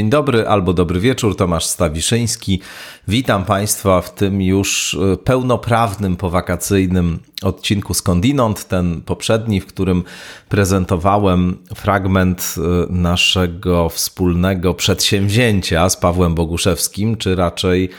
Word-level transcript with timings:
Dzień 0.00 0.10
dobry 0.10 0.48
albo 0.48 0.72
dobry 0.72 1.00
wieczór, 1.00 1.36
Tomasz 1.36 1.64
Stawiszyński. 1.64 2.60
Witam 3.08 3.44
Państwa 3.44 4.00
w 4.00 4.14
tym 4.14 4.42
już 4.42 4.94
e, 4.94 5.16
pełnoprawnym, 5.16 6.16
powakacyjnym 6.16 7.18
odcinku 7.42 7.94
Skądinąd, 7.94 8.68
ten 8.68 9.00
poprzedni, 9.00 9.60
w 9.60 9.66
którym 9.66 10.04
prezentowałem 10.48 11.56
fragment 11.74 12.54
e, 12.58 12.92
naszego 12.92 13.88
wspólnego 13.88 14.74
przedsięwzięcia 14.74 15.88
z 15.88 15.96
Pawłem 15.96 16.34
Boguszewskim, 16.34 17.16
czy 17.16 17.36
raczej 17.36 17.90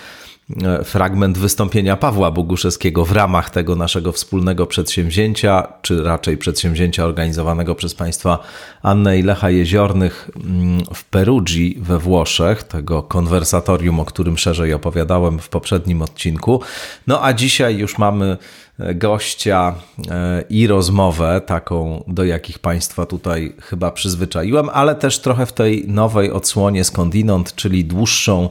fragment 0.83 1.37
wystąpienia 1.37 1.97
Pawła 1.97 2.31
Boguszewskiego 2.31 3.05
w 3.05 3.11
ramach 3.11 3.49
tego 3.49 3.75
naszego 3.75 4.11
wspólnego 4.11 4.67
przedsięwzięcia, 4.67 5.67
czy 5.81 6.03
raczej 6.03 6.37
przedsięwzięcia 6.37 7.05
organizowanego 7.05 7.75
przez 7.75 7.95
państwa 7.95 8.39
Annę 8.83 9.19
i 9.19 9.23
Lecha 9.23 9.49
Jeziornych 9.49 10.29
mm, 10.35 10.83
w 10.93 11.03
Perugii 11.03 11.77
we 11.81 11.99
Włoszech, 11.99 12.63
tego 12.63 13.03
konwersatorium, 13.03 13.99
o 13.99 14.05
którym 14.05 14.37
szerzej 14.37 14.73
opowiadałem 14.73 15.39
w 15.39 15.49
poprzednim 15.49 16.01
odcinku. 16.01 16.61
No 17.07 17.23
a 17.23 17.33
dzisiaj 17.33 17.77
już 17.77 17.97
mamy 17.97 18.25
e, 18.25 18.37
gościa 18.79 19.75
e, 20.09 20.43
i 20.49 20.67
rozmowę, 20.67 21.41
taką, 21.45 22.03
do 22.07 22.23
jakich 22.23 22.59
Państwa 22.59 23.05
tutaj 23.05 23.55
chyba 23.61 23.91
przyzwyczaiłem, 23.91 24.69
ale 24.69 24.95
też 24.95 25.19
trochę 25.19 25.45
w 25.45 25.53
tej 25.53 25.87
nowej 25.87 26.31
odsłonie 26.31 26.83
skądinąd, 26.83 27.55
czyli 27.55 27.85
dłuższą 27.85 28.49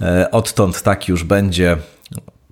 E, 0.00 0.30
odtąd 0.30 0.82
tak 0.82 1.08
już 1.08 1.24
będzie, 1.24 1.76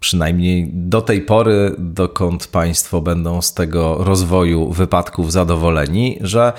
przynajmniej 0.01 0.71
do 0.73 1.03
tej 1.03 1.23
pory, 1.23 1.75
dokąd 1.79 2.47
Państwo 2.47 3.01
będą 3.01 3.43
z 3.43 3.55
tego 3.55 4.05
rozwoju 4.05 4.71
wypadków 4.71 5.33
zadowoleni, 5.33 6.19
że 6.21 6.53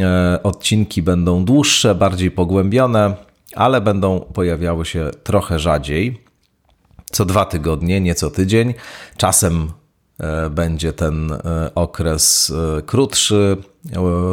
e, 0.00 0.42
odcinki 0.42 1.02
będą 1.02 1.44
dłuższe, 1.44 1.94
bardziej 1.94 2.30
pogłębione, 2.30 3.14
ale 3.54 3.80
będą 3.80 4.20
pojawiały 4.20 4.86
się 4.86 5.10
trochę 5.24 5.58
rzadziej. 5.58 6.24
Co 7.12 7.24
dwa 7.24 7.44
tygodnie, 7.44 8.00
nie 8.00 8.14
co 8.14 8.30
tydzień. 8.30 8.74
Czasem 9.16 9.72
będzie 10.50 10.92
ten 10.92 11.32
okres 11.74 12.52
krótszy, 12.86 13.56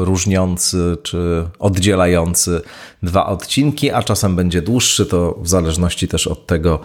różniący 0.03 0.97
czy 1.03 1.47
oddzielający 1.59 2.61
dwa 3.03 3.25
odcinki, 3.25 3.91
a 3.91 4.03
czasem 4.03 4.35
będzie 4.35 4.61
dłuższy, 4.61 5.05
to 5.05 5.39
w 5.41 5.47
zależności 5.47 6.07
też 6.07 6.27
od 6.27 6.47
tego, 6.47 6.79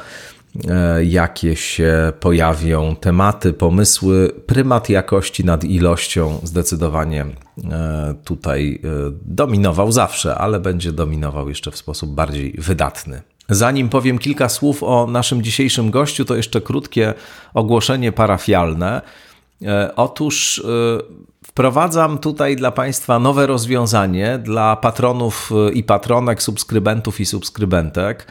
e, 0.69 1.05
jakie 1.05 1.57
się 1.57 2.13
pojawią 2.21 2.97
tematy, 2.97 3.53
pomysły. 3.53 4.33
Prymat 4.47 4.89
jakości 4.89 5.45
nad 5.45 5.65
ilością 5.65 6.41
zdecydowanie 6.43 7.27
e, 7.71 8.15
tutaj 8.25 8.81
e, 8.85 8.89
dominował 9.25 9.93
zawsze, 9.93 10.35
ale 10.35 10.61
będzie 10.61 10.93
dominował 10.93 11.49
jeszcze 11.49 11.71
w 11.71 11.77
sposób 11.77 12.15
bardziej 12.15 12.53
wydatny. 12.59 13.23
Zanim 13.55 13.89
powiem 13.89 14.19
kilka 14.19 14.49
słów 14.49 14.83
o 14.83 15.07
naszym 15.07 15.43
dzisiejszym 15.43 15.91
gościu, 15.91 16.25
to 16.25 16.37
jeszcze 16.37 16.61
krótkie 16.61 17.15
ogłoszenie 17.55 18.13
parafialne. 18.13 19.01
Otóż 19.97 20.63
Wprowadzam 21.47 22.19
tutaj 22.19 22.57
dla 22.57 22.71
Państwa 22.71 23.19
nowe 23.19 23.47
rozwiązanie 23.47 24.39
dla 24.39 24.77
patronów 24.77 25.53
y, 25.69 25.73
i 25.73 25.85
patronek, 25.85 26.43
subskrybentów 26.43 27.21
i 27.21 27.27
subskrybentek. 27.27 28.27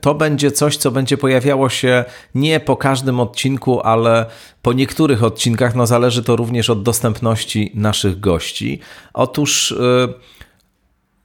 To 0.00 0.14
będzie 0.14 0.50
coś, 0.50 0.76
co 0.76 0.90
będzie 0.90 1.18
pojawiało 1.18 1.68
się 1.68 2.04
nie 2.34 2.60
po 2.60 2.76
każdym 2.76 3.20
odcinku, 3.20 3.80
ale 3.80 4.26
po 4.62 4.72
niektórych 4.72 5.24
odcinkach. 5.24 5.74
No, 5.74 5.86
zależy 5.86 6.22
to 6.22 6.36
również 6.36 6.70
od 6.70 6.82
dostępności 6.82 7.72
naszych 7.74 8.20
gości. 8.20 8.80
Otóż. 9.14 9.74
Yy, 9.80 10.35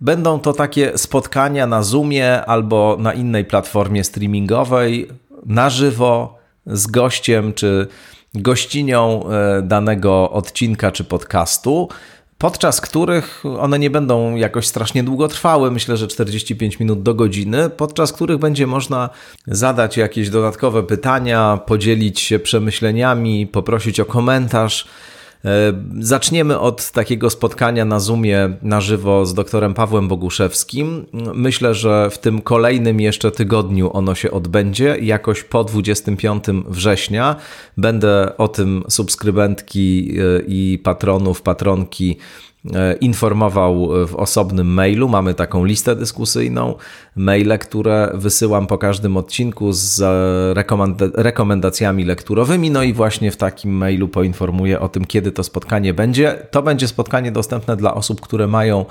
Będą 0.02 0.40
to 0.40 0.54
takie 0.54 0.98
spotkania 0.98 1.68
na 1.68 1.84
Zoomie 1.84 2.46
albo 2.46 2.98
na 3.00 3.14
innej 3.14 3.46
platformie 3.46 4.04
streamingowej, 4.04 5.08
na 5.46 5.70
żywo, 5.70 6.42
z 6.66 6.88
gościem 6.88 7.54
czy 7.54 7.88
gościnią 8.34 9.24
e, 9.30 9.62
danego 9.62 10.32
odcinka 10.32 10.92
czy 10.92 11.04
podcastu, 11.04 11.90
podczas 12.38 12.82
których 12.82 13.44
one 13.60 13.80
nie 13.80 13.90
będą 13.90 14.36
jakoś 14.36 14.68
strasznie 14.68 15.04
długo 15.04 15.28
trwały, 15.28 15.72
myślę, 15.72 15.98
że 15.98 16.08
45 16.08 16.80
minut 16.80 17.04
do 17.04 17.14
godziny, 17.14 17.70
podczas 17.70 18.14
których 18.14 18.38
będzie 18.38 18.68
można 18.68 19.10
zadać 19.48 19.98
jakieś 19.98 20.30
dodatkowe 20.30 20.84
pytania, 20.84 21.60
podzielić 21.66 22.20
się 22.20 22.40
przemyśleniami, 22.40 23.48
poprosić 23.48 24.00
o 24.00 24.06
komentarz. 24.06 24.88
E, 25.46 25.74
zaczniemy 26.00 26.60
od 26.60 26.92
takiego 26.92 27.30
spotkania 27.30 27.86
na 27.86 28.00
Zoomie 28.00 28.58
na 28.62 28.82
żywo 28.82 29.26
z 29.26 29.34
doktorem 29.34 29.74
Pawłem 29.74 30.08
Boguszewskim. 30.08 31.06
Myślę, 31.34 31.74
że 31.74 32.10
w 32.10 32.18
tym 32.18 32.42
kolejnym 32.42 33.02
jeszcze 33.02 33.32
tygodniu 33.32 33.90
ono 33.94 34.16
się 34.16 34.32
odbędzie, 34.32 34.98
jakoś 35.02 35.44
po 35.44 35.64
25 35.64 36.44
września. 36.68 37.36
Będę 37.78 38.38
o 38.38 38.48
tym 38.48 38.84
subskrybentki 38.90 40.18
e, 40.20 40.42
i 40.48 40.80
patronów, 40.84 41.42
patronki 41.42 42.18
informował 43.02 43.90
w 44.08 44.16
osobnym 44.16 44.68
mailu. 44.68 45.10
Mamy 45.10 45.34
taką 45.34 45.66
listę 45.66 45.96
dyskusyjną, 45.96 46.76
maile, 47.16 47.60
które 47.60 48.12
wysyłam 48.14 48.68
po 48.68 48.78
każdym 48.78 49.18
odcinku 49.18 49.72
z 49.72 50.04
rekomendacjami 51.16 52.06
lekturowymi. 52.06 52.72
No 52.72 52.84
i 52.84 52.94
właśnie 52.94 53.32
w 53.32 53.38
takim 53.38 53.72
mailu 53.72 54.08
poinformuję 54.08 54.80
o 54.80 54.90
tym, 54.90 55.06
kiedy 55.06 55.32
to 55.32 55.44
spotkanie 55.44 55.94
będzie. 55.94 56.48
To 56.52 56.62
będzie 56.64 56.88
spotkanie 56.88 57.32
dostępne 57.32 57.78
dla 57.78 57.94
osób, 57.94 58.22
które 58.22 58.48
mają 58.48 58.86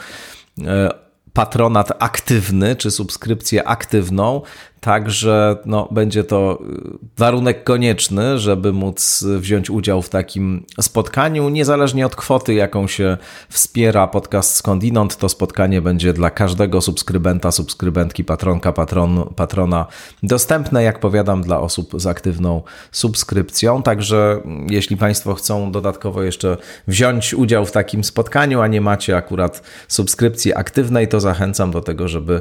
e, 0.64 0.90
patronat 1.32 1.92
aktywny, 2.02 2.76
czy 2.76 2.90
subskrypcję 2.90 3.68
aktywną, 3.68 4.42
Także 4.80 5.56
no, 5.66 5.88
będzie 5.90 6.24
to 6.24 6.58
y, 6.62 6.98
warunek 7.18 7.64
konieczny, 7.64 8.38
żeby 8.38 8.72
móc 8.72 9.24
wziąć 9.38 9.70
udział 9.70 10.02
w 10.02 10.08
takim 10.08 10.64
spotkaniu. 10.80 11.48
Niezależnie 11.48 12.06
od 12.06 12.16
kwoty, 12.16 12.54
jaką 12.54 12.86
się 12.86 13.16
wspiera 13.48 14.06
podcast 14.06 14.54
Skądinąd, 14.54 15.16
to 15.16 15.28
spotkanie 15.28 15.82
będzie 15.82 16.12
dla 16.12 16.30
każdego 16.30 16.80
subskrybenta, 16.80 17.50
subskrybentki, 17.50 18.24
patronka, 18.24 18.72
patron, 18.72 19.24
patrona 19.36 19.86
dostępne, 20.22 20.82
jak 20.82 21.00
powiadam, 21.00 21.42
dla 21.42 21.60
osób 21.60 22.00
z 22.00 22.06
aktywną 22.06 22.62
subskrypcją. 22.92 23.82
Także 23.82 24.40
mm, 24.44 24.66
jeśli 24.70 24.96
Państwo 24.96 25.34
chcą 25.34 25.72
dodatkowo 25.72 26.22
jeszcze 26.22 26.56
wziąć 26.86 27.34
udział 27.34 27.66
w 27.66 27.72
takim 27.72 28.04
spotkaniu, 28.04 28.60
a 28.60 28.66
nie 28.66 28.80
macie 28.80 29.16
akurat 29.16 29.62
subskrypcji 29.88 30.54
aktywnej, 30.54 31.08
to 31.08 31.20
zachęcam 31.20 31.70
do 31.70 31.80
tego, 31.80 32.08
żeby 32.08 32.40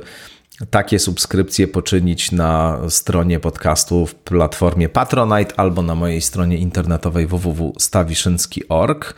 takie 0.69 0.99
subskrypcje 0.99 1.67
poczynić 1.67 2.31
na 2.31 2.79
stronie 2.89 3.39
podcastu 3.39 4.05
w 4.05 4.15
platformie 4.15 4.89
Patronite 4.89 5.59
albo 5.59 5.81
na 5.81 5.95
mojej 5.95 6.21
stronie 6.21 6.57
internetowej 6.57 7.27
www.stawiszynski.org. 7.27 9.15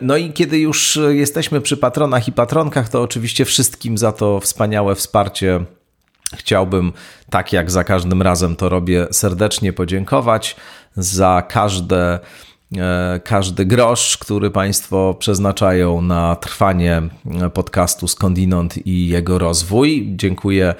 No 0.00 0.16
i 0.16 0.32
kiedy 0.32 0.58
już 0.58 0.98
jesteśmy 1.08 1.60
przy 1.60 1.76
patronach 1.76 2.28
i 2.28 2.32
patronkach, 2.32 2.88
to 2.88 3.02
oczywiście 3.02 3.44
wszystkim 3.44 3.98
za 3.98 4.12
to 4.12 4.40
wspaniałe 4.40 4.94
wsparcie 4.94 5.64
chciałbym, 6.34 6.92
tak 7.30 7.52
jak 7.52 7.70
za 7.70 7.84
każdym 7.84 8.22
razem 8.22 8.56
to 8.56 8.68
robię, 8.68 9.06
serdecznie 9.10 9.72
podziękować 9.72 10.56
za 10.96 11.42
każde 11.48 12.18
każdy 13.24 13.64
grosz, 13.64 14.18
który 14.18 14.50
Państwo 14.50 15.14
przeznaczają 15.18 16.02
na 16.02 16.36
trwanie 16.36 17.02
podcastu 17.54 18.08
Skądinąd 18.08 18.86
i 18.86 19.08
jego 19.08 19.38
rozwój. 19.38 20.12
Dziękuję 20.16 20.74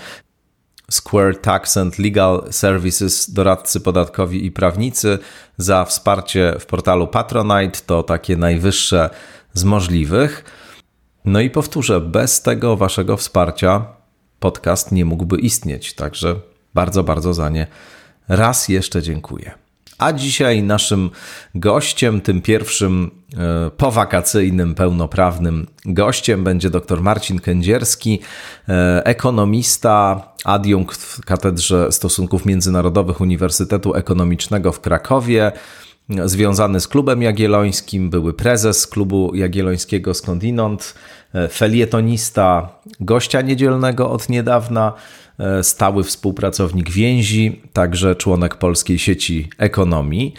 Square 0.91 1.37
Tax 1.37 1.77
and 1.77 1.99
Legal 1.99 2.45
Services, 2.51 3.31
doradcy 3.31 3.81
podatkowi 3.81 4.47
i 4.47 4.51
prawnicy, 4.51 5.19
za 5.57 5.85
wsparcie 5.85 6.55
w 6.61 6.67
portalu 6.67 7.07
Patronite. 7.07 7.79
To 7.87 8.03
takie 8.03 8.37
najwyższe 8.37 9.11
z 9.53 9.65
możliwych. 9.65 10.45
No 11.25 11.41
i 11.41 11.51
powtórzę, 11.51 12.01
bez 12.01 12.43
tego 12.43 12.77
Waszego 12.77 13.17
wsparcia 13.17 13.87
podcast 14.41 14.93
nie 14.93 15.05
mógłby 15.05 15.39
istnieć. 15.39 15.95
Także 15.95 16.41
bardzo, 16.75 17.05
bardzo 17.05 17.35
za 17.35 17.49
nie 17.49 17.67
raz 18.29 18.69
jeszcze 18.69 19.03
dziękuję. 19.03 19.66
A 19.99 20.13
dzisiaj 20.13 20.63
naszym 20.63 21.11
gościem, 21.55 22.21
tym 22.21 22.43
pierwszym 22.43 23.11
e, 23.37 23.71
powakacyjnym, 23.71 24.75
pełnoprawnym 24.75 25.67
gościem 25.85 26.45
będzie 26.45 26.71
dr 26.71 27.03
Marcin 27.03 27.39
Kędzierski, 27.39 28.21
e, 28.69 29.03
ekonomista, 29.05 30.29
adiunkt 30.45 31.03
w 31.03 31.21
Katedrze 31.25 31.93
Stosunków 31.93 32.47
Międzynarodowych 32.47 33.21
Uniwersytetu 33.21 33.95
Ekonomicznego 33.95 34.73
w 34.73 34.81
Krakowie, 34.81 35.53
związany 36.25 36.81
z 36.81 36.89
Klubem 36.89 37.23
Jagiellońskim, 37.23 38.11
były 38.11 38.35
prezes 38.35 38.87
Klubu 38.87 39.35
Jagiellońskiego 39.35 40.15
skądinąd, 40.15 40.95
e, 41.35 41.49
felietonista, 41.49 42.69
gościa 43.01 43.41
niedzielnego 43.41 44.11
od 44.11 44.29
niedawna, 44.29 44.93
stały 45.63 46.05
współpracownik 46.05 46.91
więzi, 46.91 47.63
także 47.73 48.17
członek 48.17 48.55
polskiej 48.55 48.99
sieci 48.99 49.49
ekonomii. 49.59 50.35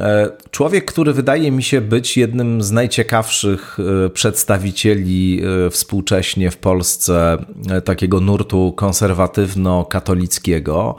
E, 0.00 0.30
człowiek, 0.50 0.84
który 0.84 1.12
wydaje 1.12 1.50
mi 1.50 1.62
się 1.62 1.80
być 1.80 2.16
jednym 2.16 2.62
z 2.62 2.70
najciekawszych 2.70 3.78
e, 4.06 4.10
przedstawicieli 4.10 5.42
e, 5.66 5.70
współcześnie 5.70 6.50
w 6.50 6.56
Polsce 6.56 7.44
takiego 7.84 8.20
nurtu 8.20 8.74
konserwatywno-katolickiego, 8.76 10.94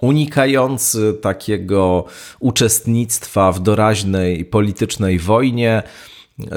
unikający 0.00 1.14
takiego 1.14 2.04
uczestnictwa 2.40 3.52
w 3.52 3.60
doraźnej 3.60 4.44
politycznej 4.44 5.18
wojnie, 5.18 5.82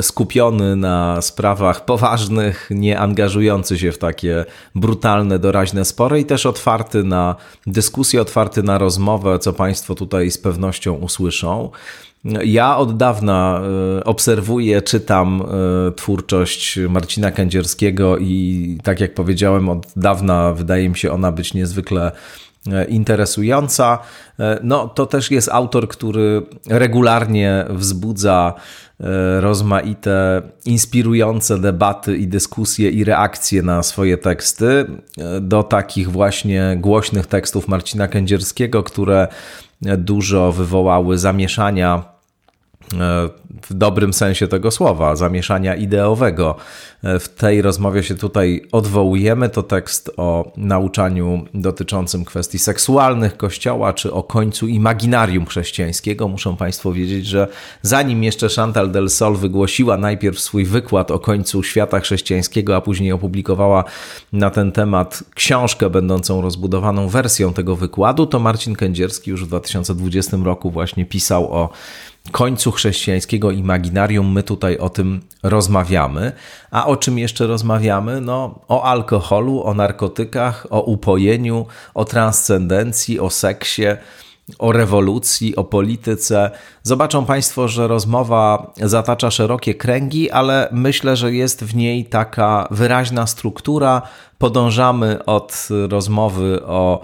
skupiony 0.01 0.75
na 0.75 1.21
sprawach 1.21 1.85
poważnych, 1.85 2.69
nie 2.71 2.99
angażujący 2.99 3.79
się 3.79 3.91
w 3.91 3.97
takie 3.97 4.45
brutalne, 4.75 5.39
doraźne 5.39 5.85
spory 5.85 6.19
i 6.19 6.25
też 6.25 6.45
otwarty 6.45 7.03
na 7.03 7.35
dyskusję, 7.67 8.21
otwarty 8.21 8.63
na 8.63 8.77
rozmowę, 8.77 9.39
co 9.39 9.53
Państwo 9.53 9.95
tutaj 9.95 10.31
z 10.31 10.37
pewnością 10.37 10.93
usłyszą. 10.93 11.71
Ja 12.45 12.77
od 12.77 12.97
dawna 12.97 13.61
e, 13.99 14.03
obserwuję, 14.03 14.81
czytam 14.81 15.41
e, 15.41 15.91
twórczość 15.91 16.79
Marcina 16.89 17.31
Kędzierskiego 17.31 18.17
i 18.17 18.77
tak 18.83 18.99
jak 18.99 19.13
powiedziałem, 19.13 19.69
od 19.69 19.87
dawna 19.95 20.53
wydaje 20.53 20.89
mi 20.89 20.97
się 20.97 21.11
ona 21.11 21.31
być 21.31 21.53
niezwykle 21.53 22.11
e, 22.71 22.85
interesująca. 22.85 23.99
No, 24.63 24.87
to 24.87 25.05
też 25.05 25.31
jest 25.31 25.49
autor, 25.49 25.87
który 25.87 26.41
regularnie 26.69 27.65
wzbudza 27.69 28.53
rozmaite, 29.39 30.41
inspirujące 30.65 31.59
debaty 31.59 32.17
i 32.17 32.27
dyskusje 32.27 32.89
i 32.89 33.03
reakcje 33.03 33.61
na 33.61 33.83
swoje 33.83 34.17
teksty, 34.17 34.85
e, 35.17 35.41
do 35.41 35.63
takich 35.63 36.11
właśnie 36.11 36.77
głośnych 36.79 37.27
tekstów 37.27 37.67
Marcina 37.67 38.07
Kędzierskiego, 38.07 38.83
które 38.83 39.27
dużo 39.81 40.51
wywołały 40.51 41.17
zamieszania 41.17 42.17
E, 42.93 43.29
w 43.61 43.73
dobrym 43.73 44.13
sensie 44.13 44.47
tego 44.47 44.71
słowa, 44.71 45.15
zamieszania 45.15 45.75
ideowego. 45.75 46.55
E, 47.03 47.19
w 47.19 47.29
tej 47.29 47.61
rozmowie 47.61 48.03
się 48.03 48.15
tutaj 48.15 48.61
odwołujemy. 48.71 49.49
To 49.49 49.63
tekst 49.63 50.11
o 50.17 50.51
nauczaniu 50.57 51.45
dotyczącym 51.53 52.25
kwestii 52.25 52.59
seksualnych 52.59 53.37
Kościoła, 53.37 53.93
czy 53.93 54.13
o 54.13 54.23
końcu 54.23 54.67
imaginarium 54.67 55.45
chrześcijańskiego. 55.45 56.27
Muszą 56.27 56.55
Państwo 56.55 56.93
wiedzieć, 56.93 57.25
że 57.25 57.47
zanim 57.81 58.23
jeszcze 58.23 58.47
Chantal 58.49 58.91
del 58.91 59.09
Sol 59.09 59.35
wygłosiła 59.35 59.97
najpierw 59.97 60.39
swój 60.39 60.65
wykład 60.65 61.11
o 61.11 61.19
końcu 61.19 61.63
świata 61.63 61.99
chrześcijańskiego, 61.99 62.75
a 62.75 62.81
później 62.81 63.11
opublikowała 63.11 63.83
na 64.33 64.49
ten 64.49 64.71
temat 64.71 65.23
książkę 65.35 65.89
będącą 65.89 66.41
rozbudowaną 66.41 67.09
wersją 67.09 67.53
tego 67.53 67.75
wykładu, 67.75 68.25
to 68.25 68.39
Marcin 68.39 68.75
Kędzierski 68.75 69.31
już 69.31 69.45
w 69.45 69.47
2020 69.47 70.37
roku 70.43 70.71
właśnie 70.71 71.05
pisał 71.05 71.53
o 71.53 71.69
końcu 72.31 72.71
chrześcijańskiego 72.71 73.46
imaginarium 73.51 74.31
my 74.31 74.43
tutaj 74.43 74.77
o 74.77 74.89
tym 74.89 75.21
rozmawiamy. 75.43 76.31
A 76.71 76.85
o 76.85 76.97
czym 76.97 77.17
jeszcze 77.17 77.47
rozmawiamy? 77.47 78.21
No, 78.21 78.59
o 78.67 78.83
alkoholu, 78.83 79.63
o 79.63 79.73
narkotykach, 79.73 80.67
o 80.69 80.81
upojeniu, 80.81 81.65
o 81.93 82.05
transcendencji, 82.05 83.19
o 83.19 83.29
seksie, 83.29 83.85
o 84.59 84.71
rewolucji, 84.71 85.55
o 85.55 85.63
polityce. 85.63 86.51
Zobaczą 86.83 87.25
Państwo, 87.25 87.67
że 87.67 87.87
rozmowa 87.87 88.71
zatacza 88.77 89.31
szerokie 89.31 89.75
kręgi, 89.75 90.31
ale 90.31 90.69
myślę, 90.71 91.15
że 91.15 91.33
jest 91.33 91.63
w 91.63 91.75
niej 91.75 92.05
taka 92.05 92.67
wyraźna 92.71 93.27
struktura. 93.27 94.01
Podążamy 94.37 95.25
od 95.25 95.67
rozmowy 95.89 96.63
o 96.65 97.01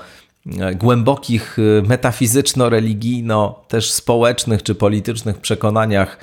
głębokich 0.76 1.60
y, 1.60 1.84
metafizyczno-religijno, 1.88 3.66
też 3.68 3.92
społecznych 3.92 4.64
czy 4.64 4.76
politycznych 4.76 5.38
przekonaniach 5.38 6.18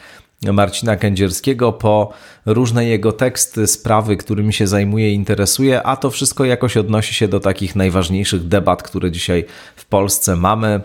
Marcina 0.53 0.97
Kędzierskiego 0.97 1.73
po 1.73 2.13
różne 2.47 2.85
jego 2.85 3.13
teksty, 3.13 3.67
sprawy, 3.67 4.17
którymi 4.17 4.53
się 4.53 4.67
zajmuje 4.67 5.11
i 5.11 5.15
interesuje, 5.15 5.83
a 5.83 5.97
to 5.97 6.11
wszystko 6.11 6.45
jakoś 6.45 6.77
odnosi 6.77 7.15
się 7.15 7.29
do 7.29 7.41
takich 7.41 7.77
najważniejszych 7.77 8.49
debat, 8.49 8.83
które 8.83 9.11
dzisiaj 9.11 9.45
w 9.77 9.85
Polsce 9.85 10.37
mamy, 10.37 10.81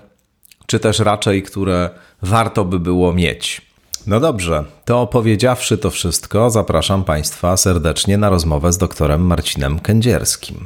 czy 0.66 0.80
też 0.80 1.00
raczej, 1.00 1.44
które 1.44 1.90
warto 2.22 2.66
by 2.66 2.80
było 2.80 3.14
mieć. 3.14 3.62
No 4.08 4.20
dobrze, 4.20 4.64
to 4.86 5.02
opowiedziawszy 5.02 5.78
to 5.78 5.90
wszystko, 5.90 6.50
zapraszam 6.50 7.04
Państwa 7.04 7.58
serdecznie 7.58 8.18
na 8.18 8.30
rozmowę 8.30 8.74
z 8.74 8.78
doktorem 8.78 9.22
Marcinem 9.22 9.80
Kędzierskim. 9.80 10.66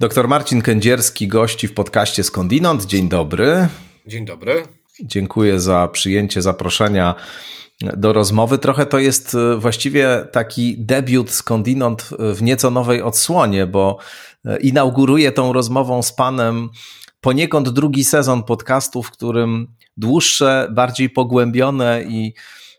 Doktor 0.00 0.28
Marcin 0.28 0.62
Kędzierski 0.62 1.28
gości 1.28 1.68
w 1.68 1.74
podcaście 1.74 2.24
Skądinąd. 2.24 2.84
Dzień 2.84 3.08
dobry. 3.08 3.68
Dzień 4.06 4.24
dobry. 4.24 4.62
Dziękuję 5.02 5.60
za 5.60 5.88
przyjęcie 5.88 6.42
zaproszenia 6.42 7.14
do 7.80 8.12
rozmowy. 8.12 8.58
Trochę 8.58 8.86
to 8.86 8.98
jest 8.98 9.34
e, 9.34 9.56
właściwie 9.56 10.26
taki 10.32 10.78
debiut 10.78 11.30
Skądinąd 11.30 12.10
w 12.18 12.42
nieco 12.42 12.70
nowej 12.70 13.02
odsłonie, 13.02 13.66
bo 13.66 13.98
e, 14.44 14.60
inauguruję 14.60 15.32
tą 15.32 15.52
rozmową 15.52 16.02
z 16.02 16.12
panem 16.12 16.68
poniekąd 17.20 17.68
drugi 17.68 18.04
sezon 18.04 18.42
podcastu, 18.42 19.02
w 19.02 19.10
którym 19.10 19.66
dłuższe, 19.96 20.68
bardziej 20.70 21.10
pogłębione 21.10 22.02
i 22.02 22.34
E, 22.34 22.69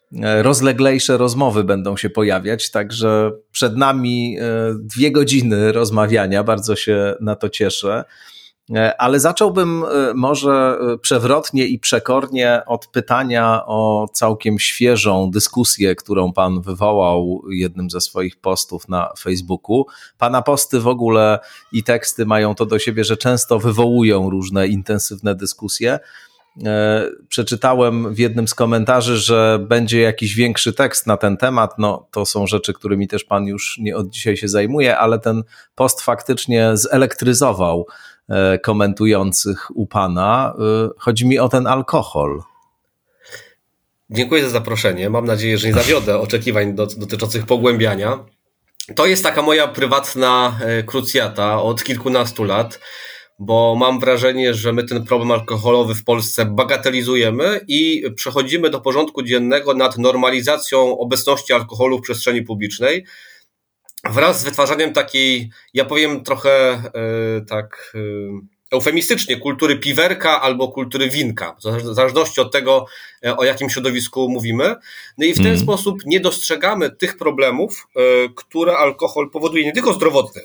rozleglejsze 0.42 1.18
rozmowy 1.18 1.64
będą 1.64 1.98
się 1.98 2.10
pojawiać, 2.10 2.72
także 2.72 3.32
przed 3.52 3.78
nami 3.78 4.38
e, 4.40 4.44
dwie 4.80 5.12
godziny 5.12 5.72
rozmawiania, 5.72 6.44
bardzo 6.44 6.76
się 6.76 7.16
na 7.22 7.36
to 7.36 7.50
cieszę. 7.50 8.04
E, 8.76 9.02
ale 9.02 9.20
zacząłbym 9.20 9.84
może 10.16 10.80
przewrotnie 11.02 11.68
i 11.68 11.80
przekornie 11.80 12.62
od 12.66 12.88
pytania 12.88 13.66
o 13.66 14.08
całkiem 14.14 14.60
świeżą 14.60 15.32
dyskusję, 15.32 15.96
którą 15.96 16.34
pan 16.34 16.62
wywołał 16.62 17.42
jednym 17.50 17.90
ze 17.90 18.02
swoich 18.02 18.40
postów 18.40 18.90
na 18.90 19.14
Facebooku. 19.20 19.86
Pana 20.18 20.42
posty 20.42 20.80
w 20.80 20.88
ogóle 20.88 21.40
i 21.72 21.84
teksty 21.84 22.26
mają 22.26 22.56
to 22.56 22.66
do 22.66 22.80
siebie, 22.80 23.04
że 23.04 23.18
często 23.18 23.60
wywołują 23.60 24.30
różne 24.30 24.68
intensywne 24.68 25.36
dyskusje. 25.36 26.00
E, 26.66 27.10
przeczytałem 27.28 28.14
w 28.14 28.20
jednym 28.20 28.48
z 28.48 28.54
komentarzy, 28.54 29.18
że 29.18 29.66
będzie 29.70 30.02
jakiś 30.02 30.36
większy 30.36 30.74
tekst 30.74 31.08
na 31.08 31.18
ten 31.18 31.38
temat. 31.38 31.74
No, 31.78 32.08
to 32.12 32.26
są 32.26 32.48
rzeczy, 32.48 32.74
którymi 32.74 33.08
też 33.08 33.24
pan 33.24 33.46
już 33.46 33.78
nie 33.78 33.96
od 33.96 34.10
dzisiaj 34.10 34.38
się 34.38 34.48
zajmuje, 34.48 34.98
ale 34.98 35.20
ten 35.20 35.44
post 35.76 36.02
faktycznie 36.02 36.72
zelektryzował 36.74 37.88
e, 38.30 38.60
komentujących 38.60 39.78
u 39.78 39.88
pana. 39.88 40.54
E, 40.60 40.90
chodzi 40.98 41.28
mi 41.28 41.40
o 41.40 41.50
ten 41.50 41.68
alkohol. 41.68 42.42
Dziękuję 44.10 44.44
za 44.44 44.50
zaproszenie. 44.50 45.10
Mam 45.10 45.26
nadzieję, 45.26 45.58
że 45.58 45.68
nie 45.68 45.74
zawiodę 45.74 46.20
oczekiwań 46.26 46.76
dotyczących 46.76 47.46
pogłębiania. 47.46 48.20
To 48.96 49.06
jest 49.06 49.24
taka 49.24 49.42
moja 49.42 49.68
prywatna 49.68 50.60
krucjata 50.86 51.62
od 51.62 51.84
kilkunastu 51.84 52.44
lat 52.44 52.80
bo 53.42 53.76
mam 53.76 54.00
wrażenie, 54.00 54.54
że 54.54 54.74
my 54.74 54.84
ten 54.84 55.06
problem 55.06 55.32
alkoholowy 55.32 55.96
w 55.96 56.04
Polsce 56.04 56.46
bagatelizujemy 56.46 57.60
i 57.68 58.04
przechodzimy 58.16 58.70
do 58.70 58.82
porządku 58.82 59.24
dziennego 59.24 59.74
nad 59.74 59.98
normalizacją 59.98 60.98
obecności 60.98 61.54
alkoholu 61.54 61.98
w 61.98 62.02
przestrzeni 62.02 62.42
publicznej. 62.42 63.06
Wraz 64.10 64.40
z 64.40 64.44
wytwarzaniem 64.44 64.94
takiej, 64.94 65.50
ja 65.74 65.86
powiem 65.86 66.24
trochę 66.24 66.84
yy, 67.36 67.46
tak 67.46 67.92
yy, 67.94 68.02
eufemistycznie, 68.72 69.38
kultury 69.38 69.80
piwerka 69.80 70.42
albo 70.42 70.68
kultury 70.68 71.10
winka, 71.10 71.56
w 71.60 71.94
zależności 71.96 72.42
od 72.42 72.52
tego, 72.52 72.86
e, 73.26 73.38
o 73.38 73.44
jakim 73.44 73.70
środowisku 73.70 74.30
mówimy. 74.30 74.76
No 75.18 75.26
i 75.26 75.34
w 75.34 75.38
ten 75.38 75.48
mm. 75.48 75.60
sposób 75.60 76.06
nie 76.06 76.20
dostrzegamy 76.20 76.90
tych 76.90 77.18
problemów, 77.18 77.88
które 78.36 78.78
alkohol 78.78 79.30
powoduje, 79.30 79.66
nie 79.66 79.74
tylko 79.74 79.94
zdrowotne, 79.94 80.42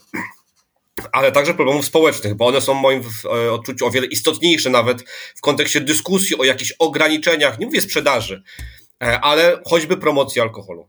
ale 1.13 1.33
także 1.33 1.55
problemów 1.55 1.85
społecznych, 1.85 2.35
bo 2.35 2.47
one 2.47 2.61
są 2.61 2.75
w 2.75 2.83
moim 2.83 3.03
e, 3.25 3.53
odczuciu 3.53 3.87
o 3.87 3.91
wiele 3.91 4.07
istotniejsze 4.07 4.71
nawet 4.71 5.03
w 5.37 5.41
kontekście 5.41 5.81
dyskusji 5.81 6.39
o 6.39 6.45
jakichś 6.45 6.73
ograniczeniach, 6.79 7.59
nie 7.59 7.67
mówię 7.67 7.81
sprzedaży, 7.81 8.43
e, 9.03 9.21
ale 9.21 9.61
choćby 9.67 9.97
promocji 9.97 10.41
alkoholu. 10.41 10.89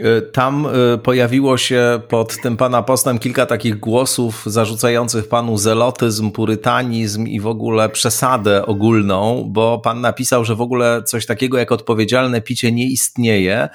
E, 0.00 0.22
tam 0.22 0.68
pojawiło 1.02 1.58
się 1.58 2.00
pod 2.08 2.40
tym 2.42 2.56
pana 2.56 2.82
postem 2.82 3.18
kilka 3.18 3.46
takich 3.46 3.78
głosów 3.78 4.42
zarzucających 4.46 5.28
panu 5.28 5.58
zelotyzm, 5.58 6.30
purytanizm 6.30 7.26
i 7.26 7.40
w 7.40 7.46
ogóle 7.46 7.88
przesadę 7.88 8.66
ogólną, 8.66 9.44
bo 9.48 9.78
pan 9.78 10.00
napisał, 10.00 10.44
że 10.44 10.54
w 10.54 10.60
ogóle 10.60 11.02
coś 11.02 11.26
takiego 11.26 11.58
jak 11.58 11.72
odpowiedzialne 11.72 12.40
picie 12.40 12.72
nie 12.72 12.86
istnieje 12.86 13.68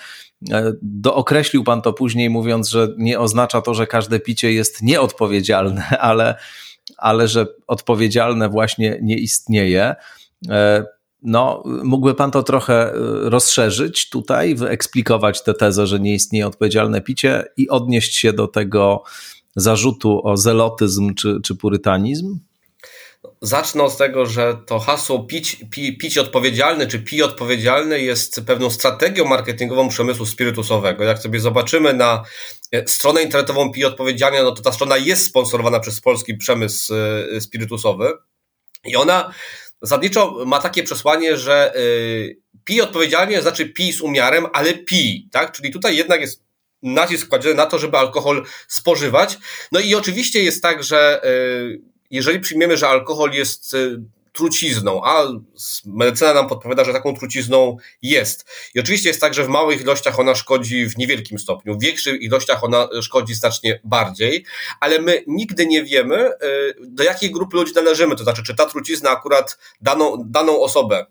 dookreślił 0.82 1.64
pan 1.64 1.82
to 1.82 1.94
później, 1.94 2.30
mówiąc, 2.30 2.70
że 2.70 2.88
nie 2.98 3.20
oznacza 3.20 3.62
to, 3.62 3.74
że 3.74 3.88
każde 3.88 4.20
picie 4.20 4.54
jest 4.54 4.82
nieodpowiedzialne, 4.82 5.98
ale, 6.00 6.36
ale 6.98 7.28
że 7.28 7.48
odpowiedzialne 7.68 8.50
właśnie 8.50 9.00
nie 9.02 9.18
istnieje. 9.18 9.96
E, 10.50 10.86
no, 11.22 11.64
mógłby 11.84 12.16
pan 12.16 12.32
to 12.32 12.44
trochę 12.44 12.94
e, 12.94 12.94
rozszerzyć 13.30 14.10
tutaj, 14.10 14.56
wyeksplikować 14.56 15.44
tę 15.44 15.54
tezę, 15.54 15.88
że 15.88 16.00
nie 16.00 16.14
istnieje 16.14 16.48
odpowiedzialne 16.48 17.02
picie 17.02 17.44
i 17.58 17.70
odnieść 17.70 18.16
się 18.16 18.34
do 18.34 18.48
tego 18.48 19.04
zarzutu 19.56 20.28
o 20.28 20.38
zelotyzm 20.38 21.14
czy, 21.14 21.40
czy 21.44 21.56
purytanizm? 21.56 22.40
Zacznę 23.42 23.84
od 23.84 23.98
tego, 23.98 24.26
że 24.26 24.58
to 24.66 24.80
hasło 24.80 25.24
pić, 25.24 25.58
pi, 25.72 25.98
pić 25.98 26.18
odpowiedzialny 26.18 26.88
czy 26.88 27.00
pij 27.00 27.24
odpowiedzialny 27.24 28.02
jest 28.02 28.42
pewną 28.48 28.70
strategią 28.70 29.26
marketingową 29.26 29.90
przemysłu 29.90 30.26
spirytusowego. 30.26 31.04
Jak 31.04 31.20
sobie 31.20 31.40
zobaczymy 31.40 31.94
na 31.94 32.24
e, 32.72 32.88
stronę 32.88 33.24
internetową 33.24 33.72
pij 33.72 33.86
odpowiedzialnie, 33.86 34.44
no 34.44 34.52
to 34.52 34.62
ta 34.62 34.72
strona 34.72 34.98
jest 34.98 35.26
sponsorowana 35.26 35.80
przez 35.80 36.02
polski 36.02 36.38
przemysł 36.38 36.94
e, 37.36 37.42
spirytusowy 37.42 38.14
i 38.86 38.96
ona 38.96 39.34
zasadniczo 39.82 40.46
ma 40.46 40.60
takie 40.60 40.84
przesłanie, 40.84 41.38
że 41.38 41.76
e, 41.76 41.80
pij 42.64 42.82
odpowiedzialnie 42.82 43.42
znaczy 43.42 43.66
pij 43.66 43.94
z 43.94 44.02
umiarem, 44.02 44.46
ale 44.54 44.74
pij, 44.74 45.30
tak? 45.32 45.52
Czyli 45.52 45.72
tutaj 45.72 45.98
jednak 45.98 46.22
jest 46.22 46.46
nacisk 46.84 47.28
kładziony 47.28 47.56
na 47.56 47.66
to, 47.66 47.80
żeby 47.80 47.98
alkohol 47.98 48.46
spożywać. 48.68 49.38
No 49.72 49.80
i 49.80 49.96
oczywiście 49.96 50.44
jest 50.44 50.62
tak, 50.62 50.84
że 50.84 51.22
jeżeli 52.12 52.40
przyjmiemy, 52.40 52.78
że 52.78 52.88
alkohol 52.88 53.32
jest 53.32 53.74
y, 53.74 54.02
trucizną, 54.36 55.02
a 55.04 55.24
medycyna 55.86 56.34
nam 56.34 56.48
podpowiada, 56.48 56.84
że 56.84 56.94
taką 56.94 57.16
trucizną 57.16 57.78
jest. 58.02 58.46
I 58.76 58.80
oczywiście 58.80 59.10
jest 59.10 59.22
tak, 59.22 59.34
że 59.34 59.44
w 59.44 59.48
małych 59.48 59.82
ilościach 59.82 60.20
ona 60.20 60.36
szkodzi 60.36 60.86
w 60.90 60.98
niewielkim 60.98 61.40
stopniu, 61.40 61.76
w 61.76 61.82
większych 61.82 62.22
ilościach 62.22 62.64
ona 62.64 62.88
szkodzi 63.02 63.34
znacznie 63.34 63.80
bardziej, 63.84 64.46
ale 64.80 65.02
my 65.02 65.24
nigdy 65.28 65.66
nie 65.66 65.84
wiemy, 65.84 66.30
y, 66.30 66.76
do 66.80 67.04
jakiej 67.04 67.32
grupy 67.32 67.58
ludzi 67.58 67.74
należymy. 67.76 68.16
To 68.16 68.24
znaczy, 68.24 68.44
czy 68.44 68.56
ta 68.56 68.66
trucizna 68.66 69.10
akurat 69.10 69.58
daną, 69.82 70.24
daną 70.26 70.62
osobę 70.62 71.06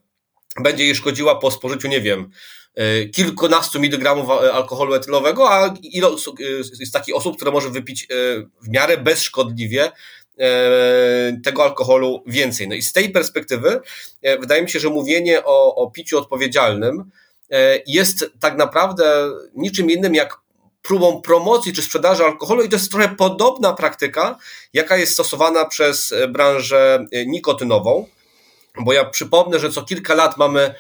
będzie 0.61 0.85
jej 0.85 0.95
szkodziła 0.95 1.37
po 1.37 1.51
spożyciu, 1.51 1.89
nie 1.89 2.01
wiem, 2.01 2.31
y, 2.79 3.11
kilkunastu 3.15 3.81
miligramów 3.81 4.31
alkoholu 4.31 4.95
etylowego, 4.95 5.53
a 5.53 5.75
ile 5.83 6.09
jest 6.81 6.93
takich 6.93 7.17
osób, 7.17 7.37
które 7.37 7.51
może 7.51 7.71
wypić 7.71 8.07
w 8.63 8.69
miarę 8.69 8.97
bezszkodliwie 8.97 9.93
E, 9.93 10.24
tego 11.45 11.65
alkoholu 11.65 12.23
więcej. 12.27 12.69
No 12.69 12.75
i 12.75 12.83
z 12.83 12.93
tej 12.93 13.11
perspektywy 13.11 13.81
e, 14.23 14.39
wydaje 14.39 14.63
mi 14.63 14.71
się, 14.71 14.81
że 14.81 14.89
mówienie 14.91 15.45
o, 15.45 15.75
o 15.75 15.91
piciu 15.91 16.19
odpowiedzialnym 16.19 17.11
e, 17.51 17.79
jest 17.87 18.31
tak 18.41 18.57
naprawdę 18.57 19.31
niczym 19.55 19.91
innym 19.91 20.15
jak 20.15 20.37
próbą 20.83 21.23
promocji 21.23 21.73
czy 21.73 21.83
sprzedaży 21.83 22.25
alkoholu 22.25 22.63
i 22.63 22.69
to 22.69 22.77
jest 22.77 22.91
trochę 22.91 23.09
podobna 23.09 23.73
praktyka, 23.73 24.39
jaka 24.73 24.97
jest 24.97 25.13
stosowana 25.13 25.65
przez 25.65 26.15
branżę 26.29 27.07
nikotynową, 27.27 28.07
bo 28.79 28.93
ja 28.93 29.05
przypomnę, 29.05 29.59
że 29.59 29.71
co 29.71 29.83
kilka 29.83 30.15
lat 30.15 30.37
mamy 30.37 30.75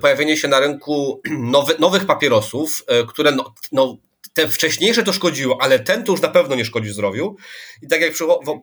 pojawienie 0.00 0.36
się 0.36 0.48
na 0.48 0.60
rynku 0.60 1.20
nowy, 1.30 1.74
nowych 1.78 2.06
papierosów, 2.06 2.84
które 3.08 3.32
no, 3.32 3.54
no, 3.72 3.96
te 4.32 4.48
wcześniejsze 4.48 5.02
to 5.02 5.12
szkodziło, 5.12 5.58
ale 5.60 5.78
ten 5.78 6.04
to 6.04 6.12
już 6.12 6.20
na 6.20 6.28
pewno 6.28 6.56
nie 6.56 6.64
szkodzi 6.64 6.90
zdrowiu. 6.90 7.36
I 7.82 7.88
tak 7.88 8.00
jak 8.00 8.12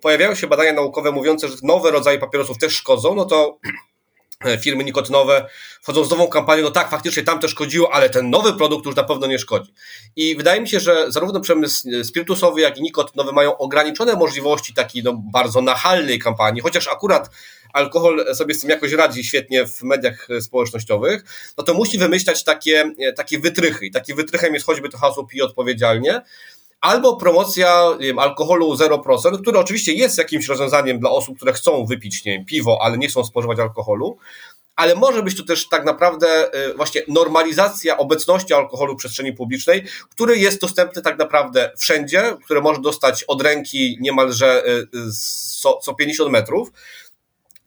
pojawiają 0.01 0.35
się 0.35 0.47
badania 0.47 0.73
naukowe 0.73 1.11
mówiące, 1.11 1.47
że 1.47 1.55
nowe 1.63 1.91
rodzaje 1.91 2.19
papierosów 2.19 2.57
też 2.57 2.73
szkodzą, 2.73 3.15
no 3.15 3.25
to 3.25 3.59
firmy 4.61 4.83
nikotynowe 4.83 5.49
wchodzą 5.81 6.03
z 6.03 6.09
nową 6.09 6.27
kampanią, 6.27 6.63
no 6.63 6.71
tak, 6.71 6.89
faktycznie 6.89 7.23
tam 7.23 7.39
to 7.39 7.47
szkodziło, 7.47 7.93
ale 7.93 8.09
ten 8.09 8.29
nowy 8.29 8.53
produkt 8.53 8.85
już 8.85 8.95
na 8.95 9.03
pewno 9.03 9.27
nie 9.27 9.39
szkodzi. 9.39 9.73
I 10.15 10.35
wydaje 10.35 10.61
mi 10.61 10.69
się, 10.69 10.79
że 10.79 11.11
zarówno 11.11 11.39
przemysł 11.39 11.87
spirytusowy, 12.03 12.61
jak 12.61 12.77
i 12.77 12.81
nikotynowy 12.81 13.31
mają 13.31 13.57
ograniczone 13.57 14.15
możliwości 14.15 14.73
takiej 14.73 15.03
no, 15.03 15.21
bardzo 15.31 15.61
nachalnej 15.61 16.19
kampanii, 16.19 16.61
chociaż 16.61 16.87
akurat 16.87 17.29
alkohol 17.73 18.35
sobie 18.35 18.53
z 18.53 18.61
tym 18.61 18.69
jakoś 18.69 18.91
radzi 18.91 19.23
świetnie 19.23 19.65
w 19.67 19.81
mediach 19.81 20.27
społecznościowych, 20.41 21.23
no 21.57 21.63
to 21.63 21.73
musi 21.73 21.97
wymyślać 21.97 22.43
takie, 22.43 22.91
takie 23.15 23.39
wytrychy. 23.39 23.85
I 23.85 23.91
takim 23.91 24.15
wytrychem 24.15 24.53
jest 24.53 24.65
choćby 24.65 24.89
to 24.89 24.97
hasło 24.97 25.25
pij 25.25 25.41
odpowiedzialnie, 25.41 26.21
albo 26.81 27.15
promocja 27.15 27.83
wiem, 27.99 28.19
alkoholu 28.19 28.73
0%, 28.73 29.41
który 29.41 29.59
oczywiście 29.59 29.93
jest 29.93 30.17
jakimś 30.17 30.47
rozwiązaniem 30.47 30.99
dla 30.99 31.09
osób, 31.09 31.35
które 31.35 31.53
chcą 31.53 31.85
wypić 31.85 32.25
nie 32.25 32.31
wiem, 32.31 32.45
piwo, 32.45 32.79
ale 32.81 32.97
nie 32.97 33.07
chcą 33.07 33.23
spożywać 33.23 33.59
alkoholu, 33.59 34.17
ale 34.75 34.95
może 34.95 35.23
być 35.23 35.37
to 35.37 35.43
też 35.43 35.69
tak 35.69 35.85
naprawdę 35.85 36.55
y, 36.69 36.73
właśnie 36.73 37.01
normalizacja 37.07 37.97
obecności 37.97 38.53
alkoholu 38.53 38.93
w 38.93 38.97
przestrzeni 38.97 39.33
publicznej, 39.33 39.83
który 40.09 40.37
jest 40.37 40.61
dostępny 40.61 41.01
tak 41.01 41.17
naprawdę 41.17 41.71
wszędzie, 41.77 42.37
które 42.45 42.61
może 42.61 42.81
dostać 42.81 43.23
od 43.23 43.41
ręki 43.41 43.97
niemalże 43.99 44.65
y, 44.67 44.87
co 45.81 45.93
50 45.93 46.31
metrów. 46.31 46.71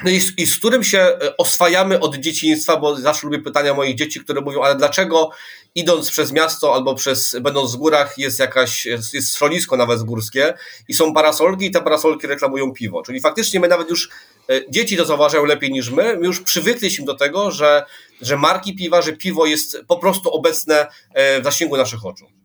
No 0.03 0.11
i, 0.11 0.21
i 0.37 0.47
z 0.47 0.57
którym 0.57 0.85
się 0.85 0.99
e, 0.99 1.37
oswajamy 1.37 2.01
od 2.01 2.17
dzieciństwa, 2.17 2.77
bo 2.77 2.97
zawsze 2.97 3.27
lubię 3.27 3.39
pytania 3.39 3.75
moich 3.75 3.97
dzieci, 3.97 4.21
które 4.21 4.41
mówią, 4.41 4.63
ale 4.63 4.77
dlaczego 4.77 5.31
idąc 5.75 6.11
przez 6.11 6.33
miasto 6.33 6.75
albo 6.75 6.95
przez, 6.95 7.37
będąc 7.41 7.75
w 7.75 7.77
górach 7.77 8.19
jest 8.19 8.39
jakaś, 8.39 8.87
jest, 8.87 9.33
schronisko 9.33 9.77
nawet 9.77 10.03
górskie 10.03 10.55
i 10.89 10.95
są 10.95 11.15
parasolki 11.15 11.67
i 11.67 11.71
te 11.71 11.81
parasolki 11.81 12.27
reklamują 12.27 12.73
piwo. 12.73 13.03
Czyli 13.03 13.21
faktycznie 13.21 13.61
my 13.61 13.69
nawet 13.69 13.91
już, 13.91 14.09
e, 14.51 14.71
dzieci 14.71 14.97
to 14.97 15.05
zauważają 15.05 15.45
lepiej 15.45 15.73
niż 15.73 15.91
my, 15.91 16.17
my 16.17 16.27
już 16.27 16.41
przywykliśmy 16.41 17.05
do 17.05 17.15
tego, 17.15 17.51
że, 17.51 17.85
że 18.21 18.37
marki 18.37 18.77
piwa, 18.77 19.03
że 19.03 19.13
piwo 19.13 19.47
jest 19.47 19.79
po 19.89 19.97
prostu 19.97 20.31
obecne 20.31 20.87
e, 21.15 21.41
w 21.41 21.45
zasięgu 21.45 21.77
naszych 21.77 22.07
oczu. 22.07 22.44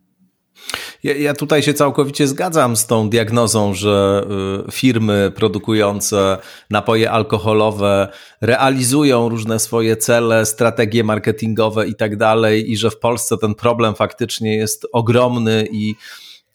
Ja, 1.02 1.14
ja, 1.14 1.34
tutaj 1.34 1.62
się 1.62 1.74
całkowicie 1.74 2.26
zgadzam 2.26 2.76
z 2.76 2.86
tą 2.86 3.10
diagnozą, 3.10 3.74
że 3.74 4.26
y, 4.68 4.72
firmy 4.72 5.32
produkujące 5.34 6.38
napoje 6.70 7.10
alkoholowe 7.10 8.08
realizują 8.40 9.28
różne 9.28 9.58
swoje 9.58 9.96
cele, 9.96 10.46
strategie 10.46 11.04
marketingowe 11.04 11.86
i 11.88 11.94
tak 11.94 12.16
dalej, 12.16 12.70
i 12.70 12.76
że 12.76 12.90
w 12.90 12.98
Polsce 12.98 13.38
ten 13.38 13.54
problem 13.54 13.94
faktycznie 13.94 14.56
jest 14.56 14.86
ogromny 14.92 15.68
i 15.72 15.94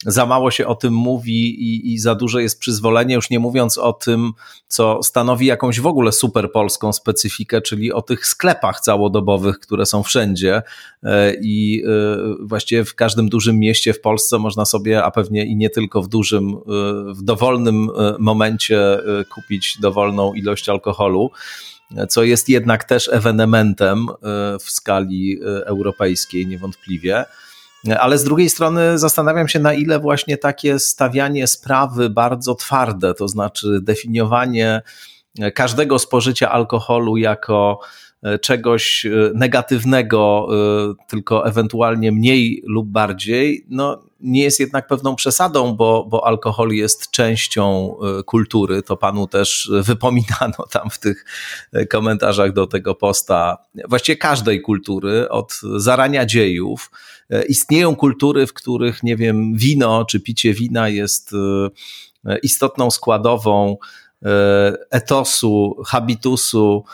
za 0.04 0.26
mało 0.26 0.50
się 0.50 0.66
o 0.66 0.74
tym 0.74 0.94
mówi 0.94 1.62
i, 1.62 1.94
i, 1.94 1.98
za 1.98 2.14
duże 2.14 2.42
jest 2.42 2.60
przyzwolenie, 2.60 3.14
już 3.14 3.30
nie 3.30 3.38
mówiąc 3.38 3.78
o 3.78 3.92
tym, 3.92 4.32
co 4.68 5.02
stanowi 5.02 5.46
jakąś 5.46 5.80
w 5.80 5.86
ogóle 5.86 6.12
super 6.12 6.52
polską 6.52 6.92
specyfikę, 6.92 7.62
czyli 7.62 7.92
o 7.92 8.02
tych 8.02 8.26
sklepach 8.26 8.80
całodobowych, 8.80 9.58
które 9.58 9.86
są 9.86 10.02
wszędzie 10.02 10.62
e, 11.02 11.34
i 11.42 11.82
e, 11.84 12.46
właściwie 12.46 12.84
w 12.84 12.94
każdym 12.94 13.28
dużym 13.28 13.58
mieście 13.58 13.92
w 13.92 14.00
Polsce 14.00 14.38
można 14.38 14.64
sobie, 14.64 15.04
a 15.04 15.10
pewnie 15.10 15.46
i 15.46 15.56
nie 15.56 15.70
tylko 15.70 16.02
w 16.02 16.08
dużym, 16.08 16.48
e, 16.48 16.54
w 17.14 17.22
dowolnym 17.22 17.88
momencie 18.18 18.98
kupić 19.34 19.78
dowolną 19.80 20.34
ilość 20.34 20.68
alkoholu 20.68 21.30
co 22.08 22.22
jest 22.22 22.48
jednak 22.48 22.84
też 22.84 23.08
ewenementem 23.12 24.06
w 24.60 24.70
skali 24.70 25.38
europejskiej 25.66 26.46
niewątpliwie. 26.46 27.24
Ale 27.88 28.18
z 28.18 28.24
drugiej 28.24 28.50
strony 28.50 28.98
zastanawiam 28.98 29.48
się, 29.48 29.58
na 29.58 29.74
ile 29.74 29.98
właśnie 29.98 30.36
takie 30.36 30.78
stawianie 30.78 31.46
sprawy 31.46 32.10
bardzo 32.10 32.54
twarde, 32.54 33.14
to 33.14 33.28
znaczy 33.28 33.80
definiowanie 33.82 34.82
każdego 35.54 35.98
spożycia 35.98 36.50
alkoholu 36.50 37.16
jako 37.16 37.80
e, 38.22 38.38
czegoś 38.38 39.06
e, 39.06 39.10
negatywnego, 39.34 40.48
e, 40.50 41.06
tylko 41.08 41.46
ewentualnie 41.46 42.12
mniej 42.12 42.62
lub 42.66 42.88
bardziej, 42.88 43.66
no 43.68 44.02
nie 44.20 44.42
jest 44.42 44.60
jednak 44.60 44.86
pewną 44.86 45.16
przesadą, 45.16 45.72
bo, 45.72 46.06
bo 46.10 46.26
alkohol 46.26 46.70
jest 46.70 47.10
częścią 47.10 47.96
kultury. 48.26 48.82
To 48.82 48.96
panu 48.96 49.26
też 49.26 49.70
wypominano 49.82 50.66
tam 50.70 50.90
w 50.90 50.98
tych 50.98 51.24
komentarzach 51.90 52.52
do 52.52 52.66
tego 52.66 52.94
posta. 52.94 53.56
Właściwie 53.88 54.16
każdej 54.16 54.60
kultury, 54.60 55.28
od 55.28 55.60
zarania 55.76 56.26
dziejów. 56.26 56.90
Istnieją 57.48 57.96
kultury, 57.96 58.46
w 58.46 58.52
których, 58.52 59.02
nie 59.02 59.16
wiem, 59.16 59.54
wino 59.54 60.04
czy 60.04 60.20
picie 60.20 60.54
wina 60.54 60.88
jest 60.88 61.30
istotną 62.42 62.90
składową 62.90 63.76
etosu, 64.90 65.76
habitusu 65.86 66.84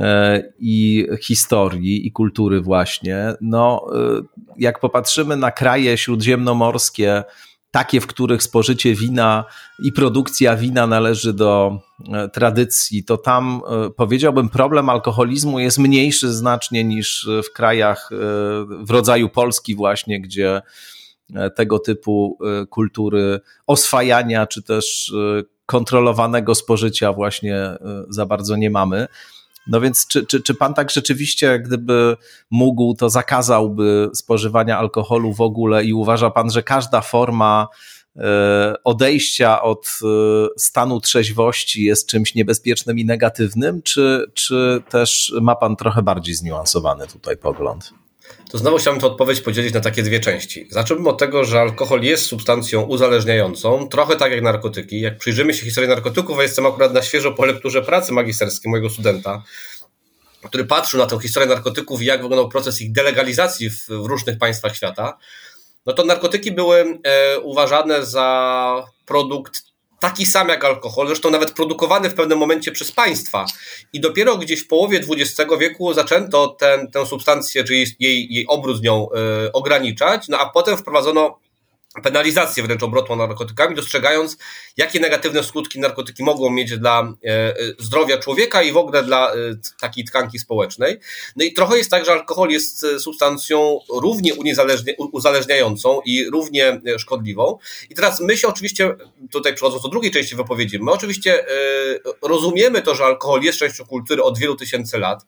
e, 0.00 0.42
i 0.58 1.06
historii 1.22 2.06
i 2.06 2.12
kultury 2.12 2.60
właśnie. 2.60 3.34
No, 3.40 3.86
e, 3.94 4.22
jak 4.58 4.80
popatrzymy 4.80 5.36
na 5.36 5.50
kraje 5.50 5.98
śródziemnomorskie, 5.98 7.24
takie, 7.72 8.00
w 8.00 8.06
których 8.06 8.42
spożycie 8.42 8.94
wina 8.94 9.44
i 9.84 9.92
produkcja 9.92 10.56
wina 10.56 10.86
należy 10.86 11.32
do 11.32 11.78
e, 12.12 12.28
tradycji, 12.28 13.04
to 13.04 13.16
tam 13.16 13.60
powiedziałbym 13.96 14.48
problem 14.48 14.88
alkoholizmu 14.88 15.58
jest 15.58 15.78
mniejszy 15.78 16.32
znacznie 16.32 16.84
niż 16.84 17.28
w 17.44 17.52
krajach 17.52 18.10
w 18.86 18.90
rodzaju 18.90 19.28
Polski 19.28 19.74
właśnie, 19.74 20.20
gdzie 20.20 20.62
tego 21.56 21.78
typu 21.78 22.38
kultury 22.70 23.40
oswajania 23.66 24.46
czy 24.46 24.62
też 24.62 25.14
kontrolowanego 25.66 26.54
spożycia 26.54 27.12
właśnie 27.12 27.56
za 28.08 28.26
bardzo 28.26 28.56
nie 28.56 28.70
mamy. 28.70 29.06
No 29.66 29.80
więc 29.80 30.06
czy, 30.06 30.26
czy, 30.26 30.42
czy 30.42 30.54
pan 30.54 30.74
tak 30.74 30.90
rzeczywiście, 30.90 31.58
gdyby 31.58 32.16
mógł, 32.50 32.94
to 32.94 33.10
zakazałby 33.10 34.10
spożywania 34.14 34.78
alkoholu 34.78 35.32
w 35.32 35.40
ogóle 35.40 35.84
i 35.84 35.92
uważa 35.92 36.30
pan, 36.30 36.50
że 36.50 36.62
każda 36.62 37.00
forma 37.00 37.68
y, 38.16 38.20
odejścia 38.84 39.62
od 39.62 39.86
y, 39.86 40.06
stanu 40.56 41.00
trzeźwości 41.00 41.84
jest 41.84 42.08
czymś 42.08 42.34
niebezpiecznym 42.34 42.98
i 42.98 43.04
negatywnym, 43.04 43.82
czy, 43.82 44.30
czy 44.34 44.82
też 44.88 45.34
ma 45.40 45.56
pan 45.56 45.76
trochę 45.76 46.02
bardziej 46.02 46.34
zniuansowany 46.34 47.06
tutaj 47.06 47.36
pogląd? 47.36 48.01
To 48.50 48.58
znowu 48.58 48.78
chciałbym 48.78 49.00
tę 49.00 49.06
odpowiedź 49.06 49.40
podzielić 49.40 49.74
na 49.74 49.80
takie 49.80 50.02
dwie 50.02 50.20
części. 50.20 50.66
Zacząłbym 50.70 51.06
od 51.06 51.18
tego, 51.18 51.44
że 51.44 51.60
alkohol 51.60 52.02
jest 52.02 52.26
substancją 52.26 52.82
uzależniającą, 52.82 53.88
trochę 53.88 54.16
tak 54.16 54.32
jak 54.32 54.42
narkotyki. 54.42 55.00
Jak 55.00 55.18
przyjrzymy 55.18 55.54
się 55.54 55.64
historii 55.64 55.90
narkotyków, 55.90 56.38
a 56.38 56.42
jestem 56.42 56.66
akurat 56.66 56.92
na 56.92 57.02
świeżo 57.02 57.32
po 57.32 57.44
lekturze 57.44 57.82
pracy 57.82 58.12
magisterskiej 58.12 58.70
mojego 58.70 58.90
studenta, 58.90 59.42
który 60.42 60.64
patrzył 60.64 61.00
na 61.00 61.06
tę 61.06 61.18
historię 61.20 61.48
narkotyków 61.48 62.02
i 62.02 62.04
jak 62.04 62.22
wyglądał 62.22 62.48
proces 62.48 62.80
ich 62.80 62.92
delegalizacji 62.92 63.70
w, 63.70 63.88
w 63.88 64.06
różnych 64.06 64.38
państwach 64.38 64.76
świata, 64.76 65.18
no 65.86 65.92
to 65.92 66.04
narkotyki 66.04 66.52
były 66.52 66.98
e, 67.02 67.38
uważane 67.38 68.06
za 68.06 68.86
produkt 69.06 69.71
taki 70.02 70.26
sam 70.26 70.48
jak 70.48 70.64
alkohol, 70.64 71.06
zresztą 71.06 71.30
nawet 71.30 71.52
produkowany 71.52 72.10
w 72.10 72.14
pewnym 72.14 72.38
momencie 72.38 72.72
przez 72.72 72.92
państwa. 72.92 73.46
I 73.92 74.00
dopiero 74.00 74.36
gdzieś 74.36 74.60
w 74.60 74.66
połowie 74.66 75.00
XX 75.08 75.50
wieku 75.60 75.94
zaczęto 75.94 76.48
ten, 76.48 76.90
tę 76.90 77.06
substancję, 77.06 77.64
czyli 77.64 77.86
jej, 78.00 78.34
jej 78.34 78.46
obrót 78.48 78.82
nią 78.82 79.08
y, 79.46 79.52
ograniczać, 79.52 80.28
no 80.28 80.38
a 80.38 80.50
potem 80.50 80.76
wprowadzono 80.76 81.38
penalizację 82.02 82.62
wręcz 82.62 82.82
obrotu 82.82 83.16
narkotykami, 83.16 83.76
dostrzegając, 83.76 84.36
jakie 84.76 85.00
negatywne 85.00 85.44
skutki 85.44 85.80
narkotyki 85.80 86.24
mogą 86.24 86.50
mieć 86.50 86.78
dla 86.78 87.14
e, 87.24 87.28
e, 87.28 87.54
zdrowia 87.78 88.18
człowieka 88.18 88.62
i 88.62 88.72
w 88.72 88.76
ogóle 88.76 89.02
dla 89.02 89.32
e, 89.32 89.36
takiej 89.80 90.04
tkanki 90.04 90.38
społecznej. 90.38 90.98
No 91.36 91.44
i 91.44 91.52
trochę 91.52 91.78
jest 91.78 91.90
tak, 91.90 92.04
że 92.04 92.12
alkohol 92.12 92.50
jest 92.50 92.86
substancją 92.98 93.78
równie 94.00 94.32
uzależniającą 95.12 96.00
i 96.04 96.30
równie 96.30 96.80
szkodliwą. 96.98 97.58
I 97.90 97.94
teraz 97.94 98.20
my 98.20 98.36
się 98.36 98.48
oczywiście, 98.48 98.94
tutaj 99.30 99.54
przechodząc 99.54 99.82
do 99.82 99.88
drugiej 99.88 100.10
części 100.10 100.36
wypowiedzi, 100.36 100.78
my 100.78 100.92
oczywiście 100.92 101.44
rozumiemy 102.22 102.82
to, 102.82 102.94
że 102.94 103.04
alkohol 103.04 103.42
jest 103.42 103.58
częścią 103.58 103.84
kultury 103.84 104.22
od 104.22 104.38
wielu 104.38 104.56
tysięcy 104.56 104.98
lat, 104.98 105.24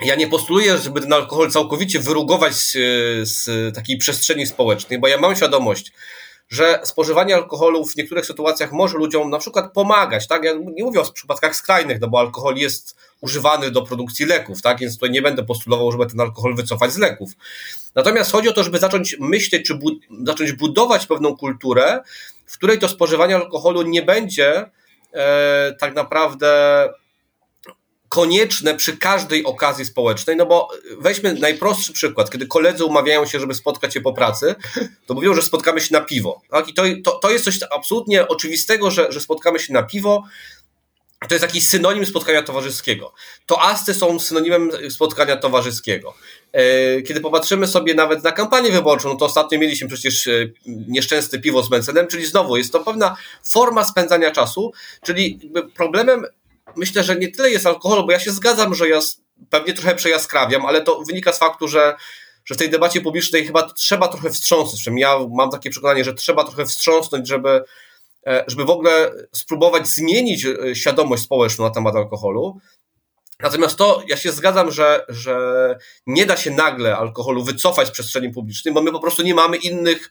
ja 0.00 0.14
nie 0.14 0.28
postuluję, 0.28 0.78
żeby 0.78 1.00
ten 1.00 1.12
alkohol 1.12 1.50
całkowicie 1.50 1.98
wyrugować 2.00 2.54
z, 2.54 2.72
z 3.28 3.74
takiej 3.74 3.98
przestrzeni 3.98 4.46
społecznej, 4.46 4.98
bo 4.98 5.08
ja 5.08 5.18
mam 5.18 5.36
świadomość, 5.36 5.92
że 6.48 6.80
spożywanie 6.84 7.34
alkoholu 7.34 7.86
w 7.86 7.96
niektórych 7.96 8.26
sytuacjach 8.26 8.72
może 8.72 8.98
ludziom 8.98 9.30
na 9.30 9.38
przykład 9.38 9.72
pomagać, 9.72 10.26
tak? 10.26 10.44
Ja 10.44 10.52
nie 10.52 10.84
mówię 10.84 11.00
o 11.00 11.12
przypadkach 11.12 11.56
skrajnych, 11.56 12.00
no 12.00 12.08
bo 12.08 12.20
alkohol 12.20 12.56
jest 12.56 12.96
używany 13.20 13.70
do 13.70 13.82
produkcji 13.82 14.26
leków, 14.26 14.62
tak? 14.62 14.78
Więc 14.78 14.94
tutaj 14.94 15.10
nie 15.10 15.22
będę 15.22 15.42
postulował, 15.42 15.92
żeby 15.92 16.06
ten 16.06 16.20
alkohol 16.20 16.56
wycofać 16.56 16.92
z 16.92 16.98
leków. 16.98 17.30
Natomiast 17.94 18.32
chodzi 18.32 18.48
o 18.48 18.52
to, 18.52 18.62
żeby 18.62 18.78
zacząć 18.78 19.16
myśleć, 19.20 19.66
czy 19.66 19.74
bu 19.74 19.90
zacząć 20.24 20.52
budować 20.52 21.06
pewną 21.06 21.36
kulturę, 21.36 22.02
w 22.46 22.58
której 22.58 22.78
to 22.78 22.88
spożywanie 22.88 23.36
alkoholu 23.36 23.82
nie 23.82 24.02
będzie 24.02 24.70
e, 25.12 25.76
tak 25.80 25.94
naprawdę 25.94 26.48
konieczne 28.14 28.74
przy 28.74 28.96
każdej 28.96 29.44
okazji 29.44 29.84
społecznej, 29.84 30.36
no 30.36 30.46
bo 30.46 30.68
weźmy 30.98 31.34
najprostszy 31.34 31.92
przykład, 31.92 32.30
kiedy 32.30 32.46
koledzy 32.46 32.84
umawiają 32.84 33.26
się, 33.26 33.40
żeby 33.40 33.54
spotkać 33.54 33.94
się 33.94 34.00
po 34.00 34.12
pracy, 34.12 34.54
to 35.06 35.14
mówią, 35.14 35.34
że 35.34 35.42
spotkamy 35.42 35.80
się 35.80 35.92
na 35.92 36.00
piwo. 36.00 36.42
Tak? 36.50 36.68
I 36.68 36.74
to, 36.74 36.82
to, 37.04 37.12
to 37.12 37.30
jest 37.30 37.44
coś 37.44 37.58
absolutnie 37.76 38.28
oczywistego, 38.28 38.90
że, 38.90 39.12
że 39.12 39.20
spotkamy 39.20 39.58
się 39.58 39.72
na 39.72 39.82
piwo, 39.82 40.22
to 41.28 41.34
jest 41.34 41.42
jakiś 41.42 41.68
synonim 41.68 42.06
spotkania 42.06 42.42
towarzyskiego. 42.42 43.12
To 43.46 43.62
asty 43.62 43.94
są 43.94 44.20
synonimem 44.20 44.70
spotkania 44.90 45.36
towarzyskiego. 45.36 46.14
E, 46.52 47.02
kiedy 47.02 47.20
popatrzymy 47.20 47.66
sobie 47.66 47.94
nawet 47.94 48.24
na 48.24 48.32
kampanię 48.32 48.70
wyborczą, 48.70 49.08
no 49.08 49.16
to 49.16 49.24
ostatnio 49.24 49.58
mieliśmy 49.58 49.88
przecież 49.88 50.26
e, 50.26 50.50
nieszczęsne 50.66 51.38
piwo 51.38 51.62
z 51.62 51.70
Mencenem, 51.70 52.06
czyli 52.06 52.26
znowu 52.26 52.56
jest 52.56 52.72
to 52.72 52.80
pewna 52.80 53.16
forma 53.50 53.84
spędzania 53.84 54.30
czasu, 54.30 54.72
czyli 55.02 55.50
problemem 55.74 56.26
myślę, 56.76 57.02
że 57.02 57.16
nie 57.16 57.28
tyle 57.28 57.50
jest 57.50 57.66
alkohol, 57.66 58.06
bo 58.06 58.12
ja 58.12 58.20
się 58.20 58.30
zgadzam, 58.30 58.74
że 58.74 58.88
ja 58.88 59.00
pewnie 59.50 59.72
trochę 59.72 59.94
przejaskrawiam, 59.94 60.66
ale 60.66 60.80
to 60.80 61.02
wynika 61.02 61.32
z 61.32 61.38
faktu, 61.38 61.68
że, 61.68 61.96
że 62.44 62.54
w 62.54 62.58
tej 62.58 62.70
debacie 62.70 63.00
publicznej 63.00 63.46
chyba 63.46 63.72
trzeba 63.72 64.08
trochę 64.08 64.30
wstrząsnąć. 64.30 65.00
Ja 65.00 65.18
mam 65.30 65.50
takie 65.50 65.70
przekonanie, 65.70 66.04
że 66.04 66.14
trzeba 66.14 66.44
trochę 66.44 66.66
wstrząsnąć, 66.66 67.28
żeby, 67.28 67.64
e, 68.26 68.44
żeby 68.46 68.64
w 68.64 68.70
ogóle 68.70 69.12
spróbować 69.32 69.88
zmienić 69.88 70.46
e, 70.46 70.74
świadomość 70.76 71.22
społeczną 71.22 71.64
na 71.64 71.70
temat 71.70 71.96
alkoholu. 71.96 72.60
Natomiast 73.40 73.76
to, 73.76 74.02
ja 74.08 74.16
się 74.16 74.32
zgadzam, 74.32 74.70
że, 74.70 75.04
że 75.08 75.38
nie 76.06 76.26
da 76.26 76.36
się 76.36 76.50
nagle 76.50 76.96
alkoholu 76.96 77.44
wycofać 77.44 77.88
z 77.88 77.90
przestrzeni 77.90 78.30
publicznej, 78.30 78.74
bo 78.74 78.82
my 78.82 78.92
po 78.92 79.00
prostu 79.00 79.22
nie 79.22 79.34
mamy 79.34 79.56
innych 79.56 80.10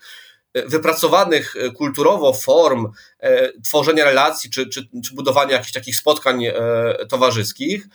wypracowanych 0.54 1.56
e, 1.56 1.72
kulturowo 1.72 2.34
form 2.34 2.88
e, 3.20 3.52
tworzenia 3.62 4.06
relacji 4.06 4.50
czy, 4.50 4.70
czy, 4.70 4.88
czy 5.06 5.16
budowania 5.16 5.52
jakichś 5.52 5.72
takich 5.72 5.96
spotkań 5.96 6.46
e, 6.46 6.54
towarzyskich. 7.10 7.88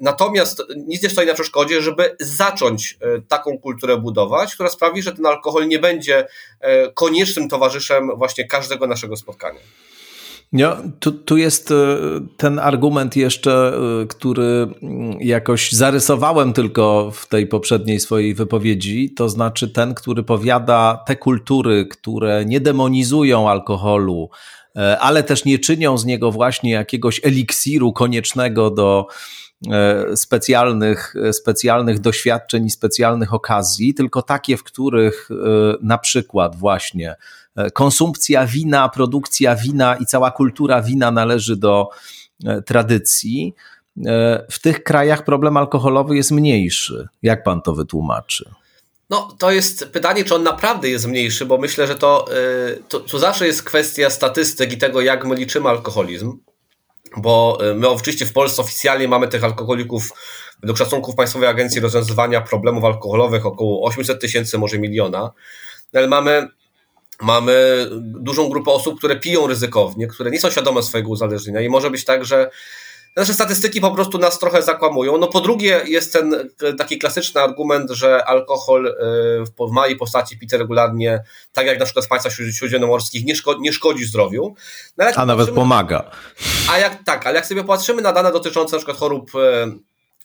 Natomiast 0.00 0.62
nic 0.76 1.02
nie 1.02 1.10
stoi 1.10 1.26
na 1.26 1.34
przeszkodzie, 1.34 1.82
żeby 1.82 2.16
zacząć 2.20 2.98
taką 3.28 3.58
kulturę 3.58 3.96
budować, 3.96 4.54
która 4.54 4.68
sprawi, 4.68 5.02
że 5.02 5.12
ten 5.12 5.26
alkohol 5.26 5.68
nie 5.68 5.78
będzie 5.78 6.26
koniecznym 6.94 7.48
towarzyszem 7.48 8.10
właśnie 8.16 8.46
każdego 8.46 8.86
naszego 8.86 9.16
spotkania. 9.16 9.60
No, 10.52 10.76
tu, 11.00 11.12
tu 11.12 11.36
jest 11.36 11.70
e, 11.70 11.74
ten 12.36 12.58
argument 12.58 13.16
jeszcze, 13.16 13.72
e, 14.02 14.06
który 14.06 14.68
mm, 14.82 15.20
jakoś 15.20 15.72
zarysowałem 15.72 16.52
tylko 16.52 17.10
w 17.10 17.28
tej 17.28 17.46
poprzedniej 17.46 18.00
swojej 18.00 18.34
wypowiedzi, 18.34 19.14
to 19.14 19.28
znaczy 19.28 19.68
ten, 19.68 19.94
który 19.94 20.22
powiada 20.22 21.04
te 21.06 21.16
kultury, 21.16 21.86
które 21.86 22.44
nie 22.44 22.60
demonizują 22.60 23.50
alkoholu, 23.50 24.30
e, 24.76 24.98
ale 24.98 25.22
też 25.22 25.44
nie 25.44 25.58
czynią 25.58 25.98
z 25.98 26.04
niego 26.04 26.32
właśnie 26.32 26.70
jakiegoś 26.70 27.20
eliksiru 27.24 27.92
koniecznego 27.92 28.70
do 28.70 29.06
specjalnych, 30.14 31.14
specjalnych 31.32 32.00
doświadczeń 32.00 32.66
i 32.66 32.70
specjalnych 32.70 33.34
okazji, 33.34 33.94
tylko 33.94 34.22
takie, 34.22 34.56
w 34.56 34.64
których 34.64 35.28
na 35.82 35.98
przykład 35.98 36.56
właśnie 36.56 37.16
konsumpcja 37.74 38.46
wina, 38.46 38.88
produkcja 38.88 39.56
wina 39.56 39.96
i 39.96 40.06
cała 40.06 40.30
kultura 40.30 40.82
wina 40.82 41.10
należy 41.10 41.56
do 41.56 41.88
e, 42.44 42.62
tradycji. 42.62 43.54
E, 44.06 44.46
w 44.50 44.58
tych 44.58 44.82
krajach 44.82 45.24
problem 45.24 45.56
alkoholowy 45.56 46.16
jest 46.16 46.30
mniejszy. 46.30 47.08
Jak 47.22 47.42
pan 47.44 47.62
to 47.62 47.74
wytłumaczy? 47.74 48.50
No, 49.10 49.34
to 49.38 49.50
jest 49.50 49.84
pytanie, 49.84 50.24
czy 50.24 50.34
on 50.34 50.42
naprawdę 50.42 50.88
jest 50.88 51.06
mniejszy, 51.06 51.46
bo 51.46 51.58
myślę, 51.58 51.86
że 51.86 51.94
to, 51.94 52.26
to, 52.88 53.00
to 53.00 53.18
zawsze 53.18 53.46
jest 53.46 53.62
kwestia 53.62 54.10
statystyk 54.10 54.72
i 54.72 54.78
tego, 54.78 55.00
jak 55.00 55.26
my 55.26 55.34
liczymy 55.34 55.68
alkoholizm. 55.68 56.38
Bo 57.16 57.58
my 57.74 57.88
oczywiście 57.88 58.26
w 58.26 58.32
Polsce 58.32 58.62
oficjalnie 58.62 59.08
mamy 59.08 59.28
tych 59.28 59.44
alkoholików, 59.44 60.12
według 60.60 60.78
szacunków 60.78 61.14
Państwowej 61.14 61.48
Agencji 61.48 61.80
Rozwiązywania 61.80 62.40
Problemów 62.40 62.84
Alkoholowych, 62.84 63.46
około 63.46 63.86
800 63.86 64.20
tysięcy, 64.20 64.58
może 64.58 64.78
miliona. 64.78 65.32
Ale 65.94 66.08
mamy 66.08 66.48
mamy 67.22 67.86
dużą 68.00 68.48
grupę 68.48 68.70
osób, 68.70 68.98
które 68.98 69.16
piją 69.16 69.46
ryzykownie, 69.46 70.06
które 70.06 70.30
nie 70.30 70.40
są 70.40 70.50
świadome 70.50 70.82
swojego 70.82 71.10
uzależnienia 71.10 71.60
i 71.60 71.68
może 71.68 71.90
być 71.90 72.04
tak, 72.04 72.24
że 72.24 72.50
nasze 73.16 73.34
statystyki 73.34 73.80
po 73.80 73.90
prostu 73.90 74.18
nas 74.18 74.38
trochę 74.38 74.62
zakłamują. 74.62 75.18
No 75.18 75.26
po 75.26 75.40
drugie 75.40 75.82
jest 75.86 76.12
ten 76.12 76.50
taki 76.78 76.98
klasyczny 76.98 77.40
argument, 77.40 77.90
że 77.90 78.24
alkohol 78.24 78.86
y, 78.86 78.94
w 79.68 79.72
małej 79.72 79.96
postaci 79.96 80.38
pity 80.38 80.58
regularnie, 80.58 81.22
tak 81.52 81.66
jak 81.66 81.78
na 81.78 81.84
przykład 81.84 82.04
w 82.04 82.08
państwach 82.08 82.32
śródziemnomorskich, 82.32 83.24
nie, 83.24 83.36
szko 83.36 83.54
nie 83.60 83.72
szkodzi 83.72 84.04
zdrowiu. 84.04 84.54
No 84.96 85.04
a 85.16 85.26
nawet 85.26 85.50
pomaga. 85.50 86.10
A 86.70 86.78
jak 86.78 87.04
tak, 87.04 87.26
ale 87.26 87.36
jak 87.36 87.46
sobie 87.46 87.64
patrzymy 87.64 88.02
na 88.02 88.12
dane 88.12 88.32
dotyczące 88.32 88.76
na 88.76 88.78
przykład 88.78 88.96
chorób 88.96 89.34
y, 89.34 89.38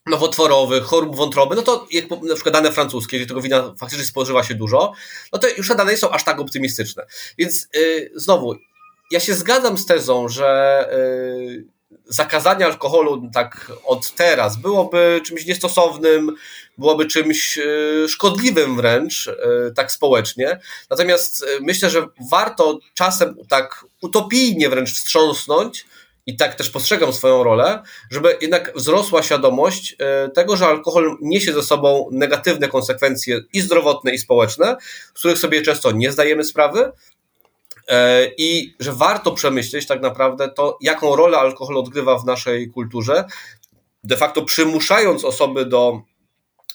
nowotworowych, 0.05 0.83
chorób 0.83 1.15
wątroby, 1.15 1.55
no 1.55 1.61
to 1.61 1.87
jak 1.91 2.09
na 2.09 2.35
przykład 2.35 2.53
dane 2.53 2.71
francuskie, 2.71 3.17
gdzie 3.17 3.27
tego 3.27 3.41
wina 3.41 3.73
faktycznie 3.77 4.05
spożywa 4.05 4.43
się 4.43 4.55
dużo, 4.55 4.93
no 5.33 5.39
to 5.39 5.47
już 5.49 5.67
te 5.67 5.75
dane 5.75 5.91
nie 5.91 5.97
są 5.97 6.09
aż 6.09 6.23
tak 6.23 6.39
optymistyczne. 6.39 7.05
Więc 7.37 7.67
yy, 7.73 8.11
znowu, 8.15 8.55
ja 9.11 9.19
się 9.19 9.33
zgadzam 9.33 9.77
z 9.77 9.85
tezą, 9.85 10.29
że 10.29 10.89
yy, 10.91 11.65
zakazanie 12.05 12.65
alkoholu 12.65 13.29
tak 13.33 13.71
od 13.85 14.11
teraz 14.11 14.57
byłoby 14.57 15.21
czymś 15.25 15.45
niestosownym, 15.45 16.35
byłoby 16.77 17.05
czymś 17.05 17.57
yy, 17.57 18.05
szkodliwym 18.09 18.75
wręcz, 18.75 19.25
yy, 19.25 19.73
tak 19.75 19.91
społecznie. 19.91 20.59
Natomiast 20.89 21.41
yy, 21.41 21.59
myślę, 21.61 21.89
że 21.89 22.07
warto 22.31 22.79
czasem 22.93 23.35
tak 23.49 23.85
utopijnie 24.01 24.69
wręcz 24.69 24.93
wstrząsnąć, 24.93 25.85
i 26.25 26.35
tak 26.37 26.55
też 26.55 26.69
postrzegam 26.69 27.13
swoją 27.13 27.43
rolę, 27.43 27.83
żeby 28.11 28.37
jednak 28.41 28.71
wzrosła 28.75 29.23
świadomość 29.23 29.95
e, 29.99 30.29
tego, 30.29 30.57
że 30.57 30.65
alkohol 30.65 31.17
niesie 31.21 31.53
ze 31.53 31.63
sobą 31.63 32.09
negatywne 32.11 32.67
konsekwencje 32.67 33.41
i 33.53 33.61
zdrowotne, 33.61 34.13
i 34.13 34.17
społeczne, 34.17 34.77
z 35.15 35.19
których 35.19 35.37
sobie 35.37 35.61
często 35.61 35.91
nie 35.91 36.11
zdajemy 36.11 36.43
sprawy, 36.43 36.91
e, 37.87 38.27
i 38.37 38.75
że 38.79 38.93
warto 38.93 39.31
przemyśleć 39.31 39.87
tak 39.87 40.01
naprawdę 40.01 40.49
to, 40.49 40.77
jaką 40.81 41.15
rolę 41.15 41.37
alkohol 41.37 41.77
odgrywa 41.77 42.17
w 42.17 42.25
naszej 42.25 42.71
kulturze, 42.71 43.25
de 44.03 44.17
facto 44.17 44.41
przymuszając 44.41 45.25
osoby 45.25 45.65
do, 45.65 46.01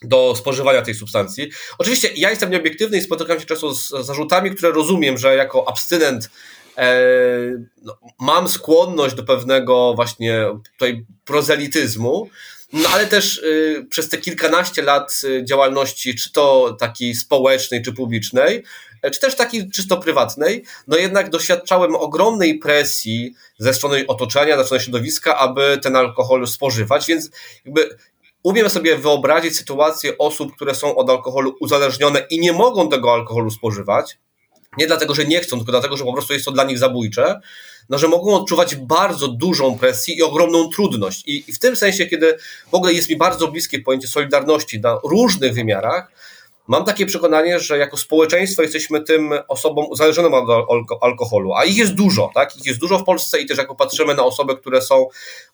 do 0.02 0.34
spożywania 0.36 0.82
tej 0.82 0.94
substancji. 0.94 1.50
Oczywiście 1.78 2.10
ja 2.16 2.30
jestem 2.30 2.50
nieobiektywny 2.50 2.98
i 2.98 3.02
spotykam 3.02 3.40
się 3.40 3.46
często 3.46 3.74
z 3.74 3.88
zarzutami, 3.88 4.50
które 4.50 4.72
rozumiem, 4.72 5.18
że 5.18 5.36
jako 5.36 5.68
abstynent 5.68 6.30
no, 7.82 7.98
mam 8.20 8.48
skłonność 8.48 9.14
do 9.14 9.24
pewnego 9.24 9.94
właśnie 9.94 10.46
tutaj 10.72 11.06
prozelityzmu. 11.24 12.30
no 12.72 12.88
ale 12.88 13.06
też 13.06 13.38
y, 13.38 13.86
przez 13.90 14.08
te 14.08 14.18
kilkanaście 14.18 14.82
lat 14.82 15.20
y, 15.24 15.44
działalności, 15.44 16.14
czy 16.14 16.32
to 16.32 16.76
takiej 16.80 17.14
społecznej, 17.14 17.82
czy 17.82 17.92
publicznej, 17.92 18.64
e, 19.02 19.10
czy 19.10 19.20
też 19.20 19.36
takiej 19.36 19.70
czysto 19.70 19.96
prywatnej, 19.96 20.64
no 20.86 20.96
jednak 20.96 21.30
doświadczałem 21.30 21.96
ogromnej 21.96 22.58
presji 22.58 23.34
ze 23.58 23.74
strony 23.74 24.04
otoczenia, 24.06 24.56
ze 24.56 24.64
strony 24.64 24.82
środowiska, 24.82 25.38
aby 25.38 25.78
ten 25.82 25.96
alkohol 25.96 26.46
spożywać, 26.46 27.06
więc 27.06 27.30
jakby 27.64 27.96
umiem 28.42 28.70
sobie 28.70 28.96
wyobrazić 28.96 29.56
sytuację 29.56 30.18
osób, 30.18 30.56
które 30.56 30.74
są 30.74 30.96
od 30.96 31.10
alkoholu 31.10 31.56
uzależnione 31.60 32.26
i 32.30 32.40
nie 32.40 32.52
mogą 32.52 32.88
tego 32.88 33.12
alkoholu 33.12 33.50
spożywać, 33.50 34.18
nie 34.76 34.86
dlatego, 34.86 35.14
że 35.14 35.24
nie 35.24 35.40
chcą, 35.40 35.56
tylko 35.56 35.72
dlatego, 35.72 35.96
że 35.96 36.04
po 36.04 36.12
prostu 36.12 36.32
jest 36.32 36.44
to 36.44 36.50
dla 36.50 36.64
nich 36.64 36.78
zabójcze, 36.78 37.40
no, 37.88 37.98
że 37.98 38.08
mogą 38.08 38.34
odczuwać 38.34 38.76
bardzo 38.76 39.28
dużą 39.28 39.78
presję 39.78 40.14
i 40.14 40.22
ogromną 40.22 40.68
trudność. 40.68 41.22
I, 41.26 41.44
I, 41.48 41.52
w 41.52 41.58
tym 41.58 41.76
sensie, 41.76 42.06
kiedy 42.06 42.38
w 42.70 42.74
ogóle 42.74 42.92
jest 42.92 43.10
mi 43.10 43.16
bardzo 43.16 43.48
bliskie 43.48 43.80
pojęcie 43.80 44.08
solidarności 44.08 44.80
na 44.80 44.98
różnych 45.04 45.54
wymiarach, 45.54 46.12
mam 46.66 46.84
takie 46.84 47.06
przekonanie, 47.06 47.60
że 47.60 47.78
jako 47.78 47.96
społeczeństwo 47.96 48.62
jesteśmy 48.62 49.00
tym 49.00 49.30
osobom 49.48 49.86
uzależnionym 49.90 50.34
od 50.34 51.02
alkoholu, 51.02 51.54
a 51.54 51.64
ich 51.64 51.76
jest 51.76 51.94
dużo, 51.94 52.30
tak? 52.34 52.56
Ich 52.56 52.66
jest 52.66 52.78
dużo 52.78 52.98
w 52.98 53.04
Polsce 53.04 53.40
i 53.40 53.46
też 53.46 53.58
jak 53.58 53.68
popatrzymy 53.68 54.14
na 54.14 54.24
osoby, 54.24 54.56
które 54.56 54.82
są 54.82 55.08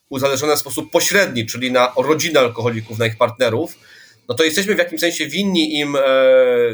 uzależnione 0.09 0.57
w 0.57 0.59
sposób 0.59 0.91
pośredni, 0.91 1.47
czyli 1.47 1.73
na 1.73 1.93
rodzinę 1.97 2.41
alkoholików, 2.41 2.99
na 2.99 3.07
ich 3.07 3.17
partnerów, 3.17 3.75
no 4.29 4.35
to 4.35 4.45
jesteśmy 4.45 4.75
w 4.75 4.79
jakimś 4.79 5.01
sensie 5.01 5.27
winni 5.27 5.79
im 5.79 5.97
e, 5.97 6.01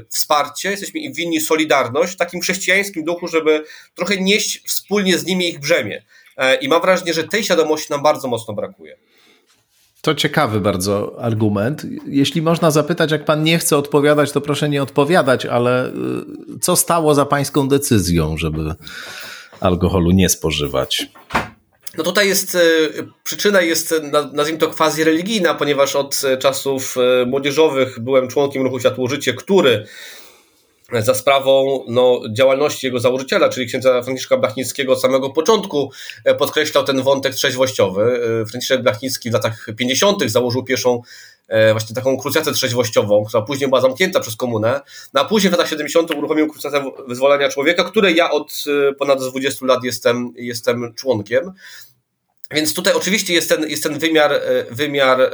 wsparcie, 0.09 0.71
jesteśmy 0.71 1.01
im 1.01 1.13
winni 1.13 1.41
solidarność 1.41 2.13
w 2.13 2.17
takim 2.17 2.41
chrześcijańskim 2.41 3.05
duchu, 3.05 3.29
żeby 3.29 3.65
trochę 3.95 4.17
nieść 4.17 4.63
wspólnie 4.67 5.19
z 5.19 5.27
nimi 5.27 5.49
ich 5.49 5.61
brzemię. 5.61 6.03
E, 6.37 6.55
I 6.55 6.69
mam 6.69 6.83
wrażenie, 6.83 7.15
że 7.15 7.25
tej 7.25 7.45
świadomości 7.45 7.87
nam 7.91 8.03
bardzo 8.03 8.29
mocno 8.29 8.55
brakuje. 8.55 8.97
To 10.03 10.15
ciekawy 10.15 10.61
bardzo 10.61 11.23
argument. 11.23 11.87
Jeśli 12.07 12.43
można 12.43 12.71
zapytać, 12.71 13.11
jak 13.11 13.25
pan 13.25 13.43
nie 13.43 13.59
chce 13.59 13.77
odpowiadać, 13.77 14.33
to 14.33 14.41
proszę 14.41 14.69
nie 14.69 14.83
odpowiadać, 14.83 15.47
ale 15.47 15.87
e, 15.87 15.93
co 16.61 16.77
stało 16.77 17.15
za 17.15 17.27
pańską 17.27 17.69
decyzją, 17.69 18.37
żeby 18.37 18.75
alkoholu 19.61 20.11
nie 20.11 20.29
spożywać? 20.29 21.11
No 21.99 22.05
tutaj 22.05 22.29
jest, 22.29 22.55
e, 22.55 22.59
przyczyna 23.25 23.61
jest, 23.61 23.95
nazwijmy 24.33 24.61
to 24.61 24.71
quasi 24.71 25.05
religijna, 25.05 25.55
ponieważ 25.55 25.97
od 25.97 26.23
e, 26.25 26.37
czasów 26.37 26.97
e, 26.97 27.27
młodzieżowych 27.27 28.01
byłem 28.01 28.29
członkiem 28.29 28.63
ruchu 28.63 28.81
Światło 28.81 29.09
Życie, 29.09 29.35
który 29.35 29.87
za 30.93 31.15
sprawą 31.15 31.85
no, 31.89 32.21
działalności 32.33 32.87
jego 32.87 33.01
założyciela, 33.01 33.49
czyli 33.49 33.67
księdza 33.67 34.03
Franciszka 34.03 34.37
Blachnickiego 34.37 34.93
od 34.93 35.01
samego 35.01 35.31
początku 35.31 35.91
podkreślał 36.39 36.85
ten 36.85 37.03
wątek 37.03 37.35
trzeźwościowy. 37.35 38.21
Franciszek 38.51 38.83
Blachnicki 38.83 39.31
w 39.31 39.33
latach 39.33 39.67
50. 39.77 40.23
założył 40.27 40.65
pierwszą 40.65 41.03
właśnie 41.73 41.95
taką 41.95 42.19
krucjatę 42.19 42.53
trzeźwościową, 42.53 43.25
która 43.25 43.43
później 43.43 43.69
była 43.69 43.81
zamknięta 43.81 44.21
przez 44.21 44.37
komunę, 44.37 44.81
no, 45.15 45.21
a 45.21 45.25
później 45.25 45.51
w 45.51 45.53
latach 45.53 45.69
70. 45.69 46.11
uruchomił 46.11 46.49
krucjatę 46.49 46.85
wyzwolenia 47.09 47.49
człowieka, 47.49 47.85
której 47.85 48.17
ja 48.17 48.31
od 48.31 48.65
ponad 48.99 49.19
20 49.31 49.67
lat 49.67 49.85
jestem, 49.85 50.33
jestem 50.37 50.95
członkiem. 50.95 51.53
Więc 52.55 52.75
tutaj 52.75 52.93
oczywiście 52.93 53.35
jest 53.35 53.49
ten, 53.49 53.69
jest 53.69 53.83
ten 53.83 53.99
wymiar, 53.99 54.33
e, 54.33 54.41
wymiar 54.71 55.21
e, 55.21 55.31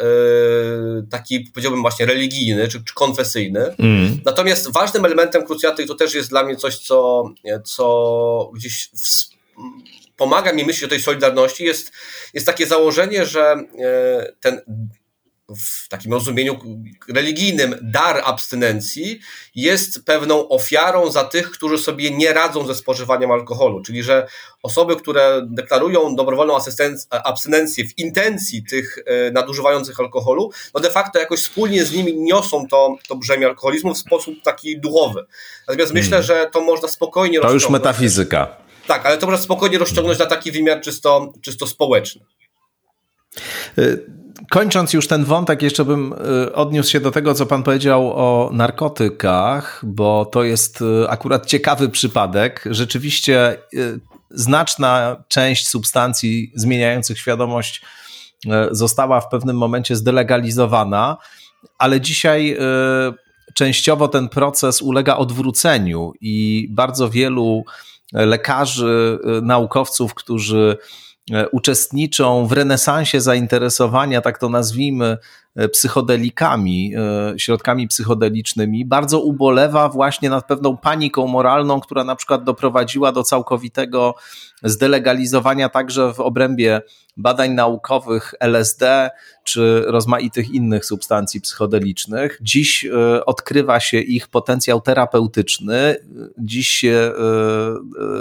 taki, 1.10 1.40
powiedziałbym, 1.40 1.82
właśnie 1.82 2.06
religijny 2.06 2.68
czy, 2.68 2.84
czy 2.84 2.94
konfesyjny. 2.94 3.74
Mm. 3.78 4.20
Natomiast 4.24 4.72
ważnym 4.72 5.04
elementem 5.04 5.46
krucjaty 5.46 5.86
to 5.86 5.94
też 5.94 6.14
jest 6.14 6.28
dla 6.28 6.44
mnie 6.44 6.56
coś, 6.56 6.78
co, 6.78 7.24
co 7.64 8.50
gdzieś 8.54 8.88
w, 8.88 9.36
pomaga 10.16 10.52
mi 10.52 10.64
myśleć 10.64 10.84
o 10.84 10.88
tej 10.88 11.00
solidarności, 11.00 11.64
jest, 11.64 11.92
jest 12.34 12.46
takie 12.46 12.66
założenie, 12.66 13.26
że 13.26 13.42
e, 13.78 14.32
ten 14.40 14.60
w 15.54 15.88
takim 15.88 16.12
rozumieniu 16.12 16.58
religijnym 17.08 17.74
dar 17.82 18.22
abstynencji 18.24 19.20
jest 19.54 20.04
pewną 20.04 20.48
ofiarą 20.48 21.10
za 21.10 21.24
tych, 21.24 21.50
którzy 21.50 21.78
sobie 21.78 22.10
nie 22.10 22.32
radzą 22.32 22.66
ze 22.66 22.74
spożywaniem 22.74 23.30
alkoholu. 23.30 23.82
Czyli, 23.82 24.02
że 24.02 24.26
osoby, 24.62 24.96
które 24.96 25.42
deklarują 25.50 26.16
dobrowolną 26.16 26.58
abstynencję 27.10 27.84
w 27.84 27.98
intencji 27.98 28.64
tych 28.64 28.98
e, 29.06 29.30
nadużywających 29.30 30.00
alkoholu, 30.00 30.50
no 30.74 30.80
de 30.80 30.90
facto 30.90 31.18
jakoś 31.18 31.40
wspólnie 31.40 31.84
z 31.84 31.92
nimi 31.92 32.16
niosą 32.16 32.68
to, 32.68 32.96
to 33.08 33.16
brzemię 33.16 33.46
alkoholizmu 33.46 33.94
w 33.94 33.98
sposób 33.98 34.34
taki 34.42 34.80
duchowy. 34.80 35.26
Natomiast 35.68 35.92
hmm. 35.92 36.04
myślę, 36.04 36.22
że 36.22 36.50
to 36.52 36.60
można 36.60 36.88
spokojnie 36.88 37.40
To 37.40 37.52
już 37.52 37.70
metafizyka. 37.70 38.56
Tak, 38.86 39.06
ale 39.06 39.18
to 39.18 39.26
można 39.26 39.42
spokojnie 39.42 39.78
rozciągnąć 39.78 40.18
na 40.18 40.26
taki 40.26 40.52
wymiar 40.52 40.80
czysto, 40.80 41.32
czysto 41.42 41.66
społeczny. 41.66 42.24
Y 43.78 44.25
kończąc 44.50 44.92
już 44.92 45.08
ten 45.08 45.24
wątek, 45.24 45.62
jeszcze 45.62 45.84
bym 45.84 46.12
y, 46.46 46.54
odniósł 46.54 46.90
się 46.90 47.00
do 47.00 47.10
tego, 47.10 47.34
co 47.34 47.46
pan 47.46 47.62
powiedział 47.62 48.12
o 48.12 48.50
narkotykach, 48.52 49.80
bo 49.84 50.24
to 50.24 50.44
jest 50.44 50.80
y, 50.80 51.08
akurat 51.08 51.46
ciekawy 51.46 51.88
przypadek. 51.88 52.64
Rzeczywiście 52.70 53.56
y, 53.74 54.00
znaczna 54.30 55.16
część 55.28 55.68
substancji 55.68 56.52
zmieniających 56.54 57.18
świadomość 57.18 57.82
została 58.70 59.20
w 59.20 59.28
pewnym 59.28 59.56
momencie 59.56 59.96
zdelegalizowana, 59.96 61.16
ale 61.78 62.00
dzisiaj 62.00 62.58
częściowo 63.54 64.08
ten 64.08 64.28
proces 64.28 64.82
ulega 64.82 65.16
odwróceniu 65.16 66.12
i 66.20 66.68
bardzo 66.70 67.10
wielu 67.10 67.64
lekarzy, 68.12 69.18
naukowców, 69.42 70.14
którzy 70.14 70.76
uczestniczą 71.52 72.46
w 72.46 72.52
renesansie 72.52 73.20
zainteresowania, 73.20 74.20
tak 74.20 74.38
to 74.38 74.48
nazwijmy, 74.48 75.06
e, 75.06 75.18
psychodelikami, 75.72 76.94
e, 76.96 77.38
środkami 77.38 77.88
psychodelicznymi, 77.88 78.84
bardzo 78.84 79.20
ubolewa 79.20 79.88
właśnie 79.88 80.30
nad 80.30 80.46
pewną 80.46 80.76
paniką 80.76 81.26
moralną, 81.26 81.80
która 81.80 82.04
na 82.04 82.16
przykład 82.16 82.44
doprowadziła 82.44 83.12
do 83.12 83.22
całkowitego 83.22 84.14
zdelegalizowania 84.62 85.68
także 85.68 86.14
w 86.14 86.20
obrębie 86.20 86.82
badań 87.16 87.50
naukowych 87.50 88.34
LSD 88.40 89.10
czy 89.44 89.82
rozmaitych 89.86 90.50
innych 90.50 90.84
substancji 90.84 91.40
psychodelicznych. 91.40 92.38
Dziś 92.42 92.86
odkrywa 93.26 93.80
się 93.80 93.98
ich 93.98 94.28
potencjał 94.28 94.80
terapeutyczny, 94.80 95.96
dziś 96.38 96.68
się 96.68 97.12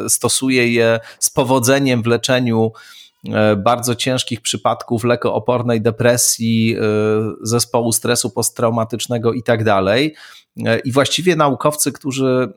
stosuje 0.07 0.73
je 0.73 0.99
z 1.19 1.29
powodzeniem 1.29 2.03
w 2.03 2.07
leczeniu 2.07 2.71
E, 2.71 3.04
bardzo 3.57 3.95
ciężkich 3.95 4.41
przypadków 4.41 5.03
lekoopornej 5.03 5.81
depresji, 5.81 6.75
e, 6.77 6.81
zespołu 7.41 7.91
stresu 7.91 8.29
posttraumatycznego 8.29 9.33
i 9.33 9.43
tak 9.43 9.63
dalej. 9.63 10.15
E, 10.65 10.79
I 10.79 10.91
właściwie 10.91 11.35
naukowcy, 11.35 11.91
którzy 11.91 12.53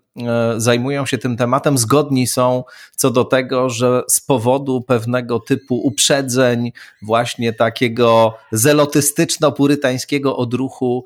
zajmują 0.56 1.06
się 1.06 1.18
tym 1.18 1.36
tematem, 1.36 1.78
zgodni 1.78 2.26
są 2.26 2.64
co 2.96 3.10
do 3.10 3.24
tego, 3.24 3.70
że 3.70 4.02
z 4.08 4.20
powodu 4.20 4.80
pewnego 4.80 5.40
typu 5.40 5.86
uprzedzeń, 5.86 6.72
właśnie 7.02 7.52
takiego 7.52 8.34
zelotystyczno-purytańskiego 8.52 10.36
odruchu, 10.36 11.04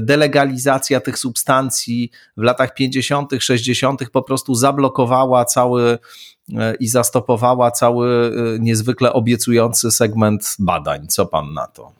delegalizacja 0.00 1.00
tych 1.00 1.18
substancji 1.18 2.10
w 2.36 2.42
latach 2.42 2.74
50., 2.74 3.30
60. 3.38 4.10
po 4.10 4.22
prostu 4.22 4.54
zablokowała 4.54 5.44
cały 5.44 5.82
E, 5.92 6.35
i 6.80 6.88
zastopowała 6.88 7.70
cały 7.70 8.08
e, 8.08 8.58
niezwykle 8.58 9.12
obiecujący 9.12 9.90
segment 9.90 10.56
badań. 10.58 11.06
Co 11.08 11.26
pan 11.26 11.52
na 11.54 11.66
to? 11.66 11.92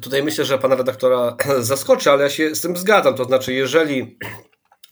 Tutaj 0.00 0.22
myślę, 0.22 0.44
że 0.44 0.58
pana 0.58 0.74
redaktora 0.74 1.36
zaskoczy, 1.60 2.10
ale 2.10 2.22
ja 2.22 2.30
się 2.30 2.54
z 2.54 2.60
tym 2.60 2.76
zgadzam. 2.76 3.14
To 3.14 3.24
znaczy, 3.24 3.52
jeżeli 3.52 4.18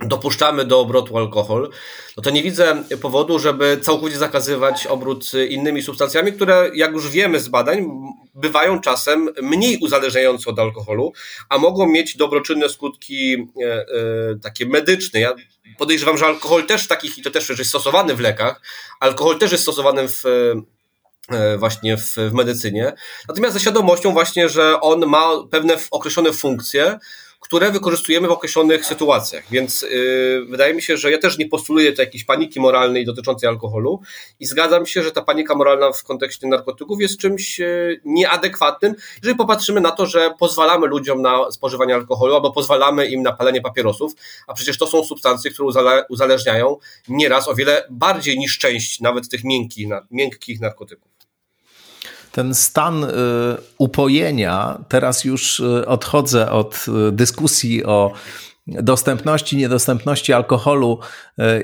dopuszczamy 0.07 0.65
do 0.65 0.81
obrotu 0.81 1.19
alkohol, 1.19 1.71
no 2.17 2.23
to 2.23 2.31
nie 2.31 2.43
widzę 2.43 2.85
powodu, 3.03 3.39
żeby 3.39 3.79
całkowicie 3.83 4.19
zakazywać 4.19 4.87
obrót 4.87 5.33
innymi 5.49 5.83
substancjami, 5.83 6.33
które, 6.33 6.71
jak 6.75 6.93
już 6.93 7.09
wiemy 7.09 7.41
z 7.41 7.49
badań, 7.49 7.87
bywają 8.35 8.81
czasem 8.81 9.29
mniej 9.43 9.79
uzależniające 9.83 10.51
od 10.51 10.59
alkoholu, 10.59 11.13
a 11.49 11.59
mogą 11.59 11.87
mieć 11.87 12.17
dobroczynne 12.17 12.69
skutki 12.69 13.35
e, 13.35 13.87
takie 14.43 14.67
medyczne. 14.67 15.21
Ja 15.21 15.35
podejrzewam, 15.79 16.19
że 16.19 16.27
alkohol 16.27 16.67
też 16.67 16.89
takich, 16.89 17.19
i 17.19 17.23
to 17.23 17.31
też 17.31 17.49
jest 17.49 17.71
stosowany 17.71 18.15
w 18.15 18.21
lekach, 18.21 18.61
alkohol 19.01 19.39
też 19.39 19.53
jest 19.53 19.63
stosowany 19.63 20.09
w 20.09 20.25
e, 21.31 21.59
właśnie 21.59 21.97
w, 21.97 22.17
w 22.17 22.33
medycynie. 22.33 22.93
Natomiast 23.29 23.55
ze 23.55 23.61
świadomością 23.61 24.13
właśnie, 24.13 24.49
że 24.49 24.81
on 24.81 25.07
ma 25.07 25.31
pewne 25.51 25.77
określone 25.91 26.33
funkcje, 26.33 26.99
które 27.41 27.71
wykorzystujemy 27.71 28.29
w 28.29 28.31
określonych 28.31 28.87
sytuacjach. 28.87 29.45
Więc 29.51 29.83
yy, 29.83 30.47
wydaje 30.49 30.75
mi 30.75 30.83
się, 30.83 30.97
że 30.97 31.11
ja 31.11 31.19
też 31.19 31.39
nie 31.39 31.49
postuluję 31.49 31.93
tu 31.93 32.03
jakiejś 32.03 32.25
paniki 32.25 32.61
moralnej 32.61 33.05
dotyczącej 33.05 33.49
alkoholu 33.49 34.01
i 34.41 34.47
zgadzam 34.47 34.87
się, 34.87 35.03
że 35.03 35.13
ta 35.13 35.23
panika 35.23 35.55
moralna 35.55 35.93
w 35.93 36.05
kontekście 36.05 36.47
narkotyków 36.47 37.01
jest 37.01 37.19
czymś 37.19 37.59
yy, 37.59 38.01
nieadekwatnym, 38.05 38.95
jeżeli 39.23 39.39
popatrzymy 39.39 39.81
na 39.81 39.91
to, 39.91 40.07
że 40.07 40.35
pozwalamy 40.39 40.87
ludziom 40.87 41.23
na 41.23 41.51
spożywanie 41.51 41.95
alkoholu 41.95 42.35
albo 42.35 42.53
pozwalamy 42.53 43.07
im 43.07 43.23
na 43.23 43.33
palenie 43.33 43.61
papierosów, 43.61 44.13
a 44.47 44.55
przecież 44.55 44.79
to 44.79 44.87
są 44.87 45.05
substancje, 45.05 45.51
które 45.51 45.69
uzależniają 46.09 46.77
nieraz 47.09 47.49
o 47.49 47.55
wiele 47.55 47.87
bardziej 47.91 48.39
niż 48.39 48.59
część 48.59 49.01
nawet 49.01 49.29
tych 49.29 49.45
miękkich, 49.45 49.89
miękkich 50.11 50.61
narkotyków. 50.61 51.20
Ten 52.33 52.55
stan 52.55 53.07
upojenia, 53.79 54.85
teraz 54.89 55.25
już 55.25 55.63
odchodzę 55.87 56.51
od 56.51 56.87
dyskusji 57.13 57.85
o 57.85 58.13
dostępności, 58.67 59.57
niedostępności 59.57 60.33
alkoholu 60.33 60.99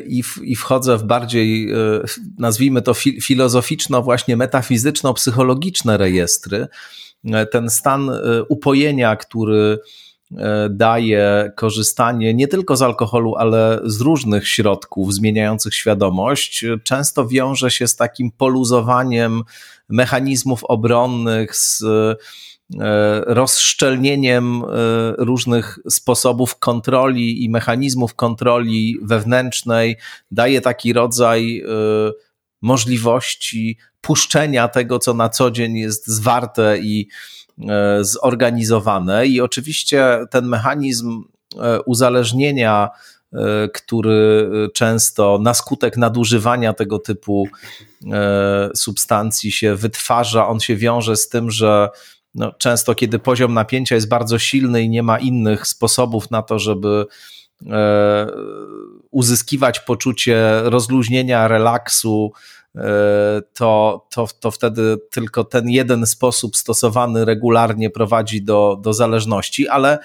i, 0.06 0.22
w, 0.22 0.38
i 0.42 0.56
wchodzę 0.56 0.96
w 0.96 1.02
bardziej, 1.02 1.68
nazwijmy 2.38 2.82
to 2.82 2.94
filozoficzno, 2.94 4.02
właśnie 4.02 4.36
metafizyczno-psychologiczne 4.36 5.96
rejestry. 5.96 6.66
Ten 7.52 7.70
stan 7.70 8.10
upojenia, 8.48 9.16
który 9.16 9.78
daje 10.70 11.52
korzystanie 11.56 12.34
nie 12.34 12.48
tylko 12.48 12.76
z 12.76 12.82
alkoholu, 12.82 13.34
ale 13.36 13.80
z 13.84 14.00
różnych 14.00 14.48
środków 14.48 15.14
zmieniających 15.14 15.74
świadomość, 15.74 16.64
często 16.82 17.28
wiąże 17.28 17.70
się 17.70 17.88
z 17.88 17.96
takim 17.96 18.30
poluzowaniem 18.30 19.42
mechanizmów 19.88 20.64
obronnych, 20.64 21.56
z 21.56 21.82
e, 21.82 22.16
rozszczelnieniem 23.26 24.62
e, 24.62 24.66
różnych 25.18 25.78
sposobów 25.88 26.58
kontroli 26.58 27.44
i 27.44 27.50
mechanizmów 27.50 28.14
kontroli 28.14 28.98
wewnętrznej, 29.02 29.96
daje 30.30 30.60
taki 30.60 30.92
rodzaj 30.92 31.62
możliwości 32.62 33.78
puszczenia 34.00 34.68
tego, 34.68 34.98
co 34.98 35.14
na 35.14 35.28
co 35.28 35.50
dzień 35.50 35.76
jest 35.76 36.06
zwarte 36.06 36.78
i 36.78 37.08
E, 37.68 38.04
zorganizowane. 38.04 39.26
I 39.26 39.40
oczywiście 39.40 40.18
ten 40.30 40.46
mechanizm 40.46 41.24
e, 41.60 41.82
uzależnienia, 41.82 42.88
e, 42.88 42.98
który 43.74 44.50
często 44.74 45.38
na 45.42 45.54
skutek 45.54 45.96
nadużywania 45.96 46.72
tego 46.72 46.98
typu 46.98 47.48
substancji 48.74 49.52
się 49.52 49.74
wytwarza, 49.74 50.48
on 50.48 50.60
się 50.60 50.76
wiąże 50.76 51.16
z 51.16 51.28
tym, 51.28 51.50
że 51.50 51.88
no, 52.34 52.52
często 52.52 52.94
kiedy 52.94 53.18
poziom 53.18 53.54
napięcia 53.54 53.94
jest 53.94 54.08
bardzo 54.08 54.38
silny 54.38 54.82
i 54.82 54.88
nie 54.88 55.02
ma 55.02 55.18
innych 55.18 55.66
sposobów 55.66 56.30
na 56.30 56.42
to, 56.42 56.58
żeby 56.58 57.06
uzyskiwać 59.10 59.80
poczucie 59.80 60.60
rozluźnienia, 60.64 61.48
relaksu, 61.48 62.32
to, 63.54 64.06
to, 64.10 64.28
to 64.40 64.50
wtedy 64.50 64.96
tylko 65.10 65.44
ten 65.44 65.70
jeden 65.70 66.06
sposób 66.06 66.56
stosowany 66.56 67.24
regularnie 67.24 67.90
prowadzi 67.90 68.42
do, 68.42 68.78
do 68.82 68.92
zależności, 68.92 69.68
ale 69.68 69.98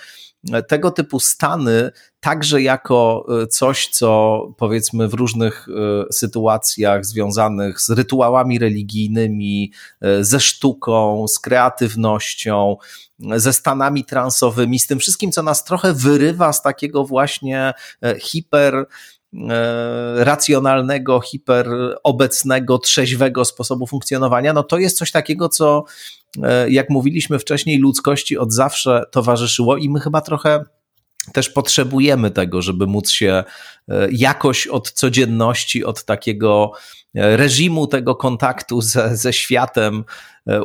tego 0.67 0.91
typu 0.91 1.19
stany 1.19 1.91
także 2.19 2.61
jako 2.61 3.27
coś, 3.49 3.87
co 3.87 4.41
powiedzmy 4.57 5.07
w 5.07 5.13
różnych 5.13 5.67
e, 5.69 6.13
sytuacjach 6.13 7.05
związanych 7.05 7.81
z 7.81 7.89
rytuałami 7.89 8.59
religijnymi, 8.59 9.71
e, 10.01 10.23
ze 10.23 10.39
sztuką, 10.39 11.27
z 11.27 11.39
kreatywnością, 11.39 12.77
ze 13.35 13.53
stanami 13.53 14.05
transowymi, 14.05 14.79
z 14.79 14.87
tym 14.87 14.99
wszystkim, 14.99 15.31
co 15.31 15.43
nas 15.43 15.63
trochę 15.63 15.93
wyrywa 15.93 16.53
z 16.53 16.61
takiego 16.61 17.05
właśnie 17.05 17.73
e, 18.03 18.19
hiper 18.19 18.75
E, 18.75 18.85
racjonalnego, 20.15 21.19
hiperobecnego, 21.19 22.77
trzeźwego 22.77 23.45
sposobu 23.45 23.87
funkcjonowania, 23.87 24.53
no 24.53 24.63
to 24.63 24.77
jest 24.77 24.97
coś 24.97 25.11
takiego, 25.11 25.49
co 25.49 25.83
e, 26.43 26.69
jak 26.69 26.89
mówiliśmy 26.89 27.39
wcześniej, 27.39 27.77
ludzkości 27.77 28.37
od 28.37 28.53
zawsze 28.53 29.03
towarzyszyło 29.11 29.77
i 29.77 29.89
my 29.89 29.99
chyba 29.99 30.21
trochę 30.21 30.65
też 31.33 31.49
potrzebujemy 31.49 32.31
tego, 32.31 32.61
żeby 32.61 32.87
móc 32.87 33.09
się 33.09 33.43
e, 33.89 34.07
jakoś 34.11 34.67
od 34.67 34.91
codzienności, 34.91 35.85
od 35.85 36.05
takiego 36.05 36.71
reżimu 37.13 37.87
tego 37.87 38.15
kontaktu 38.15 38.81
ze, 38.81 39.17
ze 39.17 39.33
światem 39.33 40.03
e, 40.03 40.03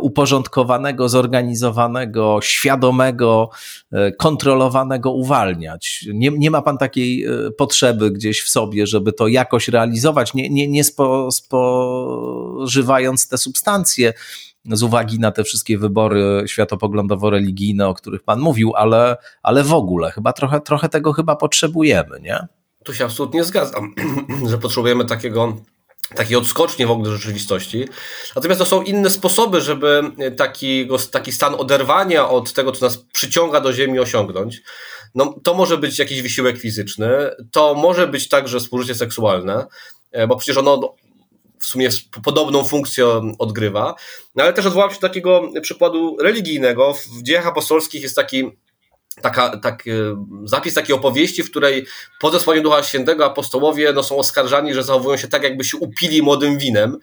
uporządkowanego, 0.00 1.08
zorganizowanego, 1.08 2.38
świadomego, 2.42 3.50
e, 3.92 4.12
kontrolowanego 4.12 5.12
uwalniać. 5.12 6.04
Nie, 6.14 6.30
nie 6.30 6.50
ma 6.50 6.62
pan 6.62 6.78
takiej 6.78 7.24
e, 7.24 7.50
potrzeby 7.50 8.10
gdzieś 8.10 8.42
w 8.42 8.48
sobie, 8.48 8.86
żeby 8.86 9.12
to 9.12 9.28
jakoś 9.28 9.68
realizować, 9.68 10.34
nie, 10.34 10.50
nie, 10.50 10.68
nie 10.68 10.84
spo, 10.84 11.32
spożywając 11.32 13.28
te 13.28 13.38
substancje 13.38 14.12
z 14.64 14.82
uwagi 14.82 15.18
na 15.18 15.32
te 15.32 15.44
wszystkie 15.44 15.78
wybory 15.78 16.44
światopoglądowo-religijne, 16.46 17.88
o 17.88 17.94
których 17.94 18.22
pan 18.22 18.40
mówił, 18.40 18.72
ale, 18.76 19.16
ale 19.42 19.64
w 19.64 19.72
ogóle 19.72 20.10
chyba 20.10 20.32
trochę, 20.32 20.60
trochę 20.60 20.88
tego 20.88 21.12
chyba 21.12 21.36
potrzebujemy, 21.36 22.20
nie? 22.20 22.46
Tu 22.84 22.94
się 22.94 23.04
absolutnie 23.04 23.44
zgadzam, 23.44 23.94
że 24.50 24.58
potrzebujemy 24.58 25.04
takiego 25.04 25.56
takiej 26.14 26.36
odskocznie 26.36 26.86
w 26.86 26.90
ogóle 26.90 27.10
rzeczywistości. 27.10 27.88
Natomiast 28.36 28.58
to 28.58 28.66
są 28.66 28.82
inne 28.82 29.10
sposoby, 29.10 29.60
żeby 29.60 30.02
taki, 30.36 30.88
taki 31.10 31.32
stan 31.32 31.54
oderwania 31.54 32.28
od 32.28 32.52
tego, 32.52 32.72
co 32.72 32.84
nas 32.84 32.98
przyciąga 33.12 33.60
do 33.60 33.72
Ziemi, 33.72 33.98
osiągnąć. 33.98 34.62
No, 35.14 35.34
to 35.42 35.54
może 35.54 35.78
być 35.78 35.98
jakiś 35.98 36.22
wysiłek 36.22 36.58
fizyczny, 36.58 37.08
to 37.52 37.74
może 37.74 38.06
być 38.06 38.28
także 38.28 38.60
spożycie 38.60 38.94
seksualne, 38.94 39.66
e, 40.12 40.26
bo 40.26 40.36
przecież 40.36 40.56
ono 40.56 40.94
w 41.58 41.66
sumie 41.66 41.88
podobną 42.24 42.64
funkcję 42.64 43.06
odgrywa. 43.38 43.94
No, 44.34 44.42
ale 44.42 44.52
też 44.52 44.66
odwołam 44.66 44.90
się 44.90 44.96
do 44.96 45.08
takiego 45.08 45.42
przykładu 45.62 46.16
religijnego. 46.20 46.92
W 46.92 47.22
dziejach 47.22 47.46
apostolskich 47.46 48.02
jest 48.02 48.16
taki 48.16 48.50
taka, 49.22 49.56
tak, 49.56 49.84
zapis 50.44 50.74
takiej 50.74 50.96
opowieści, 50.96 51.42
w 51.42 51.50
której 51.50 51.86
po 52.20 52.30
zesłaniu 52.30 52.62
Ducha 52.62 52.82
Świętego 52.82 53.24
apostołowie 53.24 53.92
no, 53.92 54.02
są 54.02 54.16
oskarżani, 54.16 54.74
że 54.74 54.82
zachowują 54.82 55.16
się 55.16 55.28
tak, 55.28 55.42
jakby 55.42 55.64
się 55.64 55.76
upili 55.76 56.22
młodym 56.22 56.58
winem, 56.58 56.98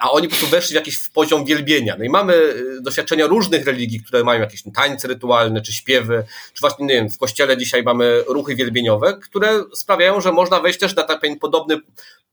a 0.00 0.10
oni 0.10 0.28
po 0.28 0.36
prostu 0.36 0.56
weszli 0.56 0.72
w 0.72 0.74
jakiś 0.74 1.08
poziom 1.08 1.44
wielbienia. 1.44 1.96
No 1.98 2.04
i 2.04 2.08
mamy 2.08 2.34
e, 2.34 2.80
doświadczenia 2.80 3.26
różnych 3.26 3.66
religii, 3.66 4.00
które 4.00 4.24
mają 4.24 4.40
jakieś 4.40 4.62
tańce 4.74 5.08
rytualne, 5.08 5.60
czy 5.60 5.72
śpiewy, 5.72 6.24
czy 6.54 6.60
właśnie, 6.60 6.86
nie 6.86 6.94
wiem, 6.94 7.10
w 7.10 7.18
kościele 7.18 7.56
dzisiaj 7.56 7.82
mamy 7.82 8.24
ruchy 8.26 8.54
wielbieniowe, 8.56 9.18
które 9.22 9.64
sprawiają, 9.74 10.20
że 10.20 10.32
można 10.32 10.60
wejść 10.60 10.78
też 10.78 10.96
na 10.96 11.02
taki 11.02 11.36
podobny 11.36 11.80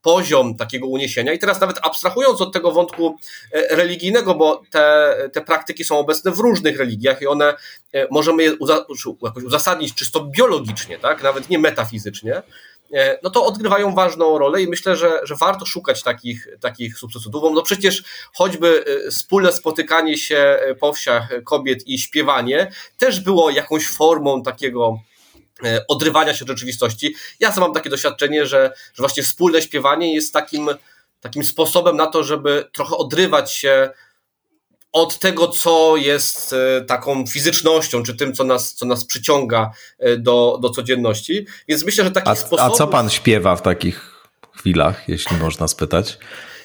poziom 0.02 0.56
takiego 0.56 0.86
uniesienia. 0.86 1.32
I 1.32 1.38
teraz 1.38 1.60
nawet 1.60 1.78
abstrahując 1.82 2.40
od 2.40 2.52
tego 2.52 2.72
wątku 2.72 3.16
e, 3.52 3.76
religijnego, 3.76 4.34
bo 4.34 4.62
te, 4.70 5.14
te 5.32 5.40
praktyki 5.40 5.84
są 5.84 5.98
obecne 5.98 6.30
w 6.30 6.38
różnych 6.38 6.78
religiach 6.78 7.22
i 7.22 7.26
one 7.26 7.54
e, 7.92 8.06
możemy 8.10 8.42
je 8.42 8.54
uza, 8.54 8.86
jakoś 9.22 9.44
uzasadnić 9.44 9.94
czysto 9.94 10.24
biologicznie, 10.24 10.98
tak? 10.98 11.22
nawet 11.22 11.50
nie 11.50 11.58
metafizycznie, 11.58 12.36
e, 12.36 12.42
no 13.22 13.30
to 13.30 13.44
odgrywają 13.44 13.94
ważną 13.94 14.38
rolę 14.38 14.62
i 14.62 14.68
myślę, 14.68 14.96
że, 14.96 15.20
że 15.22 15.36
warto 15.36 15.66
szukać 15.66 16.02
takich, 16.02 16.48
takich 16.60 16.98
substytutów. 16.98 17.54
No 17.54 17.62
przecież 17.62 18.04
choćby 18.34 18.84
wspólne 19.10 19.52
spotykanie 19.52 20.18
się 20.18 20.58
po 20.80 20.92
wsiach 20.92 21.28
kobiet 21.44 21.88
i 21.88 21.98
śpiewanie 21.98 22.72
też 22.98 23.20
było 23.20 23.50
jakąś 23.50 23.88
formą 23.88 24.42
takiego 24.42 24.98
E, 25.64 25.86
odrywania 25.88 26.34
się 26.34 26.44
od 26.44 26.48
rzeczywistości. 26.48 27.14
Ja 27.40 27.52
sam 27.52 27.60
mam 27.62 27.72
takie 27.72 27.90
doświadczenie, 27.90 28.46
że, 28.46 28.72
że 28.94 29.02
właśnie 29.02 29.22
wspólne 29.22 29.62
śpiewanie 29.62 30.14
jest 30.14 30.32
takim, 30.32 30.70
takim 31.20 31.44
sposobem 31.44 31.96
na 31.96 32.06
to, 32.06 32.24
żeby 32.24 32.68
trochę 32.72 32.96
odrywać 32.96 33.52
się 33.52 33.90
od 34.92 35.18
tego, 35.18 35.48
co 35.48 35.96
jest 35.96 36.52
e, 36.52 36.84
taką 36.84 37.26
fizycznością, 37.26 38.02
czy 38.02 38.16
tym, 38.16 38.34
co 38.34 38.44
nas, 38.44 38.74
co 38.74 38.86
nas 38.86 39.04
przyciąga 39.04 39.70
e, 39.98 40.16
do, 40.16 40.58
do 40.62 40.70
codzienności. 40.70 41.46
Więc 41.68 41.84
myślę, 41.84 42.04
że 42.04 42.10
taki 42.10 42.36
sposób. 42.36 42.60
A 42.60 42.70
co 42.70 42.86
pan 42.86 43.10
śpiewa 43.10 43.56
w 43.56 43.62
takich 43.62 44.26
chwilach, 44.52 45.08
jeśli 45.08 45.36
można 45.36 45.68
spytać? 45.68 46.18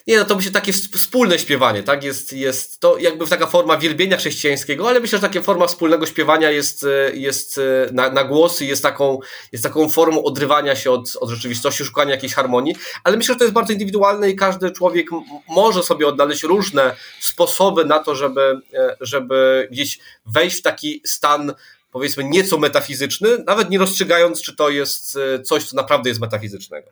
Nie, 0.08 0.18
no 0.18 0.26
to 0.26 0.36
myślę 0.36 0.52
takie 0.52 0.74
wspólne 0.74 1.40
śpiewanie, 1.40 1.84
tak? 1.84 2.04
Jest, 2.04 2.34
jest 2.34 2.80
to 2.80 2.98
jakby 2.98 3.28
taka 3.28 3.48
forma 3.48 3.78
wielbienia 3.78 4.18
chrześcijańskiego, 4.18 4.90
ale 4.90 5.00
myślę, 5.00 5.18
że 5.18 5.28
taka 5.28 5.42
forma 5.42 5.68
wspólnego 5.68 6.06
śpiewania 6.06 6.52
jest, 6.52 6.84
e, 6.84 7.16
jest 7.16 7.58
e, 7.58 7.62
na, 7.92 8.10
na 8.10 8.24
głosy, 8.24 8.66
jest 8.66 8.84
taką, 8.84 9.20
jest 9.52 9.64
taką 9.64 9.90
formą 9.90 10.24
odrywania 10.24 10.76
się 10.76 10.92
od, 10.92 11.18
od 11.20 11.30
rzeczywistości, 11.30 11.86
szukania 11.86 12.12
jakiejś 12.12 12.34
harmonii, 12.34 12.76
ale 13.04 13.18
myślę, 13.18 13.34
że 13.34 13.40
to 13.40 13.44
jest 13.44 13.54
bardzo 13.54 13.74
indywidualne 13.74 14.30
i 14.30 14.36
każdy 14.36 14.72
człowiek 14.72 15.08
może 15.50 15.84
sobie 15.84 16.08
odnaleźć 16.08 16.44
różne 16.44 16.96
sposoby 17.20 17.86
na 17.86 18.00
to, 18.00 18.16
żeby, 18.16 18.60
e, 18.74 18.98
żeby 19.02 19.68
gdzieś 19.72 20.00
wejść 20.26 20.60
w 20.60 20.62
taki 20.62 21.02
stan 21.06 21.54
powiedzmy 21.92 22.24
nieco 22.24 22.58
metafizyczny, 22.58 23.44
nawet 23.48 23.70
nie 23.70 23.78
rozstrzygając, 23.78 24.42
czy 24.42 24.56
to 24.56 24.70
jest 24.70 25.18
coś, 25.44 25.64
co 25.64 25.76
naprawdę 25.76 26.10
jest 26.10 26.22
metafizycznego. 26.22 26.88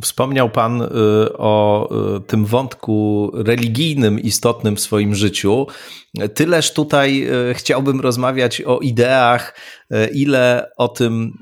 Wspomniał 0.00 0.50
Pan 0.50 0.82
y, 0.82 0.88
o 1.38 1.88
y, 2.16 2.20
tym 2.20 2.44
wątku 2.44 3.30
religijnym 3.34 4.20
istotnym 4.20 4.76
w 4.76 4.80
swoim 4.80 5.14
życiu. 5.14 5.66
Tyleż 6.34 6.72
tutaj 6.72 7.28
y, 7.50 7.54
chciałbym 7.54 8.00
rozmawiać 8.00 8.60
o 8.60 8.78
ideach, 8.78 9.54
ile 10.12 10.70
o 10.76 10.88
tym, 10.88 11.38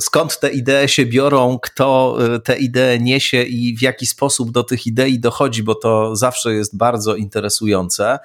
skąd 0.00 0.40
te 0.40 0.50
idee 0.50 0.88
się 0.88 1.06
biorą, 1.06 1.58
kto 1.62 2.18
te 2.44 2.56
idee 2.56 3.00
niesie 3.00 3.42
i 3.42 3.76
w 3.76 3.82
jaki 3.82 4.06
sposób 4.06 4.50
do 4.50 4.64
tych 4.64 4.86
idei 4.86 5.20
dochodzi, 5.20 5.62
bo 5.62 5.74
to 5.74 6.16
zawsze 6.16 6.54
jest 6.54 6.76
bardzo 6.76 7.14
interesujące. 7.14 8.18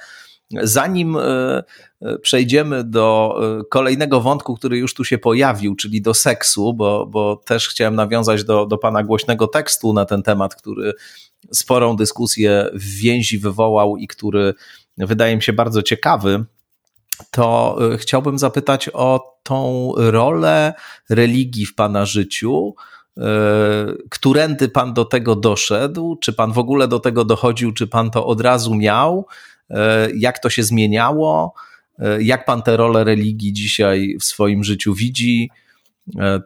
Zanim 0.51 1.17
e, 1.17 1.63
e, 2.01 2.17
przejdziemy 2.19 2.83
do 2.83 3.37
e, 3.59 3.63
kolejnego 3.69 4.21
wątku, 4.21 4.55
który 4.55 4.77
już 4.77 4.93
tu 4.93 5.03
się 5.03 5.17
pojawił, 5.17 5.75
czyli 5.75 6.01
do 6.01 6.13
seksu, 6.13 6.73
bo, 6.73 7.05
bo 7.05 7.35
też 7.45 7.67
chciałem 7.67 7.95
nawiązać 7.95 8.43
do, 8.43 8.65
do 8.65 8.77
Pana 8.77 9.03
głośnego 9.03 9.47
tekstu 9.47 9.93
na 9.93 10.05
ten 10.05 10.23
temat, 10.23 10.55
który 10.55 10.93
sporą 11.53 11.95
dyskusję 11.95 12.69
w 12.73 12.83
więzi 12.83 13.39
wywołał 13.39 13.97
i 13.97 14.07
który 14.07 14.53
wydaje 14.97 15.35
mi 15.35 15.43
się 15.43 15.53
bardzo 15.53 15.83
ciekawy, 15.83 16.45
to 17.31 17.79
chciałbym 17.97 18.39
zapytać 18.39 18.89
o 18.93 19.37
tą 19.43 19.93
rolę 19.97 20.73
religii 21.09 21.65
w 21.65 21.75
Pana 21.75 22.05
życiu. 22.05 22.75
Którędy 24.09 24.69
Pan 24.69 24.93
do 24.93 25.05
tego 25.05 25.35
doszedł? 25.35 26.15
Czy 26.15 26.33
Pan 26.33 26.51
w 26.51 26.57
ogóle 26.57 26.87
do 26.87 26.99
tego 26.99 27.25
dochodził? 27.25 27.73
Czy 27.73 27.87
Pan 27.87 28.11
to 28.11 28.25
od 28.25 28.41
razu 28.41 28.75
miał? 28.75 29.25
Jak 30.15 30.39
to 30.39 30.49
się 30.49 30.63
zmieniało? 30.63 31.53
Jak 32.19 32.45
Pan 32.45 32.61
tę 32.61 32.77
rolę 32.77 33.03
religii 33.03 33.53
dzisiaj 33.53 34.17
w 34.21 34.23
swoim 34.23 34.63
życiu 34.63 34.93
widzi? 34.93 35.49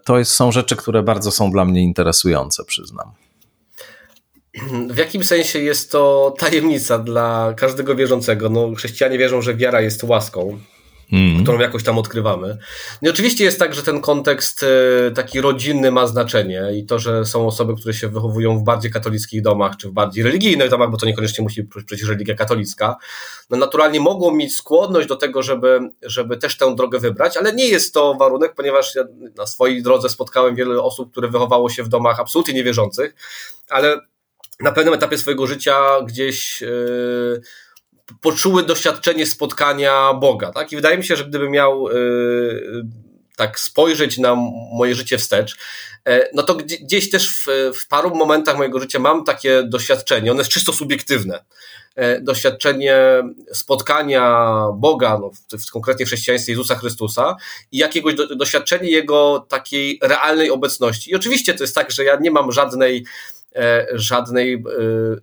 To 0.06 0.20
jest, 0.20 0.32
są 0.32 0.52
rzeczy, 0.52 0.76
które 0.76 1.04
bardzo 1.04 1.32
są 1.32 1.52
dla 1.52 1.66
mnie 1.66 1.82
interesujące, 1.82 2.66
przyznam. 2.66 3.12
W 4.90 4.98
jakim 4.98 5.24
sensie 5.24 5.60
jest 5.60 5.92
to 5.92 6.36
tajemnica 6.40 7.00
dla 7.00 7.54
każdego 7.58 7.96
wierzącego? 7.96 8.50
No, 8.50 8.76
chrześcijanie 8.76 9.18
wierzą, 9.18 9.42
że 9.42 9.56
wiara 9.56 9.82
jest 9.82 10.04
łaską, 10.04 10.60
mm. 11.12 11.44
którą 11.44 11.60
jakoś 11.60 11.84
tam 11.84 11.98
odkrywamy. 11.98 12.58
No 13.02 13.08
i 13.10 13.12
oczywiście 13.12 13.44
jest 13.44 13.60
tak, 13.60 13.74
że 13.74 13.84
ten 13.84 14.02
kontekst 14.02 14.64
e, 14.64 15.12
taki 15.12 15.42
rodzinny 15.42 15.92
ma 15.92 16.08
znaczenie 16.08 16.64
i 16.76 16.86
to, 16.86 17.00
że 17.00 17.26
są 17.26 17.48
osoby, 17.48 17.76
które 17.76 17.94
się 17.94 18.08
wychowują 18.08 18.60
w 18.60 18.64
bardziej 18.64 18.92
katolickich 18.92 19.42
domach, 19.42 19.78
czy 19.78 19.90
w 19.90 19.92
bardziej 19.92 20.24
religijnych 20.24 20.70
domach, 20.70 20.92
bo 20.92 20.98
to 20.98 21.06
niekoniecznie 21.06 21.44
musi 21.44 21.64
być 21.64 21.86
przecież 21.86 22.10
religia 22.10 22.36
katolicka, 22.36 22.96
no 23.50 23.58
naturalnie 23.58 24.00
mogą 24.00 24.36
mieć 24.36 24.56
skłonność 24.56 25.08
do 25.08 25.16
tego, 25.16 25.44
żeby, 25.44 25.80
żeby 26.02 26.38
też 26.38 26.58
tę 26.58 26.76
drogę 26.76 27.00
wybrać, 27.00 27.38
ale 27.38 27.54
nie 27.54 27.68
jest 27.68 27.94
to 27.94 28.14
warunek, 28.14 28.56
ponieważ 28.56 28.96
ja 28.96 29.04
na 29.38 29.48
swojej 29.48 29.84
drodze 29.84 30.10
spotkałem 30.10 30.56
wiele 30.56 30.84
osób, 30.84 31.12
które 31.12 31.28
wychowało 31.28 31.70
się 31.70 31.84
w 31.84 31.90
domach 31.90 32.20
absolutnie 32.20 32.54
niewierzących, 32.54 33.16
ale 33.70 34.00
na 34.60 34.72
pewnym 34.72 34.94
etapie 34.94 35.18
swojego 35.18 35.48
życia 35.48 36.02
gdzieś 36.08 36.62
yy, 36.62 37.42
poczuły 38.22 38.64
doświadczenie 38.64 39.26
spotkania 39.26 40.14
Boga. 40.14 40.52
Tak? 40.52 40.72
I 40.72 40.76
wydaje 40.76 40.98
mi 40.98 41.04
się, 41.04 41.16
że 41.16 41.26
gdybym 41.26 41.52
miał 41.52 41.90
yy, 41.90 42.86
tak 43.36 43.60
spojrzeć 43.60 44.18
na 44.18 44.36
moje 44.74 44.96
życie 44.96 45.18
wstecz, 45.18 45.58
yy, 46.06 46.30
no 46.34 46.44
to 46.44 46.56
gdzieś 46.56 47.10
też 47.10 47.30
w, 47.30 47.46
w 47.82 47.88
paru 47.88 48.16
momentach 48.16 48.58
mojego 48.58 48.80
życia 48.80 49.00
mam 49.00 49.24
takie 49.24 49.64
doświadczenie, 49.64 50.32
one 50.32 50.40
jest 50.40 50.52
czysto 50.52 50.74
subiektywne. 50.74 51.44
Doświadczenie 52.22 52.98
spotkania 53.54 54.46
Boga, 54.74 55.20
no, 55.22 55.30
w, 55.30 55.68
w 55.68 55.72
konkretnie 55.72 56.06
chrześcijaństwie 56.06 56.52
Jezusa 56.52 56.76
Chrystusa 56.76 57.36
i 57.72 57.78
jakiegoś 57.78 58.16
do, 58.16 58.36
doświadczenie 58.36 58.92
Jego 58.92 59.46
takiej 59.50 60.00
realnej 60.02 60.52
obecności. 60.52 61.12
I 61.12 61.16
oczywiście 61.16 61.54
to 61.54 61.64
jest 61.64 61.76
tak, 61.76 61.92
że 61.92 62.04
ja 62.04 62.16
nie 62.16 62.32
mam 62.32 62.52
żadnej 62.52 63.06
E, 63.06 63.31
żadnej, 63.94 64.54
e, 64.54 64.62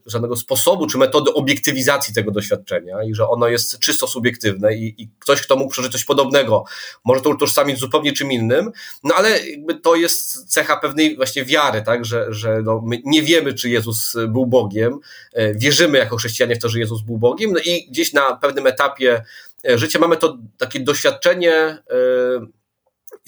żadnego 0.07 0.37
sposobu 0.37 0.87
czy 0.87 0.99
metody 0.99 1.33
obiektywizacji 1.33 2.15
tego 2.15 2.31
doświadczenia 2.31 3.03
i 3.03 3.15
że 3.15 3.29
ono 3.29 3.49
jest 3.49 3.79
czysto 3.79 4.07
subiektywne 4.07 4.75
i, 4.75 5.03
i 5.03 5.09
ktoś, 5.19 5.43
kto 5.43 5.57
mógł 5.57 5.73
przeżyć 5.73 5.93
coś 5.93 6.05
podobnego, 6.05 6.65
może 7.05 7.21
to 7.21 7.31
utożsamić 7.31 7.79
zupełnie 7.79 8.13
czym 8.13 8.33
innym, 8.33 8.71
no 9.05 9.15
ale 9.15 9.39
to 9.83 9.95
jest 9.95 10.53
cecha 10.55 10.77
pewnej 10.77 11.17
właśnie 11.17 11.45
wiary, 11.45 11.83
tak, 11.83 12.05
że, 12.05 12.27
że 12.29 12.63
no, 12.65 12.83
my 12.87 13.03
nie 13.05 13.23
wiemy, 13.23 13.55
czy 13.55 13.71
Jezus 13.71 14.17
był 14.29 14.47
Bogiem, 14.47 14.99
e, 15.33 15.55
wierzymy 15.55 15.99
jako 15.99 16.17
chrześcijanie 16.17 16.57
w 16.57 16.59
to, 16.59 16.69
że 16.69 16.79
Jezus 16.79 17.03
był 17.03 17.19
Bogiem, 17.19 17.53
no 17.53 17.61
i 17.65 17.89
gdzieś 17.91 18.13
na 18.13 18.37
pewnym 18.37 18.67
etapie 18.67 19.23
życia 19.65 19.99
mamy 19.99 20.17
to 20.17 20.39
takie 20.59 20.81
doświadczenie 20.81 21.79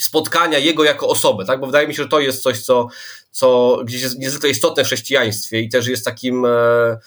spotkania 0.01 0.59
jego 0.59 0.85
jako 0.85 1.09
osoby, 1.09 1.45
tak? 1.45 1.61
Bo 1.61 1.67
wydaje 1.67 1.89
mi 1.89 1.95
się, 1.95 2.03
że 2.03 2.09
to 2.09 2.21
jest 2.21 2.43
coś, 2.43 2.63
co, 2.63 2.89
co 3.31 3.81
gdzieś 3.85 4.03
jest 4.03 4.19
niezwykle 4.19 4.51
istotne 4.51 4.85
w 4.85 4.87
chrześcijaństwie 4.87 5.61
i 5.61 5.69
też 5.69 5.87
jest 5.87 6.05
takim 6.05 6.45
e, 6.45 6.99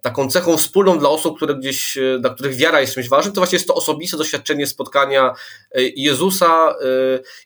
taką 0.00 0.30
cechą 0.30 0.56
wspólną 0.56 0.98
dla 0.98 1.08
osób, 1.08 1.36
które 1.36 1.54
gdzieś, 1.54 1.98
e, 1.98 2.18
dla 2.18 2.30
których 2.30 2.56
wiara 2.56 2.80
jest 2.80 2.94
czymś 2.94 3.08
ważnym, 3.08 3.34
to 3.34 3.40
właśnie 3.40 3.56
jest 3.56 3.68
to 3.68 3.74
osobiste 3.74 4.16
doświadczenie 4.16 4.66
spotkania 4.66 5.34
e, 5.72 5.82
Jezusa 5.82 6.74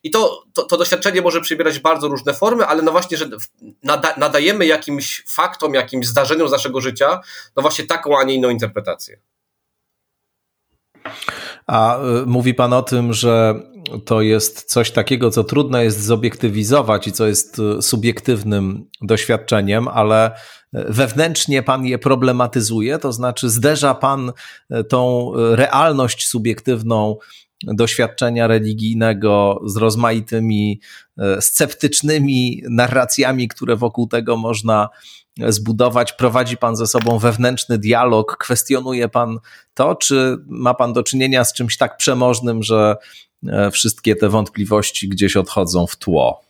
i 0.03 0.11
to, 0.11 0.45
to, 0.53 0.63
to 0.63 0.77
doświadczenie 0.77 1.23
może 1.23 1.41
przybierać 1.41 1.79
bardzo 1.79 2.09
różne 2.09 2.35
formy, 2.35 2.67
ale 2.67 2.83
no 2.83 2.93
właśnie, 2.93 3.17
że 3.17 3.29
nada, 3.83 4.15
nadajemy 4.17 4.67
jakimś 4.67 5.25
faktom, 5.27 5.75
jakimś 5.75 6.07
zdarzeniom 6.07 6.49
z 6.49 6.53
naszego 6.53 6.81
życia, 6.81 7.21
no 7.57 7.63
właśnie 7.63 7.87
taką, 7.87 8.19
a 8.19 8.25
nie 8.25 8.35
inną 8.35 8.51
interpretację. 8.51 9.19
A 11.67 11.99
mówi 12.27 12.55
Pan 12.55 12.73
o 12.73 12.83
tym, 12.83 13.13
że 13.13 13.55
to 14.05 14.21
jest 14.21 14.63
coś 14.63 14.91
takiego, 14.91 15.31
co 15.31 15.45
trudno 15.45 15.83
jest 15.83 16.01
zobiektywizować 16.01 17.07
i 17.07 17.13
co 17.13 17.27
jest 17.27 17.59
e, 17.59 17.83
subiektywnym 17.83 18.85
doświadczeniem, 19.01 19.89
ale 19.89 20.27
e, 20.27 20.33
wewnętrznie 20.73 21.63
pan 21.63 21.87
je 21.87 21.99
problematyzuje, 21.99 22.99
to 22.99 23.13
znaczy 23.13 23.51
zderza 23.51 23.95
pan 23.95 24.33
e, 24.71 24.85
tą 24.85 25.33
realność 25.35 26.29
subiektywną 26.29 27.17
doświadczenia 27.65 28.47
religijnego 28.47 29.61
z 29.65 29.77
rozmaitymi 29.77 30.81
sceptycznymi 31.41 32.63
narracjami, 32.71 33.49
które 33.49 33.77
wokół 33.77 34.09
tego 34.09 34.37
można 34.37 34.89
zbudować. 35.49 36.13
Prowadzi 36.13 36.57
pan 36.57 36.77
ze 36.77 36.87
sobą 36.87 37.19
wewnętrzny 37.19 37.79
dialog, 37.79 38.37
kwestionuje 38.37 39.09
pan 39.09 39.39
to, 39.75 39.95
czy 39.95 40.37
ma 40.47 40.75
pan 40.75 40.93
do 40.93 41.03
czynienia 41.03 41.45
z 41.45 41.53
czymś 41.53 41.77
tak 41.77 41.97
przemożnym, 41.97 42.63
że 42.63 42.97
wszystkie 43.73 44.17
te 44.17 44.29
wątpliwości 44.29 45.09
gdzieś 45.09 45.37
odchodzą 45.37 45.87
w 45.87 45.97
tło. 45.97 46.43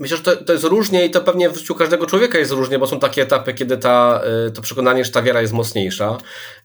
Myślę, 0.00 0.16
że 0.16 0.22
to, 0.22 0.36
to 0.36 0.52
jest 0.52 0.64
różnie 0.64 1.06
i 1.06 1.10
to 1.10 1.20
pewnie 1.20 1.50
w 1.50 1.56
życiu 1.56 1.74
każdego 1.74 2.06
człowieka 2.06 2.38
jest 2.38 2.52
różnie, 2.52 2.78
bo 2.78 2.86
są 2.86 3.00
takie 3.00 3.22
etapy, 3.22 3.54
kiedy 3.54 3.78
ta, 3.78 4.22
y, 4.48 4.50
to 4.50 4.62
przekonanie, 4.62 5.04
że 5.04 5.10
ta 5.10 5.22
wiara 5.22 5.40
jest 5.40 5.52
mocniejsza. 5.52 6.18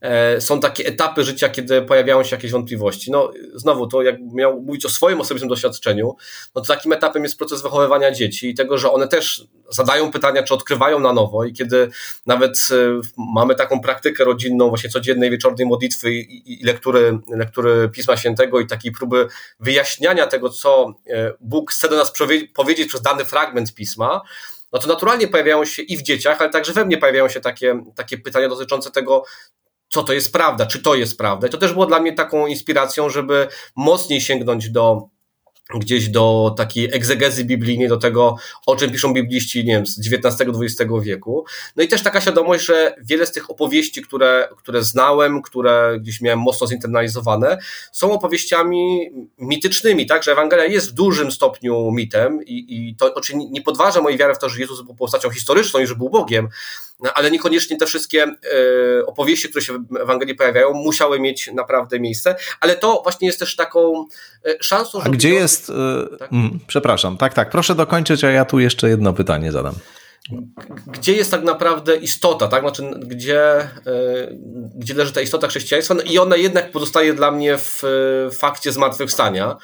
E, 0.05 0.41
są 0.41 0.59
takie 0.59 0.85
etapy 0.85 1.23
życia, 1.23 1.49
kiedy 1.49 1.81
pojawiają 1.81 2.23
się 2.23 2.35
jakieś 2.35 2.51
wątpliwości. 2.51 3.11
No, 3.11 3.31
znowu, 3.53 3.87
to 3.87 4.01
jak 4.01 4.15
miał 4.33 4.61
mówić 4.61 4.85
o 4.85 4.89
swoim 4.89 5.21
osobistym 5.21 5.49
doświadczeniu, 5.49 6.15
no 6.55 6.61
to 6.61 6.67
takim 6.67 6.93
etapem 6.93 7.23
jest 7.23 7.37
proces 7.37 7.61
wychowywania 7.61 8.11
dzieci 8.11 8.49
i 8.49 8.55
tego, 8.55 8.77
że 8.77 8.91
one 8.91 9.07
też 9.07 9.47
zadają 9.69 10.11
pytania, 10.11 10.43
czy 10.43 10.53
odkrywają 10.53 10.99
na 10.99 11.13
nowo 11.13 11.45
i 11.45 11.53
kiedy 11.53 11.89
nawet 12.25 12.67
y, 12.71 12.89
mamy 13.17 13.55
taką 13.55 13.79
praktykę 13.79 14.23
rodzinną, 14.23 14.69
właśnie 14.69 14.89
codziennej 14.89 15.31
wieczornej 15.31 15.67
modlitwy 15.67 16.13
i, 16.13 16.61
i 16.61 16.65
lektury, 16.65 17.19
lektury 17.27 17.89
Pisma 17.89 18.17
Świętego 18.17 18.59
i 18.59 18.67
takiej 18.67 18.91
próby 18.91 19.27
wyjaśniania 19.59 20.27
tego, 20.27 20.49
co 20.49 20.93
e, 21.07 21.33
Bóg 21.39 21.71
chce 21.71 21.89
do 21.89 21.95
nas 21.95 22.13
powiedzieć 22.53 22.87
przez 22.87 23.01
dany 23.01 23.25
fragment 23.25 23.73
pisma, 23.73 24.21
no 24.73 24.79
to 24.79 24.87
naturalnie 24.87 25.27
pojawiają 25.27 25.65
się 25.65 25.81
i 25.81 25.97
w 25.97 26.01
dzieciach, 26.01 26.41
ale 26.41 26.49
także 26.49 26.73
we 26.73 26.85
mnie 26.85 26.97
pojawiają 26.97 27.29
się 27.29 27.41
takie, 27.41 27.83
takie 27.95 28.17
pytania 28.17 28.49
dotyczące 28.49 28.91
tego, 28.91 29.23
co 29.95 30.03
to 30.03 30.13
jest 30.13 30.33
prawda, 30.33 30.65
czy 30.65 30.79
to 30.79 30.95
jest 30.95 31.17
prawda. 31.17 31.47
I 31.47 31.49
to 31.49 31.57
też 31.57 31.73
było 31.73 31.85
dla 31.85 31.99
mnie 31.99 32.13
taką 32.13 32.47
inspiracją, 32.47 33.09
żeby 33.09 33.47
mocniej 33.75 34.21
sięgnąć 34.21 34.69
do 34.69 35.09
gdzieś 35.73 36.09
do 36.09 36.53
takiej 36.57 36.95
egzegezy 36.95 37.45
biblijnej, 37.45 37.87
do 37.87 37.97
tego, 37.97 38.35
o 38.65 38.75
czym 38.75 38.91
piszą 38.91 39.13
bibliści, 39.13 39.65
nie 39.65 39.73
wiem, 39.73 39.85
z 39.85 39.99
XIX-XX 39.99 40.91
wieku. 41.01 41.45
No 41.75 41.83
i 41.83 41.87
też 41.87 42.03
taka 42.03 42.21
świadomość, 42.21 42.65
że 42.65 42.95
wiele 43.03 43.25
z 43.25 43.31
tych 43.31 43.49
opowieści, 43.49 44.01
które, 44.01 44.49
które 44.57 44.83
znałem, 44.83 45.41
które 45.41 45.97
gdzieś 45.99 46.21
miałem 46.21 46.39
mocno 46.39 46.67
zinternalizowane, 46.67 47.57
są 47.91 48.11
opowieściami 48.11 49.09
mitycznymi, 49.37 50.05
tak, 50.05 50.23
że 50.23 50.31
Ewangelia 50.31 50.65
jest 50.65 50.91
w 50.91 50.93
dużym 50.93 51.31
stopniu 51.31 51.91
mitem 51.91 52.43
i, 52.45 52.65
i 52.69 52.95
to 52.95 53.13
oczywiście 53.13 53.49
nie 53.51 53.61
podważa 53.61 54.01
mojej 54.01 54.19
wiary 54.19 54.35
w 54.35 54.39
to, 54.39 54.49
że 54.49 54.59
Jezus 54.59 54.81
był 54.81 54.95
postacią 54.95 55.29
historyczną 55.29 55.79
i 55.79 55.87
że 55.87 55.95
był 55.95 56.09
Bogiem, 56.09 56.49
ale 57.13 57.31
niekoniecznie 57.31 57.77
te 57.77 57.85
wszystkie 57.85 58.23
e, 58.23 59.05
opowieści, 59.05 59.49
które 59.49 59.65
się 59.65 59.73
w 59.91 59.95
Ewangelii 59.95 60.35
pojawiają, 60.35 60.73
musiały 60.73 61.19
mieć 61.19 61.51
naprawdę 61.53 61.99
miejsce, 61.99 62.35
ale 62.59 62.75
to 62.75 63.01
właśnie 63.03 63.27
jest 63.27 63.39
też 63.39 63.55
taką 63.55 64.05
e, 64.45 64.63
szansą, 64.63 65.01
A 65.03 65.09
gdzie 65.09 65.29
jest... 65.29 65.69
E, 65.69 66.17
tak? 66.17 66.33
Mm, 66.33 66.59
przepraszam, 66.67 67.17
tak, 67.17 67.33
tak, 67.33 67.49
proszę 67.49 67.75
dokończyć, 67.75 68.23
a 68.23 68.31
ja 68.31 68.45
tu 68.45 68.59
jeszcze 68.59 68.89
jedno 68.89 69.13
pytanie 69.13 69.51
zadam 69.51 69.75
gdzie 70.87 71.13
jest 71.13 71.31
tak 71.31 71.43
naprawdę 71.43 71.95
istota, 71.95 72.47
tak? 72.47 72.61
Znaczy, 72.61 72.83
gdzie, 72.99 73.69
gdzie 74.75 74.93
leży 74.93 75.13
ta 75.13 75.21
istota 75.21 75.47
chrześcijaństwa? 75.47 75.93
No 75.93 76.01
i 76.01 76.17
ona 76.17 76.35
jednak 76.35 76.71
pozostaje 76.71 77.13
dla 77.13 77.31
mnie 77.31 77.57
w 77.57 77.83
fakcie 78.31 78.71
zmartwychwstania 78.71 79.57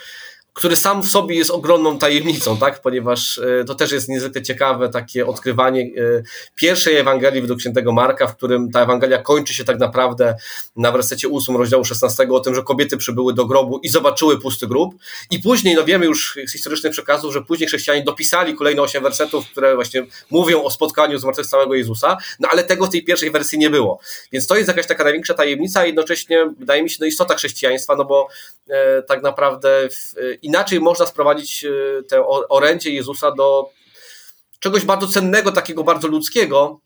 który 0.53 0.75
sam 0.75 1.03
w 1.03 1.07
sobie 1.07 1.35
jest 1.35 1.51
ogromną 1.51 1.97
tajemnicą, 1.97 2.57
tak? 2.57 2.81
Ponieważ 2.81 3.37
e, 3.37 3.65
to 3.65 3.75
też 3.75 3.91
jest 3.91 4.09
niezwykle 4.09 4.41
ciekawe 4.41 4.89
takie 4.89 5.27
odkrywanie 5.27 5.81
e, 5.81 6.23
pierwszej 6.55 6.95
Ewangelii 6.95 7.41
według 7.41 7.59
świętego 7.59 7.91
Marka, 7.91 8.27
w 8.27 8.35
którym 8.35 8.71
ta 8.71 8.81
Ewangelia 8.81 9.17
kończy 9.17 9.53
się 9.53 9.63
tak 9.63 9.79
naprawdę 9.79 10.35
na 10.75 10.91
wersecie 10.91 11.27
8 11.31 11.57
rozdziału 11.57 11.85
16 11.85 12.27
o 12.29 12.39
tym, 12.39 12.55
że 12.55 12.63
kobiety 12.63 12.97
przybyły 12.97 13.33
do 13.33 13.45
grobu 13.45 13.79
i 13.83 13.89
zobaczyły 13.89 14.39
pusty 14.39 14.67
grób. 14.67 14.95
I 15.31 15.39
później, 15.39 15.75
no 15.75 15.83
wiemy 15.83 16.05
już 16.05 16.39
z 16.47 16.51
historycznych 16.51 16.91
przekazów, 16.91 17.33
że 17.33 17.41
później 17.41 17.67
chrześcijanie 17.67 18.03
dopisali 18.03 18.55
kolejne 18.55 18.81
8 18.81 19.03
wersetów, 19.03 19.47
które 19.51 19.75
właśnie 19.75 20.05
mówią 20.29 20.63
o 20.63 20.69
spotkaniu 20.71 21.17
zmartwychwstałego 21.17 21.75
Jezusa, 21.75 22.17
no 22.39 22.49
ale 22.51 22.63
tego 22.63 22.85
w 22.85 22.89
tej 22.89 23.03
pierwszej 23.03 23.31
wersji 23.31 23.59
nie 23.59 23.69
było. 23.69 23.99
Więc 24.31 24.47
to 24.47 24.55
jest 24.55 24.67
jakaś 24.67 24.87
taka 24.87 25.03
największa 25.03 25.33
tajemnica, 25.33 25.79
a 25.79 25.85
jednocześnie 25.85 26.49
wydaje 26.59 26.83
mi 26.83 26.89
się, 26.89 26.97
no 26.99 27.05
istota 27.05 27.35
chrześcijaństwa, 27.35 27.95
no 27.95 28.05
bo 28.05 28.27
e, 28.69 29.01
tak 29.01 29.23
naprawdę 29.23 29.89
w, 29.89 30.15
inaczej 30.41 30.79
można 30.79 31.05
sprowadzić 31.05 31.65
e, 31.65 32.03
tę 32.03 32.27
orędzie 32.49 32.89
Jezusa 32.89 33.31
do 33.31 33.69
czegoś 34.59 34.85
bardzo 34.85 35.07
cennego, 35.07 35.51
takiego 35.51 35.83
bardzo 35.83 36.07
ludzkiego, 36.07 36.81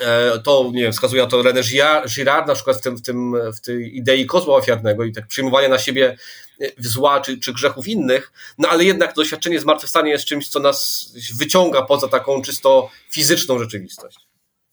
E, 0.00 0.38
to, 0.38 0.70
nie 0.72 0.82
wiem, 0.82 0.92
wskazuje 0.92 1.22
na 1.22 1.28
to 1.28 1.42
René 1.42 1.62
Girard, 2.08 2.48
na 2.48 2.54
przykład 2.54 2.76
w, 2.76 2.80
tym, 2.80 2.96
w, 2.96 3.02
tym, 3.02 3.36
w 3.56 3.60
tej 3.60 3.96
idei 3.96 4.26
kozła 4.26 4.56
ofiarnego 4.56 5.04
i 5.04 5.12
tak 5.12 5.26
przyjmowania 5.26 5.68
na 5.68 5.78
siebie 5.78 6.16
e, 6.60 6.66
zła 6.78 7.20
czy, 7.20 7.38
czy 7.38 7.52
grzechów 7.52 7.88
innych, 7.88 8.32
no 8.58 8.68
ale 8.68 8.84
jednak 8.84 9.14
doświadczenie 9.14 9.60
zmartwychwstania 9.60 10.12
jest 10.12 10.24
czymś, 10.24 10.48
co 10.48 10.60
nas 10.60 11.08
wyciąga 11.38 11.82
poza 11.82 12.08
taką 12.08 12.42
czysto 12.42 12.90
fizyczną 13.10 13.58
rzeczywistość. 13.58 14.18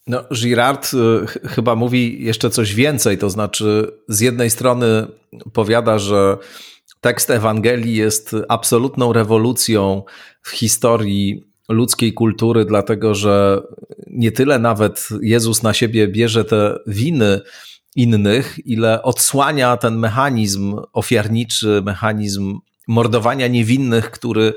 No, 0.07 0.23
Girard 0.33 0.91
y, 0.93 1.47
chyba 1.47 1.75
mówi 1.75 2.23
jeszcze 2.23 2.49
coś 2.49 2.75
więcej, 2.75 3.17
to 3.17 3.29
znaczy 3.29 3.91
z 4.07 4.19
jednej 4.19 4.49
strony 4.49 5.07
powiada, 5.53 5.99
że 5.99 6.37
tekst 7.03 7.29
Ewangelii 7.29 7.95
jest 7.95 8.35
absolutną 8.49 9.13
rewolucją 9.13 10.03
w 10.41 10.49
historii 10.49 11.43
ludzkiej 11.69 12.13
kultury, 12.13 12.65
dlatego 12.65 13.15
że 13.15 13.61
nie 14.07 14.31
tyle 14.31 14.59
nawet 14.59 15.09
Jezus 15.21 15.63
na 15.63 15.73
siebie 15.73 16.07
bierze 16.07 16.45
te 16.45 16.79
winy 16.87 17.41
innych, 17.95 18.59
ile 18.65 19.03
odsłania 19.03 19.77
ten 19.77 19.95
mechanizm 19.97 20.75
ofiarniczy, 20.93 21.81
mechanizm 21.85 22.59
mordowania 22.87 23.47
niewinnych, 23.47 24.11
który 24.11 24.53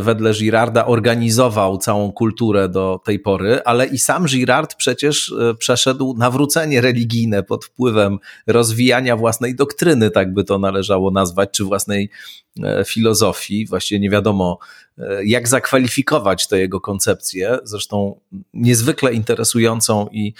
wedle 0.00 0.32
Girarda 0.32 0.86
organizował 0.86 1.78
całą 1.78 2.12
kulturę 2.12 2.68
do 2.68 3.00
tej 3.04 3.18
pory, 3.18 3.62
ale 3.64 3.86
i 3.86 3.98
sam 3.98 4.26
Girard 4.26 4.74
przecież 4.74 5.32
e, 5.40 5.54
przeszedł 5.54 6.14
nawrócenie 6.18 6.80
religijne 6.80 7.42
pod 7.42 7.64
wpływem 7.64 8.18
rozwijania 8.46 9.16
własnej 9.16 9.54
doktryny, 9.54 10.10
tak 10.10 10.34
by 10.34 10.44
to 10.44 10.58
należało 10.58 11.10
nazwać, 11.10 11.50
czy 11.52 11.64
własnej 11.64 12.10
e, 12.62 12.84
filozofii. 12.84 13.66
Właściwie 13.66 14.00
nie 14.00 14.10
wiadomo, 14.10 14.58
jak 15.24 15.48
zakwalifikować 15.48 16.48
tę 16.48 16.58
jego 16.58 16.80
koncepcję, 16.80 17.58
zresztą 17.64 18.20
niezwykle 18.54 19.12
interesującą 19.12 20.08
i, 20.12 20.34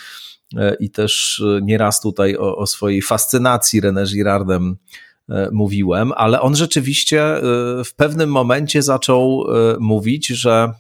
i 0.80 0.90
też 0.90 1.42
nieraz 1.62 2.00
tutaj 2.00 2.36
o, 2.36 2.56
o 2.56 2.66
swojej 2.66 3.02
fascynacji 3.02 3.82
René 3.82 4.06
Girardem 4.06 4.76
e, 4.76 4.76
mówiłem, 5.52 6.12
ale 6.16 6.40
on 6.40 6.56
rzeczywiście 6.56 7.22
e, 7.22 7.40
w 7.84 7.94
pewnym 7.96 8.30
momencie 8.30 8.82
zaczął 8.82 9.44
e, 9.48 9.76
mówić, 9.80 10.26
że 10.26 10.72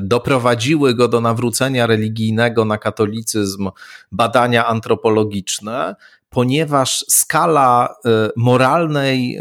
doprowadziły 0.00 0.94
go 0.94 1.08
do 1.08 1.20
nawrócenia 1.20 1.86
religijnego 1.86 2.64
na 2.64 2.78
katolicyzm 2.78 3.70
badania 4.12 4.66
antropologiczne, 4.66 5.94
ponieważ 6.28 7.04
skala 7.08 7.94
moralnej, 8.36 9.38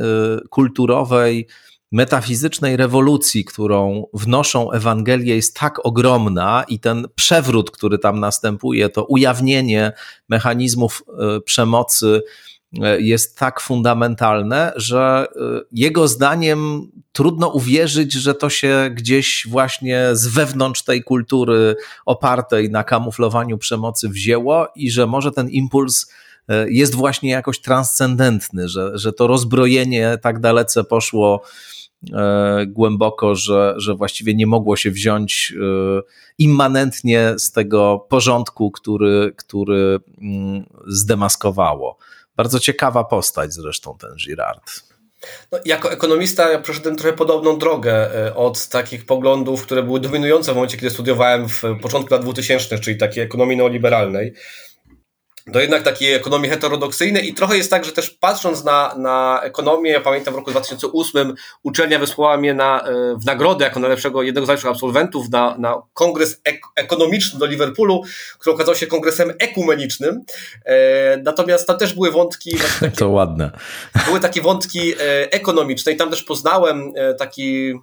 kulturowej, 0.49 1.47
metafizycznej 1.91 2.77
rewolucji, 2.77 3.45
którą 3.45 4.05
wnoszą 4.13 4.71
Ewangelie, 4.71 5.35
jest 5.35 5.55
tak 5.55 5.85
ogromna 5.85 6.63
i 6.67 6.79
ten 6.79 7.07
przewrót, 7.15 7.71
który 7.71 7.99
tam 7.99 8.19
następuje, 8.19 8.89
to 8.89 9.05
ujawnienie 9.05 9.91
mechanizmów 10.29 11.03
e, 11.07 11.41
przemocy 11.41 12.21
e, 12.25 12.29
jest 12.99 13.37
tak 13.37 13.59
fundamentalne, 13.59 14.73
że 14.75 15.27
e, 15.35 15.61
jego 15.71 16.07
zdaniem 16.07 16.91
trudno 17.11 17.47
uwierzyć, 17.47 18.13
że 18.13 18.33
to 18.33 18.49
się 18.49 18.89
gdzieś 18.93 19.47
właśnie 19.49 20.09
z 20.13 20.27
wewnątrz 20.27 20.83
tej 20.83 21.03
kultury 21.03 21.75
opartej 22.05 22.69
na 22.69 22.83
kamuflowaniu 22.83 23.57
przemocy 23.57 24.09
wzięło 24.09 24.67
i 24.75 24.91
że 24.91 25.07
może 25.07 25.31
ten 25.31 25.49
impuls 25.49 26.11
jest 26.67 26.95
właśnie 26.95 27.29
jakoś 27.29 27.61
transcendentny, 27.61 28.69
że, 28.69 28.91
że 28.97 29.13
to 29.13 29.27
rozbrojenie 29.27 30.17
tak 30.21 30.39
dalece 30.39 30.83
poszło 30.83 31.41
E, 32.13 32.65
głęboko, 32.67 33.35
że, 33.35 33.73
że 33.77 33.95
właściwie 33.95 34.35
nie 34.35 34.47
mogło 34.47 34.75
się 34.75 34.91
wziąć 34.91 35.53
e, 35.55 36.01
immanentnie 36.37 37.33
z 37.37 37.51
tego 37.51 38.05
porządku, 38.09 38.71
który, 38.71 39.33
który 39.37 39.99
mm, 40.21 40.65
zdemaskowało. 40.87 41.97
Bardzo 42.39 42.59
ciekawa 42.59 43.03
postać 43.03 43.53
zresztą 43.53 43.97
ten 43.97 44.15
Girard. 44.15 44.63
No, 45.51 45.59
jako 45.65 45.91
ekonomista 45.91 46.49
ja 46.49 46.61
przeszedłem 46.61 46.95
trochę 46.95 47.17
podobną 47.17 47.57
drogę 47.57 48.25
e, 48.25 48.35
od 48.35 48.67
takich 48.67 49.05
poglądów, 49.05 49.63
które 49.63 49.83
były 49.83 49.99
dominujące 49.99 50.51
w 50.51 50.55
momencie, 50.55 50.77
kiedy 50.77 50.89
studiowałem 50.89 51.49
w 51.49 51.61
początku 51.81 52.13
lat 52.13 52.23
2000, 52.23 52.79
czyli 52.79 52.97
takiej 52.97 53.23
ekonomii 53.23 53.57
neoliberalnej 53.57 54.33
do 55.51 55.59
jednak 55.59 55.83
takiej 55.83 56.13
ekonomii 56.13 56.49
heterodoksyjnej 56.49 57.29
i 57.29 57.33
trochę 57.33 57.57
jest 57.57 57.69
tak, 57.69 57.85
że 57.85 57.91
też 57.91 58.09
patrząc 58.09 58.63
na, 58.63 58.95
na 58.97 59.39
ekonomię, 59.43 59.91
ja 59.91 60.01
pamiętam 60.01 60.33
w 60.33 60.37
roku 60.37 60.51
2008 60.51 61.35
uczelnia 61.63 61.99
wysłała 61.99 62.37
mnie 62.37 62.53
na, 62.53 62.81
e, 62.81 63.15
w 63.15 63.25
nagrodę 63.25 63.65
jako 63.65 63.79
najlepszego, 63.79 64.23
jednego 64.23 64.45
z 64.45 64.47
najlepszych 64.47 64.71
absolwentów 64.71 65.29
na, 65.29 65.55
na 65.57 65.81
kongres 65.93 66.41
ek 66.43 66.61
ekonomiczny 66.75 67.39
do 67.39 67.45
Liverpoolu, 67.45 68.03
który 68.39 68.55
okazał 68.55 68.75
się 68.75 68.87
kongresem 68.87 69.33
ekumenicznym. 69.39 70.23
E, 70.65 71.17
natomiast 71.17 71.67
tam 71.67 71.77
też 71.77 71.93
były 71.93 72.11
wątki... 72.11 72.51
Takie, 72.51 72.95
to 72.99 73.09
ładne. 73.09 73.51
Były 74.05 74.19
takie 74.19 74.41
wątki 74.41 74.93
e, 74.93 75.31
ekonomiczne 75.31 75.91
i 75.91 75.95
tam 75.95 76.09
też 76.09 76.23
poznałem 76.23 76.91
e, 76.95 77.13
taki 77.13 77.73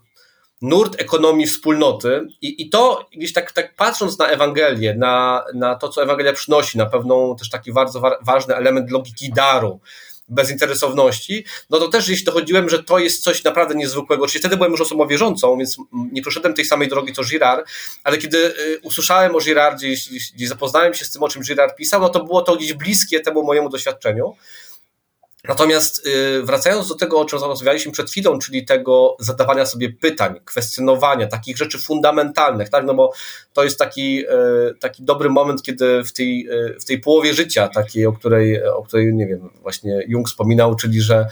nurt 0.63 1.01
ekonomii 1.01 1.47
wspólnoty 1.47 2.27
i, 2.41 2.63
i 2.63 2.71
to 2.71 3.09
gdzieś 3.17 3.33
tak, 3.33 3.53
tak 3.53 3.75
patrząc 3.75 4.19
na 4.19 4.29
Ewangelię, 4.29 4.95
na, 4.95 5.45
na 5.55 5.75
to, 5.75 5.89
co 5.89 6.03
Ewangelia 6.03 6.33
przynosi, 6.33 6.79
na 6.79 6.87
pewną 6.87 7.37
też 7.37 7.51
taki 7.51 7.73
bardzo 7.73 8.01
wa 8.01 8.19
ważny 8.23 8.55
element 8.55 8.91
logiki 8.91 9.33
daru, 9.33 9.81
bezinteresowności, 10.29 11.45
no 11.71 11.79
to 11.79 11.89
też 11.89 12.05
gdzieś 12.05 12.25
dochodziłem, 12.25 12.69
że 12.69 12.83
to 12.83 12.99
jest 12.99 13.23
coś 13.23 13.45
naprawdę 13.45 13.75
niezwykłego. 13.75 14.25
Oczywiście 14.25 14.39
wtedy 14.39 14.57
byłem 14.57 14.73
już 14.73 14.81
osobą 14.81 15.07
wierzącą, 15.07 15.59
więc 15.59 15.77
nie 16.13 16.23
przeszedłem 16.23 16.55
tej 16.55 16.65
samej 16.65 16.89
drogi 16.89 17.13
co 17.13 17.25
Girard, 17.25 17.69
ale 18.05 18.19
kiedy 18.19 18.39
y, 18.39 18.81
usłyszałem 18.83 19.37
o 19.37 19.39
Girardzie, 19.39 19.87
gdzieś, 19.89 20.33
gdzieś 20.33 20.49
zapoznałem 20.49 20.95
się 20.95 21.05
z 21.05 21.11
tym, 21.11 21.23
o 21.23 21.29
czym 21.29 21.43
Girard 21.43 21.77
pisał, 21.77 22.01
no 22.01 22.09
to 22.09 22.25
było 22.25 22.43
to 22.43 22.57
gdzieś 22.57 22.73
bliskie 22.73 23.21
temu 23.21 23.45
mojemu 23.45 23.69
doświadczeniu. 23.69 24.37
Natomiast 25.49 26.07
y, 26.07 26.43
wracając 26.43 26.89
do 26.89 26.95
tego, 26.95 27.21
o 27.21 27.25
czym 27.25 27.39
rozmawialiśmy 27.39 27.93
przed 27.93 28.11
chwilą, 28.11 28.39
czyli 28.39 28.65
tego 28.65 29.17
zadawania 29.21 29.67
sobie 29.67 29.93
pytań, 29.93 30.41
kwestionowania 30.45 31.27
takich 31.27 31.57
rzeczy 31.57 31.79
fundamentalnych, 31.79 32.69
tak? 32.69 32.85
No 32.85 32.95
bo 32.95 33.13
to 33.53 33.65
jest 33.65 33.79
taki, 33.79 34.25
y, 34.27 34.75
taki 34.81 35.03
dobry 35.03 35.31
moment, 35.31 35.63
kiedy 35.63 36.05
w 36.05 36.13
tej, 36.13 36.49
y, 36.51 36.81
w 36.81 36.85
tej 36.85 37.01
połowie 37.01 37.35
życia, 37.35 37.69
takiej, 37.69 38.07
o 38.07 38.13
której, 38.13 38.65
o 38.65 38.83
której, 38.83 39.15
nie 39.15 39.27
wiem, 39.27 39.51
właśnie 39.63 40.05
Jung 40.09 40.29
wspominał, 40.29 40.77
czyli 40.77 41.01
że 41.01 41.17
e, 41.17 41.27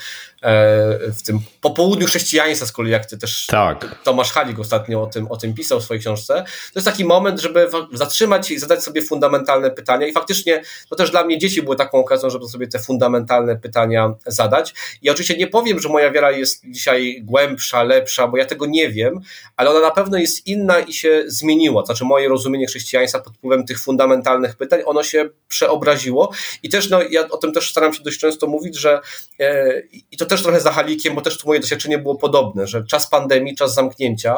w 1.12 1.22
tym 1.22 1.40
popołudniu 1.60 2.06
chrześcijaństwa, 2.06 2.66
z 2.66 2.72
kolei 2.72 2.92
jak 2.92 3.06
ty 3.06 3.18
też 3.18 3.46
tak. 3.46 4.02
Tomasz 4.04 4.32
Halik 4.32 4.58
ostatnio 4.58 5.02
o 5.02 5.06
tym, 5.06 5.26
o 5.30 5.36
tym 5.36 5.54
pisał 5.54 5.80
w 5.80 5.84
swojej 5.84 6.00
książce, 6.00 6.34
to 6.44 6.78
jest 6.78 6.86
taki 6.86 7.04
moment, 7.04 7.40
żeby 7.40 7.68
zatrzymać 7.92 8.48
się 8.48 8.54
i 8.54 8.58
zadać 8.58 8.82
sobie 8.82 9.02
fundamentalne 9.02 9.70
pytania 9.70 10.06
i 10.06 10.12
faktycznie 10.12 10.62
to 10.90 10.96
też 10.96 11.10
dla 11.10 11.24
mnie 11.24 11.38
dzieci 11.38 11.62
były 11.62 11.76
taką 11.76 11.98
okazją, 11.98 12.30
żeby 12.30 12.48
sobie 12.48 12.66
te 12.66 12.78
fundamentalne 12.78 13.56
pytania 13.56 14.03
zadać. 14.26 14.74
I 15.02 15.10
oczywiście 15.10 15.36
nie 15.36 15.46
powiem, 15.46 15.80
że 15.80 15.88
moja 15.88 16.10
wiara 16.10 16.30
jest 16.30 16.62
dzisiaj 16.64 17.22
głębsza, 17.22 17.82
lepsza, 17.82 18.28
bo 18.28 18.36
ja 18.36 18.44
tego 18.44 18.66
nie 18.66 18.90
wiem, 18.90 19.20
ale 19.56 19.70
ona 19.70 19.80
na 19.80 19.90
pewno 19.90 20.18
jest 20.18 20.46
inna 20.46 20.78
i 20.78 20.92
się 20.92 21.24
zmieniła. 21.26 21.84
Znaczy 21.84 22.04
moje 22.04 22.28
rozumienie 22.28 22.66
chrześcijaństwa 22.66 23.20
pod 23.20 23.36
wpływem 23.36 23.66
tych 23.66 23.80
fundamentalnych 23.80 24.56
pytań, 24.56 24.80
ono 24.84 25.02
się 25.02 25.28
przeobraziło 25.48 26.32
i 26.62 26.68
też, 26.68 26.90
no 26.90 27.02
ja 27.10 27.28
o 27.28 27.36
tym 27.36 27.52
też 27.52 27.70
staram 27.70 27.94
się 27.94 28.02
dość 28.02 28.18
często 28.18 28.46
mówić, 28.46 28.76
że 28.76 29.00
e, 29.40 29.80
i 30.10 30.16
to 30.16 30.26
też 30.26 30.42
trochę 30.42 30.60
za 30.60 30.72
halikiem, 30.72 31.14
bo 31.14 31.20
też 31.20 31.38
tu 31.38 31.46
moje 31.46 31.60
doświadczenie 31.60 31.98
było 31.98 32.14
podobne, 32.14 32.66
że 32.66 32.84
czas 32.84 33.10
pandemii, 33.10 33.56
czas 33.56 33.74
zamknięcia 33.74 34.36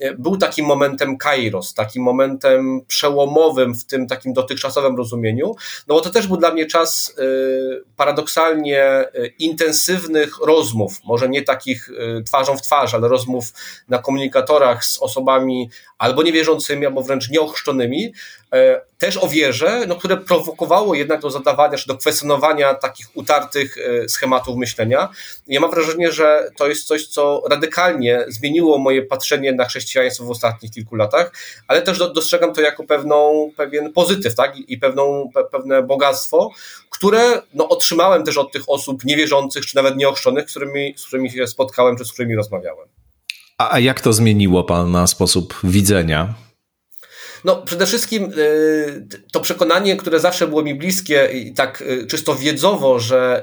e, 0.00 0.14
był 0.14 0.36
takim 0.36 0.66
momentem 0.66 1.18
kairos, 1.18 1.74
takim 1.74 2.02
momentem 2.02 2.80
przełomowym 2.88 3.74
w 3.74 3.84
tym 3.84 4.06
takim 4.06 4.32
dotychczasowym 4.32 4.96
rozumieniu, 4.96 5.54
no 5.88 5.94
bo 5.94 6.00
to 6.00 6.10
też 6.10 6.26
był 6.26 6.36
dla 6.36 6.52
mnie 6.52 6.66
czas 6.66 7.14
e, 7.18 7.22
paradoksalnie 7.96 9.04
intensywnych 9.38 10.38
rozmów, 10.46 11.00
może 11.04 11.28
nie 11.28 11.42
takich 11.42 11.90
e, 11.90 12.22
twarzą 12.22 12.56
w 12.56 12.62
twarz, 12.62 12.94
ale 12.94 13.08
rozmów 13.08 13.52
na 13.88 13.98
komunikatorach 13.98 14.84
z 14.84 14.98
osobami 14.98 15.70
albo 15.98 16.22
niewierzącymi, 16.22 16.86
albo 16.86 17.02
wręcz 17.02 17.30
nieochrzczonymi, 17.30 18.04
e, 18.04 18.12
też 18.98 19.16
o 19.16 19.28
wierze, 19.28 19.84
no, 19.88 19.96
które 19.96 20.16
prowokowało 20.16 20.94
jednak 20.94 21.20
do 21.20 21.30
zadawania 21.30 21.78
czy 21.78 21.88
do 21.88 21.96
kwestionowania 21.96 22.74
takich 22.74 23.06
utartych 23.14 23.76
schematów 24.08 24.56
myślenia. 24.56 25.08
Ja 25.46 25.60
mam 25.60 25.70
wrażenie, 25.70 26.12
że 26.12 26.50
to 26.56 26.68
jest 26.68 26.86
coś, 26.86 27.06
co 27.06 27.42
radykalnie 27.50 28.24
zmieniło 28.28 28.78
moje 28.78 29.02
patrzenie 29.02 29.52
na 29.52 29.64
chrześcijaństwo 29.64 30.24
w 30.24 30.30
ostatnich 30.30 30.72
kilku 30.72 30.96
latach, 30.96 31.32
ale 31.68 31.82
też 31.82 31.98
dostrzegam 31.98 32.54
to 32.54 32.60
jako 32.60 32.84
pewną, 32.84 33.50
pewien 33.56 33.92
pozytyw, 33.92 34.34
tak? 34.34 34.56
I 34.56 34.78
pewną, 34.78 35.30
pe, 35.34 35.44
pewne 35.44 35.82
bogactwo, 35.82 36.50
które 36.90 37.42
no, 37.54 37.68
otrzymałem 37.68 38.24
też 38.24 38.38
od 38.38 38.52
tych 38.52 38.62
osób 38.66 39.04
niewierzących, 39.04 39.66
czy 39.66 39.76
nawet 39.76 39.96
nieochrzczonych, 39.96 40.46
którymi, 40.46 40.94
z 40.96 41.06
którymi 41.06 41.30
się 41.30 41.46
spotkałem, 41.46 41.96
czy 41.96 42.04
z 42.04 42.12
którymi 42.12 42.36
rozmawiałem. 42.36 42.88
A 43.58 43.78
jak 43.78 44.00
to 44.00 44.12
zmieniło 44.12 44.64
Pana 44.64 45.06
sposób 45.06 45.54
widzenia? 45.64 46.45
No, 47.46 47.56
przede 47.56 47.86
wszystkim 47.86 48.32
to 49.32 49.40
przekonanie, 49.40 49.96
które 49.96 50.20
zawsze 50.20 50.46
było 50.46 50.62
mi 50.62 50.74
bliskie 50.74 51.28
i 51.32 51.54
tak 51.54 51.84
czysto 52.08 52.34
wiedzowo, 52.34 52.98
że 52.98 53.42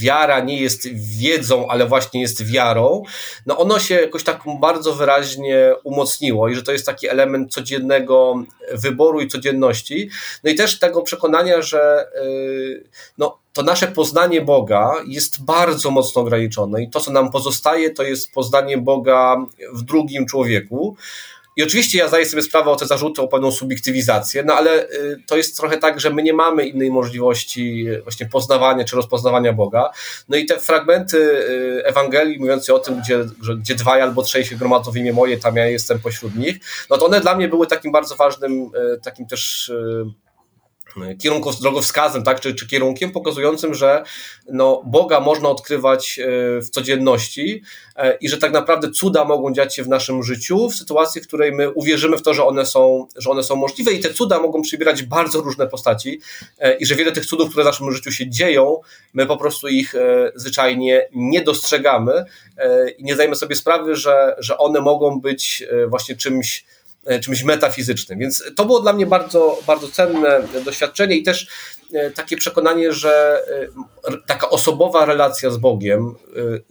wiara 0.00 0.40
nie 0.40 0.60
jest 0.60 0.88
wiedzą, 1.18 1.68
ale 1.68 1.86
właśnie 1.86 2.20
jest 2.20 2.46
wiarą, 2.46 3.02
no 3.46 3.58
ono 3.58 3.78
się 3.78 3.94
jakoś 3.94 4.24
tak 4.24 4.40
bardzo 4.60 4.94
wyraźnie 4.94 5.72
umocniło 5.82 6.48
i 6.48 6.54
że 6.54 6.62
to 6.62 6.72
jest 6.72 6.86
taki 6.86 7.08
element 7.08 7.52
codziennego 7.52 8.34
wyboru 8.72 9.20
i 9.20 9.28
codzienności. 9.28 10.10
No 10.44 10.50
i 10.50 10.54
też 10.54 10.78
tego 10.78 11.02
przekonania, 11.02 11.62
że 11.62 12.08
no, 13.18 13.38
to 13.52 13.62
nasze 13.62 13.86
poznanie 13.86 14.40
Boga 14.40 14.92
jest 15.06 15.44
bardzo 15.44 15.90
mocno 15.90 16.22
ograniczone 16.22 16.82
i 16.82 16.90
to, 16.90 17.00
co 17.00 17.12
nam 17.12 17.30
pozostaje, 17.30 17.90
to 17.90 18.02
jest 18.02 18.32
poznanie 18.32 18.78
Boga 18.78 19.36
w 19.72 19.82
drugim 19.82 20.26
człowieku. 20.26 20.96
I 21.56 21.62
oczywiście 21.62 21.98
ja 21.98 22.08
zdaję 22.08 22.26
sobie 22.26 22.42
sprawę 22.42 22.70
o 22.70 22.76
te 22.76 22.86
zarzuty, 22.86 23.22
o 23.22 23.28
pewną 23.28 23.52
subiektywizację, 23.52 24.42
no 24.46 24.54
ale 24.54 24.90
y, 24.90 25.22
to 25.26 25.36
jest 25.36 25.56
trochę 25.56 25.78
tak, 25.78 26.00
że 26.00 26.10
my 26.10 26.22
nie 26.22 26.32
mamy 26.32 26.66
innej 26.66 26.90
możliwości 26.90 27.86
właśnie 28.02 28.26
poznawania 28.26 28.84
czy 28.84 28.96
rozpoznawania 28.96 29.52
Boga. 29.52 29.90
No 30.28 30.36
i 30.36 30.46
te 30.46 30.60
fragmenty 30.60 31.18
y, 31.18 31.84
Ewangelii 31.84 32.38
mówiące 32.38 32.74
o 32.74 32.78
tym, 32.78 33.00
gdzie, 33.00 33.24
gdzie 33.58 33.74
dwaj 33.74 34.00
albo 34.00 34.22
trzej 34.22 34.44
się 34.44 34.56
gromadzą 34.56 34.90
w 34.90 34.96
imię 34.96 35.12
moje, 35.12 35.38
tam 35.38 35.56
ja 35.56 35.66
jestem 35.66 35.98
pośród 35.98 36.36
nich, 36.36 36.56
no 36.90 36.98
to 36.98 37.06
one 37.06 37.20
dla 37.20 37.36
mnie 37.36 37.48
były 37.48 37.66
takim 37.66 37.92
bardzo 37.92 38.16
ważnym, 38.16 38.70
y, 38.94 39.00
takim 39.00 39.26
też 39.26 39.72
kierunków, 41.18 41.60
drogowskazem, 41.60 42.22
tak, 42.22 42.40
czy, 42.40 42.54
czy 42.54 42.66
kierunkiem 42.66 43.10
pokazującym, 43.10 43.74
że 43.74 44.04
no, 44.48 44.82
Boga 44.86 45.20
można 45.20 45.48
odkrywać 45.48 46.18
e, 46.18 46.26
w 46.60 46.70
codzienności 46.70 47.62
e, 47.96 48.16
i 48.16 48.28
że 48.28 48.38
tak 48.38 48.52
naprawdę 48.52 48.90
cuda 48.90 49.24
mogą 49.24 49.52
dziać 49.52 49.76
się 49.76 49.82
w 49.82 49.88
naszym 49.88 50.22
życiu 50.22 50.68
w 50.68 50.74
sytuacji, 50.74 51.20
w 51.20 51.26
której 51.26 51.52
my 51.52 51.70
uwierzymy 51.70 52.16
w 52.16 52.22
to, 52.22 52.34
że 52.34 52.44
one 52.44 52.66
są, 52.66 53.06
że 53.16 53.30
one 53.30 53.42
są 53.42 53.56
możliwe 53.56 53.92
i 53.92 54.00
te 54.00 54.14
cuda 54.14 54.40
mogą 54.40 54.62
przybierać 54.62 55.02
bardzo 55.02 55.40
różne 55.40 55.66
postaci 55.66 56.20
e, 56.58 56.76
i 56.76 56.86
że 56.86 56.94
wiele 56.94 57.12
tych 57.12 57.26
cudów, 57.26 57.50
które 57.50 57.64
w 57.64 57.66
naszym 57.66 57.92
życiu 57.92 58.12
się 58.12 58.30
dzieją, 58.30 58.80
my 59.14 59.26
po 59.26 59.36
prostu 59.36 59.68
ich 59.68 59.94
zwyczajnie 60.34 61.08
nie 61.14 61.42
dostrzegamy 61.42 62.24
i 62.98 63.04
nie 63.04 63.14
zdajemy 63.14 63.36
sobie 63.36 63.56
sprawy, 63.56 63.96
że, 63.96 64.36
że 64.38 64.58
one 64.58 64.80
mogą 64.80 65.20
być 65.20 65.64
właśnie 65.88 66.16
czymś 66.16 66.64
E, 66.64 66.83
czymś 67.22 67.42
metafizycznym. 67.42 68.18
Więc 68.18 68.44
to 68.56 68.64
było 68.64 68.80
dla 68.80 68.92
mnie 68.92 69.06
bardzo, 69.06 69.58
bardzo 69.66 69.88
cenne 69.88 70.48
doświadczenie 70.64 71.16
i 71.16 71.22
też 71.22 71.48
e, 71.94 72.10
takie 72.10 72.36
przekonanie, 72.36 72.92
że 72.92 73.42
e, 74.04 74.16
taka 74.26 74.50
osobowa 74.50 75.04
relacja 75.04 75.50
z 75.50 75.56
Bogiem, 75.56 76.14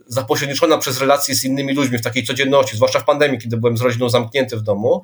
zapośredniczona 0.07 0.77
przez 0.77 0.99
relacje 0.99 1.36
z 1.36 1.43
innymi 1.43 1.73
ludźmi 1.73 1.97
w 1.97 2.01
takiej 2.01 2.23
codzienności, 2.23 2.75
zwłaszcza 2.75 2.99
w 2.99 3.05
pandemii, 3.05 3.39
kiedy 3.39 3.57
byłem 3.57 3.77
z 3.77 3.81
rodziną 3.81 4.09
zamknięty 4.09 4.57
w 4.57 4.61
domu, 4.61 5.03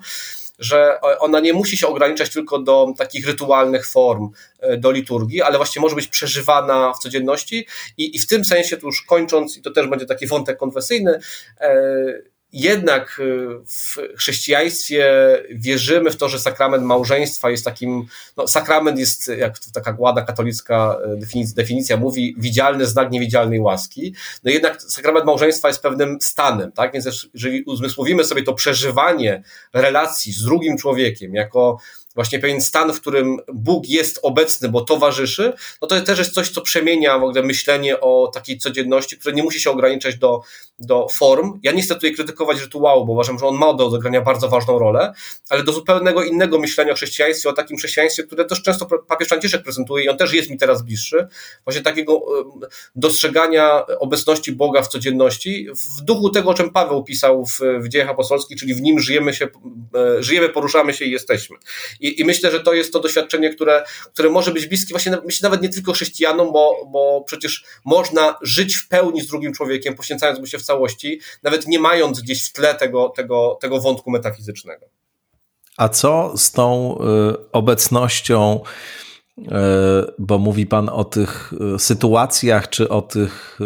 że 0.60 1.02
ona 1.20 1.40
nie 1.40 1.54
musi 1.54 1.78
się 1.78 1.88
ograniczać 1.88 2.30
tylko 2.30 2.60
do 2.60 2.94
takich 2.98 3.28
rytualnych 3.28 3.88
form, 3.88 4.30
do 4.78 4.92
liturgii, 4.92 5.42
ale 5.42 5.58
właśnie 5.58 5.82
może 5.82 5.96
być 5.96 6.08
przeżywana 6.08 6.94
w 6.94 7.00
codzienności 7.00 7.68
i, 7.98 8.16
i 8.16 8.20
w 8.20 8.28
tym 8.28 8.46
sensie, 8.46 8.78
tu 8.78 8.86
już 8.86 9.02
kończąc, 9.02 9.58
i 9.58 9.62
to 9.62 9.72
też 9.72 9.88
będzie 9.88 10.06
taki 10.06 10.28
wątek 10.28 10.58
konfesyjny, 10.58 11.20
jednak 12.54 13.20
y, 13.20 13.48
w 13.66 13.98
chrześcijaństwie 14.18 15.08
wierzymy 15.50 16.12
w 16.12 16.18
to, 16.18 16.30
że 16.30 16.40
sakrament 16.40 16.84
małżeństwa 16.84 17.50
jest 17.50 17.66
takim, 17.66 18.06
no, 18.38 18.48
sakrament 18.48 19.00
jest, 19.00 19.32
jak 19.38 19.60
taka 19.74 19.94
głada 19.94 20.22
katolicka 20.22 20.98
y, 21.14 21.20
definicja, 21.20 21.56
definicja 21.56 21.98
mówi, 21.98 22.36
widzialny 22.38 22.86
znak 22.86 23.12
niewidzialnej 23.12 23.60
łaski. 23.60 24.16
No 24.44 24.52
jednak 24.52 24.82
sakrament 24.82 25.26
małżeństwa 25.26 25.68
jest 25.68 25.82
pewnym 25.82 26.18
stanem, 26.22 26.72
tak? 26.72 26.94
Więc 26.94 27.30
jeżeli 27.34 27.64
uzmysłowimy 27.64 28.24
sobie 28.24 28.44
to 28.44 28.54
przeżywanie 28.54 29.44
relacji 29.74 30.34
z 30.34 30.44
drugim 30.44 30.78
człowiekiem 30.78 31.36
jako 31.36 31.78
właśnie 32.16 32.40
pewien 32.40 32.62
stan, 32.62 32.94
w 32.94 33.02
którym 33.02 33.38
Bóg 33.54 33.88
jest 33.88 34.20
obecny, 34.24 34.70
bo 34.70 34.82
towarzyszy, 34.82 35.54
no 35.82 35.88
to 35.88 36.02
też 36.02 36.20
jest 36.20 36.34
coś, 36.34 36.50
co 36.50 36.62
przemienia 36.62 37.20
w 37.20 37.24
ogóle 37.24 37.44
myślenie 37.44 38.00
o 38.00 38.32
takiej 38.34 38.58
codzienności, 38.58 39.18
które 39.18 39.36
nie 39.36 39.44
musi 39.44 39.60
się 39.60 39.70
ograniczać 39.72 40.18
do, 40.18 40.42
do 40.80 41.08
form. 41.12 41.60
Ja 41.64 41.72
nie 41.72 41.82
chcę 41.82 41.96
tutaj 41.96 42.14
krytykować 42.14 42.62
rytuału, 42.62 43.06
bo 43.06 43.14
uważam, 43.14 43.40
że 43.40 43.46
on 43.46 43.56
ma 43.56 43.74
do 43.74 43.86
odegrania 43.86 44.22
bardzo 44.22 44.50
ważną 44.50 44.80
rolę, 44.80 45.14
ale 45.50 45.64
do 45.64 45.72
zupełnego 45.72 46.24
innego 46.24 46.60
myślenia 46.60 46.92
o 46.92 46.96
chrześcijaństwie, 46.96 47.50
o 47.50 47.54
takim 47.54 47.78
chrześcijaństwie, 47.78 48.24
które 48.24 48.46
też 48.46 48.62
często 48.62 48.86
papież 48.86 49.28
Franciszek 49.28 49.64
prezentuje 49.64 50.06
i 50.06 50.10
on 50.10 50.18
też 50.18 50.34
jest 50.34 50.50
mi 50.50 50.58
teraz 50.58 50.82
bliższy, 50.82 51.28
właśnie 51.64 51.82
takiego 51.82 52.26
dostrzegania 52.96 53.86
obecności 54.00 54.52
Boga 54.52 54.82
w 54.82 54.88
codzienności, 54.88 55.68
w 55.98 56.02
duchu 56.02 56.30
tego, 56.30 56.50
o 56.50 56.54
czym 56.54 56.70
Paweł 56.70 57.04
pisał 57.04 57.46
w, 57.46 57.60
w 57.80 57.88
dziejach 57.88 58.10
apostolskich, 58.10 58.60
czyli 58.60 58.74
w 58.74 58.82
nim 58.82 59.00
żyjemy 59.00 59.34
się, 59.34 59.48
e, 59.96 60.24
żyjemy, 60.24 60.50
poruszamy 60.50 60.94
się 60.94 61.06
i 61.06 61.12
jesteśmy. 61.12 61.58
I, 62.00 62.22
I, 62.22 62.26
myślę, 62.26 62.52
że 62.52 62.60
to 62.60 62.74
jest 62.74 62.94
to 62.94 63.00
doświadczenie, 63.00 63.50
które, 63.50 63.84
które 64.14 64.30
może 64.30 64.52
być 64.52 64.66
bliskie 64.66 64.94
właśnie 64.94 65.18
myślę 65.26 65.50
nawet 65.50 65.62
nie 65.62 65.70
tylko 65.70 65.94
chrześcijanom, 65.94 66.54
bo, 66.54 66.90
bo 66.92 67.24
przecież 67.28 67.64
można 67.86 68.38
żyć 68.42 68.76
w 68.76 68.88
pełni 68.88 69.22
z 69.22 69.28
drugim 69.28 69.54
człowiekiem, 69.54 69.96
poświęcając 69.96 70.40
mu 70.40 70.46
się 70.46 70.58
w 70.58 70.64
całości, 70.64 71.20
nawet 71.44 71.68
nie 71.68 71.80
mając 71.80 72.22
gdzieś 72.22 72.50
w 72.50 72.54
tle 72.54 72.76
tego, 72.76 73.10
tego, 73.10 73.58
tego 73.62 73.80
wątku 73.80 74.12
metafizycznego. 74.12 74.86
A 75.78 75.90
co 75.90 76.34
z 76.38 76.52
tą 76.52 76.98
y, 76.98 77.52
obecnością, 77.52 78.62
y, 79.38 79.44
bo 80.20 80.38
mówi 80.38 80.66
Pan 80.66 80.90
o 80.90 81.04
tych 81.04 81.54
y, 81.76 81.80
sytuacjach, 81.80 82.70
czy 82.70 82.90
o 82.90 83.02
tych 83.02 83.60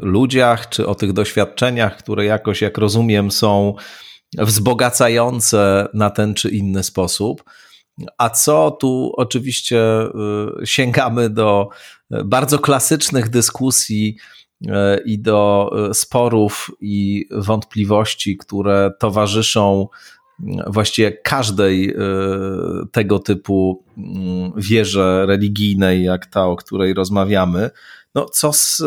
ludziach, 0.00 0.68
czy 0.68 0.86
o 0.86 0.94
tych 0.94 1.12
doświadczeniach, 1.12 1.96
które 1.96 2.24
jakoś, 2.24 2.62
jak 2.62 2.78
rozumiem, 2.78 3.30
są 3.30 3.74
wzbogacające 4.38 5.88
na 5.94 6.10
ten 6.10 6.34
czy 6.34 6.48
inny 6.48 6.82
sposób. 6.82 7.44
A 8.18 8.30
co 8.30 8.70
tu 8.70 9.12
oczywiście 9.16 10.02
y, 10.62 10.66
sięgamy 10.66 11.30
do 11.30 11.68
bardzo 12.24 12.58
klasycznych 12.58 13.28
dyskusji 13.28 14.16
y, 14.66 14.70
i 15.04 15.18
do 15.18 15.70
y, 15.90 15.94
sporów 15.94 16.70
i 16.80 17.26
wątpliwości, 17.30 18.36
które 18.36 18.90
towarzyszą 18.98 19.88
właściwie 20.66 21.12
każdej 21.12 21.94
tego 22.92 23.18
typu 23.18 23.84
wierze 24.56 25.26
religijnej, 25.26 26.04
jak 26.04 26.26
ta, 26.26 26.46
o 26.46 26.56
której 26.56 26.94
rozmawiamy. 26.94 27.70
No, 28.14 28.24
co 28.24 28.52
z 28.52 28.82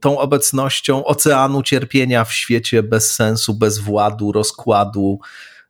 tą 0.00 0.18
obecnością 0.18 1.04
oceanu 1.04 1.62
cierpienia 1.62 2.24
w 2.24 2.32
świecie 2.32 2.82
bez 2.82 3.14
sensu, 3.14 3.54
bez 3.54 3.78
władu, 3.78 4.32
rozkładu, 4.32 5.18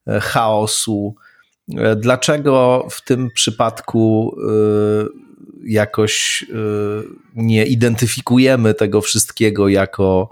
chaosu, 0.06 1.14
dlaczego 1.96 2.86
w 2.90 3.04
tym 3.04 3.30
przypadku 3.30 4.36
e, 4.38 4.50
jakoś 5.64 6.44
e, 6.50 6.54
nie 7.34 7.66
identyfikujemy 7.66 8.74
tego 8.74 9.00
wszystkiego 9.00 9.68
jako 9.68 10.30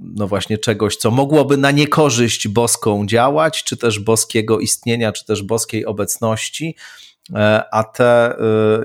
no 0.00 0.28
właśnie 0.28 0.58
czegoś, 0.58 0.96
co 0.96 1.10
mogłoby 1.10 1.56
na 1.56 1.70
niekorzyść 1.70 2.48
boską 2.48 3.06
działać, 3.06 3.64
czy 3.64 3.76
też 3.76 3.98
boskiego 3.98 4.60
istnienia, 4.60 5.12
czy 5.12 5.24
też 5.24 5.42
boskiej 5.42 5.86
obecności, 5.86 6.76
a 7.72 7.84
te 7.84 8.36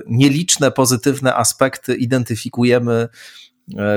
nieliczne 0.06 0.70
pozytywne 0.70 1.34
aspekty 1.34 1.94
identyfikujemy 1.94 2.92
E, 3.02 3.08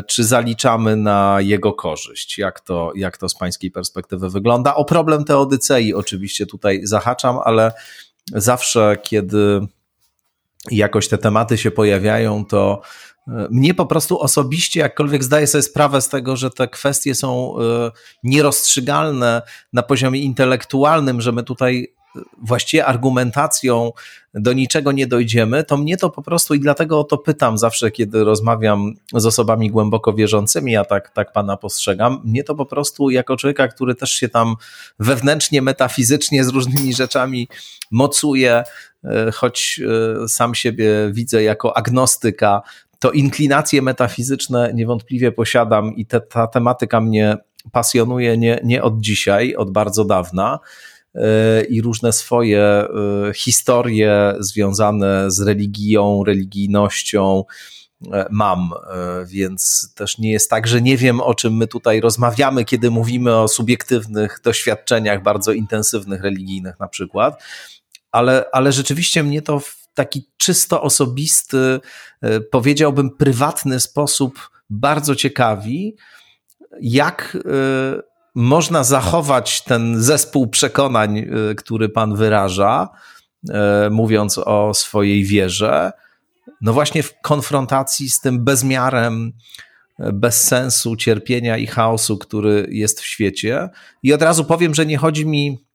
czy 0.08 0.24
zaliczamy 0.24 0.96
na 0.96 1.38
jego 1.42 1.74
korzyść? 1.74 2.38
Jak 2.38 2.60
to, 2.60 2.92
jak 2.96 3.18
to 3.18 3.30
z 3.30 3.36
pańskiej 3.36 3.72
perspektywy 3.72 4.30
wygląda? 4.30 4.76
O 4.76 4.86
problem 4.86 5.26
teodycei 5.26 5.94
oczywiście 5.94 6.46
tutaj 6.46 6.82
zahaczam, 6.84 7.40
ale 7.44 7.72
zawsze, 8.34 8.98
kiedy 9.04 9.68
jakoś 10.72 11.08
te 11.08 11.18
tematy 11.18 11.58
się 11.58 11.72
pojawiają, 11.72 12.46
to 12.46 12.82
e, 13.28 13.48
mnie 13.52 13.74
po 13.74 13.86
prostu 13.86 14.20
osobiście, 14.20 14.80
jakkolwiek 14.80 15.24
zdaję 15.24 15.48
sobie 15.48 15.62
sprawę 15.62 16.02
z 16.02 16.10
tego, 16.10 16.36
że 16.36 16.50
te 16.50 16.68
kwestie 16.68 17.16
są 17.16 17.56
e, 17.60 17.92
nierozstrzygalne 18.24 19.42
na 19.74 19.84
poziomie 19.84 20.20
intelektualnym, 20.20 21.22
że 21.22 21.32
my 21.32 21.44
tutaj 21.44 21.94
właściwie 22.38 22.86
argumentacją 22.86 23.92
do 24.34 24.54
niczego 24.54 24.92
nie 24.92 25.08
dojdziemy, 25.08 25.64
to 25.64 25.78
mnie 25.78 25.98
to 25.98 26.10
po 26.10 26.22
prostu 26.22 26.54
i 26.54 26.60
dlatego 26.60 27.00
o 27.00 27.04
to 27.04 27.18
pytam 27.18 27.58
zawsze, 27.58 27.92
kiedy 27.92 28.24
rozmawiam 28.24 28.94
z 29.14 29.26
osobami 29.26 29.72
głęboko 29.72 30.14
wierzącymi, 30.14 30.78
a 30.78 30.86
tak, 30.86 31.10
tak 31.10 31.34
pana 31.34 31.58
postrzegam, 31.58 32.22
mnie 32.24 32.44
to 32.44 32.56
po 32.56 32.66
prostu 32.66 33.10
jako 33.10 33.38
człowieka, 33.38 33.68
który 33.68 33.96
też 33.96 34.12
się 34.12 34.30
tam 34.30 34.56
wewnętrznie, 35.00 35.62
metafizycznie 35.62 36.44
z 36.44 36.48
różnymi 36.48 36.94
rzeczami 36.94 37.48
mocuje, 37.92 38.64
e, 39.04 39.32
choć 39.32 39.82
e, 40.24 40.28
sam 40.28 40.56
siebie 40.56 40.90
widzę 41.12 41.44
jako 41.44 41.78
agnostyka, 41.78 42.62
to 43.00 43.12
inklinacje 43.12 43.82
metafizyczne 43.82 44.72
niewątpliwie 44.74 45.32
posiadam 45.32 45.96
i 45.96 46.06
te, 46.06 46.22
ta 46.22 46.48
tematyka 46.48 47.02
mnie 47.02 47.38
pasjonuje 47.72 48.38
nie, 48.38 48.60
nie 48.64 48.84
od 48.84 49.00
dzisiaj, 49.00 49.56
od 49.56 49.72
bardzo 49.72 50.06
dawna 50.06 50.60
i 51.70 51.82
różne 51.82 52.14
swoje 52.14 52.62
e, 52.62 52.88
historie 53.34 54.34
związane 54.40 55.32
z 55.32 55.42
religią, 55.42 56.24
religijnością, 56.24 57.44
mam, 58.30 58.70
więc 59.26 59.94
też 59.96 60.18
nie 60.18 60.32
jest 60.32 60.50
tak, 60.50 60.68
że 60.68 60.82
nie 60.82 60.98
wiem, 60.98 61.22
o 61.22 61.34
czym 61.34 61.58
my 61.58 61.68
tutaj 61.68 62.02
rozmawiamy, 62.02 62.66
kiedy 62.66 62.92
mówimy 62.92 63.36
o 63.36 63.48
subiektywnych 63.48 64.40
doświadczeniach 64.44 65.24
bardzo 65.24 65.52
intensywnych, 65.52 66.22
religijnych 66.22 66.80
na 66.80 66.88
przykład, 66.88 67.44
ale, 68.12 68.46
ale 68.52 68.72
rzeczywiście 68.72 69.24
mnie 69.24 69.42
to 69.42 69.60
w 69.60 69.88
taki 69.94 70.30
czysto 70.38 70.82
osobisty, 70.82 71.80
powiedziałbym 72.52 73.10
prywatny 73.10 73.80
sposób 73.80 74.50
bardzo 74.70 75.16
ciekawi, 75.16 75.96
jak 76.82 77.38
można 78.36 78.84
zachować 78.84 79.64
ten 79.64 80.02
zespół 80.02 80.48
przekonań, 80.48 81.18
y, 81.18 81.56
który 81.56 81.90
Pan 81.90 82.16
wyraża, 82.16 82.90
y, 83.50 83.54
mówiąc 83.90 84.38
o 84.38 84.74
swojej 84.74 85.24
wierze, 85.24 85.92
no 86.62 86.74
właśnie 86.74 87.04
w 87.04 87.22
konfrontacji 87.22 88.10
z 88.10 88.20
tym 88.20 88.44
bezmiarem 88.44 89.34
y, 90.00 90.14
bez 90.14 90.44
sensu, 90.44 90.96
cierpienia 90.96 91.58
i 91.58 91.68
chaosu, 91.68 92.18
który 92.18 92.68
jest 92.72 93.02
w 93.02 93.06
świecie. 93.06 93.70
I 94.04 94.14
od 94.14 94.22
razu 94.22 94.46
powiem, 94.46 94.76
że 94.76 94.86
nie 94.86 94.98
chodzi 94.98 95.26
mi 95.26 95.66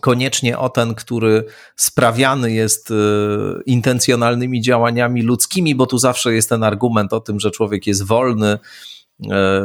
koniecznie 0.00 0.58
o 0.58 0.68
ten, 0.68 0.94
który 0.94 1.44
sprawiany 1.76 2.52
jest 2.52 2.92
intencjonalnymi 3.66 4.60
działaniami 4.60 5.22
ludzkimi, 5.22 5.74
bo 5.74 5.86
tu 5.86 5.98
zawsze 5.98 6.34
jest 6.34 6.48
ten 6.48 6.62
argument 6.62 7.12
o 7.12 7.20
tym, 7.20 7.40
że 7.40 7.50
człowiek 7.50 7.86
jest 7.86 8.02
wolny, 8.02 8.58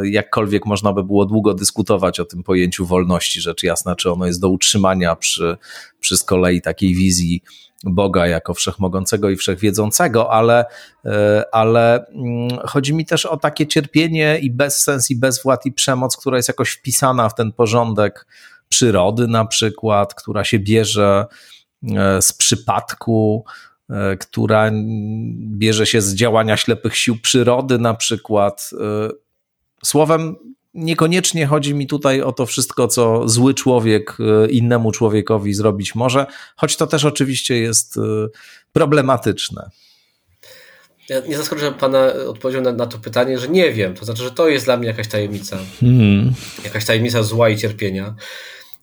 jakkolwiek 0.03 0.65
można 0.65 0.93
by 0.93 1.03
było 1.03 1.25
długo 1.25 1.53
dyskutować 1.53 2.19
o 2.19 2.25
tym 2.25 2.43
pojęciu 2.43 2.85
wolności, 2.85 3.41
rzecz 3.41 3.63
jasna, 3.63 3.95
czy 3.95 4.11
ono 4.11 4.25
jest 4.25 4.41
do 4.41 4.49
utrzymania 4.49 5.15
przy, 5.15 5.57
przy 5.99 6.17
z 6.17 6.23
kolei 6.23 6.61
takiej 6.61 6.95
wizji 6.95 7.43
Boga 7.83 8.27
jako 8.27 8.53
wszechmogącego 8.53 9.29
i 9.29 9.35
wszechwiedzącego, 9.35 10.31
ale, 10.31 10.65
e, 11.05 11.43
ale 11.51 12.05
mm, 12.07 12.49
chodzi 12.67 12.93
mi 12.93 13.05
też 13.05 13.25
o 13.25 13.37
takie 13.37 13.67
cierpienie 13.67 14.39
i 14.39 14.51
bezsens, 14.51 15.11
i 15.11 15.15
bezwład, 15.15 15.65
i 15.65 15.71
przemoc, 15.71 16.17
która 16.17 16.37
jest 16.37 16.49
jakoś 16.49 16.69
wpisana 16.69 17.29
w 17.29 17.35
ten 17.35 17.51
porządek 17.51 18.27
przyrody, 18.69 19.27
na 19.27 19.45
przykład, 19.45 20.13
która 20.13 20.43
się 20.43 20.59
bierze 20.59 21.25
e, 21.95 22.21
z 22.21 22.33
przypadku, 22.33 23.45
która 24.19 24.71
bierze 25.37 25.85
się 25.85 26.01
z 26.01 26.15
działania 26.15 26.57
ślepych 26.57 26.97
sił 26.97 27.21
przyrody, 27.21 27.79
na 27.79 27.93
przykład. 27.93 28.69
Słowem, 29.85 30.35
niekoniecznie 30.73 31.47
chodzi 31.47 31.73
mi 31.73 31.87
tutaj 31.87 32.21
o 32.21 32.31
to 32.31 32.45
wszystko, 32.45 32.87
co 32.87 33.29
zły 33.29 33.53
człowiek 33.53 34.17
e, 34.19 34.47
innemu 34.49 34.91
człowiekowi 34.91 35.53
zrobić 35.53 35.95
może, 35.95 36.25
choć 36.55 36.77
to 36.77 36.87
też 36.87 37.05
oczywiście 37.05 37.57
jest 37.59 37.97
e, 37.97 38.01
problematyczne. 38.73 39.69
Ja 41.09 41.19
nie 41.19 41.37
zaskoczę 41.37 41.71
Pana 41.71 42.13
odpowiedzią 42.27 42.61
na, 42.61 42.71
na, 42.71 42.85
to 42.85 42.97
pytanie, 42.97 43.39
że 43.39 43.47
nie 43.47 43.71
wiem. 43.71 43.93
To 43.93 44.05
znaczy, 44.05 44.23
że 44.23 44.31
to 44.31 44.49
jest 44.49 44.65
dla 44.65 44.77
mnie 44.77 44.87
jakaś 44.87 45.07
tajemnica. 45.07 45.57
Hmm. 45.79 46.33
Jakaś 46.63 46.85
tajemnica 46.85 47.23
zła 47.23 47.49
i 47.49 47.57
cierpienia. 47.57 48.15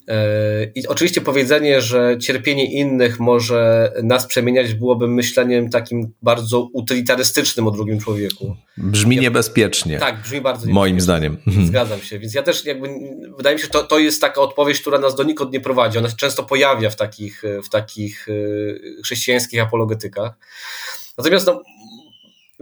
E, 0.08 0.64
I 0.74 0.86
oczywiście 0.86 1.20
powiedzenie, 1.20 1.80
że 1.80 2.18
cierpienie 2.18 2.72
innych 2.72 3.20
może 3.20 3.92
nas 4.02 4.26
przemieniać, 4.26 4.74
byłoby 4.74 5.08
myśleniem 5.08 5.70
takim 5.70 6.12
bardzo 6.22 6.68
utylitarystycznym 6.72 7.66
o 7.66 7.70
drugim 7.70 8.00
człowieku. 8.00 8.56
Brzmi 8.76 9.16
niebezpiecznie. 9.16 9.98
Tak, 9.98 10.22
brzmi 10.22 10.40
bardzo 10.40 10.70
Moim 10.70 11.00
zdaniem. 11.00 11.36
Mhm. 11.46 11.66
Zgadzam 11.66 12.00
się. 12.00 12.18
Więc 12.18 12.34
ja 12.34 12.42
też 12.42 12.64
jakby, 12.64 12.88
wydaje 13.36 13.56
mi 13.56 13.60
się, 13.60 13.66
że 13.66 13.72
to, 13.72 13.82
to 13.82 13.98
jest 13.98 14.20
taka 14.20 14.40
odpowiedź, 14.40 14.80
która 14.80 14.98
nas 14.98 15.14
donikąd 15.14 15.52
nie 15.52 15.60
prowadzi. 15.60 15.98
Ona 15.98 16.10
się 16.10 16.16
często 16.16 16.42
pojawia 16.42 16.90
w 16.90 16.96
takich, 16.96 17.42
w 17.64 17.68
takich 17.68 18.28
e, 18.28 19.02
chrześcijańskich 19.02 19.62
apologetykach. 19.62 20.32
Natomiast 21.18 21.46
no, 21.46 21.62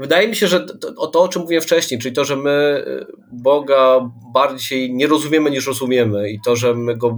Wydaje 0.01 0.29
mi 0.29 0.37
się, 0.37 0.47
że 0.47 0.61
to, 0.61 1.09
to, 1.09 1.23
o 1.23 1.29
czym 1.29 1.43
mówiłem 1.43 1.63
wcześniej, 1.63 2.01
czyli 2.01 2.15
to, 2.15 2.25
że 2.25 2.37
my 2.37 2.85
y, 2.87 3.07
Boga 3.33 4.11
bardziej 4.33 4.95
nie 4.95 5.07
rozumiemy 5.07 5.51
niż 5.51 5.67
rozumiemy 5.67 6.31
i 6.31 6.41
to, 6.45 6.57
że 6.57 6.75
my 6.75 6.97
go 6.97 7.17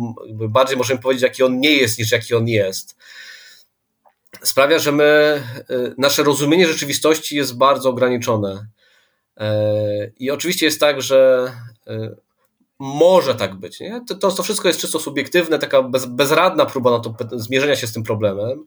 bardziej 0.48 0.76
możemy 0.76 1.00
powiedzieć, 1.00 1.22
jaki 1.22 1.42
on 1.42 1.60
nie 1.60 1.72
jest, 1.76 1.98
niż 1.98 2.12
jaki 2.12 2.34
on 2.34 2.48
jest, 2.48 2.96
sprawia, 4.42 4.78
że 4.78 4.92
my, 4.92 5.42
y, 5.70 5.94
nasze 5.98 6.22
rozumienie 6.22 6.66
rzeczywistości 6.66 7.36
jest 7.36 7.56
bardzo 7.56 7.90
ograniczone. 7.90 8.66
E, 9.36 10.10
I 10.18 10.30
oczywiście 10.30 10.66
jest 10.66 10.80
tak, 10.80 11.02
że 11.02 11.52
y, 11.88 12.16
może 12.82 13.34
tak 13.34 13.54
być. 13.54 13.80
Nie? 13.80 14.00
To, 14.08 14.14
to, 14.14 14.32
to 14.32 14.42
wszystko 14.42 14.68
jest 14.68 14.80
czysto 14.80 15.00
subiektywne, 15.00 15.58
taka 15.58 15.82
bez, 15.82 16.06
bezradna 16.06 16.66
próba 16.66 16.90
na 16.90 17.00
to 17.00 17.14
zmierzenia 17.32 17.76
się 17.76 17.86
z 17.86 17.92
tym 17.92 18.02
problemem, 18.02 18.66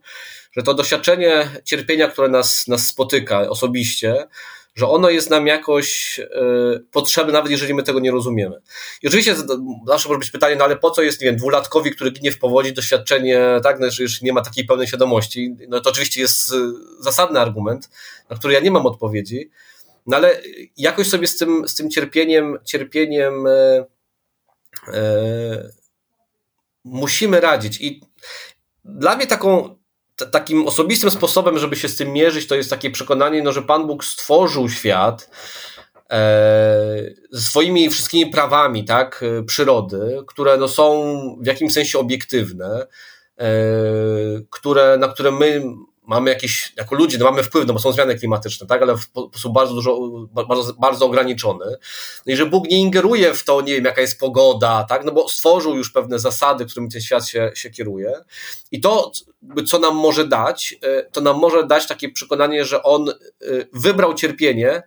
że 0.52 0.64
to 0.64 0.74
doświadczenie 0.74 1.50
cierpienia, 1.66 2.08
które 2.08 2.30
nas, 2.30 2.68
nas 2.68 2.88
spotyka 2.88 3.50
osobiście, 3.50 4.28
że 4.76 4.88
ono 4.88 5.10
jest 5.10 5.30
nam 5.30 5.48
jakoś 5.48 6.20
y, 6.20 6.26
potrzebne, 6.92 7.34
nawet 7.34 7.52
jeżeli 7.52 7.74
my 7.74 7.84
tego 7.84 8.00
nie 8.00 8.12
rozumiemy. 8.12 8.62
I 9.02 9.08
oczywiście 9.08 9.36
zawsze 9.88 10.10
może 10.10 10.20
być 10.20 10.32
pytanie, 10.32 10.56
no 10.56 10.64
ale 10.64 10.76
po 10.76 10.92
co 10.92 11.02
jest, 11.02 11.22
nie 11.22 11.26
wiem, 11.26 11.38
dwulatkowi, 11.38 11.92
który 11.92 12.12
ginie 12.12 12.32
w 12.32 12.40
powodzi, 12.40 12.74
doświadczenie, 12.74 13.40
tak, 13.64 13.80
no, 13.80 13.88
już 14.00 14.22
nie 14.22 14.34
ma 14.34 14.42
takiej 14.42 14.66
pełnej 14.66 14.88
świadomości. 14.88 15.56
No 15.68 15.82
to 15.82 15.90
oczywiście 15.90 16.22
jest 16.22 16.54
y, 16.54 16.56
zasadny 17.00 17.40
argument, 17.40 17.90
na 18.30 18.36
który 18.36 18.54
ja 18.54 18.60
nie 18.60 18.72
mam 18.72 18.86
odpowiedzi, 18.86 19.50
no 20.08 20.18
ale 20.18 20.42
jakoś 20.78 21.08
sobie 21.08 21.28
z 21.28 21.38
tym, 21.38 21.68
z 21.68 21.76
tym 21.76 21.90
cierpieniem, 21.90 22.58
cierpieniem 22.66 23.48
y, 23.48 23.86
musimy 26.86 27.42
radzić. 27.42 27.82
I 27.82 28.02
dla 28.86 29.16
mnie 29.16 29.28
taką, 29.28 29.76
takim 30.32 30.68
osobistym 30.68 31.12
sposobem, 31.12 31.60
żeby 31.60 31.76
się 31.76 31.90
z 31.90 31.96
tym 31.96 32.14
mierzyć, 32.14 32.48
to 32.48 32.56
jest 32.56 32.70
takie 32.70 32.92
przekonanie, 32.92 33.44
no, 33.44 33.52
że 33.52 33.62
Pan 33.62 33.88
Bóg 33.88 34.06
stworzył 34.06 34.70
świat 34.70 35.30
e, 36.12 37.14
swoimi 37.34 37.90
wszystkimi 37.90 38.32
prawami 38.32 38.86
tak, 38.86 39.24
e, 39.24 39.44
przyrody, 39.44 40.24
które 40.28 40.58
no, 40.58 40.68
są 40.68 41.16
w 41.42 41.46
jakimś 41.46 41.74
sensie 41.74 42.00
obiektywne, 42.00 42.88
które, 44.50 44.98
na 44.98 45.08
które 45.08 45.32
my 45.32 45.64
mamy 46.08 46.30
jakieś, 46.30 46.74
jako 46.78 46.96
ludzie, 46.96 47.18
no 47.18 47.26
mamy 47.26 47.44
wpływ, 47.44 47.68
no 47.68 47.74
bo 47.74 47.80
są 47.80 47.92
zmiany 47.92 48.16
klimatyczne, 48.16 48.68
tak, 48.68 48.82
ale 48.82 48.96
w 48.98 49.02
sposób 49.02 49.54
bardzo 49.54 49.74
dużo, 49.74 50.00
bardzo, 50.48 50.74
bardzo 50.74 51.06
ograniczony. 51.06 51.66
No 52.26 52.34
i 52.34 52.36
że 52.36 52.46
Bóg 52.46 52.70
nie 52.70 52.78
ingeruje 52.78 53.34
w 53.34 53.44
to, 53.44 53.62
nie 53.62 53.74
wiem, 53.74 53.86
jaka 53.86 54.02
jest 54.02 54.20
pogoda, 54.20 54.86
tak, 54.90 55.06
no 55.06 55.12
bo 55.12 55.30
stworzył 55.30 55.76
już 55.76 55.92
pewne 55.92 56.20
zasady, 56.20 56.66
którymi 56.66 56.92
ten 56.92 57.02
świat 57.02 57.28
się, 57.28 57.52
się 57.56 57.70
kieruje. 57.70 58.14
I 58.72 58.82
to, 58.82 59.12
co 59.68 59.80
nam 59.80 59.96
może 59.96 60.28
dać, 60.28 60.76
e, 60.82 61.04
to 61.04 61.22
nam 61.22 61.38
może 61.40 61.68
dać 61.68 61.88
takie 61.88 62.10
przekonanie, 62.10 62.66
że 62.66 62.84
On 62.84 63.10
e, 63.10 63.14
wybrał 63.74 64.14
cierpienie, 64.14 64.84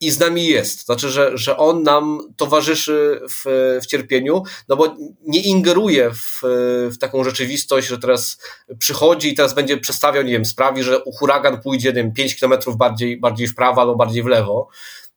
i 0.00 0.10
z 0.10 0.18
nami 0.18 0.46
jest. 0.46 0.84
Znaczy, 0.84 1.08
że, 1.08 1.38
że 1.38 1.56
on 1.56 1.82
nam 1.82 2.20
towarzyszy 2.36 3.20
w, 3.28 3.44
w 3.82 3.86
cierpieniu, 3.86 4.42
no 4.68 4.76
bo 4.76 4.96
nie 5.26 5.42
ingeruje 5.42 6.10
w, 6.10 6.40
w 6.90 6.98
taką 6.98 7.24
rzeczywistość, 7.24 7.88
że 7.88 7.98
teraz 7.98 8.38
przychodzi 8.78 9.28
i 9.28 9.34
teraz 9.34 9.54
będzie 9.54 9.76
przestawiał, 9.76 10.24
nie 10.24 10.32
wiem, 10.32 10.44
sprawi, 10.44 10.82
że 10.82 11.00
huragan 11.18 11.62
pójdzie, 11.62 11.88
nie 11.88 11.94
wiem, 11.94 12.12
5 12.12 12.36
kilometrów 12.36 12.76
bardziej, 12.76 13.20
bardziej 13.20 13.46
w 13.46 13.54
prawo 13.54 13.80
albo 13.80 13.96
bardziej 13.96 14.22
w 14.22 14.26
lewo. 14.26 14.68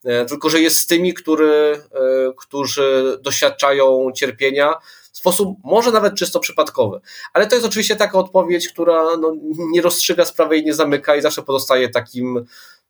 E, 0.06 0.26
tylko, 0.26 0.50
że 0.50 0.62
jest 0.62 0.80
z 0.80 0.88
tymi, 0.88 1.14
który, 1.14 1.82
e, 1.92 2.34
którzy 2.38 3.18
doświadczają 3.22 4.12
cierpienia 4.16 4.76
w 5.12 5.18
sposób 5.18 5.58
może 5.64 5.92
nawet 5.92 6.16
czysto 6.16 6.40
przypadkowy. 6.40 7.00
Ale 7.34 7.48
to 7.48 7.56
jest 7.56 7.68
oczywiście 7.68 7.96
taka 7.96 8.18
odpowiedź, 8.18 8.70
która 8.70 9.18
no, 9.18 9.36
nie 9.72 9.82
rozstrzyga 9.82 10.26
sprawy 10.26 10.58
i 10.58 10.66
nie 10.66 10.74
zamyka 10.74 11.16
i 11.16 11.22
zawsze 11.22 11.42
pozostaje 11.42 11.90
takim 11.90 12.46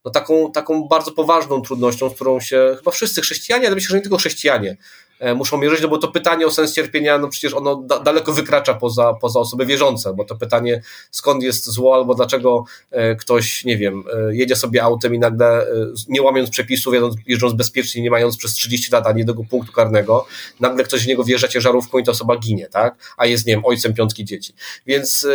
no 0.05 0.11
taką, 0.11 0.51
taką 0.51 0.87
bardzo 0.87 1.11
poważną 1.11 1.61
trudnością, 1.61 2.09
z 2.09 2.13
którą 2.13 2.39
się 2.39 2.75
chyba 2.77 2.91
wszyscy 2.91 3.21
chrześcijanie, 3.21 3.67
ale 3.67 3.75
myślę, 3.75 3.89
że 3.89 3.95
nie 3.95 4.01
tylko 4.01 4.17
chrześcijanie 4.17 4.77
e, 5.19 5.33
muszą 5.33 5.57
mierzyć, 5.57 5.81
no 5.81 5.87
bo 5.87 5.97
to 5.97 6.07
pytanie 6.07 6.45
o 6.45 6.51
sens 6.51 6.73
cierpienia, 6.73 7.17
no 7.17 7.27
przecież 7.27 7.53
ono 7.53 7.75
da, 7.75 7.99
daleko 7.99 8.33
wykracza 8.33 8.73
poza, 8.73 9.13
poza 9.13 9.39
osoby 9.39 9.65
wierzące, 9.65 10.13
bo 10.13 10.25
to 10.25 10.35
pytanie 10.35 10.81
skąd 11.11 11.43
jest 11.43 11.69
zło, 11.69 11.95
albo 11.95 12.15
dlaczego 12.15 12.63
e, 12.91 13.15
ktoś, 13.15 13.65
nie 13.65 13.77
wiem, 13.77 14.03
e, 14.13 14.35
jedzie 14.35 14.55
sobie 14.55 14.83
autem 14.83 15.15
i 15.15 15.19
nagle, 15.19 15.67
nie 16.09 16.21
łamiąc 16.21 16.49
przepisów, 16.49 16.93
jeżdżąc, 16.93 17.15
jeżdżąc 17.27 17.53
bezpiecznie, 17.53 18.01
nie 18.01 18.11
mając 18.11 18.37
przez 18.37 18.53
30 18.53 18.91
lat 18.91 19.07
ani 19.07 19.17
jednego 19.17 19.43
punktu 19.43 19.71
karnego, 19.71 20.25
nagle 20.59 20.83
ktoś 20.83 21.03
w 21.03 21.07
niego 21.07 21.23
wjeżdża 21.23 21.47
ciężarówką 21.47 21.99
i 21.99 22.03
ta 22.03 22.11
osoba 22.11 22.37
ginie, 22.37 22.67
tak? 22.67 23.13
A 23.17 23.25
jest, 23.25 23.47
nie 23.47 23.53
wiem, 23.53 23.65
ojcem 23.65 23.93
piątki 23.93 24.25
dzieci. 24.25 24.53
Więc 24.85 25.27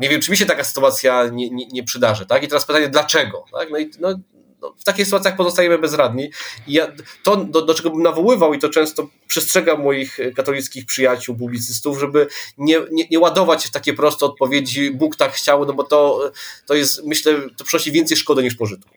nie 0.00 0.08
wiem, 0.08 0.20
czy 0.20 0.30
mi 0.30 0.36
się 0.36 0.46
taka 0.46 0.64
sytuacja 0.64 1.28
nie, 1.28 1.50
nie, 1.50 1.66
nie 1.66 1.82
przydarzy, 1.82 2.26
tak? 2.26 2.42
I 2.42 2.48
teraz 2.48 2.66
pytanie, 2.66 2.88
dlaczego? 2.88 3.44
Tak? 3.52 3.70
No 3.70 3.78
i 3.78 3.90
no, 4.00 4.18
no, 4.62 4.74
w 4.78 4.84
takich 4.84 5.04
sytuacjach 5.04 5.36
pozostajemy 5.36 5.78
bezradni. 5.78 6.30
I 6.66 6.72
ja, 6.72 6.92
to, 7.22 7.36
do, 7.36 7.62
do, 7.62 7.74
czego 7.74 7.90
bym 7.90 8.02
nawoływał, 8.02 8.54
i 8.54 8.58
to 8.58 8.68
często 8.68 9.08
przestrzegam 9.26 9.82
moich 9.82 10.18
katolickich 10.36 10.86
przyjaciół, 10.86 11.36
publicystów, 11.36 12.00
żeby 12.00 12.26
nie, 12.58 12.80
nie, 12.92 13.04
nie 13.10 13.18
ładować 13.18 13.66
w 13.66 13.70
takie 13.70 13.94
proste 13.94 14.26
odpowiedzi, 14.26 14.90
Bóg 14.90 15.16
tak 15.16 15.32
chciał, 15.32 15.66
no 15.66 15.72
bo 15.72 15.84
to, 15.84 16.30
to 16.66 16.74
jest, 16.74 17.04
myślę, 17.04 17.34
to 17.56 17.64
przynosi 17.64 17.92
więcej 17.92 18.16
szkody 18.16 18.42
niż 18.42 18.54
pożytku. 18.54 18.90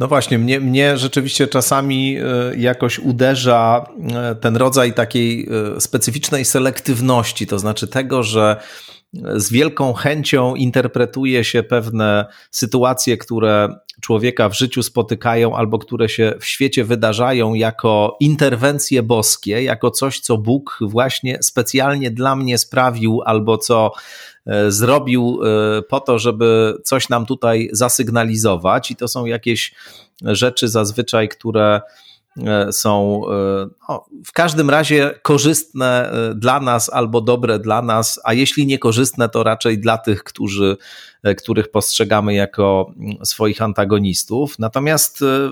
No 0.00 0.08
właśnie, 0.08 0.38
mnie, 0.38 0.60
mnie 0.60 0.96
rzeczywiście 0.96 1.46
czasami 1.46 2.16
e, 2.16 2.22
jakoś 2.56 2.98
uderza 2.98 3.86
e, 4.14 4.34
ten 4.34 4.56
rodzaj 4.56 4.94
takiej 4.94 5.48
e, 5.76 5.80
specyficznej 5.80 6.44
selektywności, 6.44 7.46
to 7.46 7.58
znaczy 7.58 7.88
tego, 7.88 8.22
że 8.22 8.60
z 9.12 9.50
wielką 9.50 9.92
chęcią 9.92 10.54
interpretuje 10.54 11.44
się 11.44 11.62
pewne 11.62 12.26
sytuacje, 12.50 13.16
które 13.16 13.68
człowieka 14.00 14.48
w 14.48 14.58
życiu 14.58 14.82
spotykają 14.82 15.56
albo 15.56 15.78
które 15.78 16.08
się 16.08 16.34
w 16.40 16.44
świecie 16.44 16.84
wydarzają 16.84 17.54
jako 17.54 18.16
interwencje 18.20 19.02
boskie, 19.02 19.62
jako 19.62 19.90
coś, 19.90 20.20
co 20.20 20.38
Bóg 20.38 20.78
właśnie 20.80 21.38
specjalnie 21.42 22.10
dla 22.10 22.36
mnie 22.36 22.58
sprawił 22.58 23.22
albo 23.24 23.58
co 23.58 23.92
e, 24.46 24.70
zrobił 24.70 25.40
e, 25.42 25.82
po 25.82 26.00
to, 26.00 26.18
żeby 26.18 26.74
coś 26.84 27.08
nam 27.08 27.26
tutaj 27.26 27.68
zasygnalizować. 27.72 28.90
I 28.90 28.96
to 28.96 29.08
są 29.08 29.26
jakieś 29.26 29.74
rzeczy 30.22 30.68
zazwyczaj, 30.68 31.28
które 31.28 31.80
są 32.70 33.22
e, 33.30 33.68
no, 33.88 34.04
w 34.26 34.32
każdym 34.32 34.70
razie 34.70 35.14
korzystne 35.22 36.10
e, 36.10 36.34
dla 36.34 36.60
nas 36.60 36.90
albo 36.92 37.20
dobre 37.20 37.58
dla 37.58 37.82
nas, 37.82 38.20
a 38.24 38.32
jeśli 38.32 38.66
niekorzystne, 38.66 39.28
to 39.28 39.42
raczej 39.42 39.78
dla 39.78 39.98
tych, 39.98 40.24
którzy 40.24 40.76
E, 41.17 41.17
których 41.36 41.70
postrzegamy 41.70 42.34
jako 42.34 42.92
mm, 42.96 43.26
swoich 43.26 43.62
antagonistów. 43.62 44.58
Natomiast 44.58 45.22
e, 45.22 45.50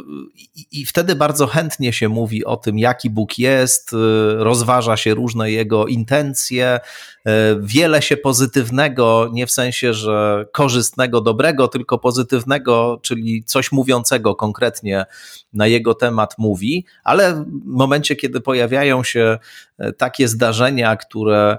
i 0.73 0.87
wtedy 0.87 1.15
bardzo 1.15 1.47
chętnie 1.47 1.93
się 1.93 2.09
mówi 2.09 2.45
o 2.45 2.57
tym, 2.57 2.79
jaki 2.79 3.11
Bóg 3.11 3.39
jest, 3.39 3.93
e, 3.93 3.97
rozważa 4.45 4.97
się 4.97 5.15
różne 5.15 5.51
jego 5.51 5.87
intencje, 5.87 6.81
wiele 7.61 8.03
się 8.03 8.17
pozytywnego, 8.17 9.31
nie 9.33 9.47
w 9.47 9.51
sensie, 9.51 9.95
że 9.95 10.47
korzystnego, 10.53 11.21
dobrego, 11.21 11.69
tylko 11.69 11.99
pozytywnego, 11.99 13.01
czyli 13.03 13.45
coś 13.45 13.73
mówiącego 13.73 14.35
konkretnie 14.35 15.07
na 15.53 15.67
jego 15.67 15.95
temat 15.95 16.35
mówi, 16.39 16.85
ale 17.05 17.35
w 17.35 17.47
momencie, 17.65 18.17
kiedy 18.17 18.41
pojawiają 18.41 19.05
się 19.05 19.39
takie 19.97 20.29
zdarzenia, 20.29 20.97
które 20.97 21.59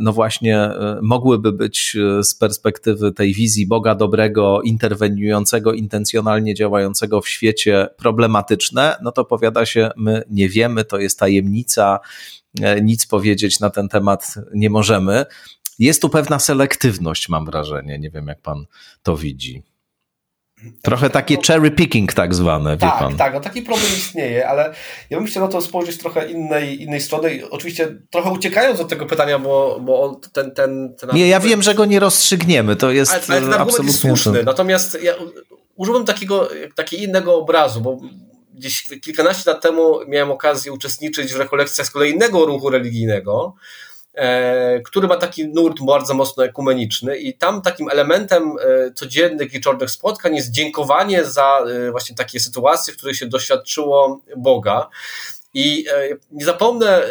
no 0.00 0.12
właśnie 0.12 0.58
e, 0.58 0.98
mogłyby 1.02 1.52
być 1.52 1.96
e, 1.96 2.24
z 2.24 2.34
perspektywy 2.34 3.12
tej 3.12 3.34
wizji 3.34 3.66
Boga 3.66 3.94
dobrego, 3.94 4.62
interweniującego, 4.62 5.72
intencjonalnie 5.72 6.54
działającego 6.54 7.20
w 7.20 7.28
świecie 7.28 7.88
problematyczne, 7.96 8.96
no 9.02 9.12
to 9.12 9.24
powiada 9.24 9.66
się, 9.66 9.90
my 9.96 10.22
nie 10.30 10.48
wiemy, 10.48 10.84
to 10.84 10.98
jest 10.98 11.18
tajemnica, 11.18 12.00
nic 12.82 13.06
powiedzieć 13.06 13.60
na 13.60 13.70
ten 13.70 13.88
temat 13.88 14.34
nie 14.54 14.70
możemy. 14.70 15.24
Jest 15.78 16.02
tu 16.02 16.08
pewna 16.08 16.38
selektywność, 16.38 17.28
mam 17.28 17.46
wrażenie. 17.46 17.98
Nie 17.98 18.10
wiem, 18.10 18.26
jak 18.26 18.42
pan 18.42 18.66
to 19.02 19.16
widzi. 19.16 19.62
Trochę 20.82 21.10
takie 21.10 21.36
cherry 21.46 21.70
picking 21.70 22.12
tak 22.12 22.34
zwane, 22.34 22.76
tak, 22.76 22.98
pan. 22.98 23.16
Tak, 23.16 23.34
no 23.34 23.40
taki 23.40 23.62
problem 23.62 23.90
istnieje, 23.96 24.48
ale 24.48 24.74
ja 25.10 25.18
bym 25.18 25.26
chciał 25.26 25.44
na 25.44 25.48
to 25.48 25.60
spojrzeć 25.60 25.98
trochę 25.98 26.30
innej, 26.30 26.82
innej 26.82 27.00
strony. 27.00 27.40
Oczywiście 27.50 27.96
trochę 28.10 28.30
uciekając 28.30 28.80
od 28.80 28.88
tego 28.88 29.06
pytania, 29.06 29.38
bo, 29.38 29.80
bo 29.80 30.20
ten, 30.32 30.54
ten, 30.54 30.94
ten... 31.00 31.10
Nie, 31.12 31.28
ja 31.28 31.40
wiem, 31.40 31.62
że 31.62 31.74
go 31.74 31.84
nie 31.84 32.00
rozstrzygniemy, 32.00 32.76
to 32.76 32.90
jest 32.90 33.12
ale, 33.12 33.22
ale 33.28 33.40
ten 33.40 33.60
absolutnie 33.60 33.86
jest 33.86 34.00
słuszny. 34.00 34.44
Natomiast 34.44 34.98
ja 35.02 35.14
użyłbym 35.76 36.04
takiego, 36.04 36.48
takiego 36.74 37.02
innego 37.02 37.36
obrazu, 37.36 37.80
bo 37.80 37.98
gdzieś 38.54 38.88
kilkanaście 39.00 39.50
lat 39.50 39.62
temu 39.62 39.98
miałem 40.08 40.30
okazję 40.30 40.72
uczestniczyć 40.72 41.32
w 41.32 41.36
rekolekcjach 41.36 41.86
z 41.86 41.90
kolejnego 41.90 42.46
ruchu 42.46 42.70
religijnego, 42.70 43.54
który 44.84 45.08
ma 45.08 45.16
taki 45.16 45.48
nurt 45.48 45.76
bardzo 45.86 46.14
mocno 46.14 46.44
ekumeniczny 46.44 47.18
i 47.18 47.34
tam 47.34 47.62
takim 47.62 47.88
elementem 47.88 48.52
e, 48.60 48.90
codziennych 48.90 49.50
wieczornych 49.50 49.90
spotkań 49.90 50.36
jest 50.36 50.50
dziękowanie 50.50 51.24
za 51.24 51.58
e, 51.58 51.90
właśnie 51.90 52.16
takie 52.16 52.40
sytuacje, 52.40 52.94
w 52.94 52.96
których 52.96 53.16
się 53.16 53.26
doświadczyło 53.26 54.20
Boga. 54.36 54.88
I 55.54 55.84
nie 56.30 56.44
zapomnę 56.44 57.02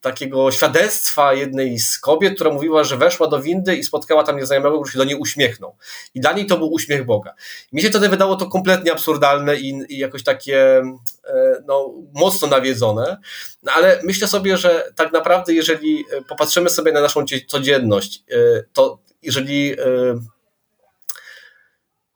takiego 0.00 0.50
świadectwa 0.50 1.34
jednej 1.34 1.78
z 1.78 1.98
kobiet, 1.98 2.34
która 2.34 2.50
mówiła, 2.50 2.84
że 2.84 2.96
weszła 2.96 3.26
do 3.26 3.42
windy 3.42 3.76
i 3.76 3.84
spotkała 3.84 4.24
tam 4.24 4.36
nieznajomego, 4.36 4.80
który 4.80 4.92
się 4.92 4.98
do 4.98 5.04
niej 5.04 5.16
uśmiechnął. 5.16 5.76
I 6.14 6.20
dla 6.20 6.32
niej 6.32 6.46
to 6.46 6.58
był 6.58 6.72
uśmiech 6.72 7.06
Boga. 7.06 7.34
mi 7.72 7.82
się 7.82 7.90
wtedy 7.90 8.08
wydało 8.08 8.36
to 8.36 8.46
kompletnie 8.46 8.92
absurdalne 8.92 9.56
i, 9.56 9.82
i 9.88 9.98
jakoś 9.98 10.22
takie 10.24 10.82
e, 11.24 11.62
no, 11.66 11.94
mocno 12.14 12.48
nawiedzone. 12.48 13.16
No, 13.62 13.72
ale 13.72 14.00
myślę 14.04 14.28
sobie, 14.28 14.56
że 14.56 14.92
tak 14.96 15.12
naprawdę, 15.12 15.52
jeżeli 15.52 16.04
popatrzymy 16.28 16.70
sobie 16.70 16.92
na 16.92 17.00
naszą 17.00 17.24
codzienność, 17.48 18.24
e, 18.30 18.62
to 18.72 18.98
jeżeli 19.22 19.72
e, 19.72 19.76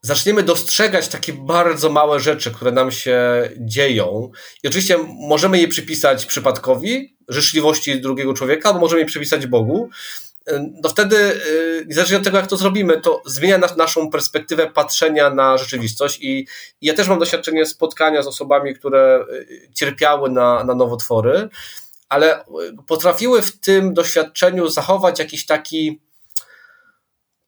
zaczniemy 0.05 0.43
dostrzegać 0.43 1.09
takie 1.09 1.33
bardzo 1.33 1.91
małe 1.91 2.21
rzeczy, 2.21 2.51
które 2.51 2.73
nam 2.73 2.91
się 2.91 3.19
dzieją, 3.59 4.31
i 4.63 4.69
oczywiście 4.69 4.99
możemy 5.29 5.61
je 5.61 5.69
przypisać 5.69 6.27
przypadkowi, 6.27 7.17
życzliwości 7.29 8.01
drugiego 8.01 8.35
człowieka, 8.35 8.69
albo 8.69 8.81
możemy 8.81 9.01
je 9.01 9.07
przypisać 9.07 9.47
Bogu, 9.47 9.91
no 10.83 10.89
wtedy, 10.89 11.17
y, 11.17 11.85
niezależnie 11.89 12.17
od 12.17 12.25
tego, 12.25 12.37
jak 12.37 12.47
to 12.47 12.57
zrobimy, 12.57 13.01
to 13.01 13.23
zmienia 13.27 13.59
nas, 13.59 13.77
naszą 13.77 14.11
perspektywę 14.11 14.71
patrzenia 14.71 15.31
na 15.31 15.59
rzeczywistość. 15.59 16.19
I, 16.23 16.47
ja 16.81 16.95
też 16.95 17.09
mam 17.09 17.19
doświadczenie 17.19 17.67
spotkania 17.67 18.23
z 18.23 18.27
osobami, 18.27 18.75
które 18.75 19.25
y, 19.33 19.69
cierpiały 19.75 20.31
na, 20.31 20.65
na 20.65 20.75
nowotwory, 20.75 21.49
ale 22.09 22.41
y, 22.41 22.45
potrafiły 22.87 23.43
w 23.43 23.61
tym 23.61 23.95
doświadczeniu 23.95 24.69
zachować 24.69 25.19
jakiś 25.19 25.47
taki 25.47 26.01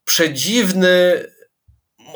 przedziwny 0.04 1.26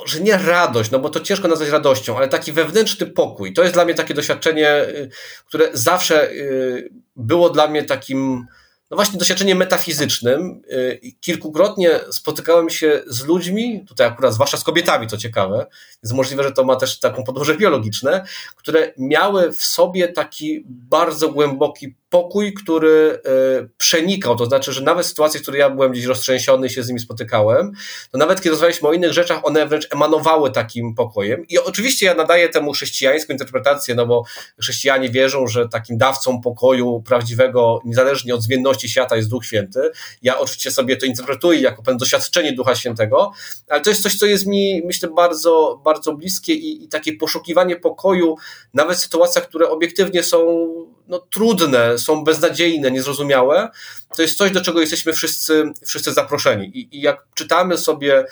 może 0.01 0.21
nie 0.21 0.37
radość, 0.37 0.91
no 0.91 0.99
bo 0.99 1.09
to 1.09 1.21
ciężko 1.21 1.49
nazwać 1.49 1.69
radością, 1.69 2.17
ale 2.17 2.29
taki 2.29 2.53
wewnętrzny 2.53 3.07
pokój. 3.07 3.53
To 3.53 3.63
jest 3.63 3.75
dla 3.75 3.85
mnie 3.85 3.95
takie 3.95 4.15
doświadczenie, 4.15 4.83
y, 4.83 5.11
które 5.47 5.69
zawsze 5.73 6.31
y, 6.31 6.91
było 7.17 7.51
dla 7.51 7.69
mnie 7.69 7.85
takim 7.85 8.47
no 8.91 8.97
właśnie 8.97 9.19
doświadczeniem 9.19 9.59
metafizycznym. 9.59 10.63
Y, 10.73 11.01
kilkukrotnie 11.21 11.91
spotykałem 12.11 12.71
się 12.71 13.03
z 13.07 13.25
ludźmi, 13.25 13.85
tutaj 13.89 14.07
akurat 14.07 14.35
zwłaszcza 14.35 14.57
z 14.57 14.65
kobietami, 14.65 15.07
to 15.07 15.17
ciekawe, 15.17 15.67
jest 16.03 16.15
możliwe, 16.15 16.43
że 16.43 16.53
to 16.53 16.65
ma 16.65 16.77
też 16.77 16.99
taką 16.99 17.25
podłoże 17.25 17.57
biologiczne, 17.57 18.25
które 18.57 18.93
miały 18.99 19.53
w 19.53 19.65
sobie 19.65 20.09
taki 20.09 20.65
bardzo 20.67 21.29
głęboki 21.29 21.95
pokój, 22.11 22.55
który 22.55 23.21
e, 23.25 23.69
przenikał, 23.79 24.37
to 24.37 24.47
znaczy, 24.47 24.73
że 24.73 24.83
nawet 24.83 25.07
w 25.07 25.09
sytuacji, 25.09 25.41
w 25.41 25.43
której 25.43 25.59
ja 25.59 25.71
byłem 25.71 25.93
gdzieś 25.93 26.05
roztrzęsiony 26.05 26.67
i 26.67 26.71
się 26.71 26.83
z 26.83 26.89
nimi 26.89 27.01
spotykałem, 27.01 27.73
to 28.11 28.19
nawet 28.19 28.39
kiedy 28.39 28.51
rozmawialiśmy 28.51 28.89
o 28.89 28.93
innych 28.93 29.13
rzeczach, 29.13 29.41
one 29.47 29.67
wręcz 29.67 29.89
emanowały 29.91 30.51
takim 30.51 30.95
pokojem. 30.95 31.47
I 31.49 31.59
oczywiście 31.59 32.07
ja 32.07 32.15
nadaję 32.15 32.49
temu 32.49 32.73
chrześcijańską 32.73 33.33
interpretację, 33.33 33.95
no 33.95 34.07
bo 34.07 34.25
chrześcijanie 34.61 35.09
wierzą, 35.09 35.47
że 35.47 35.69
takim 35.69 35.99
dawcą 35.99 36.41
pokoju 36.41 37.03
prawdziwego, 37.07 37.81
niezależnie 37.85 38.35
od 38.35 38.43
zmienności 38.43 38.89
świata, 38.89 39.17
jest 39.17 39.29
Duch 39.29 39.47
Święty. 39.47 39.91
Ja 40.23 40.39
oczywiście 40.39 40.71
sobie 40.71 40.97
to 40.97 41.07
interpretuję 41.07 41.61
jako 41.61 41.83
pewne 41.83 41.99
doświadczenie 41.99 42.53
Ducha 42.53 42.75
Świętego, 42.75 43.33
ale 43.69 43.81
to 43.81 43.91
jest 43.91 44.03
coś, 44.03 44.19
co 44.19 44.27
jest 44.27 44.47
mi, 44.47 44.83
myślę, 44.85 45.09
bardzo, 45.09 45.81
bardzo 45.85 46.13
bliskie 46.13 46.55
i, 46.55 46.85
i 46.85 46.89
takie 46.89 47.13
poszukiwanie 47.13 47.77
pokoju, 47.77 48.37
nawet 48.75 48.97
w 48.97 49.01
sytuacjach, 49.01 49.49
które 49.49 49.71
obiektywnie 49.71 50.23
są 50.23 50.69
no, 51.11 51.19
trudne, 51.19 51.99
są 51.99 52.25
beznadziejne, 52.25 52.91
niezrozumiałe, 52.91 53.69
to 54.17 54.23
jest 54.23 54.37
coś, 54.37 54.51
do 54.51 54.61
czego 54.61 54.81
jesteśmy 54.81 55.13
wszyscy, 55.13 55.65
wszyscy 55.87 56.13
zaproszeni. 56.13 56.79
I, 56.79 56.97
i 56.97 57.01
jak 57.01 57.25
czytamy 57.35 57.79
sobie 57.79 58.25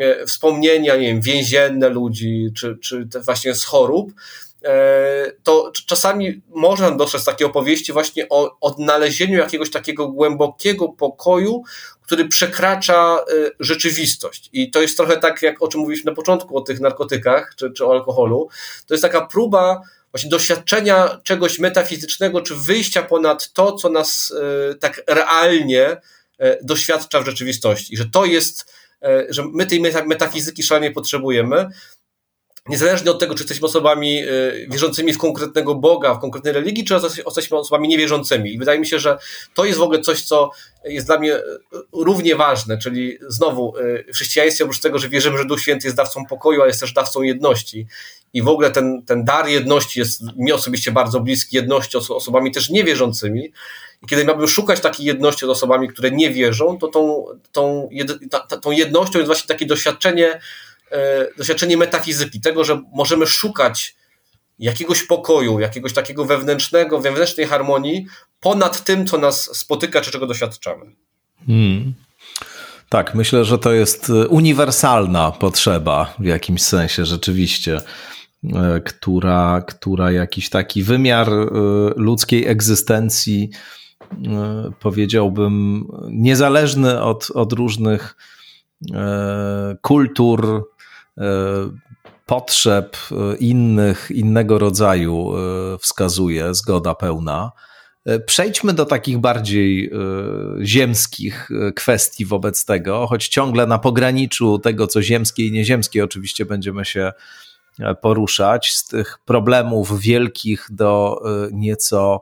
e, 0.00 0.26
wspomnienia, 0.26 0.96
nie 0.96 1.06
wiem, 1.06 1.20
więzienne 1.20 1.88
ludzi, 1.88 2.50
czy, 2.56 2.78
czy 2.82 3.08
właśnie 3.24 3.54
z 3.54 3.64
chorób, 3.64 4.12
e, 4.64 5.32
to 5.42 5.72
czasami 5.86 6.40
można 6.48 6.90
dostrzec 6.90 7.24
takie 7.24 7.46
opowieści 7.46 7.92
właśnie 7.92 8.26
o 8.28 8.56
odnalezieniu 8.60 9.38
jakiegoś 9.38 9.70
takiego 9.70 10.08
głębokiego 10.08 10.88
pokoju, 10.88 11.62
który 12.02 12.28
przekracza 12.28 13.16
e, 13.18 13.50
rzeczywistość. 13.60 14.50
I 14.52 14.70
to 14.70 14.82
jest 14.82 14.96
trochę 14.96 15.16
tak, 15.16 15.42
jak 15.42 15.62
o 15.62 15.68
czym 15.68 15.80
mówiliśmy 15.80 16.10
na 16.10 16.16
początku, 16.16 16.56
o 16.56 16.60
tych 16.60 16.80
narkotykach 16.80 17.54
czy, 17.56 17.70
czy 17.70 17.86
o 17.86 17.92
alkoholu. 17.92 18.48
To 18.86 18.94
jest 18.94 19.02
taka 19.02 19.26
próba 19.26 19.82
właśnie 20.12 20.30
doświadczenia 20.30 21.20
czegoś 21.24 21.58
metafizycznego, 21.58 22.40
czy 22.40 22.54
wyjścia 22.54 23.02
ponad 23.02 23.52
to, 23.52 23.72
co 23.72 23.88
nas 23.88 24.32
e, 24.70 24.74
tak 24.74 25.02
realnie 25.06 25.96
e, 26.38 26.58
doświadcza 26.62 27.20
w 27.20 27.26
rzeczywistości. 27.26 27.96
Że 27.96 28.04
to 28.04 28.24
jest, 28.24 28.72
e, 29.02 29.26
że 29.28 29.44
my 29.52 29.66
tej 29.66 29.80
metafizyki 29.80 30.62
szalenie 30.62 30.90
potrzebujemy, 30.90 31.68
niezależnie 32.68 33.10
od 33.10 33.20
tego, 33.20 33.34
czy 33.34 33.42
jesteśmy 33.42 33.66
osobami 33.66 34.22
wierzącymi 34.68 35.12
w 35.12 35.18
konkretnego 35.18 35.74
Boga, 35.74 36.14
w 36.14 36.20
konkretnej 36.20 36.52
religii, 36.52 36.84
czy 36.84 36.94
jesteśmy 37.26 37.58
osobami 37.58 37.88
niewierzącymi. 37.88 38.54
I 38.54 38.58
wydaje 38.58 38.80
mi 38.80 38.86
się, 38.86 38.98
że 38.98 39.18
to 39.54 39.64
jest 39.64 39.78
w 39.78 39.82
ogóle 39.82 40.00
coś, 40.00 40.22
co 40.22 40.50
jest 40.84 41.06
dla 41.06 41.18
mnie 41.18 41.40
równie 41.92 42.36
ważne, 42.36 42.78
czyli 42.78 43.18
znowu 43.28 43.74
w 44.08 44.14
chrześcijaństwie 44.14 44.64
oprócz 44.64 44.80
tego, 44.80 44.98
że 44.98 45.08
wierzymy, 45.08 45.38
że 45.38 45.44
Duch 45.44 45.60
Święty 45.60 45.86
jest 45.86 45.96
dawcą 45.96 46.26
pokoju, 46.26 46.60
ale 46.60 46.70
jest 46.70 46.80
też 46.80 46.92
dawcą 46.92 47.22
jedności 47.22 47.86
i 48.32 48.42
w 48.42 48.48
ogóle 48.48 48.70
ten, 48.70 49.02
ten 49.06 49.24
dar 49.24 49.48
jedności 49.48 50.00
jest 50.00 50.22
mi 50.36 50.52
osobiście 50.52 50.92
bardzo 50.92 51.20
bliski 51.20 51.56
jedności 51.56 51.96
osobami 51.96 52.52
też 52.52 52.70
niewierzącymi. 52.70 53.52
I 54.02 54.06
kiedy 54.06 54.24
miałbym 54.24 54.48
szukać 54.48 54.80
takiej 54.80 55.06
jedności 55.06 55.46
z 55.46 55.48
osobami, 55.48 55.88
które 55.88 56.10
nie 56.10 56.30
wierzą, 56.30 56.78
to 56.78 56.88
tą, 56.88 57.24
tą, 57.52 57.88
jed, 57.90 58.12
ta, 58.30 58.40
tą 58.40 58.70
jednością 58.70 59.18
jest 59.18 59.26
właśnie 59.26 59.48
takie 59.48 59.66
doświadczenie, 59.66 60.28
e, 60.32 60.40
doświadczenie 61.38 61.76
metafizyki, 61.76 62.40
tego, 62.40 62.64
że 62.64 62.82
możemy 62.94 63.26
szukać 63.26 63.94
jakiegoś 64.58 65.02
pokoju, 65.02 65.60
jakiegoś 65.60 65.92
takiego 65.92 66.24
wewnętrznego, 66.24 67.00
wewnętrznej 67.00 67.46
harmonii 67.46 68.06
ponad 68.40 68.84
tym, 68.84 69.06
co 69.06 69.18
nas 69.18 69.56
spotyka, 69.56 70.00
czy 70.00 70.10
czego 70.10 70.26
doświadczamy. 70.26 70.86
Hmm. 71.46 71.94
Tak, 72.88 73.14
myślę, 73.14 73.44
że 73.44 73.58
to 73.58 73.72
jest 73.72 74.12
uniwersalna 74.28 75.30
potrzeba 75.30 76.14
w 76.18 76.24
jakimś 76.24 76.62
sensie 76.62 77.04
rzeczywiście, 77.04 77.80
e, 78.54 78.80
która, 78.80 79.62
która 79.66 80.12
jakiś 80.12 80.50
taki 80.50 80.82
wymiar 80.82 81.28
e, 81.32 81.46
ludzkiej 81.96 82.46
egzystencji, 82.46 83.50
e, 84.26 84.70
powiedziałbym, 84.80 85.84
niezależny 86.10 87.02
od, 87.02 87.30
od 87.34 87.52
różnych 87.52 88.16
kultur, 89.80 90.64
potrzeb 92.26 92.96
innych, 93.40 94.10
innego 94.10 94.58
rodzaju 94.58 95.32
wskazuje, 95.78 96.54
zgoda 96.54 96.94
pełna. 96.94 97.52
E, 98.06 98.20
przejdźmy 98.20 98.72
do 98.72 98.84
takich 98.86 99.18
bardziej 99.18 99.86
e, 99.86 99.90
ziemskich 100.66 101.48
e, 101.50 101.72
kwestii 101.72 102.24
wobec 102.24 102.64
tego, 102.64 103.06
choć 103.06 103.28
ciągle 103.28 103.66
na 103.66 103.78
pograniczu 103.78 104.58
tego, 104.58 104.86
co 104.86 105.02
ziemskie 105.02 105.46
i 105.46 105.52
nieziemskie, 105.52 106.04
oczywiście 106.04 106.44
będziemy 106.44 106.84
się 106.84 107.12
poruszać, 108.02 108.72
z 108.72 108.86
tych 108.86 109.18
problemów 109.24 110.00
wielkich 110.00 110.66
do 110.70 111.22
nieco 111.52 112.20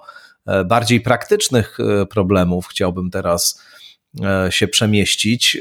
bardziej 0.65 1.01
praktycznych 1.01 1.79
problemów 2.11 2.67
chciałbym 2.67 3.11
teraz 3.11 3.63
się 4.51 4.69
przemieścić. 4.69 5.59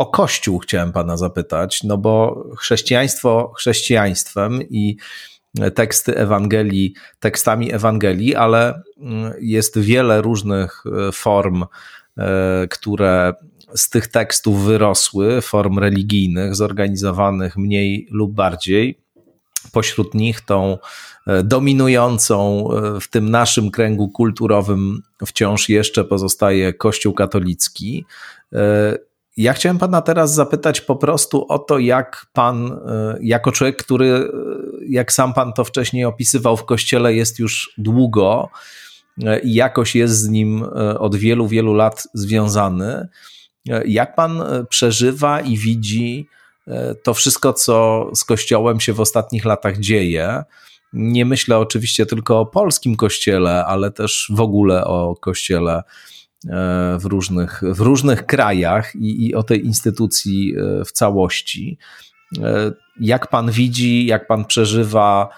O 0.00 0.06
Kościół 0.06 0.58
chciałem 0.58 0.92
Pana 0.92 1.16
zapytać, 1.16 1.82
no 1.84 1.98
bo 1.98 2.44
chrześcijaństwo 2.58 3.52
chrześcijaństwem 3.56 4.62
i 4.62 4.96
teksty 5.74 6.16
Ewangelii 6.16 6.94
tekstami 7.18 7.72
Ewangelii, 7.72 8.34
ale 8.34 8.82
mm, 8.98 9.32
jest 9.40 9.78
wiele 9.78 10.22
różnych 10.22 10.84
e, 11.08 11.12
form, 11.12 11.64
e, 12.18 12.66
które 12.70 13.34
z 13.74 13.90
tych 13.90 14.06
tekstów 14.06 14.64
wyrosły, 14.64 15.40
form 15.40 15.78
religijnych, 15.78 16.54
zorganizowanych 16.54 17.56
mniej 17.56 18.08
lub 18.10 18.32
bardziej. 18.32 18.98
Pośród 19.72 20.14
nich 20.14 20.40
tą 20.40 20.78
e, 21.26 21.42
dominującą 21.42 22.68
w 23.00 23.08
tym 23.08 23.30
naszym 23.30 23.70
kręgu 23.70 24.08
kulturowym 24.08 25.02
wciąż 25.26 25.68
jeszcze 25.68 26.04
pozostaje 26.04 26.74
Kościół 26.74 27.14
katolicki. 27.14 28.04
Ja 29.36 29.52
chciałem 29.52 29.78
pana 29.78 30.02
teraz 30.02 30.34
zapytać 30.34 30.80
po 30.80 30.96
prostu 30.96 31.46
o 31.48 31.58
to, 31.58 31.78
jak 31.78 32.26
pan, 32.32 32.72
e, 32.72 33.18
jako 33.20 33.52
człowiek, 33.52 33.76
który, 33.76 34.06
e, 34.06 34.28
jak 34.88 35.12
sam 35.12 35.34
pan 35.34 35.52
to 35.52 35.64
wcześniej 35.64 36.04
opisywał, 36.04 36.56
w 36.56 36.64
kościele 36.64 37.14
jest 37.14 37.38
już 37.38 37.74
długo 37.78 38.48
e, 39.24 39.40
i 39.40 39.54
jakoś 39.54 39.94
jest 39.94 40.14
z 40.14 40.28
nim 40.28 40.62
od 40.98 41.16
wielu, 41.16 41.48
wielu 41.48 41.74
lat 41.74 42.08
związany, 42.14 43.08
jak 43.84 44.14
pan 44.14 44.42
przeżywa 44.68 45.40
i 45.40 45.56
widzi 45.56 46.28
to 47.02 47.14
wszystko, 47.14 47.52
co 47.52 48.06
z 48.14 48.24
kościołem 48.24 48.80
się 48.80 48.92
w 48.92 49.00
ostatnich 49.00 49.44
latach 49.44 49.78
dzieje? 49.78 50.42
Nie 50.92 51.24
myślę 51.24 51.58
oczywiście 51.58 52.06
tylko 52.06 52.40
o 52.40 52.46
polskim 52.46 52.96
kościele, 52.96 53.64
ale 53.64 53.90
też 53.90 54.32
w 54.34 54.40
ogóle 54.40 54.84
o 54.84 55.16
kościele 55.20 55.82
w 56.98 57.04
różnych, 57.04 57.62
w 57.62 57.80
różnych 57.80 58.26
krajach 58.26 58.96
i, 58.96 59.26
i 59.26 59.34
o 59.34 59.42
tej 59.42 59.66
instytucji 59.66 60.54
e, 60.56 60.84
w 60.84 60.92
całości. 60.92 61.78
E, 62.42 62.72
jak 63.00 63.26
pan 63.26 63.50
widzi, 63.50 64.06
jak 64.06 64.26
pan 64.26 64.44
przeżywa 64.44 65.28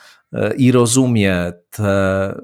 i 0.57 0.73
rozumie 0.73 1.53
te 1.71 2.35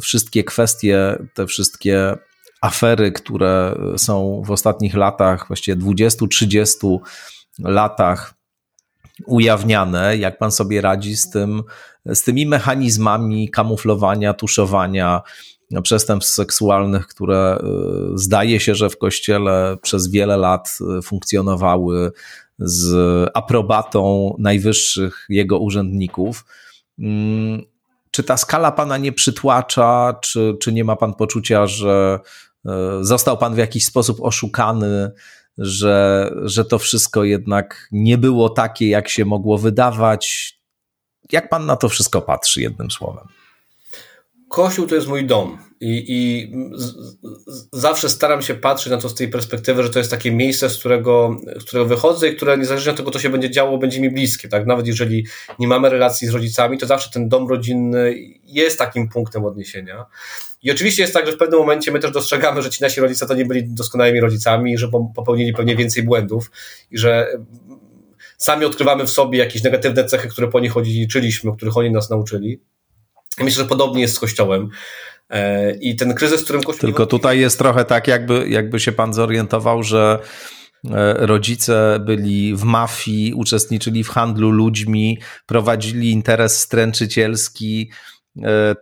wszystkie 0.00 0.44
kwestie, 0.44 1.18
te 1.34 1.46
wszystkie 1.46 2.16
afery, 2.60 3.12
które 3.12 3.74
są 3.96 4.42
w 4.46 4.50
ostatnich 4.50 4.94
latach, 4.94 5.46
właściwie 5.48 5.76
20-30 5.76 6.98
latach 7.58 8.34
ujawniane, 9.26 10.16
jak 10.16 10.38
pan 10.38 10.52
sobie 10.52 10.80
radzi 10.80 11.16
z 11.16 11.30
tym, 11.30 11.62
z 12.06 12.22
tymi 12.22 12.46
mechanizmami 12.46 13.50
kamuflowania, 13.50 14.34
tuszowania, 14.34 15.22
przestępstw 15.80 16.34
seksualnych, 16.34 17.06
które 17.06 17.58
y, 18.14 18.18
zdaje 18.18 18.60
się, 18.60 18.74
że 18.74 18.90
w 18.90 18.98
kościele 18.98 19.76
przez 19.82 20.10
wiele 20.10 20.36
lat 20.36 20.78
y, 20.98 21.02
funkcjonowały 21.02 22.12
z 22.58 22.94
aprobatą 23.34 24.34
najwyższych 24.38 25.26
jego 25.28 25.58
urzędników. 25.58 26.44
Mm, 26.98 27.62
czy 28.10 28.22
ta 28.22 28.36
skala 28.36 28.72
pana 28.72 28.98
nie 28.98 29.12
przytłacza, 29.12 30.18
czy, 30.22 30.56
czy 30.60 30.72
nie 30.72 30.84
ma 30.84 30.96
pan 30.96 31.14
poczucia, 31.14 31.66
że 31.66 32.20
y, 32.66 32.70
został 33.00 33.38
pan 33.38 33.54
w 33.54 33.58
jakiś 33.58 33.84
sposób 33.84 34.20
oszukany, 34.20 35.10
że, 35.58 36.30
że 36.42 36.64
to 36.64 36.78
wszystko 36.78 37.24
jednak 37.24 37.88
nie 37.92 38.18
było 38.18 38.48
takie, 38.48 38.88
jak 38.88 39.08
się 39.08 39.24
mogło 39.24 39.58
wydawać? 39.58 40.54
Jak 41.32 41.48
pan 41.48 41.66
na 41.66 41.76
to 41.76 41.88
wszystko 41.88 42.22
patrzy, 42.22 42.62
jednym 42.62 42.90
słowem? 42.90 43.41
Kościół 44.52 44.86
to 44.86 44.94
jest 44.94 45.08
mój 45.08 45.26
dom 45.26 45.58
i, 45.80 46.04
i 46.08 46.52
z, 46.74 46.84
z, 46.84 47.68
zawsze 47.72 48.08
staram 48.08 48.42
się 48.42 48.54
patrzeć 48.54 48.90
na 48.90 48.98
to 48.98 49.08
z 49.08 49.14
tej 49.14 49.28
perspektywy, 49.28 49.82
że 49.82 49.90
to 49.90 49.98
jest 49.98 50.10
takie 50.10 50.32
miejsce, 50.32 50.70
z 50.70 50.78
którego, 50.78 51.36
z 51.60 51.64
którego 51.64 51.88
wychodzę 51.88 52.28
i 52.28 52.36
które 52.36 52.58
niezależnie 52.58 52.90
od 52.90 52.96
tego, 52.96 53.10
co 53.10 53.18
się 53.18 53.30
będzie 53.30 53.50
działo, 53.50 53.78
będzie 53.78 54.00
mi 54.00 54.10
bliskie. 54.10 54.48
Tak? 54.48 54.66
Nawet 54.66 54.86
jeżeli 54.86 55.26
nie 55.58 55.68
mamy 55.68 55.90
relacji 55.90 56.28
z 56.28 56.30
rodzicami, 56.34 56.78
to 56.78 56.86
zawsze 56.86 57.10
ten 57.10 57.28
dom 57.28 57.48
rodzinny 57.48 58.14
jest 58.44 58.78
takim 58.78 59.08
punktem 59.08 59.44
odniesienia. 59.44 60.06
I 60.62 60.70
oczywiście 60.70 61.02
jest 61.02 61.14
tak, 61.14 61.26
że 61.26 61.32
w 61.32 61.36
pewnym 61.36 61.60
momencie 61.60 61.92
my 61.92 61.98
też 61.98 62.10
dostrzegamy, 62.10 62.62
że 62.62 62.70
ci 62.70 62.82
nasi 62.82 63.00
rodzice 63.00 63.26
to 63.26 63.34
nie 63.34 63.44
byli 63.44 63.64
doskonałymi 63.64 64.20
rodzicami, 64.20 64.78
że 64.78 64.88
popełnili 65.14 65.52
pewnie 65.52 65.76
więcej 65.76 66.02
błędów 66.02 66.50
i 66.90 66.98
że 66.98 67.38
sami 68.38 68.64
odkrywamy 68.64 69.04
w 69.04 69.10
sobie 69.10 69.38
jakieś 69.38 69.62
negatywne 69.62 70.04
cechy, 70.04 70.28
które 70.28 70.48
po 70.48 70.60
nich 70.60 70.76
odziedziczyliśmy, 70.76 71.52
których 71.56 71.76
oni 71.76 71.90
nas 71.90 72.10
nauczyli. 72.10 72.60
Myślę, 73.38 73.62
że 73.62 73.68
podobnie 73.68 74.02
jest 74.02 74.14
z 74.14 74.18
Kościołem. 74.18 74.68
E, 75.30 75.74
I 75.74 75.96
ten 75.96 76.14
kryzys, 76.14 76.40
w 76.40 76.44
którym 76.44 76.62
Kościół. 76.62 76.88
Tylko 76.88 77.06
tutaj 77.06 77.38
jest 77.38 77.58
trochę 77.58 77.84
tak, 77.84 78.08
jakby, 78.08 78.48
jakby 78.48 78.80
się 78.80 78.92
pan 78.92 79.14
zorientował, 79.14 79.82
że 79.82 80.18
e, 80.90 81.26
rodzice 81.26 81.98
byli 82.00 82.56
w 82.56 82.62
mafii, 82.62 83.34
uczestniczyli 83.34 84.04
w 84.04 84.08
handlu 84.08 84.50
ludźmi, 84.50 85.18
prowadzili 85.46 86.10
interes 86.10 86.58
stręczycielski, 86.58 87.90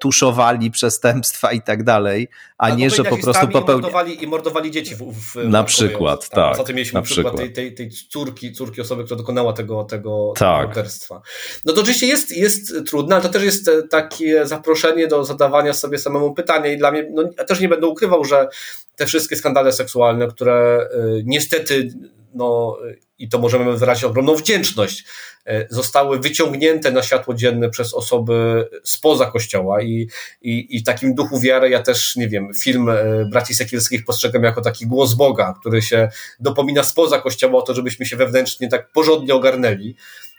tuszowali 0.00 0.70
przestępstwa 0.70 1.52
i 1.52 1.62
tak 1.62 1.84
dalej, 1.84 2.28
a 2.58 2.70
nie, 2.70 2.90
że 2.90 3.04
po 3.04 3.16
prostu 3.16 3.48
popełniali... 3.48 3.82
Mordowali, 3.82 4.24
I 4.24 4.26
mordowali 4.26 4.70
dzieci 4.70 4.96
w, 4.96 5.12
w 5.12 5.36
Na 5.36 5.64
przykład, 5.64 6.28
tak. 6.28 6.68
Mieliśmy 6.68 6.98
na 6.98 7.02
przykład, 7.02 7.34
przykład 7.34 7.54
tej, 7.54 7.74
tej, 7.74 7.74
tej 7.74 7.90
córki, 8.08 8.52
córki 8.52 8.80
osoby, 8.80 9.04
która 9.04 9.18
dokonała 9.18 9.52
tego, 9.52 9.84
tego 9.84 10.32
tak. 10.36 10.66
morderstwa. 10.66 11.22
No 11.64 11.72
to 11.72 11.80
oczywiście 11.80 12.06
jest, 12.06 12.36
jest 12.36 12.74
trudne, 12.86 13.14
ale 13.14 13.22
to 13.22 13.28
też 13.28 13.42
jest 13.42 13.68
e, 13.68 13.82
takie 13.82 14.46
zaproszenie 14.46 15.06
do 15.06 15.24
zadawania 15.24 15.72
sobie 15.72 15.98
samemu 15.98 16.34
pytania 16.34 16.72
i 16.72 16.78
dla 16.78 16.90
mnie, 16.92 17.06
no 17.12 17.22
ja 17.38 17.44
też 17.44 17.60
nie 17.60 17.68
będę 17.68 17.86
ukrywał, 17.86 18.24
że 18.24 18.48
te 18.96 19.06
wszystkie 19.06 19.36
skandale 19.36 19.72
seksualne, 19.72 20.28
które 20.28 20.88
y, 20.94 21.22
niestety 21.26 21.88
no, 22.34 22.78
i 23.20 23.28
to 23.28 23.38
możemy 23.38 23.76
wyrazić 23.76 24.04
ogromną 24.04 24.34
wdzięczność, 24.34 25.04
e, 25.46 25.66
zostały 25.70 26.18
wyciągnięte 26.18 26.92
na 26.92 27.02
światło 27.02 27.34
dzienne 27.34 27.70
przez 27.70 27.94
osoby 27.94 28.68
spoza 28.84 29.26
kościoła 29.26 29.82
i, 29.82 30.08
i, 30.42 30.76
i 30.76 30.82
takim 30.82 31.14
duchu 31.14 31.40
wiary 31.40 31.70
ja 31.70 31.82
też, 31.82 32.16
nie 32.16 32.28
wiem, 32.28 32.48
film 32.62 32.88
e, 32.88 33.24
braci 33.30 33.54
Sekielskich 33.54 34.04
postrzegam 34.04 34.42
jako 34.42 34.60
taki 34.60 34.86
głos 34.86 35.14
Boga, 35.14 35.54
który 35.60 35.82
się 35.82 36.08
dopomina 36.40 36.82
spoza 36.82 37.18
kościoła 37.18 37.58
o 37.58 37.62
to, 37.62 37.74
żebyśmy 37.74 38.06
się 38.06 38.16
wewnętrznie 38.16 38.68
tak 38.68 38.92
porządnie 38.92 39.34
ogarnęli. 39.34 39.96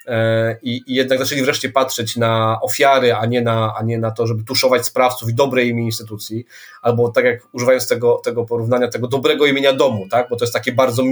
E, 0.08 0.58
I, 0.62 0.84
I, 0.88 0.96
jednak 0.96 1.20
zaczęli 1.20 1.42
wreszcie 1.42 1.70
patrzeć 1.70 2.18
na 2.18 2.62
ofiary, 2.62 3.14
a 3.14 3.26
nie 3.26 3.42
na, 3.42 3.74
a 3.78 3.84
nie 3.84 3.98
na 3.98 4.12
to, 4.12 4.28
żeby 4.28 4.44
tuszować 4.44 4.86
sprawców 4.86 5.30
i 5.30 5.34
dobre 5.34 5.66
imię 5.66 5.84
instytucji, 5.84 6.46
albo 6.82 7.10
tak 7.10 7.26
jak 7.26 7.48
używając 7.52 7.88
tego, 7.88 8.22
tego 8.24 8.46
porównania, 8.46 8.88
tego 8.88 9.08
dobrego 9.08 9.46
imienia 9.46 9.74
domu, 9.74 10.08
tak? 10.12 10.30
bo 10.30 10.36
to 10.36 10.46
jest 10.46 10.54
takie 10.54 10.72
bardzo 10.72 11.04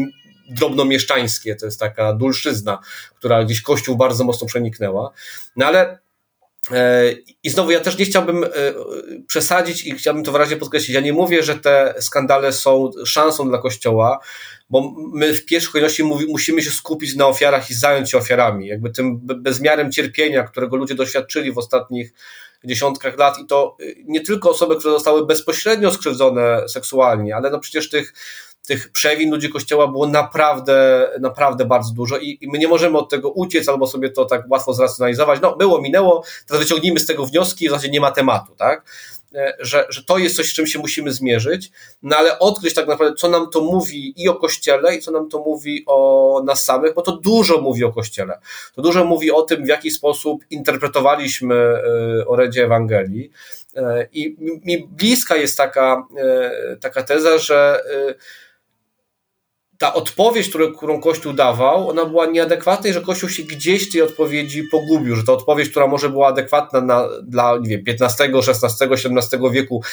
drobnomieszczańskie, 0.50 1.56
to 1.56 1.66
jest 1.66 1.80
taka 1.80 2.14
dulszyzna, 2.14 2.80
która 3.16 3.44
gdzieś 3.44 3.62
Kościół 3.62 3.98
bardzo 3.98 4.24
mocno 4.24 4.48
przeniknęła. 4.48 5.12
No 5.56 5.66
ale 5.66 6.00
e, 6.72 7.12
i 7.44 7.50
znowu 7.50 7.72
ja 7.72 7.80
też 7.80 7.98
nie 7.98 8.06
chciałbym 8.06 8.44
e, 8.44 8.48
przesadzić 9.28 9.84
i 9.84 9.92
chciałbym 9.92 10.24
to 10.24 10.32
wyraźnie 10.32 10.58
podkreślić. 10.58 10.96
Ja 10.96 11.02
nie 11.02 11.14
mówię, 11.14 11.44
że 11.44 11.56
te 11.56 11.94
skandale 12.00 12.54
są 12.54 12.92
szansą 13.06 13.50
dla 13.50 13.58
Kościoła, 13.58 14.20
bo 14.70 14.94
my 15.14 15.34
w 15.34 15.46
pierwszej 15.46 15.72
kolejności 15.72 16.04
musimy 16.04 16.62
się 16.62 16.72
skupić 16.72 17.16
na 17.16 17.28
ofiarach 17.28 17.70
i 17.70 17.74
zająć 17.74 18.12
się 18.12 18.18
ofiarami. 18.18 18.68
Jakby 18.68 18.90
tym 18.90 19.20
bezmiarem 19.22 19.92
cierpienia, 19.92 20.44
którego 20.44 20.76
ludzie 20.76 20.96
doświadczyli 20.96 21.52
w 21.52 21.58
ostatnich 21.58 22.14
dziesiątkach 22.64 23.18
lat 23.18 23.40
i 23.40 23.46
to 23.46 23.78
e, 23.80 23.84
nie 24.06 24.22
tylko 24.22 24.50
osoby, 24.50 24.76
które 24.76 24.94
zostały 24.94 25.26
bezpośrednio 25.26 25.92
skrzywdzone 25.92 26.70
seksualnie, 26.70 27.36
ale 27.36 27.50
no 27.50 27.60
przecież 27.60 27.90
tych 27.90 28.14
tych 28.70 28.92
przewin 28.92 29.32
ludzi 29.32 29.50
Kościoła 29.50 29.88
było 29.88 30.08
naprawdę, 30.08 31.10
naprawdę 31.20 31.66
bardzo 31.66 31.94
dużo 31.94 32.18
i, 32.18 32.38
i 32.42 32.48
my 32.48 32.58
nie 32.58 32.68
możemy 32.68 32.98
od 32.98 33.10
tego 33.10 33.30
uciec 33.30 33.70
albo 33.70 33.88
sobie 33.88 34.10
to 34.10 34.26
tak 34.26 34.44
łatwo 34.50 34.74
zracjonalizować. 34.74 35.40
No, 35.42 35.56
było, 35.56 35.82
minęło, 35.82 36.24
teraz 36.48 36.64
wyciągnijmy 36.64 37.00
z 37.00 37.06
tego 37.06 37.26
wnioski, 37.26 37.68
w 37.68 37.72
zasadzie 37.72 37.90
nie 37.90 38.02
ma 38.02 38.12
tematu, 38.12 38.56
tak? 38.56 38.84
e, 39.36 39.56
że, 39.60 39.86
że 39.90 40.04
to 40.04 40.18
jest 40.18 40.36
coś, 40.36 40.50
z 40.50 40.54
czym 40.54 40.68
się 40.68 40.80
musimy 40.80 41.12
zmierzyć, 41.12 41.72
no 42.04 42.18
ale 42.18 42.40
odkryć 42.40 42.74
tak 42.74 42.88
naprawdę, 42.88 43.16
co 43.16 43.30
nam 43.30 43.50
to 43.50 43.62
mówi 43.62 44.14
i 44.24 44.30
o 44.30 44.36
Kościele, 44.36 44.96
i 44.96 45.00
co 45.00 45.12
nam 45.12 45.30
to 45.30 45.40
mówi 45.40 45.84
o 45.88 46.42
nas 46.46 46.64
samych, 46.64 46.94
bo 46.94 47.02
to 47.02 47.12
dużo 47.12 47.62
mówi 47.62 47.84
o 47.84 47.94
Kościele. 47.94 48.40
To 48.76 48.82
dużo 48.82 49.06
mówi 49.06 49.32
o 49.32 49.42
tym, 49.42 49.66
w 49.66 49.68
jaki 49.68 49.92
sposób 49.92 50.44
interpretowaliśmy 50.50 51.56
e, 51.56 52.28
orędzie 52.28 52.64
Ewangelii. 52.64 53.32
I 54.14 54.36
mi 54.40 54.88
bliska 54.88 55.36
jest 55.36 55.58
taka, 55.58 56.08
taka 56.82 57.04
teza, 57.04 57.38
że 57.38 57.84
ta 59.80 59.94
odpowiedź, 59.94 60.50
którą, 60.78 61.02
Kościół 61.02 61.34
dawał, 61.34 61.90
ona 61.90 62.06
była 62.06 62.26
nieadekwatna 62.26 62.90
i 62.90 62.94
że 62.94 63.02
Kościół 63.02 63.30
się 63.30 63.44
gdzieś 63.44 63.92
tej 63.92 64.02
odpowiedzi 64.02 64.64
pogubił, 64.72 65.16
że 65.16 65.24
ta 65.24 65.34
odpowiedź, 65.34 65.70
która 65.70 65.88
może 65.88 66.10
była 66.10 66.28
adekwatna 66.28 66.82
na, 66.82 67.10
dla 67.24 67.58
nie 67.62 67.78
wiem, 67.78 67.84
XV, 68.02 68.24
XVI, 68.24 68.86
XVII 68.86 69.52
wieku, 69.52 69.84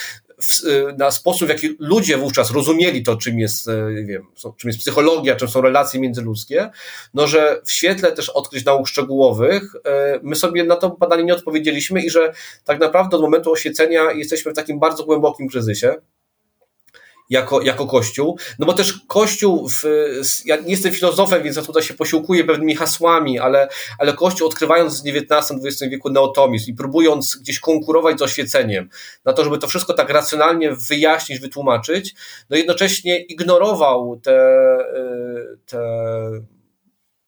w, 0.43 0.61
na 0.99 1.11
sposób, 1.11 1.49
w 1.49 1.51
jaki 1.51 1.77
ludzie 1.79 2.17
wówczas 2.17 2.51
rozumieli 2.51 3.03
to, 3.03 3.17
czym 3.17 3.39
jest, 3.39 3.69
e, 3.69 3.93
nie 3.93 4.05
wiem, 4.05 4.27
czym 4.57 4.69
jest 4.69 4.81
psychologia, 4.81 5.37
czym 5.37 5.49
są 5.49 5.61
relacje 5.61 6.01
międzyludzkie, 6.01 6.71
no 7.15 7.27
że 7.27 7.61
w 7.65 7.73
świetle 7.73 8.13
też 8.13 8.31
odkryć 8.31 8.65
nauk 8.65 8.89
szczegółowych, 8.89 9.63
e, 9.85 10.21
my 10.23 10.37
sobie 10.37 10.65
na 10.65 10.77
to 10.77 10.91
badanie 10.91 11.25
nie 11.25 11.35
odpowiedzieliśmy 11.35 12.03
i 12.03 12.11
że 12.11 12.33
tak 12.65 12.81
naprawdę 12.81 13.17
od 13.17 13.23
momentu 13.23 13.53
oświecenia 13.53 14.13
jesteśmy 14.13 14.53
w 14.53 14.57
takim 14.57 14.79
bardzo 14.79 15.05
głębokim 15.05 15.49
kryzysie 15.49 15.95
jako, 17.31 17.63
jako 17.63 17.87
Kościół, 17.87 18.39
no 18.59 18.67
bo 18.67 18.73
też 18.73 19.01
Kościół, 19.07 19.69
w, 19.69 19.83
ja 20.45 20.57
nie 20.57 20.71
jestem 20.71 20.93
filozofem, 20.93 21.43
więc 21.43 21.57
ja 21.57 21.63
tutaj 21.63 21.83
się 21.83 21.95
posiłkuję 21.95 22.45
pewnymi 22.45 22.77
hasłami, 22.77 23.39
ale, 23.39 23.69
ale 23.99 24.13
Kościół 24.13 24.47
odkrywając 24.49 25.03
w 25.03 25.07
XIX-XX 25.07 25.91
wieku 25.91 26.11
neotomizm 26.11 26.71
i 26.71 26.75
próbując 26.75 27.37
gdzieś 27.37 27.61
konkurować 27.61 28.19
z 28.19 28.23
oświeceniem, 28.23 28.89
na 29.25 29.33
to, 29.33 29.45
żeby 29.45 29.59
to 29.59 29.69
wszystko 29.69 29.95
tak 29.95 30.11
racjonalnie 30.11 30.73
wyjaśnić, 30.73 31.41
wytłumaczyć, 31.41 32.15
no 32.51 32.57
jednocześnie 32.57 33.19
ignorował 33.19 34.21
te, 34.23 34.59
y, 34.81 35.59
te 35.67 35.81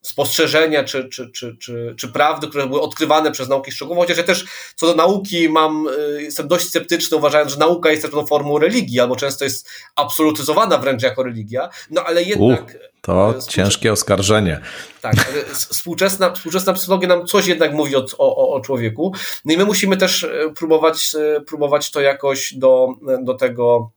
spostrzeżenia 0.00 0.84
czy, 0.84 1.08
czy, 1.08 1.30
czy, 1.30 1.56
czy, 1.56 1.94
czy 1.98 2.08
prawdy, 2.08 2.48
które 2.48 2.66
były 2.66 2.80
odkrywane 2.80 3.32
przez 3.32 3.48
nauki 3.48 3.72
szczegółowe, 3.72 4.02
chociaż 4.02 4.16
ja 4.16 4.24
też 4.24 4.44
co 4.76 4.86
do 4.86 4.94
nauki 4.94 5.48
mam, 5.48 5.88
y, 5.88 6.22
jestem 6.22 6.48
dość 6.48 6.66
sceptyczny, 6.66 7.16
uważając, 7.16 7.52
że 7.52 7.58
nauka 7.58 7.90
jest 7.90 8.02
pewną 8.02 8.26
formą 8.26 8.58
religii, 8.58 9.00
albo 9.00 9.16
często 9.16 9.44
jest 9.44 9.68
absolutyzowana 9.96 10.78
wręcz 10.78 11.02
jako 11.02 11.22
religia, 11.22 11.68
no 11.90 12.04
ale 12.04 12.22
jednak... 12.22 12.62
U, 12.62 12.98
to 13.00 13.34
y, 13.38 13.42
ciężkie 13.48 13.92
oskarżenie. 13.92 14.60
Tak, 15.00 15.14
współczesna, 15.54 16.32
współczesna 16.32 16.72
psychologia 16.72 17.08
nam 17.08 17.26
coś 17.26 17.46
jednak 17.46 17.72
mówi 17.72 17.96
o, 17.96 18.06
o, 18.18 18.52
o 18.54 18.60
człowieku, 18.60 19.12
no 19.44 19.54
i 19.54 19.56
my 19.56 19.64
musimy 19.64 19.96
też 19.96 20.22
y, 20.22 20.52
próbować, 20.56 21.10
próbować 21.46 21.90
to 21.90 22.00
jakoś 22.00 22.54
do, 22.54 22.88
do 23.24 23.34
tego 23.34 23.90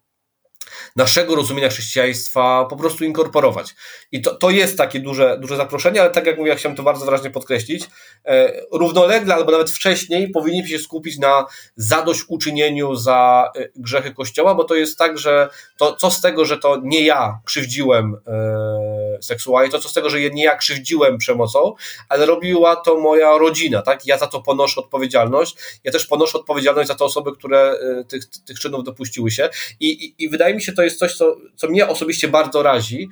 naszego 0.96 1.36
rozumienia 1.36 1.70
chrześcijaństwa 1.70 2.66
po 2.70 2.76
prostu 2.76 3.06
inkorporować. 3.06 3.76
I 4.12 4.22
to, 4.22 4.36
to 4.36 4.50
jest 4.50 4.78
takie 4.78 5.00
duże, 5.00 5.38
duże 5.42 5.58
zaproszenie, 5.58 6.02
ale 6.02 6.10
tak 6.10 6.26
jak 6.26 6.38
mówię, 6.38 6.50
ja 6.50 6.56
chciałem 6.56 6.76
to 6.76 6.84
bardzo 6.84 7.06
wyraźnie 7.06 7.30
podkreślić, 7.30 7.84
e, 8.26 8.54
równolegle 8.72 9.36
albo 9.36 9.52
nawet 9.52 9.72
wcześniej 9.72 10.30
powinniśmy 10.30 10.70
się 10.70 10.80
skupić 10.80 11.18
na 11.18 11.46
zadośćuczynieniu 11.76 12.96
za 12.96 13.52
e, 13.56 13.70
grzechy 13.76 14.14
Kościoła, 14.14 14.56
bo 14.56 14.64
to 14.64 14.76
jest 14.76 14.98
tak, 14.98 15.18
że 15.18 15.50
to 15.78 15.96
co 15.96 16.12
z 16.12 16.22
tego, 16.22 16.46
że 16.46 16.58
to 16.58 16.80
nie 16.84 17.02
ja 17.02 17.40
krzywdziłem 17.46 18.16
e, 18.28 19.18
seksualnie, 19.22 19.72
to 19.72 19.80
co 19.80 19.90
z 19.90 19.94
tego, 19.94 20.10
że 20.10 20.20
nie 20.20 20.44
ja 20.44 20.56
krzywdziłem 20.56 21.18
przemocą, 21.18 21.74
ale 22.10 22.26
robiła 22.26 22.76
to 22.76 23.00
moja 23.00 23.38
rodzina, 23.38 23.82
tak? 23.82 24.06
Ja 24.06 24.18
za 24.18 24.28
to 24.28 24.42
ponoszę 24.42 24.82
odpowiedzialność. 24.82 25.56
Ja 25.84 25.92
też 25.92 26.06
ponoszę 26.06 26.38
odpowiedzialność 26.38 26.88
za 26.88 26.96
te 26.96 27.06
osoby, 27.06 27.32
które 27.32 27.72
e, 27.72 28.04
tych, 28.04 28.26
tych 28.46 28.60
czynów 28.60 28.84
dopuściły 28.84 29.32
się. 29.32 29.50
I, 29.80 30.06
i, 30.06 30.24
i 30.24 30.30
wydaje 30.30 30.56
mi 30.56 30.62
się, 30.62 30.72
to 30.74 30.81
jest 30.84 31.00
coś, 31.00 31.16
co, 31.16 31.38
co 31.56 31.68
mnie 31.68 31.88
osobiście 31.88 32.28
bardzo 32.28 32.64
razi, 32.64 33.10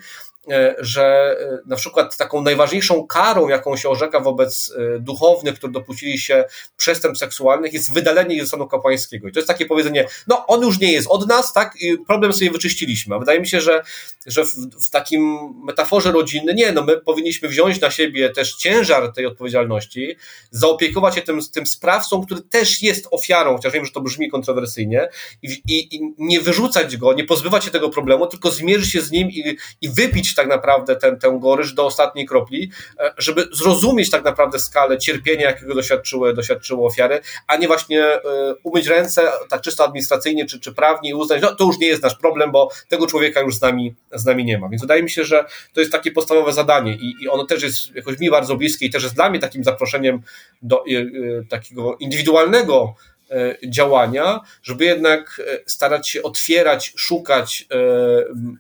że 0.80 1.36
e, 1.40 1.60
na 1.66 1.76
przykład 1.76 2.18
taką 2.18 2.42
najważniejszą 2.42 3.08
karą, 3.08 3.48
jaką 3.48 3.78
się 3.78 3.90
orzeka 3.90 4.20
wobec 4.20 4.74
e, 4.96 5.00
duchownych, 5.00 5.56
którzy 5.56 5.74
dopuścili 5.74 6.20
się 6.20 6.46
przestępstw 6.78 7.20
seksualnych, 7.20 7.74
jest 7.74 7.94
wydalenie 7.94 8.36
ich 8.36 8.42
ze 8.42 8.48
stanu 8.48 8.68
kapłańskiego. 8.68 9.28
I 9.28 9.32
to 9.32 9.40
jest 9.40 9.48
takie 9.48 9.66
powiedzenie, 9.66 10.08
no 10.28 10.46
on 10.48 10.62
już 10.62 10.80
nie 10.80 10.92
jest 10.92 11.08
od 11.08 11.28
nas, 11.28 11.54
tak, 11.54 11.74
i 11.82 11.98
problem 12.08 12.34
sobie 12.34 12.52
wyczyściliśmy. 12.52 13.16
A 13.16 13.20
wydaje 13.20 13.40
mi 13.40 13.48
się, 13.48 13.62
że, 13.62 13.84
że 14.26 14.46
w, 14.46 14.56
w 14.88 14.90
takim 14.90 15.54
metaforze 15.64 16.12
rodziny, 16.12 16.54
nie, 16.54 16.72
no 16.72 16.84
my 16.84 16.98
powinniśmy 16.98 17.50
wziąć 17.50 17.82
na 17.82 17.92
siebie 17.92 18.30
też 18.30 18.56
ciężar 18.56 19.14
tej 19.14 19.26
odpowiedzialności, 19.26 20.16
zaopiekować 20.52 21.16
się 21.16 21.22
tym, 21.22 21.40
tym 21.54 21.66
sprawcą, 21.66 22.26
który 22.26 22.42
też 22.42 22.82
jest 22.82 23.08
ofiarą, 23.12 23.56
chociaż 23.56 23.74
wiem, 23.74 23.86
że 23.86 23.92
to 23.92 24.02
brzmi 24.02 24.30
kontrowersyjnie, 24.30 25.10
i, 25.44 25.62
i, 25.68 25.96
i 25.96 26.14
nie 26.18 26.42
wyrzucać 26.42 26.98
go, 26.98 27.14
nie 27.14 27.24
pozbywać 27.24 27.66
się 27.66 27.72
tego 27.72 27.90
problemu, 27.90 28.28
tylko 28.28 28.52
zmierzyć 28.52 28.92
się 28.92 29.02
z 29.02 29.12
nim 29.12 29.30
i, 29.32 29.58
i 29.82 29.90
wypić 29.90 30.29
tak 30.34 30.48
naprawdę 30.48 30.96
ten, 30.96 31.20
tę 31.20 31.38
gorycz 31.42 31.74
do 31.74 31.86
ostatniej 31.86 32.26
kropli, 32.26 32.72
e, 33.00 33.14
żeby 33.18 33.48
zrozumieć 33.52 34.10
tak 34.10 34.24
naprawdę 34.24 34.60
skalę 34.60 34.98
cierpienia, 34.98 35.46
jakiego 35.46 35.76
doświadczyły, 35.76 36.34
doświadczyły 36.34 36.86
ofiary, 36.86 37.22
a 37.48 37.56
nie 37.56 37.68
właśnie 37.68 38.04
e, 38.04 38.22
umyć 38.64 38.88
ręce 38.88 39.32
tak 39.50 39.62
czysto 39.62 39.86
administracyjnie 39.86 40.46
czy, 40.46 40.60
czy 40.60 40.74
prawnie 40.74 41.10
i 41.10 41.14
uznać, 41.14 41.42
no 41.42 41.56
to 41.56 41.64
już 41.64 41.80
nie 41.80 41.88
jest 41.88 42.04
nasz 42.04 42.16
problem, 42.16 42.52
bo 42.52 42.70
tego 42.88 43.08
człowieka 43.08 43.42
już 43.42 43.56
z 43.56 43.62
nami, 43.62 43.96
z 44.14 44.26
nami 44.26 44.46
nie 44.46 44.58
ma. 44.58 44.70
Więc 44.70 44.82
wydaje 44.82 45.04
mi 45.04 45.10
się, 45.10 45.24
że 45.24 45.46
to 45.74 45.80
jest 45.80 45.92
takie 45.92 46.12
podstawowe 46.12 46.54
zadanie 46.54 46.94
i, 46.94 47.16
i 47.22 47.30
ono 47.30 47.46
też 47.46 47.64
jest 47.64 47.96
jakoś 47.96 48.20
mi 48.20 48.30
bardzo 48.30 48.56
bliskie 48.56 48.86
i 48.86 48.90
też 48.90 49.04
jest 49.04 49.16
dla 49.16 49.30
mnie 49.30 49.40
takim 49.40 49.64
zaproszeniem 49.64 50.22
do 50.62 50.84
y, 50.88 51.46
takiego 51.50 51.96
indywidualnego 52.00 52.96
E, 53.19 53.19
działania, 53.68 54.40
żeby 54.64 54.86
jednak 54.86 55.42
e, 55.48 55.60
starać 55.66 56.10
się 56.10 56.24
otwierać, 56.24 56.94
szukać, 56.96 57.68
e, 57.72 57.76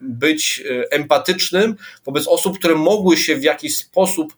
być 0.02 0.64
empatycznym 0.90 1.76
wobec 2.06 2.28
osób, 2.28 2.60
które 2.60 2.76
mogły 2.76 3.18
się 3.18 3.36
w 3.36 3.44
jakiś 3.44 3.78
sposób 3.78 4.34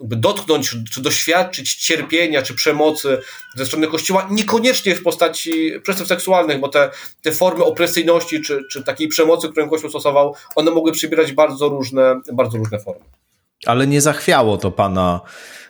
dotknąć, 0.00 0.76
czy 0.92 1.02
doświadczyć 1.02 1.74
cierpienia, 1.74 2.42
czy 2.42 2.54
przemocy 2.54 3.18
ze 3.54 3.66
strony 3.66 3.86
Kościoła, 3.86 4.28
niekoniecznie 4.30 4.94
w 4.94 5.02
postaci 5.02 5.72
przestępstw 5.82 6.08
seksualnych, 6.08 6.60
bo 6.60 6.68
te, 6.68 6.90
te 7.22 7.32
formy 7.32 7.64
opresyjności, 7.64 8.42
czy, 8.42 8.64
czy 8.70 8.84
takiej 8.84 9.08
przemocy, 9.08 9.48
którą 9.48 9.68
Kościół 9.68 9.90
stosował, 9.90 10.34
one 10.54 10.70
mogły 10.70 10.92
przybierać 10.92 11.32
bardzo 11.32 11.68
różne, 11.68 12.20
bardzo 12.32 12.58
różne 12.58 12.80
formy. 12.80 13.04
Ale 13.66 13.86
nie 13.86 14.00
zachwiało 14.00 14.56
to 14.56 14.70
pana 14.70 15.20
E, 15.20 15.65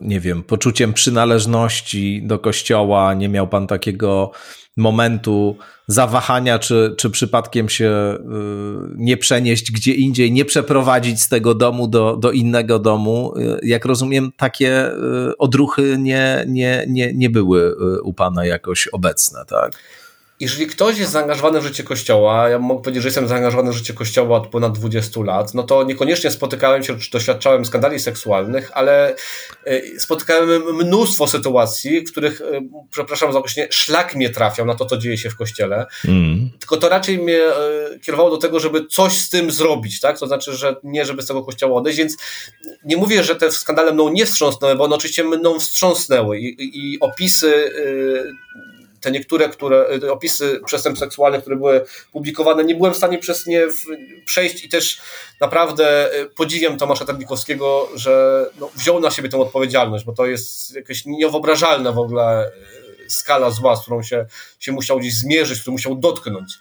nie 0.00 0.20
wiem, 0.20 0.42
poczuciem 0.42 0.92
przynależności 0.92 2.22
do 2.22 2.38
kościoła, 2.38 3.14
nie 3.14 3.28
miał 3.28 3.48
pan 3.48 3.66
takiego 3.66 4.32
momentu 4.76 5.56
zawahania, 5.86 6.58
czy, 6.58 6.94
czy 6.98 7.10
przypadkiem 7.10 7.68
się 7.68 7.88
e, 7.88 8.18
nie 8.96 9.16
przenieść 9.16 9.72
gdzie 9.72 9.94
indziej, 9.94 10.32
nie 10.32 10.44
przeprowadzić 10.44 11.22
z 11.22 11.28
tego 11.28 11.54
domu 11.54 11.88
do, 11.88 12.16
do 12.16 12.30
innego 12.30 12.78
domu. 12.78 13.34
E, 13.36 13.58
jak 13.62 13.84
rozumiem, 13.84 14.32
takie 14.36 14.90
odruchy 15.38 15.96
nie, 15.98 16.44
nie, 16.48 16.84
nie, 16.88 17.12
nie 17.14 17.30
były 17.30 17.76
u 18.02 18.12
pana 18.14 18.44
jakoś 18.44 18.88
obecne, 18.88 19.44
tak? 19.48 19.72
Jeżeli 20.40 20.66
ktoś 20.66 20.98
jest 20.98 21.12
zaangażowany 21.12 21.60
w 21.60 21.64
życie 21.64 21.82
Kościoła, 21.82 22.48
ja 22.48 22.58
mogę 22.58 22.82
powiedzieć, 22.82 23.02
że 23.02 23.08
jestem 23.08 23.28
zaangażowany 23.28 23.70
w 23.72 23.74
życie 23.74 23.94
Kościoła 23.94 24.36
od 24.36 24.46
ponad 24.46 24.78
20 24.78 25.20
lat, 25.20 25.54
no 25.54 25.62
to 25.62 25.84
niekoniecznie 25.84 26.30
spotykałem 26.30 26.82
się, 26.84 26.98
czy 26.98 27.10
doświadczałem 27.10 27.64
skandali 27.64 28.00
seksualnych, 28.00 28.70
ale 28.74 29.16
e, 29.64 30.00
spotykałem 30.00 30.76
mnóstwo 30.76 31.26
sytuacji, 31.26 32.00
w 32.00 32.10
których, 32.10 32.40
e, 32.40 32.60
przepraszam 32.90 33.32
za 33.32 33.38
określenie, 33.38 33.68
szlak 33.72 34.14
mnie 34.14 34.30
trafiał 34.30 34.66
na 34.66 34.74
to, 34.74 34.86
co 34.86 34.96
dzieje 34.96 35.18
się 35.18 35.30
w 35.30 35.36
Kościele. 35.36 35.86
Mm. 36.04 36.50
Tylko 36.58 36.76
to 36.76 36.88
raczej 36.88 37.18
mnie 37.18 37.40
e, 37.42 37.98
kierowało 37.98 38.30
do 38.30 38.36
tego, 38.36 38.60
żeby 38.60 38.86
coś 38.86 39.12
z 39.12 39.30
tym 39.30 39.50
zrobić, 39.50 40.00
tak? 40.00 40.18
To 40.18 40.26
znaczy, 40.26 40.56
że 40.56 40.76
nie, 40.84 41.04
żeby 41.04 41.22
z 41.22 41.26
tego 41.26 41.42
Kościoła 41.42 41.78
odejść, 41.78 41.98
więc 41.98 42.16
nie 42.84 42.96
mówię, 42.96 43.24
że 43.24 43.36
te 43.36 43.50
skandale 43.50 43.92
mną 43.92 44.08
nie 44.08 44.26
wstrząsnęły, 44.26 44.76
bo 44.76 44.84
one 44.84 44.96
oczywiście 44.96 45.24
mną 45.24 45.58
wstrząsnęły 45.58 46.38
i, 46.38 46.62
i, 46.62 46.92
i 46.94 47.00
opisy 47.00 47.72
te 49.02 49.10
niektóre 49.10 49.48
które, 49.48 49.86
y, 50.04 50.12
opisy 50.12 50.60
przestępstw 50.66 51.04
seksualnych, 51.04 51.40
które 51.40 51.56
były 51.56 51.84
publikowane, 52.12 52.64
nie 52.64 52.74
byłem 52.74 52.94
w 52.94 52.96
stanie 52.96 53.18
przez 53.18 53.46
nie 53.46 53.66
przejść 54.24 54.64
i 54.64 54.68
też 54.68 55.00
naprawdę 55.40 56.14
y, 56.14 56.26
podziwiam 56.26 56.78
Tomasza 56.78 57.04
Terlikowskiego, 57.04 57.88
że 57.94 58.46
no, 58.60 58.70
wziął 58.76 59.00
na 59.00 59.10
siebie 59.10 59.28
tę 59.28 59.38
odpowiedzialność, 59.38 60.04
bo 60.04 60.12
to 60.12 60.26
jest 60.26 60.74
jakaś 60.74 61.04
niewyobrażalna 61.06 61.92
w 61.92 61.98
ogóle 61.98 62.48
y, 63.06 63.10
skala 63.10 63.50
zła, 63.50 63.76
z 63.76 63.82
którą 63.82 64.02
się, 64.02 64.26
się 64.58 64.72
musiał 64.72 64.98
gdzieś 64.98 65.14
zmierzyć, 65.14 65.60
którą 65.60 65.72
musiał 65.72 65.96
dotknąć. 65.96 66.52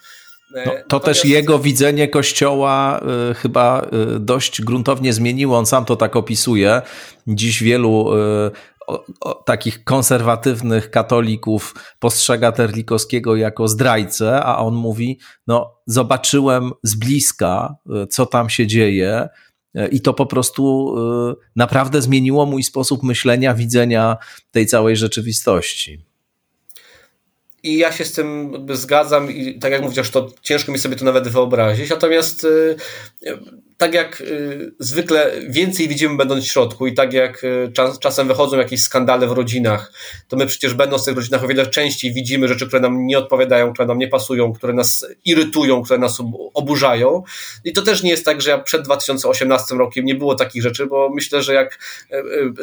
No, 0.65 0.71
to 0.87 0.99
też 0.99 1.25
jego 1.25 1.59
widzenie 1.59 2.07
kościoła 2.07 3.01
y, 3.31 3.33
chyba 3.33 3.87
y, 4.15 4.19
dość 4.19 4.61
gruntownie 4.61 5.13
zmieniło. 5.13 5.57
On 5.57 5.65
sam 5.65 5.85
to 5.85 5.95
tak 5.95 6.15
opisuje. 6.15 6.81
Dziś 7.27 7.63
wielu 7.63 8.15
y, 8.15 8.51
o, 9.21 9.33
takich 9.33 9.83
konserwatywnych 9.83 10.91
katolików 10.91 11.75
postrzega 11.99 12.51
Terlikowskiego 12.51 13.35
jako 13.35 13.67
zdrajcę, 13.67 14.43
a 14.43 14.57
on 14.57 14.73
mówi: 14.73 15.19
No, 15.47 15.75
zobaczyłem 15.85 16.71
z 16.83 16.95
bliska, 16.95 17.75
e, 17.89 18.07
co 18.07 18.25
tam 18.25 18.49
się 18.49 18.67
dzieje. 18.67 19.29
E, 19.75 19.87
I 19.87 20.01
to 20.01 20.13
po 20.13 20.25
prostu 20.25 20.95
e, 20.97 21.35
naprawdę 21.55 22.01
zmieniło 22.01 22.45
mój 22.45 22.63
sposób 22.63 23.03
myślenia, 23.03 23.53
widzenia 23.53 24.17
tej 24.51 24.65
całej 24.65 24.95
rzeczywistości. 24.95 26.05
i 27.63 27.77
ja 27.77 27.91
się 27.91 28.05
z 28.05 28.13
tym 28.13 28.53
zgadzam 28.73 29.31
i 29.31 29.59
tak 29.59 29.71
jak 29.71 29.81
mówisz, 29.81 30.09
to 30.09 30.31
ciężko 30.41 30.71
mi 30.71 30.79
sobie 30.79 30.95
to 30.95 31.05
nawet 31.05 31.27
wyobrazić. 31.27 31.89
Natomiast 31.89 32.43
y, 32.43 32.75
tak 33.81 33.93
jak 33.93 34.21
y, 34.21 34.73
zwykle 34.79 35.31
więcej 35.49 35.87
widzimy 35.87 36.17
będąc 36.17 36.43
w 36.43 36.47
środku 36.47 36.87
i 36.87 36.93
tak 36.93 37.13
jak 37.13 37.43
y, 37.43 37.71
czas, 37.73 37.99
czasem 37.99 38.27
wychodzą 38.27 38.57
jakieś 38.57 38.81
skandale 38.81 39.27
w 39.27 39.31
rodzinach, 39.31 39.93
to 40.27 40.37
my 40.37 40.45
przecież 40.45 40.73
będąc 40.73 41.01
w 41.01 41.05
tych 41.05 41.15
rodzinach 41.15 41.43
o 41.43 41.47
wiele 41.47 41.67
częściej 41.67 42.13
widzimy 42.13 42.47
rzeczy, 42.47 42.67
które 42.67 42.81
nam 42.81 43.07
nie 43.07 43.17
odpowiadają, 43.17 43.73
które 43.73 43.87
nam 43.87 43.97
nie 43.97 44.07
pasują, 44.07 44.53
które 44.53 44.73
nas 44.73 45.05
irytują, 45.25 45.83
które 45.83 45.99
nas 45.99 46.21
oburzają. 46.53 47.23
I 47.63 47.73
to 47.73 47.81
też 47.81 48.03
nie 48.03 48.09
jest 48.09 48.25
tak, 48.25 48.41
że 48.41 48.49
ja 48.49 48.57
przed 48.57 48.81
2018 48.81 49.75
rokiem 49.75 50.05
nie 50.05 50.15
było 50.15 50.35
takich 50.35 50.63
rzeczy, 50.63 50.85
bo 50.85 51.09
myślę, 51.09 51.43
że 51.43 51.53
jak 51.53 51.79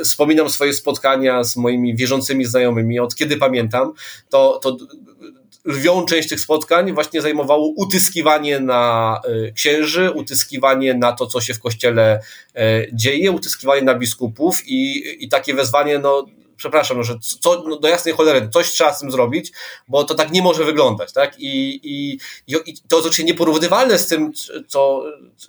wspominam 0.04 0.50
swoje 0.50 0.72
spotkania 0.72 1.44
z 1.44 1.56
moimi 1.56 1.96
wierzącymi 1.96 2.44
znajomymi, 2.44 3.00
od 3.00 3.14
kiedy 3.14 3.36
pamiętam, 3.36 3.92
to, 4.28 4.60
to 4.62 4.76
lwią 5.68 6.04
część 6.04 6.28
tych 6.28 6.40
spotkań 6.40 6.92
właśnie 6.92 7.22
zajmowało 7.22 7.72
utyskiwanie 7.76 8.60
na 8.60 9.20
e, 9.48 9.52
księży, 9.52 10.10
utyskiwanie 10.10 10.94
na 10.94 11.12
to, 11.12 11.26
co 11.26 11.40
się 11.40 11.54
w 11.54 11.60
kościele 11.60 12.20
e, 12.54 12.86
dzieje, 12.92 13.32
utyskiwanie 13.32 13.82
na 13.82 13.94
biskupów 13.94 14.62
i, 14.66 15.02
i 15.24 15.28
takie 15.28 15.54
wezwanie, 15.54 15.98
no 15.98 16.26
przepraszam, 16.58 16.96
no, 16.96 17.02
że 17.02 17.18
co, 17.40 17.64
no 17.68 17.76
do 17.76 17.88
jasnej 17.88 18.14
cholery, 18.14 18.48
coś 18.52 18.70
trzeba 18.70 18.94
z 18.94 19.00
tym 19.00 19.10
zrobić, 19.10 19.52
bo 19.88 20.04
to 20.04 20.14
tak 20.14 20.30
nie 20.30 20.42
może 20.42 20.64
wyglądać, 20.64 21.12
tak? 21.12 21.38
I, 21.38 21.80
i, 21.82 22.18
i 22.46 22.74
to 22.88 22.98
oczywiście 22.98 23.24
nieporównywalne 23.24 23.98
z 23.98 24.06
tym, 24.06 24.32
co, 24.68 25.04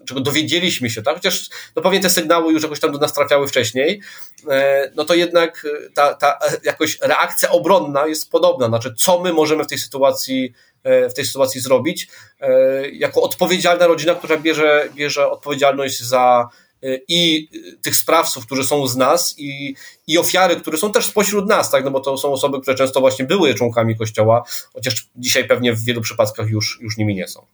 czego 0.05 0.21
dowiedzieliśmy 0.21 0.89
się, 0.89 1.01
tak? 1.01 1.15
Chociaż 1.15 1.49
no 1.75 1.81
pewnie 1.81 1.99
te 1.99 2.09
sygnały 2.09 2.53
już 2.53 2.63
jakoś 2.63 2.79
tam 2.79 2.91
do 2.91 2.99
nas 2.99 3.13
trafiały 3.13 3.47
wcześniej, 3.47 4.01
e, 4.49 4.91
no 4.95 5.05
to 5.05 5.13
jednak 5.13 5.67
ta, 5.93 6.13
ta 6.13 6.39
jakoś 6.63 6.99
reakcja 7.01 7.49
obronna 7.49 8.07
jest 8.07 8.31
podobna, 8.31 8.67
znaczy 8.67 8.93
co 8.97 9.19
my 9.19 9.33
możemy 9.33 9.63
w 9.63 9.67
tej 9.67 9.77
sytuacji 9.77 10.53
e, 10.83 11.09
w 11.09 11.13
tej 11.13 11.25
sytuacji 11.25 11.61
zrobić, 11.61 12.07
e, 12.39 12.89
jako 12.89 13.21
odpowiedzialna 13.21 13.87
rodzina, 13.87 14.15
która 14.15 14.37
bierze, 14.37 14.89
bierze 14.95 15.31
odpowiedzialność 15.31 16.03
za 16.03 16.49
i 17.07 17.49
tych 17.81 17.95
sprawców, 17.95 18.45
którzy 18.45 18.63
są 18.63 18.87
z 18.87 18.95
nas 18.95 19.35
i, 19.37 19.75
i 20.07 20.17
ofiary, 20.17 20.55
które 20.55 20.77
są 20.77 20.91
też 20.91 21.05
spośród 21.05 21.49
nas, 21.49 21.71
tak, 21.71 21.85
no 21.85 21.91
bo 21.91 21.99
to 21.99 22.17
są 22.17 22.33
osoby, 22.33 22.61
które 22.61 22.77
często 22.77 22.99
właśnie 22.99 23.25
były 23.25 23.53
członkami 23.53 23.97
Kościoła, 23.97 24.43
chociaż 24.73 25.07
dzisiaj 25.15 25.47
pewnie 25.47 25.73
w 25.73 25.83
wielu 25.83 26.01
przypadkach 26.01 26.49
już, 26.49 26.79
już 26.81 26.97
nimi 26.97 27.15
nie 27.15 27.27
są. 27.27 27.45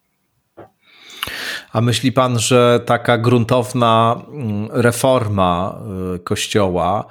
A 1.71 1.81
myśli 1.81 2.11
pan, 2.11 2.39
że 2.39 2.79
taka 2.85 3.17
gruntowna 3.17 4.21
mm, 4.27 4.67
reforma 4.71 5.81
y, 6.15 6.19
Kościoła, 6.19 7.05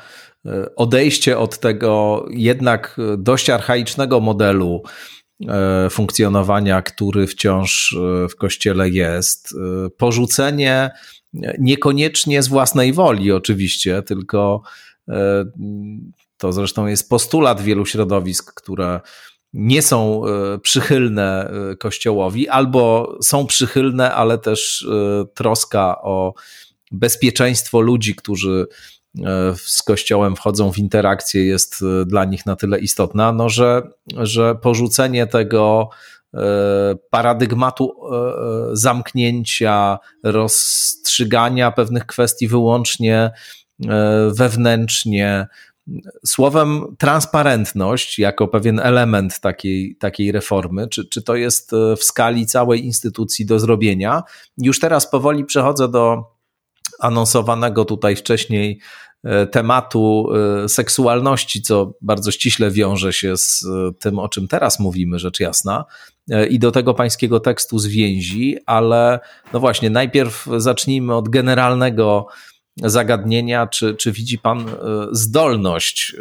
y, 0.47 0.75
odejście 0.75 1.39
od 1.39 1.59
tego 1.59 2.25
jednak 2.31 2.97
dość 3.19 3.51
archaicznego 3.51 4.21
modelu 4.21 4.83
y, 5.41 5.47
funkcjonowania, 5.91 6.83
który 6.83 7.27
wciąż 7.27 7.97
w 8.31 8.37
Kościele 8.37 8.89
jest, 8.89 9.55
porzucenie 9.99 10.91
Niekoniecznie 11.59 12.43
z 12.43 12.49
własnej 12.49 12.93
woli, 12.93 13.33
oczywiście, 13.33 14.03
tylko 14.03 14.63
e, 15.09 15.45
to 16.37 16.53
zresztą 16.53 16.87
jest 16.87 17.09
postulat 17.09 17.61
wielu 17.61 17.87
środowisk, 17.87 18.55
które 18.55 19.01
nie 19.53 19.83
są 19.83 20.27
e, 20.27 20.59
przychylne 20.59 21.51
e, 21.73 21.77
Kościołowi, 21.77 22.49
albo 22.49 23.15
są 23.23 23.47
przychylne, 23.47 24.15
ale 24.15 24.39
też 24.39 24.87
troska 25.35 26.03
o 26.03 26.35
bezpieczeństwo 26.93 27.81
ludzi, 27.81 28.15
którzy 28.15 28.67
z 29.57 29.83
Kościołem 29.83 30.37
wchodzą 30.37 30.73
w 30.73 30.79
interakcję, 30.79 31.45
jest 31.45 31.85
dla 32.07 32.25
nich 32.25 32.47
na 32.47 32.57
tyle 32.57 32.79
istotna, 32.79 33.33
no, 33.33 33.49
że, 33.49 33.83
że 34.17 34.55
porzucenie 34.55 35.27
tego 35.27 35.91
paradygmatu 37.11 37.93
e, 37.93 38.17
e, 38.17 38.77
zamknięcia, 38.77 39.99
rozstrzygania 40.23 41.71
pewnych 41.71 42.07
kwestii 42.07 42.49
wyłącznie 42.49 43.31
wewnętrznie. 44.31 45.47
Słowem, 46.27 46.97
transparentność 46.99 48.19
jako 48.19 48.49
pewien 48.49 48.81
element 48.81 49.41
takiej, 49.41 49.97
takiej 49.97 50.33
reformy, 50.33 50.89
czy, 50.89 51.09
czy 51.09 51.23
to 51.23 51.37
jest 51.37 51.71
w 51.97 52.05
skali 52.05 52.47
całej 52.47 52.85
instytucji 52.85 53.47
do 53.47 53.59
zrobienia? 53.59 54.23
Już 54.59 54.81
teraz 54.81 55.11
powoli 55.11 55.45
przechodzę 55.45 55.89
do 55.89 56.25
anonsowanego 57.01 57.85
tutaj 57.85 58.17
wcześniej 58.17 58.81
E, 59.25 59.47
tematu 59.47 60.29
e, 60.65 60.69
seksualności, 60.69 61.63
co 61.63 61.93
bardzo 62.01 62.31
ściśle 62.31 62.71
wiąże 62.71 63.13
się 63.13 63.37
z 63.37 63.65
e, 63.65 63.93
tym, 63.99 64.19
o 64.19 64.29
czym 64.29 64.49
teraz 64.49 64.81
mówimy, 64.81 65.19
rzecz 65.19 65.41
jasna, 65.41 65.85
i 66.51 66.59
do 66.59 66.71
tego 66.71 66.95
pańskiego 66.95 67.41
tekstu 67.41 67.79
z 67.79 67.87
więzi, 67.87 68.57
ale 68.67 69.21
no 69.53 69.61
właśnie, 69.61 69.91
najpierw 69.91 70.47
zacznijmy 70.57 71.15
od 71.15 71.29
generalnego 71.29 72.27
zagadnienia, 72.77 73.67
czy, 73.67 73.95
czy 73.95 74.13
widzi 74.13 74.39
pan 74.39 74.67
zdolność 75.13 76.17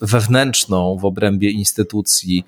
wewnętrzną 0.00 0.96
w 1.00 1.04
obrębie 1.04 1.50
instytucji 1.50 2.44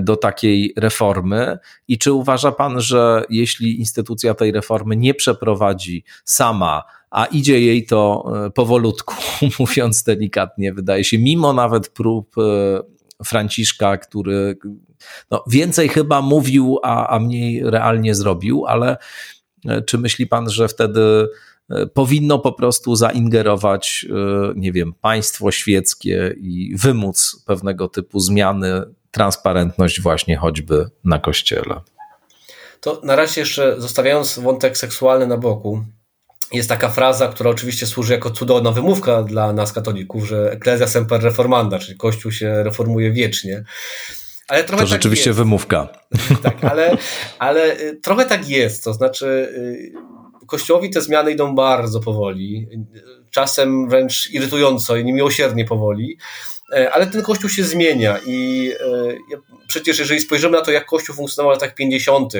do 0.00 0.16
takiej 0.16 0.72
reformy? 0.76 1.58
I 1.88 1.98
czy 1.98 2.12
uważa 2.12 2.52
pan, 2.52 2.80
że 2.80 3.24
jeśli 3.30 3.78
instytucja 3.78 4.34
tej 4.34 4.52
reformy 4.52 4.96
nie 4.96 5.14
przeprowadzi 5.14 6.04
sama, 6.24 6.82
a 7.10 7.24
idzie 7.24 7.60
jej 7.60 7.86
to 7.86 8.32
e, 8.46 8.50
powolutku, 8.50 9.14
mówiąc 9.60 10.02
delikatnie, 10.02 10.72
wydaje 10.72 11.04
się, 11.04 11.18
mimo 11.18 11.52
nawet 11.52 11.88
prób 11.88 12.38
e, 12.38 12.42
Franciszka, 13.24 13.96
który 13.96 14.58
no, 15.30 15.44
więcej 15.46 15.88
chyba 15.88 16.22
mówił, 16.22 16.78
a, 16.82 17.06
a 17.06 17.18
mniej 17.18 17.70
realnie 17.70 18.14
zrobił, 18.14 18.66
ale 18.66 18.96
e, 19.68 19.82
czy 19.82 19.98
myśli 19.98 20.26
pan, 20.26 20.50
że 20.50 20.68
wtedy 20.68 21.28
powinno 21.94 22.38
po 22.38 22.52
prostu 22.52 22.96
zaingerować, 22.96 24.06
nie 24.56 24.72
wiem, 24.72 24.92
państwo 25.00 25.50
świeckie 25.50 26.34
i 26.40 26.76
wymóc 26.76 27.42
pewnego 27.46 27.88
typu 27.88 28.20
zmiany, 28.20 28.82
transparentność 29.10 30.00
właśnie 30.00 30.36
choćby 30.36 30.90
na 31.04 31.18
kościele? 31.18 31.80
To 32.80 33.00
na 33.04 33.16
razie 33.16 33.40
jeszcze 33.40 33.80
zostawiając 33.80 34.38
wątek 34.38 34.78
seksualny 34.78 35.26
na 35.26 35.36
boku, 35.36 35.84
jest 36.52 36.68
taka 36.68 36.88
fraza, 36.88 37.28
która 37.28 37.50
oczywiście 37.50 37.86
służy 37.86 38.12
jako 38.12 38.30
cudowna 38.30 38.72
wymówka 38.72 39.22
dla 39.22 39.52
nas 39.52 39.72
katolików, 39.72 40.26
że 40.26 40.52
ecclesia 40.52 40.86
semper 40.86 41.22
reformanda, 41.22 41.78
czyli 41.78 41.98
Kościół 41.98 42.32
się 42.32 42.62
reformuje 42.62 43.12
wiecznie. 43.12 43.64
Ale 44.48 44.64
trochę 44.64 44.82
to 44.82 44.88
tak 44.88 44.96
rzeczywiście 44.96 45.30
jest. 45.30 45.38
wymówka. 45.38 45.88
Tak, 46.42 46.64
ale, 46.64 46.96
ale 47.38 47.80
y, 47.80 48.00
trochę 48.02 48.24
tak 48.24 48.48
jest. 48.48 48.84
To 48.84 48.94
znaczy, 48.94 49.26
y, 49.26 49.92
Kościołowi 50.46 50.90
te 50.90 51.02
zmiany 51.02 51.30
idą 51.32 51.54
bardzo 51.54 52.00
powoli, 52.00 52.68
czasem 53.30 53.88
wręcz 53.88 54.30
irytująco 54.30 54.96
i 54.96 55.04
niemiłosiernie 55.04 55.64
powoli. 55.64 56.18
E, 56.72 56.90
ale 56.92 57.06
ten 57.06 57.22
kościół 57.22 57.50
się 57.50 57.64
zmienia 57.64 58.18
i 58.26 58.70
e, 58.80 59.36
przecież 59.66 59.98
jeżeli 59.98 60.20
spojrzymy 60.20 60.56
na 60.56 60.64
to, 60.64 60.70
jak 60.70 60.86
kościół 60.86 61.16
funkcjonował 61.16 61.58
w 61.58 61.62
latach 61.62 61.74
50. 61.74 62.32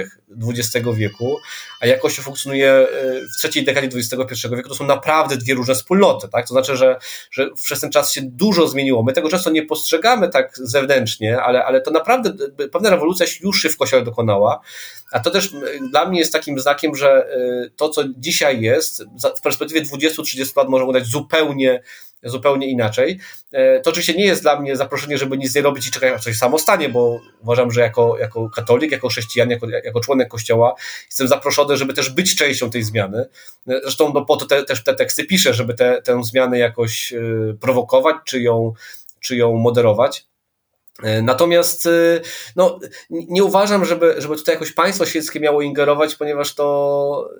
XX 0.48 0.86
wieku, 0.94 1.38
a 1.80 1.86
jak 1.86 2.00
kościół 2.00 2.24
funkcjonuje 2.24 2.72
e, 2.72 2.86
w 3.34 3.36
trzeciej 3.38 3.64
dekadzie 3.64 3.88
XXI 3.94 4.48
wieku, 4.56 4.68
to 4.68 4.74
są 4.74 4.86
naprawdę 4.86 5.36
dwie 5.36 5.54
różne 5.54 5.74
wspólnoty, 5.74 6.28
tak? 6.28 6.46
To 6.46 6.54
znaczy, 6.54 6.76
że, 6.76 6.98
że 7.30 7.50
przez 7.50 7.80
ten 7.80 7.90
czas 7.90 8.12
się 8.12 8.20
dużo 8.24 8.68
zmieniło. 8.68 9.02
My 9.02 9.12
tego 9.12 9.28
często 9.28 9.50
nie 9.50 9.62
postrzegamy 9.62 10.28
tak 10.28 10.52
zewnętrznie, 10.56 11.42
ale, 11.42 11.64
ale 11.64 11.80
to 11.80 11.90
naprawdę 11.90 12.32
pewna 12.72 12.90
rewolucja 12.90 13.26
już 13.40 13.62
się 13.62 13.68
w 13.68 13.76
kościele 13.76 14.02
dokonała, 14.02 14.60
a 15.12 15.20
to 15.20 15.30
też 15.30 15.50
dla 15.90 16.08
mnie 16.08 16.18
jest 16.18 16.32
takim 16.32 16.58
znakiem, 16.58 16.96
że 16.96 17.28
to, 17.76 17.88
co 17.88 18.02
dzisiaj 18.16 18.60
jest, 18.60 19.04
w 19.38 19.40
perspektywie 19.42 19.82
20-30 19.82 20.56
lat 20.56 20.68
może 20.68 20.84
udać 20.84 21.06
zupełnie 21.06 21.82
zupełnie 22.22 22.66
inaczej. 22.66 23.18
E, 23.52 23.80
to 23.80 23.90
oczywiście 23.90 24.14
nie 24.14 24.24
jest 24.24 24.42
dla 24.42 24.60
mnie 24.60 24.76
zaproszenie, 24.76 25.18
żeby 25.18 25.38
nic 25.38 25.54
nie 25.54 25.62
robić 25.62 25.88
i 25.88 25.90
czekać, 25.90 26.12
aż 26.14 26.24
coś 26.24 26.36
samo 26.36 26.58
stanie, 26.58 26.88
bo 26.88 27.20
uważam, 27.42 27.70
że 27.70 27.80
jako, 27.80 28.18
jako 28.18 28.50
katolik, 28.50 28.92
jako 28.92 29.08
chrześcijan, 29.08 29.50
jako, 29.50 29.70
jako 29.70 30.00
członek 30.00 30.28
Kościoła 30.28 30.74
jestem 31.06 31.28
zaproszony, 31.28 31.76
żeby 31.76 31.94
też 31.94 32.10
być 32.10 32.36
częścią 32.36 32.70
tej 32.70 32.82
zmiany. 32.82 33.18
E, 33.68 33.80
zresztą 33.82 34.12
no, 34.14 34.24
po 34.24 34.36
to 34.36 34.46
te, 34.46 34.64
też 34.64 34.84
te 34.84 34.94
teksty 34.94 35.24
piszę, 35.24 35.54
żeby 35.54 35.74
te, 35.74 36.02
tę 36.02 36.24
zmianę 36.24 36.58
jakoś 36.58 37.12
e, 37.12 37.20
prowokować, 37.60 38.16
czy 38.24 38.40
ją, 38.40 38.72
czy 39.20 39.36
ją 39.36 39.56
moderować. 39.56 40.27
E, 41.02 41.22
natomiast 41.22 41.86
e, 41.86 42.20
no, 42.56 42.78
nie 43.10 43.44
uważam, 43.44 43.84
żeby, 43.84 44.14
żeby 44.18 44.36
tutaj 44.36 44.54
jakoś 44.54 44.72
państwo 44.72 45.06
świeckie 45.06 45.40
miało 45.40 45.62
ingerować, 45.62 46.14
ponieważ 46.14 46.54
to 46.54 47.30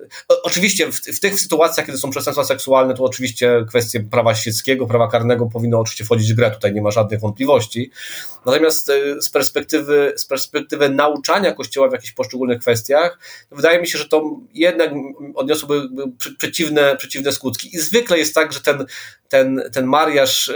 oczywiście 0.43 0.91
w, 0.91 0.95
w 0.95 1.19
tych 1.19 1.39
sytuacjach, 1.39 1.85
kiedy 1.85 1.97
są 1.97 2.09
przestępstwa 2.09 2.43
seksualne, 2.43 2.93
to 2.93 3.03
oczywiście 3.03 3.65
kwestie 3.67 3.99
prawa 3.99 4.35
świeckiego, 4.35 4.87
prawa 4.87 5.07
karnego 5.07 5.45
powinno 5.45 5.79
oczywiście 5.79 6.05
wchodzić 6.05 6.33
w 6.33 6.35
grę, 6.35 6.51
tutaj 6.51 6.73
nie 6.73 6.81
ma 6.81 6.91
żadnych 6.91 7.19
wątpliwości. 7.19 7.91
Natomiast 8.45 8.89
e, 8.89 9.21
z 9.21 9.29
perspektywy, 9.29 10.13
z 10.15 10.25
perspektywy 10.25 10.89
nauczania 10.89 11.53
Kościoła 11.53 11.89
w 11.89 11.91
jakichś 11.91 12.11
poszczególnych 12.11 12.59
kwestiach, 12.59 13.19
wydaje 13.51 13.81
mi 13.81 13.87
się, 13.87 13.97
że 13.97 14.05
to 14.05 14.39
jednak 14.53 14.89
odniosłoby 15.35 15.89
przeciwne, 16.37 16.95
przeciwne 16.97 17.31
skutki. 17.31 17.75
I 17.75 17.79
zwykle 17.79 18.17
jest 18.17 18.35
tak, 18.35 18.53
że 18.53 18.61
ten, 18.61 18.85
ten, 19.29 19.61
ten 19.73 19.85
mariaż 19.85 20.51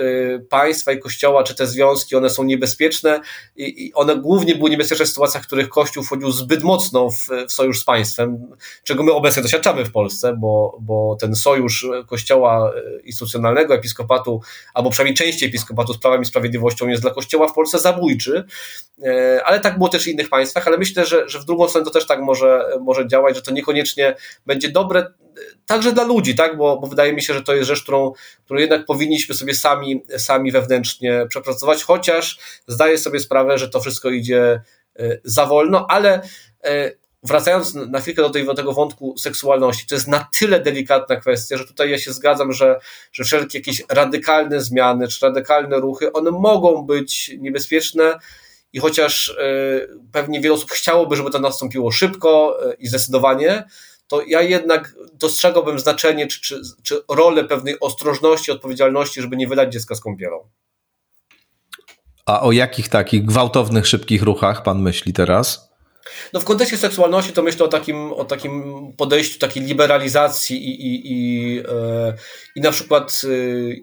państwa 0.49 0.91
i 0.91 0.99
Kościoła, 0.99 1.43
czy 1.43 1.55
te 1.55 1.67
związki, 1.67 2.15
one 2.15 2.30
są 2.30 2.43
niebezpieczne, 2.43 2.93
niebezpieczne 2.94 3.20
i 3.56 3.91
one 3.94 4.18
głównie 4.18 4.56
były 4.56 4.70
niebezpieczne 4.70 5.06
w 5.06 5.10
sytuacjach, 5.10 5.44
w 5.44 5.48
których 5.48 5.70
Kościół 5.70 6.03
wchodził 6.03 6.32
zbyt 6.32 6.64
mocno 6.64 7.10
w, 7.10 7.28
w 7.48 7.52
sojusz 7.52 7.80
z 7.80 7.86
państwem, 7.86 8.48
czego 8.84 9.03
my 9.03 9.11
obecnie 9.11 9.41
doświadczamy 9.41 9.86
w 9.86 9.91
Polsce, 9.91 10.36
bo, 10.38 10.78
bo 10.82 11.18
ten 11.20 11.36
sojusz 11.36 11.88
Kościoła 12.07 12.72
instytucjonalnego, 13.03 13.76
episkopatu, 13.76 14.41
albo 14.74 14.90
przynajmniej 14.90 15.15
części 15.15 15.45
episkopatu 15.45 15.94
z 15.94 15.98
prawem 15.98 16.22
i 16.22 16.26
sprawiedliwością 16.26 16.88
jest 16.88 17.02
dla 17.02 17.11
Kościoła 17.11 17.48
w 17.48 17.53
Polsce 17.53 17.80
zabójczy, 17.80 18.44
ale 19.45 19.60
tak 19.60 19.78
było 19.78 19.90
też 19.90 20.03
w 20.03 20.07
innych 20.07 20.30
państwach, 20.30 20.68
ale 20.68 20.78
myślę, 20.78 21.06
że, 21.06 21.30
że 21.30 21.40
w 21.40 21.45
drugą 21.45 21.68
stronę 21.68 21.86
to 21.86 21.91
też 21.91 22.07
tak 22.07 22.22
może, 22.22 22.65
może 22.82 23.07
działać, 23.07 23.36
że 23.36 23.41
to 23.41 23.52
niekoniecznie 23.52 24.15
będzie 24.45 24.70
dobre 24.70 25.14
także 25.65 25.91
dla 25.91 26.03
ludzi, 26.03 26.35
tak? 26.35 26.57
Bo, 26.57 26.77
bo 26.80 26.88
wydaje 26.88 27.14
mi 27.14 27.22
się, 27.22 27.34
że 27.34 27.43
to 27.43 27.55
jest 27.55 27.68
rzecz, 27.68 27.84
którą, 27.84 28.14
którą 28.45 28.60
jednak 28.60 28.85
powinniśmy 28.85 29.35
sobie 29.35 29.55
sami, 29.55 30.03
sami 30.18 30.51
wewnętrznie 30.51 31.26
przepracować, 31.30 31.84
chociaż 31.84 32.39
zdaję 32.68 32.97
sobie 32.97 33.19
sprawę, 33.19 33.57
że 33.57 33.69
to 33.69 33.80
wszystko 33.80 34.10
idzie 34.10 34.61
e, 34.99 35.19
za 35.23 35.45
wolno, 35.45 35.85
ale 35.89 36.22
e, 36.64 36.91
wracając 37.23 37.73
na 37.73 37.99
chwilkę 37.99 38.22
do, 38.22 38.30
tej, 38.30 38.45
do 38.45 38.53
tego 38.53 38.73
wątku 38.73 39.18
seksualności, 39.18 39.88
to 39.88 39.95
jest 39.95 40.07
na 40.07 40.30
tyle 40.39 40.60
delikatna 40.60 41.15
kwestia, 41.15 41.57
że 41.57 41.65
tutaj 41.65 41.91
ja 41.91 41.97
się 41.97 42.14
zgadzam, 42.14 42.53
że, 42.53 42.80
że 43.11 43.23
wszelkie 43.23 43.57
jakieś 43.57 43.84
radykalne 43.89 44.61
zmiany 44.61 45.07
czy 45.07 45.26
radykalne 45.26 45.80
ruchy, 45.80 46.11
one 46.11 46.31
mogą 46.31 46.85
być 46.85 47.31
niebezpieczne, 47.39 48.19
i 48.73 48.80
chociaż 48.80 49.30
e, 49.30 49.88
pewnie 50.11 50.41
wiele 50.41 50.55
osób 50.55 50.72
chciałoby, 50.72 51.15
żeby 51.15 51.30
to 51.30 51.39
nastąpiło 51.39 51.91
szybko 51.91 52.60
i 52.80 52.88
zdecydowanie, 52.88 53.64
to 54.07 54.21
ja 54.27 54.41
jednak 54.41 54.95
dostrzegałbym 55.13 55.80
znaczenie 55.80 56.27
czy, 56.27 56.41
czy, 56.41 56.61
czy 56.84 57.03
rolę 57.09 57.43
pewnej 57.43 57.80
ostrożności, 57.80 58.51
odpowiedzialności, 58.51 59.21
żeby 59.21 59.38
nie 59.38 59.47
wylać 59.47 59.73
dziecka 59.73 59.95
z 59.95 59.99
kąpielą. 59.99 60.49
A 62.25 62.41
o 62.41 62.51
jakich 62.51 62.89
takich 62.89 63.25
gwałtownych, 63.25 63.88
szybkich 63.88 64.23
ruchach 64.23 64.63
pan 64.63 64.81
myśli 64.81 65.13
teraz? 65.13 65.72
No 66.34 66.39
w 66.39 66.45
kontekście 66.45 66.77
seksualności 66.77 67.34
to 67.34 67.43
myślę 67.43 67.65
o 67.65 67.67
takim, 67.67 68.13
o 68.13 68.25
takim 68.25 68.63
podejściu, 68.97 69.39
takiej 69.39 69.63
liberalizacji 69.63 70.69
i, 70.69 70.88
i, 70.88 71.11
i, 71.13 71.59
e, 71.59 72.13
i 72.55 72.61
na 72.61 72.71
przykład 72.71 73.21
e, 73.23 73.27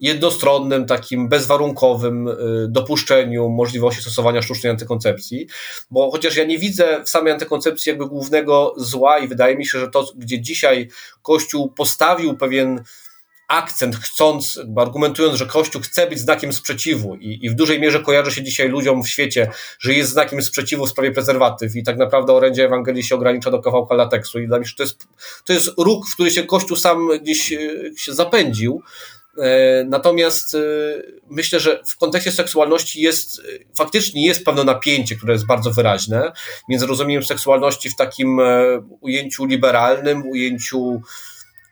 jednostronnym, 0.01 0.87
takim 0.87 1.29
bezwarunkowym 1.29 2.29
e, 2.29 2.35
dopuszczeniu 2.69 3.49
możliwości 3.49 4.01
stosowania 4.01 4.43
sztucznej 4.43 4.71
antykoncepcji, 4.71 5.47
bo 5.91 6.11
chociaż 6.11 6.37
ja 6.37 6.45
nie 6.45 6.59
widzę 6.59 7.03
w 7.05 7.09
samej 7.09 7.33
antykoncepcji 7.33 7.91
jakby 7.91 8.07
głównego 8.07 8.75
zła 8.77 9.19
i 9.19 9.29
wydaje 9.29 9.57
mi 9.57 9.67
się, 9.67 9.81
że 9.81 9.89
to, 9.89 10.07
gdzie 10.17 10.41
dzisiaj 10.41 10.89
Kościół 11.23 11.73
postawił 11.73 12.37
pewien 12.37 12.85
akcent, 13.51 13.97
chcąc, 13.97 14.61
argumentując, 14.77 15.39
że 15.39 15.47
Kościół 15.47 15.83
chce 15.83 16.07
być 16.07 16.19
znakiem 16.19 16.53
sprzeciwu 16.53 17.17
i, 17.17 17.39
i 17.43 17.51
w 17.51 17.55
dużej 17.55 17.81
mierze 17.81 18.01
kojarzy 18.01 18.33
się 18.33 18.43
dzisiaj 18.43 18.69
ludziom 18.69 19.03
w 19.03 19.09
świecie, 19.09 19.51
że 19.79 19.95
jest 19.95 20.11
znakiem 20.11 20.43
sprzeciwu 20.43 20.87
w 20.87 20.91
sprawie 20.91 21.13
prezerwatyw 21.13 21.77
i 21.77 21.83
tak 21.83 21.97
naprawdę 21.97 22.33
orędzie 22.33 22.65
Ewangelii 22.65 23.03
się 23.03 23.15
ogranicza 23.15 23.51
do 23.51 23.63
kawałka 23.63 23.95
lateksu 23.95 24.41
i 24.41 24.47
dla 24.47 24.59
mnie 24.59 24.69
to 24.77 24.83
jest, 24.83 25.09
to 25.45 25.53
jest 25.53 25.71
róg, 25.79 26.09
w 26.09 26.15
który 26.15 26.31
się 26.31 26.43
Kościół 26.43 26.77
sam 26.77 27.09
gdzieś 27.23 27.53
e, 27.53 27.59
się 27.97 28.15
zapędził. 28.15 28.83
E, 29.39 29.85
natomiast 29.85 30.55
e, 30.55 30.59
myślę, 31.31 31.61
że 31.61 31.83
w 31.87 31.97
kontekście 31.97 32.33
seksualności 32.33 33.01
jest, 33.01 33.43
faktycznie 33.75 34.27
jest 34.27 34.45
pewne 34.45 34.65
napięcie, 34.65 35.17
które 35.17 35.33
jest 35.33 35.47
bardzo 35.47 35.71
wyraźne 35.71 36.33
między 36.69 36.87
rozumieniem 36.87 37.23
seksualności 37.23 37.91
w 37.91 37.97
takim 37.97 38.41
ujęciu 39.01 39.45
liberalnym, 39.45 40.27
ujęciu 40.27 41.03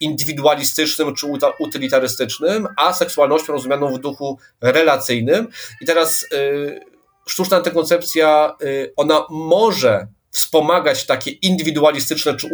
indywidualistycznym 0.01 1.15
czy 1.15 1.27
utylitarystycznym, 1.59 2.69
a 2.77 2.93
seksualnością 2.93 3.53
rozumianą 3.53 3.95
w 3.95 3.99
duchu 3.99 4.39
relacyjnym. 4.61 5.49
I 5.81 5.87
teraz 5.87 6.27
y, 6.33 6.81
sztuczna 7.27 7.57
antykoncepcja, 7.57 8.57
y, 8.63 8.93
ona 8.97 9.27
może 9.31 10.07
wspomagać 10.39 11.07
takie 11.07 11.31
indywidualistyczne 11.31 12.37
czy 12.37 12.49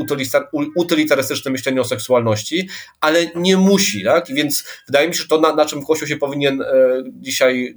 utylitarystyczne 0.76 1.50
myślenie 1.50 1.80
o 1.80 1.84
seksualności, 1.84 2.68
ale 3.00 3.26
nie 3.34 3.56
musi, 3.56 4.04
tak? 4.04 4.26
Więc 4.28 4.64
wydaje 4.86 5.08
mi 5.08 5.14
się, 5.14 5.22
że 5.22 5.28
to, 5.28 5.40
na, 5.40 5.54
na 5.54 5.66
czym 5.66 5.86
Kościół 5.86 6.08
się 6.08 6.16
powinien 6.16 6.62
e, 6.62 6.66
dzisiaj, 7.06 7.74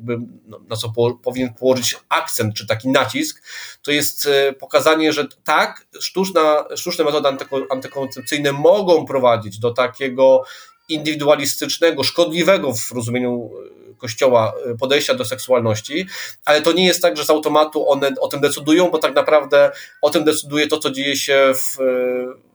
no, 0.47 0.59
na 0.69 0.75
co 0.75 0.89
po, 0.89 1.13
powinien 1.23 1.53
położyć 1.53 1.97
akcent, 2.09 2.55
czy 2.55 2.67
taki 2.67 2.89
nacisk, 2.89 3.43
to 3.81 3.91
jest 3.91 4.25
e, 4.25 4.53
pokazanie, 4.53 5.13
że 5.13 5.27
tak, 5.43 5.87
sztuczna, 5.99 6.65
sztuczne 6.75 7.05
metody 7.05 7.29
antykoncepcyjne 7.69 8.51
mogą 8.51 9.05
prowadzić 9.05 9.59
do 9.59 9.71
takiego 9.71 10.43
indywidualistycznego, 10.89 12.03
szkodliwego 12.03 12.73
w 12.73 12.91
rozumieniu 12.91 13.51
e, 13.73 13.76
Kościoła 13.97 14.53
e, 14.65 14.77
podejścia 14.77 15.13
do 15.13 15.25
seksualności, 15.25 16.07
ale 16.45 16.61
to 16.61 16.71
nie 16.71 16.85
jest 16.85 17.01
tak, 17.01 17.17
że 17.17 17.25
z 17.25 17.29
automatu 17.29 17.89
one 17.89 18.11
o 18.21 18.27
tym 18.27 18.41
decydują, 18.41 18.89
bo 18.89 18.97
tak 18.97 19.15
naprawdę 19.15 19.71
o 20.01 20.09
tym 20.09 20.23
decyduje 20.23 20.67
to, 20.67 20.77
co 20.77 20.91
dzieje 20.91 21.15
się 21.15 21.51
w, 21.55 21.77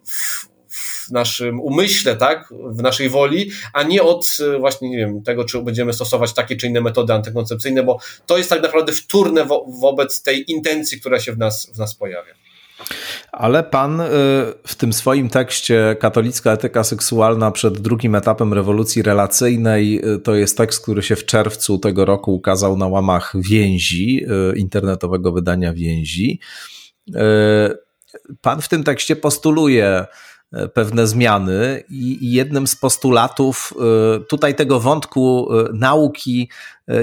w, 0.06 0.46
w 0.68 1.10
naszym 1.10 1.60
umyśle, 1.60 2.16
tak, 2.16 2.54
w 2.70 2.82
naszej 2.82 3.08
woli, 3.08 3.50
a 3.72 3.82
nie 3.82 4.02
od 4.02 4.36
e, 4.54 4.58
właśnie, 4.58 4.90
nie 4.90 4.96
wiem, 4.96 5.22
tego, 5.22 5.44
czy 5.44 5.62
będziemy 5.62 5.92
stosować 5.92 6.32
takie 6.32 6.56
czy 6.56 6.66
inne 6.66 6.80
metody 6.80 7.12
antykoncepcyjne, 7.12 7.82
bo 7.82 7.98
to 8.26 8.38
jest 8.38 8.50
tak 8.50 8.62
naprawdę 8.62 8.92
wtórne 8.92 9.44
wo 9.44 9.66
wobec 9.80 10.22
tej 10.22 10.50
intencji, 10.50 11.00
która 11.00 11.20
się 11.20 11.32
w 11.32 11.38
nas, 11.38 11.70
w 11.74 11.78
nas 11.78 11.94
pojawia. 11.94 12.34
Ale 13.32 13.62
pan 13.62 14.00
y, 14.00 14.04
w 14.66 14.74
tym 14.74 14.92
swoim 14.92 15.28
tekście 15.28 15.96
Katolicka 16.00 16.52
etyka 16.52 16.84
seksualna 16.84 17.50
przed 17.50 17.78
drugim 17.78 18.14
etapem 18.14 18.52
rewolucji 18.52 19.02
relacyjnej 19.02 20.08
y, 20.14 20.18
to 20.18 20.34
jest 20.34 20.56
tekst, 20.56 20.82
który 20.82 21.02
się 21.02 21.16
w 21.16 21.26
czerwcu 21.26 21.78
tego 21.78 22.04
roku 22.04 22.34
ukazał 22.34 22.76
na 22.76 22.86
łamach 22.86 23.32
więzi, 23.50 24.24
y, 24.52 24.58
internetowego 24.58 25.32
wydania 25.32 25.72
więzi. 25.72 26.40
Pan 28.40 28.60
w 28.60 28.68
tym 28.68 28.84
tekście 28.84 29.16
postuluje 29.16 30.06
pewne 30.74 31.06
zmiany 31.06 31.84
i 31.90 32.32
jednym 32.32 32.66
z 32.66 32.76
postulatów 32.76 33.74
e, 33.76 34.20
tutaj 34.20 34.54
tego 34.54 34.80
wątku 34.80 35.48
e, 35.52 35.68
nauki 35.72 36.48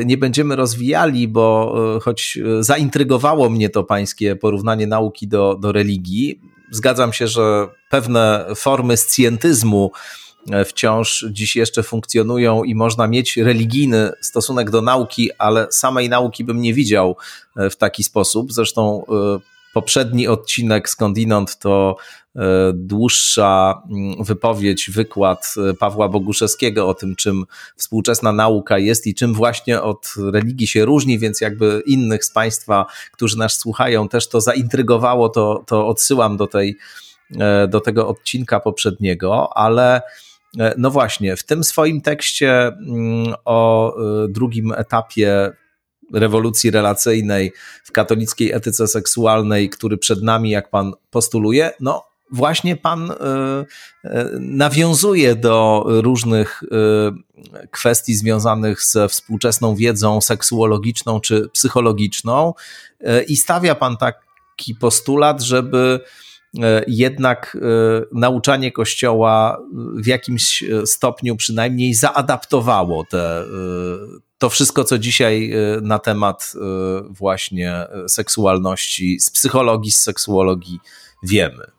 nie 0.05 0.17
będziemy 0.17 0.55
rozwijali, 0.55 1.27
bo 1.27 1.75
choć 2.01 2.37
zaintrygowało 2.59 3.49
mnie 3.49 3.69
to 3.69 3.83
pańskie 3.83 4.35
porównanie 4.35 4.87
nauki 4.87 5.27
do, 5.27 5.55
do 5.61 5.71
religii, 5.71 6.41
zgadzam 6.71 7.13
się, 7.13 7.27
że 7.27 7.67
pewne 7.89 8.45
formy 8.55 8.97
scjentyzmu 8.97 9.91
wciąż 10.65 11.25
dziś 11.31 11.55
jeszcze 11.55 11.83
funkcjonują 11.83 12.63
i 12.63 12.75
można 12.75 13.07
mieć 13.07 13.37
religijny 13.37 14.11
stosunek 14.21 14.69
do 14.69 14.81
nauki, 14.81 15.29
ale 15.37 15.67
samej 15.71 16.09
nauki 16.09 16.43
bym 16.43 16.61
nie 16.61 16.73
widział 16.73 17.17
w 17.55 17.75
taki 17.75 18.03
sposób. 18.03 18.53
Zresztą 18.53 19.03
poprzedni 19.73 20.27
odcinek 20.27 20.89
skądinąd 20.89 21.59
to 21.59 21.95
e, 21.97 22.18
dłuższa 22.73 23.81
mm, 23.91 24.23
wypowiedź, 24.23 24.89
wykład 24.89 25.53
e, 25.69 25.73
Pawła 25.73 26.09
Boguszewskiego 26.09 26.87
o 26.87 26.93
tym, 26.93 27.15
czym 27.15 27.45
współczesna 27.75 28.31
nauka 28.31 28.77
jest 28.77 29.07
i 29.07 29.15
czym 29.15 29.33
właśnie 29.33 29.81
od 29.81 30.13
religii 30.33 30.67
się 30.67 30.85
różni, 30.85 31.19
więc 31.19 31.41
jakby 31.41 31.83
innych 31.85 32.25
z 32.25 32.31
Państwa, 32.31 32.85
którzy 33.11 33.37
nas 33.37 33.57
słuchają, 33.57 34.07
też 34.07 34.29
to 34.29 34.41
zaintrygowało, 34.41 35.29
to, 35.29 35.63
to 35.67 35.87
odsyłam 35.87 36.37
do, 36.37 36.47
tej, 36.47 36.77
e, 37.39 37.67
do 37.67 37.79
tego 37.79 38.07
odcinka 38.07 38.59
poprzedniego, 38.59 39.57
ale 39.57 40.01
no 40.77 40.91
właśnie, 40.91 41.35
w 41.35 41.43
tym 41.43 41.63
swoim 41.63 42.01
tekście 42.01 42.67
mm, 42.67 43.33
o 43.45 43.95
drugim 44.29 44.71
etapie 44.71 45.51
rewolucji 46.13 46.71
relacyjnej 46.71 47.53
w 47.83 47.91
katolickiej 47.91 48.51
etyce 48.51 48.87
seksualnej, 48.87 49.69
który 49.69 49.97
przed 49.97 50.23
nami, 50.23 50.49
jak 50.49 50.69
pan 50.69 50.93
postuluje, 51.09 51.71
no 51.79 52.08
właśnie 52.31 52.75
pan 52.75 53.11
y, 53.11 53.15
y, 53.15 54.09
nawiązuje 54.39 55.35
do 55.35 55.85
różnych 55.87 56.63
y, 56.63 56.67
kwestii 57.71 58.15
związanych 58.15 58.83
ze 58.83 59.07
współczesną 59.07 59.75
wiedzą 59.75 60.21
seksuologiczną 60.21 61.19
czy 61.19 61.49
psychologiczną 61.53 62.53
i 63.27 63.37
stawia 63.37 63.75
pan 63.75 63.97
taki 63.97 64.75
postulat, 64.75 65.41
żeby 65.41 65.99
jednak 66.87 67.57
nauczanie 68.13 68.71
Kościoła 68.71 69.61
w 69.95 70.07
jakimś 70.07 70.63
stopniu 70.85 71.35
przynajmniej 71.35 71.93
zaadaptowało 71.93 73.05
te, 73.05 73.43
to 74.37 74.49
wszystko, 74.49 74.83
co 74.83 74.97
dzisiaj 74.97 75.53
na 75.81 75.99
temat 75.99 76.53
właśnie 77.09 77.87
seksualności, 78.07 79.19
z 79.19 79.29
psychologii, 79.29 79.91
z 79.91 80.01
seksuologii 80.01 80.79
wiemy. 81.23 81.78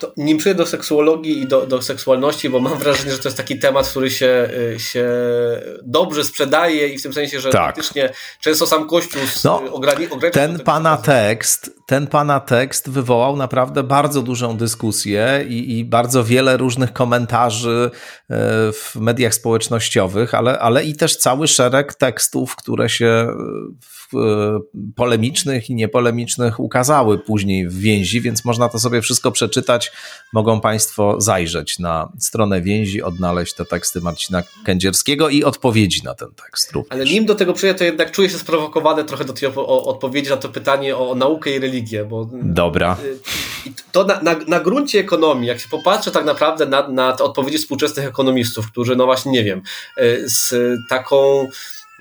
To 0.00 0.12
nim 0.16 0.38
przejdę 0.38 0.58
do 0.58 0.66
seksuologii 0.66 1.42
i 1.42 1.46
do, 1.46 1.66
do 1.66 1.82
seksualności, 1.82 2.50
bo 2.50 2.60
mam 2.60 2.78
wrażenie, 2.78 3.12
że 3.12 3.18
to 3.18 3.28
jest 3.28 3.36
taki 3.36 3.58
temat, 3.58 3.88
który 3.88 4.10
się, 4.10 4.48
y, 4.74 4.80
się 4.80 5.08
dobrze 5.82 6.24
sprzedaje 6.24 6.88
i 6.88 6.98
w 6.98 7.02
tym 7.02 7.12
sensie, 7.12 7.40
że 7.40 7.50
tak. 7.50 7.66
faktycznie 7.66 8.12
często 8.40 8.66
sam 8.66 8.88
Kościół 8.88 9.22
no, 9.44 9.62
ograni- 9.70 10.30
Ten 10.32 10.58
pana 10.58 10.96
tekst, 10.96 11.70
ten 11.86 12.06
pana 12.06 12.40
tekst 12.40 12.90
wywołał 12.90 13.36
naprawdę 13.36 13.82
bardzo 13.82 14.22
dużą 14.22 14.56
dyskusję 14.56 15.44
i, 15.48 15.78
i 15.78 15.84
bardzo 15.84 16.24
wiele 16.24 16.56
różnych 16.56 16.92
komentarzy 16.92 17.90
e, 18.30 18.36
w 18.72 18.96
mediach 18.96 19.34
społecznościowych, 19.34 20.34
ale, 20.34 20.58
ale 20.58 20.84
i 20.84 20.96
też 20.96 21.16
cały 21.16 21.48
szereg 21.48 21.94
tekstów, 21.94 22.56
które 22.56 22.88
się 22.88 23.06
e, 24.14 24.60
polemicznych 24.96 25.70
i 25.70 25.74
niepolemicznych 25.74 26.60
ukazały 26.60 27.18
później 27.18 27.68
w 27.68 27.78
więzi, 27.78 28.20
więc 28.20 28.44
można 28.44 28.68
to 28.68 28.78
sobie 28.78 29.02
wszystko 29.02 29.32
przeczytać. 29.32 29.89
Mogą 30.32 30.60
Państwo 30.60 31.20
zajrzeć 31.20 31.78
na 31.78 32.12
stronę 32.18 32.60
więzi, 32.60 33.02
odnaleźć 33.02 33.54
te 33.54 33.64
teksty 33.64 34.00
Marcina 34.00 34.42
Kędzierskiego 34.64 35.28
i 35.28 35.44
odpowiedzi 35.44 36.02
na 36.04 36.14
ten 36.14 36.28
tekst 36.44 36.72
również. 36.72 36.92
Ale 36.92 37.04
nim 37.04 37.26
do 37.26 37.34
tego 37.34 37.52
przyjdę, 37.52 37.78
to 37.78 37.84
jednak 37.84 38.10
czuję 38.10 38.30
się 38.30 38.38
sprowokowany 38.38 39.04
trochę 39.04 39.24
do 39.24 39.32
tej 39.32 39.48
odpowiedzi 39.66 40.30
na 40.30 40.36
to 40.36 40.48
pytanie 40.48 40.96
o, 40.96 41.10
o 41.10 41.14
naukę 41.14 41.50
i 41.50 41.58
religię, 41.58 42.04
bo 42.04 42.28
Dobra. 42.32 42.96
Y, 43.04 43.72
to 43.92 44.04
na, 44.04 44.22
na, 44.22 44.36
na 44.48 44.60
gruncie 44.60 44.98
ekonomii, 44.98 45.48
jak 45.48 45.60
się 45.60 45.68
popatrzy 45.68 46.10
tak 46.10 46.24
naprawdę 46.24 46.66
na, 46.66 46.88
na 46.88 47.12
te 47.12 47.24
odpowiedzi 47.24 47.58
współczesnych 47.58 48.06
ekonomistów, 48.06 48.70
którzy, 48.70 48.96
no 48.96 49.06
właśnie, 49.06 49.32
nie 49.32 49.44
wiem, 49.44 49.62
y, 49.98 50.28
z 50.28 50.54
taką 50.88 51.48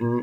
mm, 0.02 0.22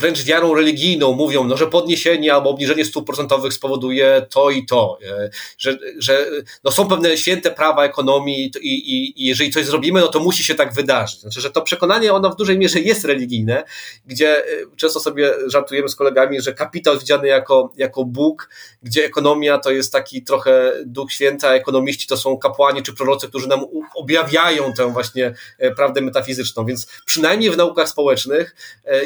wręcz 0.00 0.22
wiarą 0.22 0.54
religijną 0.54 1.12
mówią, 1.12 1.44
no, 1.44 1.56
że 1.56 1.66
podniesienie 1.66 2.34
albo 2.34 2.50
obniżenie 2.50 2.84
stóp 2.84 3.06
procentowych 3.06 3.52
spowoduje 3.52 4.26
to 4.30 4.50
i 4.50 4.66
to, 4.66 4.98
e, 5.10 5.30
że, 5.58 5.78
że 5.98 6.26
no, 6.64 6.70
są 6.70 6.88
pewne 6.88 7.16
święte 7.16 7.50
prawa 7.50 7.84
ekonomii 7.84 8.52
i, 8.60 8.68
i, 8.68 9.22
i 9.22 9.26
jeżeli 9.26 9.50
coś 9.50 9.66
zrobimy, 9.66 10.00
no 10.00 10.08
to 10.08 10.20
musi 10.20 10.44
się 10.44 10.54
tak 10.54 10.72
wydarzyć. 10.72 11.20
Znaczy, 11.20 11.40
że 11.40 11.50
to 11.50 11.62
przekonanie 11.62 12.12
ono 12.12 12.30
w 12.30 12.36
dużej 12.36 12.58
mierze 12.58 12.80
jest 12.80 13.04
religijne, 13.04 13.64
gdzie 14.06 14.44
e, 14.44 14.46
często 14.76 15.00
sobie 15.00 15.32
żartujemy 15.46 15.88
z 15.88 15.96
kolegami, 15.96 16.40
że 16.40 16.54
kapitał 16.54 16.98
widziany 16.98 17.28
jako, 17.28 17.72
jako 17.76 18.04
Bóg, 18.04 18.48
gdzie 18.82 19.04
ekonomia 19.04 19.58
to 19.58 19.70
jest 19.70 19.92
taki 19.92 20.22
trochę 20.22 20.72
duch 20.86 21.12
święta, 21.12 21.54
ekonomiści 21.54 22.06
to 22.06 22.16
są 22.16 22.38
kapłani 22.38 22.82
czy 22.82 22.92
prorocy, 22.94 23.28
którzy 23.28 23.48
nam 23.48 23.60
objawiają 23.94 24.72
tę 24.72 24.92
właśnie 24.92 25.34
e, 25.58 25.74
prawdę 25.74 26.00
metafizyczną. 26.00 26.64
Więc 26.64 26.86
przynajmniej 27.04 27.50
w 27.50 27.56
naukach 27.56 27.88
społecznych 27.88 28.54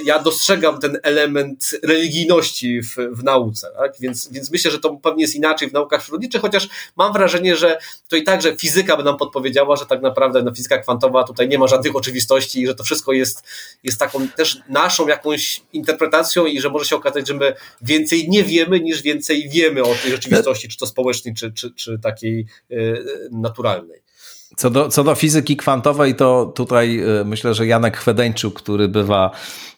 ja 0.05 0.19
dostrzegam 0.19 0.81
ten 0.85 0.99
element 1.03 1.71
religijności 1.83 2.83
w, 2.83 2.97
w 3.13 3.25
nauce. 3.25 3.69
Tak? 3.79 3.93
Więc, 4.01 4.29
więc 4.33 4.51
myślę, 4.51 4.71
że 4.71 4.79
to 4.79 4.97
pewnie 4.97 5.23
jest 5.23 5.35
inaczej 5.35 5.71
w 5.71 5.73
naukach 5.73 6.03
przyrodniczych, 6.03 6.41
chociaż 6.41 6.69
mam 6.97 7.13
wrażenie, 7.13 7.57
że 7.57 7.79
to 8.09 8.17
i 8.17 8.23
tak, 8.23 8.43
że 8.43 8.57
fizyka 8.57 8.97
by 8.97 9.03
nam 9.03 9.17
podpowiedziała, 9.17 9.77
że 9.77 9.87
tak 9.87 10.03
naprawdę 10.03 10.43
no, 10.43 10.55
fizyka 10.55 10.79
kwantowa 10.79 11.25
tutaj 11.25 11.49
nie 11.49 11.59
ma 11.59 11.67
żadnych 11.67 11.97
oczywistości 11.97 12.63
i 12.63 12.67
że 12.67 12.75
to 12.75 12.85
wszystko 12.85 13.13
jest, 13.13 13.43
jest 13.83 13.99
taką 13.99 14.29
też 14.29 14.59
naszą 14.69 15.09
jakąś 15.09 15.63
interpretacją 15.73 16.47
i 16.47 16.61
że 16.61 16.71
może 16.71 16.85
się 16.85 16.97
okazać, 16.97 17.29
że 17.29 17.35
my 17.35 17.55
więcej 17.83 18.29
nie 18.29 18.45
wiemy, 18.45 18.81
niż 18.81 19.03
więcej 19.03 19.49
wiemy 19.49 19.83
o 19.83 19.95
tej 20.03 20.11
rzeczywistości, 20.11 20.69
czy 20.69 20.79
to 20.79 20.87
społecznej, 20.87 21.35
czy, 21.35 21.53
czy, 21.53 21.71
czy 21.71 21.99
takiej 21.99 22.47
y, 22.71 23.05
naturalnej. 23.33 24.05
Co 24.57 24.71
do, 24.71 24.89
co 24.89 25.05
do 25.05 25.15
fizyki 25.15 25.57
kwantowej, 25.57 26.15
to 26.15 26.53
tutaj 26.57 27.01
y, 27.21 27.25
myślę, 27.25 27.55
że 27.55 27.67
Janek 27.67 27.97
Chwedeńczuk, 27.97 28.63
który 28.63 28.89
bywa 28.89 29.31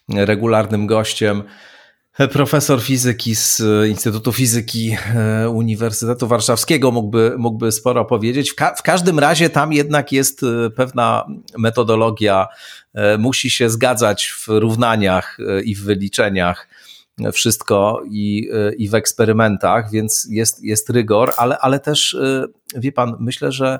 regularnym 0.09 0.87
gościem, 0.87 1.43
profesor 2.31 2.81
fizyki 2.81 3.35
z 3.35 3.61
Instytutu 3.89 4.33
Fizyki 4.33 4.97
e, 5.15 5.49
Uniwersytetu 5.49 6.27
Warszawskiego 6.27 6.91
mógłby, 6.91 7.35
mógłby 7.37 7.71
sporo 7.71 8.05
powiedzieć. 8.05 8.51
W, 8.51 8.55
ka 8.55 8.75
w 8.75 8.81
każdym 8.81 9.19
razie 9.19 9.49
tam 9.49 9.73
jednak 9.73 10.11
jest 10.11 10.43
e, 10.43 10.69
pewna 10.69 11.27
metodologia, 11.57 12.47
e, 12.93 13.17
musi 13.17 13.49
się 13.49 13.69
zgadzać 13.69 14.27
w 14.27 14.47
równaniach 14.47 15.37
i 15.63 15.75
w 15.75 15.83
wyliczeniach 15.83 16.67
wszystko 17.33 18.01
i, 18.09 18.49
i 18.77 18.89
w 18.89 18.95
eksperymentach, 18.95 19.91
więc 19.91 20.27
jest, 20.31 20.63
jest 20.63 20.89
rygor, 20.89 21.33
ale, 21.37 21.57
ale 21.57 21.79
też, 21.79 22.17
wie 22.75 22.91
pan, 22.91 23.15
myślę, 23.19 23.51
że 23.51 23.79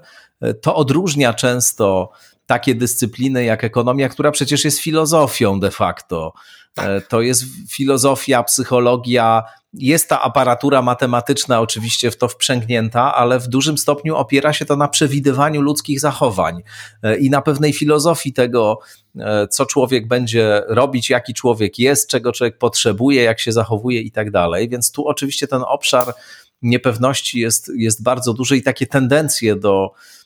to 0.62 0.76
odróżnia 0.76 1.34
często 1.34 2.12
takie 2.48 2.76
dyscypliny 2.76 3.44
jak 3.44 3.64
ekonomia, 3.64 4.10
która 4.10 4.32
przecież 4.32 4.66
jest 4.66 4.80
filozofią 4.80 5.60
de 5.60 5.72
facto. 5.72 6.34
Tak. 6.74 7.08
To 7.08 7.22
jest 7.22 7.44
filozofia, 7.70 8.44
psychologia, 8.44 9.44
jest 9.74 10.10
ta 10.10 10.22
aparatura 10.22 10.82
matematyczna 10.82 11.62
oczywiście 11.62 12.12
w 12.12 12.18
to 12.18 12.28
wprzęgnięta, 12.28 13.16
ale 13.16 13.40
w 13.40 13.48
dużym 13.48 13.78
stopniu 13.78 14.16
opiera 14.16 14.54
się 14.54 14.66
to 14.66 14.76
na 14.76 14.88
przewidywaniu 14.88 15.62
ludzkich 15.62 16.00
zachowań 16.00 16.62
e, 17.04 17.18
i 17.18 17.30
na 17.30 17.42
pewnej 17.42 17.74
filozofii 17.74 18.34
tego, 18.34 18.80
e, 19.20 19.48
co 19.48 19.66
człowiek 19.66 20.08
będzie 20.08 20.62
robić, 20.68 21.10
jaki 21.10 21.34
człowiek 21.34 21.80
jest, 21.80 22.10
czego 22.10 22.32
człowiek 22.32 22.58
potrzebuje, 22.58 23.24
jak 23.24 23.40
się 23.40 23.52
zachowuje 23.52 24.02
i 24.02 24.12
tak 24.12 24.32
dalej. 24.32 24.70
Więc 24.70 24.92
tu 24.92 25.08
oczywiście 25.08 25.48
ten 25.48 25.62
obszar 25.68 26.14
niepewności 26.62 27.40
jest, 27.40 27.72
jest 27.78 28.04
bardzo 28.04 28.34
duży 28.34 28.58
i 28.58 28.64
takie 28.64 28.88
tendencje 28.88 29.56
do, 29.56 29.92
E, 29.92 30.17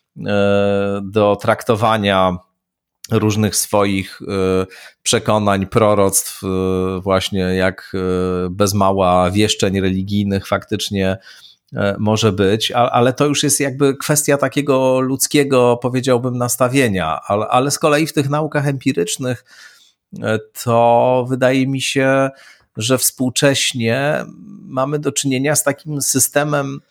do 1.02 1.36
traktowania 1.36 2.38
różnych 3.12 3.56
swoich 3.56 4.22
e, 4.22 4.66
przekonań, 5.04 5.68
proroctw, 5.68 6.42
e, 6.44 6.48
właśnie 7.02 7.40
jak 7.40 7.92
bez 8.50 8.74
mała 8.74 9.32
wieszczeń 9.32 9.82
religijnych 9.82 10.48
faktycznie 10.48 11.18
może 12.00 12.32
być, 12.32 12.72
ale 12.72 13.14
to 13.14 13.26
już 13.26 13.44
jest 13.44 13.60
jakby 13.60 13.98
kwestia 13.98 14.38
takiego 14.38 15.00
ludzkiego, 15.00 15.80
powiedziałbym, 15.82 16.38
nastawienia. 16.38 17.20
Ale 17.50 17.72
z 17.72 17.80
kolei 17.80 18.08
w 18.08 18.14
tych 18.14 18.30
naukach 18.30 18.68
empirycznych 18.68 19.46
to 20.64 21.26
wydaje 21.30 21.68
mi 21.68 21.82
się, 21.82 22.30
że 22.78 22.98
współcześnie 22.98 24.26
mamy 24.66 25.00
do 25.00 25.12
czynienia 25.12 25.56
z 25.56 25.64
takim 25.64 26.02
systemem 26.02 26.80
E, 26.82 26.90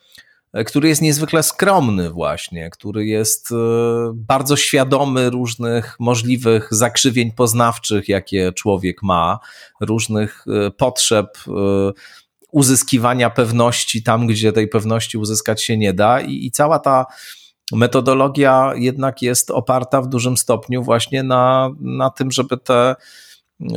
który 0.66 0.89
jest 0.89 1.02
niezwykle 1.02 1.43
skromny 1.43 2.10
właśnie, 2.10 2.70
który 2.70 3.06
jest 3.06 3.52
e, 3.52 3.55
bardzo 4.14 4.56
świadomy 4.56 5.31
różnych 5.31 5.97
możliwych 6.01 6.68
zakrzywień 6.70 7.32
poznawczych, 7.32 8.09
jakie 8.09 8.52
człowiek 8.52 9.02
ma, 9.02 9.39
różnych 9.81 10.44
e, 10.66 10.70
potrzeb 10.70 11.39
uzyskiwania 12.52 13.31
pewności 13.31 14.02
tam, 14.02 14.27
gdzie 14.27 14.52
tej 14.52 14.68
pewności 14.68 15.18
uzyskać 15.18 15.62
się 15.62 15.77
nie 15.77 15.93
da. 15.93 16.20
I, 16.20 16.47
i 16.47 16.51
cała 16.51 16.78
ta 16.78 17.06
metodologia 17.72 18.72
jednak 18.77 19.22
jest 19.22 19.51
oparta 19.51 20.02
w 20.02 20.09
dużym 20.09 20.36
stopniu 20.36 20.82
właśnie 20.82 21.22
na, 21.22 21.70
na 21.81 22.10
tym, 22.10 22.31
żeby 22.31 22.56
te 22.56 22.97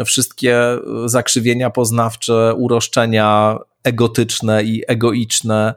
wszystkie 0.05 0.59
zakrzywienia 1.05 1.69
poznawcze, 1.69 2.53
uroszczenia 2.57 3.57
egotyczne 3.83 4.63
i 4.63 4.83
egoiczne 4.87 5.73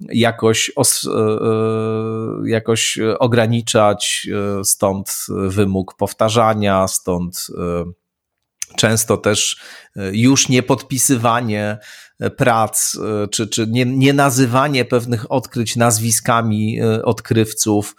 jakoś, 0.00 0.70
os, 0.76 1.06
e, 1.06 1.10
e, 1.10 2.48
jakoś 2.48 2.98
ograniczać, 3.18 4.28
e, 4.60 4.64
stąd 4.64 5.26
wymóg 5.28 5.94
powtarzania, 5.96 6.88
stąd 6.88 7.46
często 8.76 9.16
też 9.16 9.60
już 10.12 10.48
nie 10.48 10.62
podpisywanie 10.62 11.78
prac, 12.36 12.98
czy, 13.30 13.46
czy 13.46 13.66
nie, 13.66 13.84
nie 13.84 14.12
nazywanie 14.12 14.84
pewnych 14.84 15.32
odkryć 15.32 15.76
nazwiskami 15.76 16.80
odkrywców, 17.04 17.94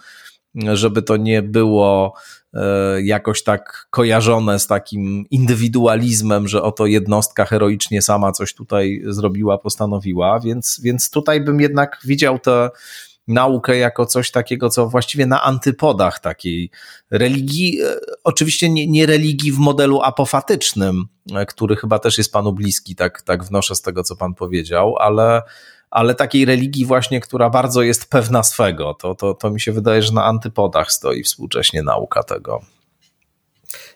żeby 0.56 1.02
to 1.02 1.18
nie 1.18 1.42
było 1.42 2.14
jakoś 3.04 3.44
tak 3.44 3.88
kojarzone 3.90 4.60
z 4.60 4.68
takim 4.68 5.26
indywidualizmem, 5.32 6.48
że 6.48 6.62
oto 6.62 6.86
jednostka 6.86 7.46
heroicznie 7.46 8.02
sama 8.02 8.32
coś 8.32 8.54
tutaj 8.54 9.02
zrobiła, 9.06 9.58
postanowiła, 9.58 10.40
więc, 10.40 10.82
więc 10.84 11.10
tutaj 11.10 11.42
bym 11.42 11.62
jednak 11.62 12.00
widział 12.06 12.40
tę 12.40 12.70
naukę 13.30 13.78
jako 13.78 14.06
coś 14.06 14.32
takiego, 14.32 14.70
co 14.70 14.90
właściwie 14.90 15.26
na 15.26 15.44
antypodach 15.44 16.20
takiej 16.20 16.72
religii, 17.12 17.82
e, 17.82 17.96
oczywiście 18.24 18.70
nie, 18.70 18.88
nie 18.88 19.06
religii 19.06 19.52
w 19.52 19.58
modelu 19.58 20.02
apofatycznym, 20.02 21.06
e, 21.36 21.46
który 21.46 21.76
chyba 21.76 22.00
też 22.00 22.18
jest 22.18 22.32
panu 22.32 22.54
bliski, 22.54 22.96
tak, 22.96 23.22
tak 23.22 23.44
wnoszę 23.44 23.76
z 23.76 23.82
tego, 23.82 24.04
co 24.04 24.16
pan 24.16 24.34
powiedział, 24.34 24.96
ale 24.98 25.42
ale 25.92 26.16
takiej 26.16 26.46
religii 26.46 26.86
właśnie, 26.86 27.20
która 27.20 27.50
bardzo 27.50 27.82
jest 27.82 28.10
pewna 28.10 28.44
swego. 28.44 28.94
To, 28.94 29.16
to, 29.16 29.34
to 29.34 29.50
mi 29.50 29.62
się 29.62 29.72
wydaje, 29.72 30.02
że 30.02 30.14
na 30.14 30.26
antypodach 30.26 30.92
stoi 30.92 31.24
współcześnie 31.24 31.84
nauka 31.84 32.24
tego. 32.24 32.62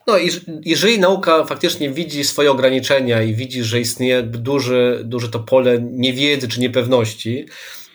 No 0.08 0.18
i 0.18 0.30
jeżeli 0.66 1.00
nauka 1.00 1.44
faktycznie 1.46 1.90
widzi 1.90 2.24
swoje 2.24 2.52
ograniczenia 2.52 3.22
i 3.22 3.36
widzi, 3.36 3.64
że 3.64 3.80
istnieje 3.80 4.24
duży, 4.24 5.02
duże 5.04 5.30
to 5.30 5.40
pole 5.40 5.82
niewiedzy 5.82 6.48
czy 6.48 6.60
niepewności, 6.60 7.46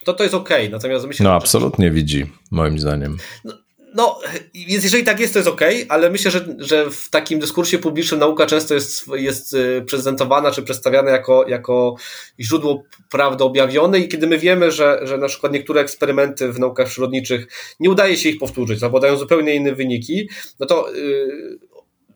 to 0.05 0.15
to 0.15 0.23
jest 0.23 0.35
ok. 0.35 0.49
Natomiast 0.70 1.07
myślę, 1.07 1.25
no 1.25 1.35
absolutnie 1.35 1.87
że... 1.87 1.93
widzi, 1.93 2.27
moim 2.51 2.79
zdaniem. 2.79 3.16
No, 3.45 3.53
no, 3.94 4.20
więc 4.69 4.85
jeżeli 4.85 5.05
tak 5.05 5.20
jest, 5.20 5.32
to 5.32 5.39
jest 5.39 5.48
ok, 5.48 5.60
ale 5.89 6.10
myślę, 6.10 6.31
że, 6.31 6.47
że 6.59 6.90
w 6.90 7.10
takim 7.10 7.39
dyskursie 7.39 7.78
publicznym 7.78 8.20
nauka 8.20 8.47
często 8.47 8.74
jest, 8.74 9.06
jest 9.15 9.55
y, 9.55 9.85
prezentowana 9.89 10.51
czy 10.51 10.62
przedstawiana 10.62 11.10
jako, 11.10 11.48
jako 11.48 11.97
źródło 12.40 12.82
prawdy 13.10 13.44
objawionej. 13.44 14.05
I 14.05 14.09
kiedy 14.09 14.27
my 14.27 14.39
wiemy, 14.39 14.73
że, 14.73 15.01
że 15.02 15.19
na 15.19 15.28
przykład 15.28 15.52
niektóre 15.52 15.81
eksperymenty 15.81 16.52
w 16.52 16.59
naukach 16.59 16.89
przyrodniczych 16.89 17.47
nie 17.81 17.90
udaje 17.90 18.16
się 18.16 18.28
ich 18.28 18.39
powtórzyć, 18.39 18.82
albo 18.82 19.16
zupełnie 19.16 19.55
inne 19.55 19.74
wyniki, 19.74 20.28
no 20.60 20.66
to 20.66 20.93
yy, 20.93 21.59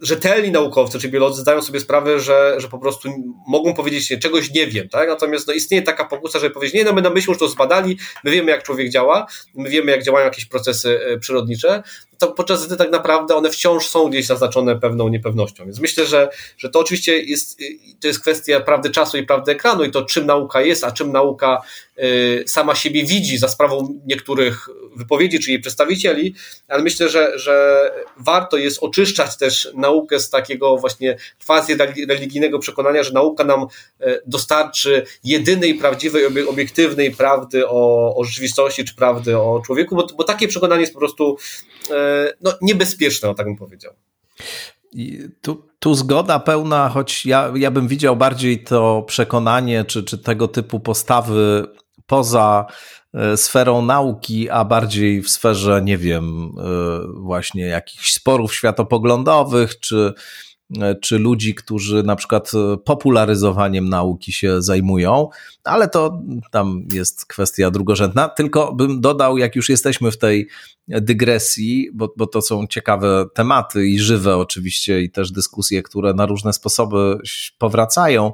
rzetelni 0.03 0.51
naukowcy 0.51 0.99
czy 0.99 1.09
biolodzy 1.09 1.41
zdają 1.41 1.62
sobie 1.62 1.81
sprawę, 1.81 2.20
że, 2.20 2.55
że 2.59 2.69
po 2.69 2.79
prostu 2.79 3.09
mogą 3.47 3.74
powiedzieć, 3.74 4.11
nie, 4.11 4.19
czegoś 4.19 4.51
nie 4.51 4.66
wiem, 4.66 4.89
tak? 4.89 5.09
Natomiast 5.09 5.49
no, 5.49 5.53
istnieje 5.53 5.83
taka 5.83 6.05
pokusa, 6.05 6.39
żeby 6.39 6.55
powiedzieć, 6.55 6.74
nie, 6.74 6.85
no 6.85 6.93
my 6.93 7.03
na 7.03 7.11
myśl 7.11 7.31
już 7.31 7.39
to 7.39 7.49
zbadali, 7.49 7.99
my 8.24 8.31
wiemy, 8.31 8.51
jak 8.51 8.62
człowiek 8.62 8.89
działa, 8.89 9.27
my 9.55 9.70
wiemy, 9.70 9.93
jak 9.93 10.03
działają 10.03 10.24
jakieś 10.24 10.45
procesy 10.45 11.01
e, 11.05 11.19
przyrodnicze, 11.19 11.83
to 12.23 12.32
podczas 12.32 12.66
gdy 12.66 12.77
tak 12.77 12.90
naprawdę 12.90 13.36
one 13.36 13.51
wciąż 13.51 13.89
są 13.89 14.09
gdzieś 14.09 14.27
zaznaczone 14.27 14.81
pewną 14.81 15.09
niepewnością. 15.09 15.65
Więc 15.65 15.81
myślę, 15.81 16.07
że, 16.07 16.28
że 16.59 16.69
to 16.70 16.78
oczywiście 16.78 17.19
jest, 17.19 17.59
to 18.01 18.09
jest 18.09 18.20
kwestia 18.20 18.61
prawdy 18.61 18.90
czasu 18.90 19.19
i 19.19 19.27
prawdy 19.27 19.53
ekranu 19.53 19.85
i 19.85 19.90
to 19.90 20.03
czym 20.03 20.27
nauka 20.27 20.61
jest, 20.61 20.85
a 20.85 20.93
czym 20.93 21.12
nauka 21.12 21.62
y, 21.99 22.44
sama 22.47 22.74
siebie 22.74 23.05
widzi 23.05 23.39
za 23.39 23.49
sprawą 23.49 24.01
niektórych 24.07 24.69
wypowiedzi 24.97 25.39
czy 25.39 25.51
jej 25.51 25.61
przedstawicieli, 25.61 26.35
ale 26.69 26.82
myślę, 26.82 27.09
że, 27.09 27.39
że 27.39 27.90
warto 28.16 28.57
jest 28.57 28.82
oczyszczać 28.82 29.36
też 29.36 29.69
naukę 29.74 30.20
z 30.20 30.31
takiego 30.31 30.77
właśnie 30.77 31.16
quasi 31.47 31.74
religijnego 32.09 32.59
przekonania, 32.59 33.03
że 33.03 33.12
nauka 33.12 33.44
nam 33.44 33.66
e, 34.01 34.19
dostarczy 34.27 35.05
jedynej 35.24 35.74
prawdziwej, 35.74 36.27
obiektywnej 36.49 37.11
prawdy 37.11 37.69
o, 37.69 38.15
o 38.16 38.24
rzeczywistości 38.24 38.85
czy 38.85 38.94
prawdy 38.94 39.39
o 39.39 39.62
człowieku, 39.66 39.97
bo, 39.97 40.07
bo 40.16 40.24
takie 40.24 40.49
przekonanie 40.49 40.81
jest 40.81 40.93
po 40.93 40.99
prostu 40.99 41.36
e, 41.90 41.94
no, 42.41 42.53
niebezpieczne, 42.63 43.35
tak 43.35 43.47
bym 43.47 43.57
powiedział. 43.57 43.93
Tu, 45.43 45.69
tu 45.79 45.95
zgoda 45.95 46.39
pełna, 46.39 46.89
choć 46.89 47.27
ja, 47.27 47.53
ja 47.55 47.71
bym 47.71 47.89
widział 47.89 48.17
bardziej 48.17 48.65
to 48.65 49.03
przekonanie, 49.03 49.85
czy, 49.85 50.05
czy 50.05 50.19
tego 50.19 50.49
typu 50.49 50.81
postawy 50.81 51.67
poza 52.07 52.67
e, 53.15 53.37
sferą 53.37 53.83
nauki, 53.83 54.51
a 54.51 54.65
bardziej 54.65 55.23
w 55.23 55.31
sferze, 55.31 55.83
nie 55.85 55.99
wiem, 55.99 56.53
e, 56.59 56.63
właśnie 57.21 57.67
jakichś 57.67 58.13
sporów 58.13 58.55
światopoglądowych, 58.55 59.81
czy, 59.81 60.15
czy 61.01 61.19
ludzi, 61.19 61.55
którzy 61.55 62.03
na 62.03 62.16
przykład 62.16 62.51
popularyzowaniem 62.85 63.89
nauki 63.89 64.32
się 64.32 64.62
zajmują, 64.62 65.28
ale 65.65 65.89
to 65.89 66.23
tam 66.51 66.85
jest 66.93 67.27
kwestia 67.27 67.70
drugorzędna. 67.70 68.28
Tylko 68.28 68.73
bym 68.73 69.01
dodał, 69.01 69.39
jak 69.39 69.57
już 69.57 69.69
jesteśmy 69.69 70.11
w 70.11 70.19
tej 70.19 70.49
dygresji, 70.89 71.90
bo, 71.94 72.12
bo 72.16 72.27
to 72.27 72.43
są 72.43 72.66
ciekawe 72.66 73.27
tematy 73.35 73.86
i 73.86 73.99
żywe 73.99 74.36
oczywiście, 74.36 75.03
i 75.03 75.11
też 75.11 75.32
dyskusje, 75.32 75.82
które 75.82 76.15
na 76.15 76.27
różne 76.27 76.53
sposoby 76.53 77.19
powracają. 77.59 78.32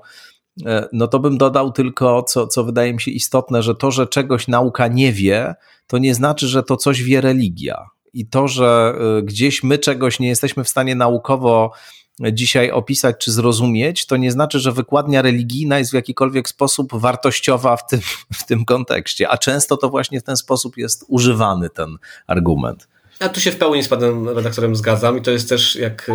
E, 0.67 0.89
no 0.93 1.09
to 1.09 1.19
bym 1.19 1.39
dodał 1.39 1.73
tylko, 1.73 2.23
co, 2.23 2.47
co 2.47 2.65
wydaje 2.65 2.93
mi 2.93 3.01
się 3.01 3.11
istotne, 3.11 3.63
że 3.63 3.75
to, 3.75 3.91
że 3.91 4.07
czegoś 4.07 4.49
nauka 4.49 4.89
nie 4.89 5.13
wie, 5.13 5.55
to 5.87 5.99
nie 5.99 6.15
znaczy, 6.15 6.49
że 6.49 6.63
to 6.63 6.77
coś 6.77 7.03
wie 7.03 7.21
religia. 7.21 7.87
I 8.13 8.27
to, 8.27 8.49
że 8.49 8.95
e, 9.19 9.23
gdzieś 9.23 9.63
my 9.63 9.79
czegoś 9.79 10.21
nie 10.21 10.29
jesteśmy 10.29 10.65
w 10.65 10.69
stanie 10.69 10.95
naukowo 10.95 11.73
dzisiaj 12.21 12.71
opisać 12.71 13.17
czy 13.19 13.33
zrozumieć, 13.33 14.07
to 14.07 14.17
nie 14.17 14.33
znaczy, 14.33 14.61
że 14.61 14.73
wykładnia 14.73 15.23
religijna 15.23 15.79
jest 15.79 15.91
w 15.91 15.95
jakikolwiek 15.95 16.49
sposób 16.49 16.89
wartościowa 16.93 17.77
w 17.77 17.87
tym, 17.87 18.01
w 18.33 18.47
tym 18.47 18.65
kontekście, 18.65 19.29
a 19.29 19.39
często 19.39 19.77
to 19.77 19.89
właśnie 19.89 20.21
w 20.21 20.25
ten 20.25 20.37
sposób 20.37 20.77
jest 20.77 21.05
używany 21.09 21.71
ten 21.71 21.97
argument. 22.27 22.89
Ja 23.21 23.29
tu 23.29 23.41
się 23.41 23.51
w 23.51 23.57
pełni 23.57 23.83
z 23.83 23.89
panem 23.89 24.29
redaktorem 24.29 24.77
zgadzam 24.77 25.19
i 25.19 25.23
to 25.23 25.31
jest 25.31 25.49
też 25.49 25.77
jak 25.77 26.09
y, 26.09 26.13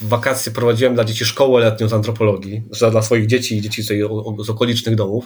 w 0.00 0.08
wakacje 0.08 0.52
prowadziłem 0.52 0.94
dla 0.94 1.04
dzieci 1.04 1.24
szkołę 1.24 1.60
letnią 1.60 1.88
z 1.88 1.92
antropologii, 1.92 2.62
znaczy 2.70 2.90
dla 2.90 3.02
swoich 3.02 3.26
dzieci 3.26 3.56
i 3.56 3.60
dzieci 3.60 3.82
z 4.38 4.50
okolicznych 4.50 4.94
domów, 4.94 5.24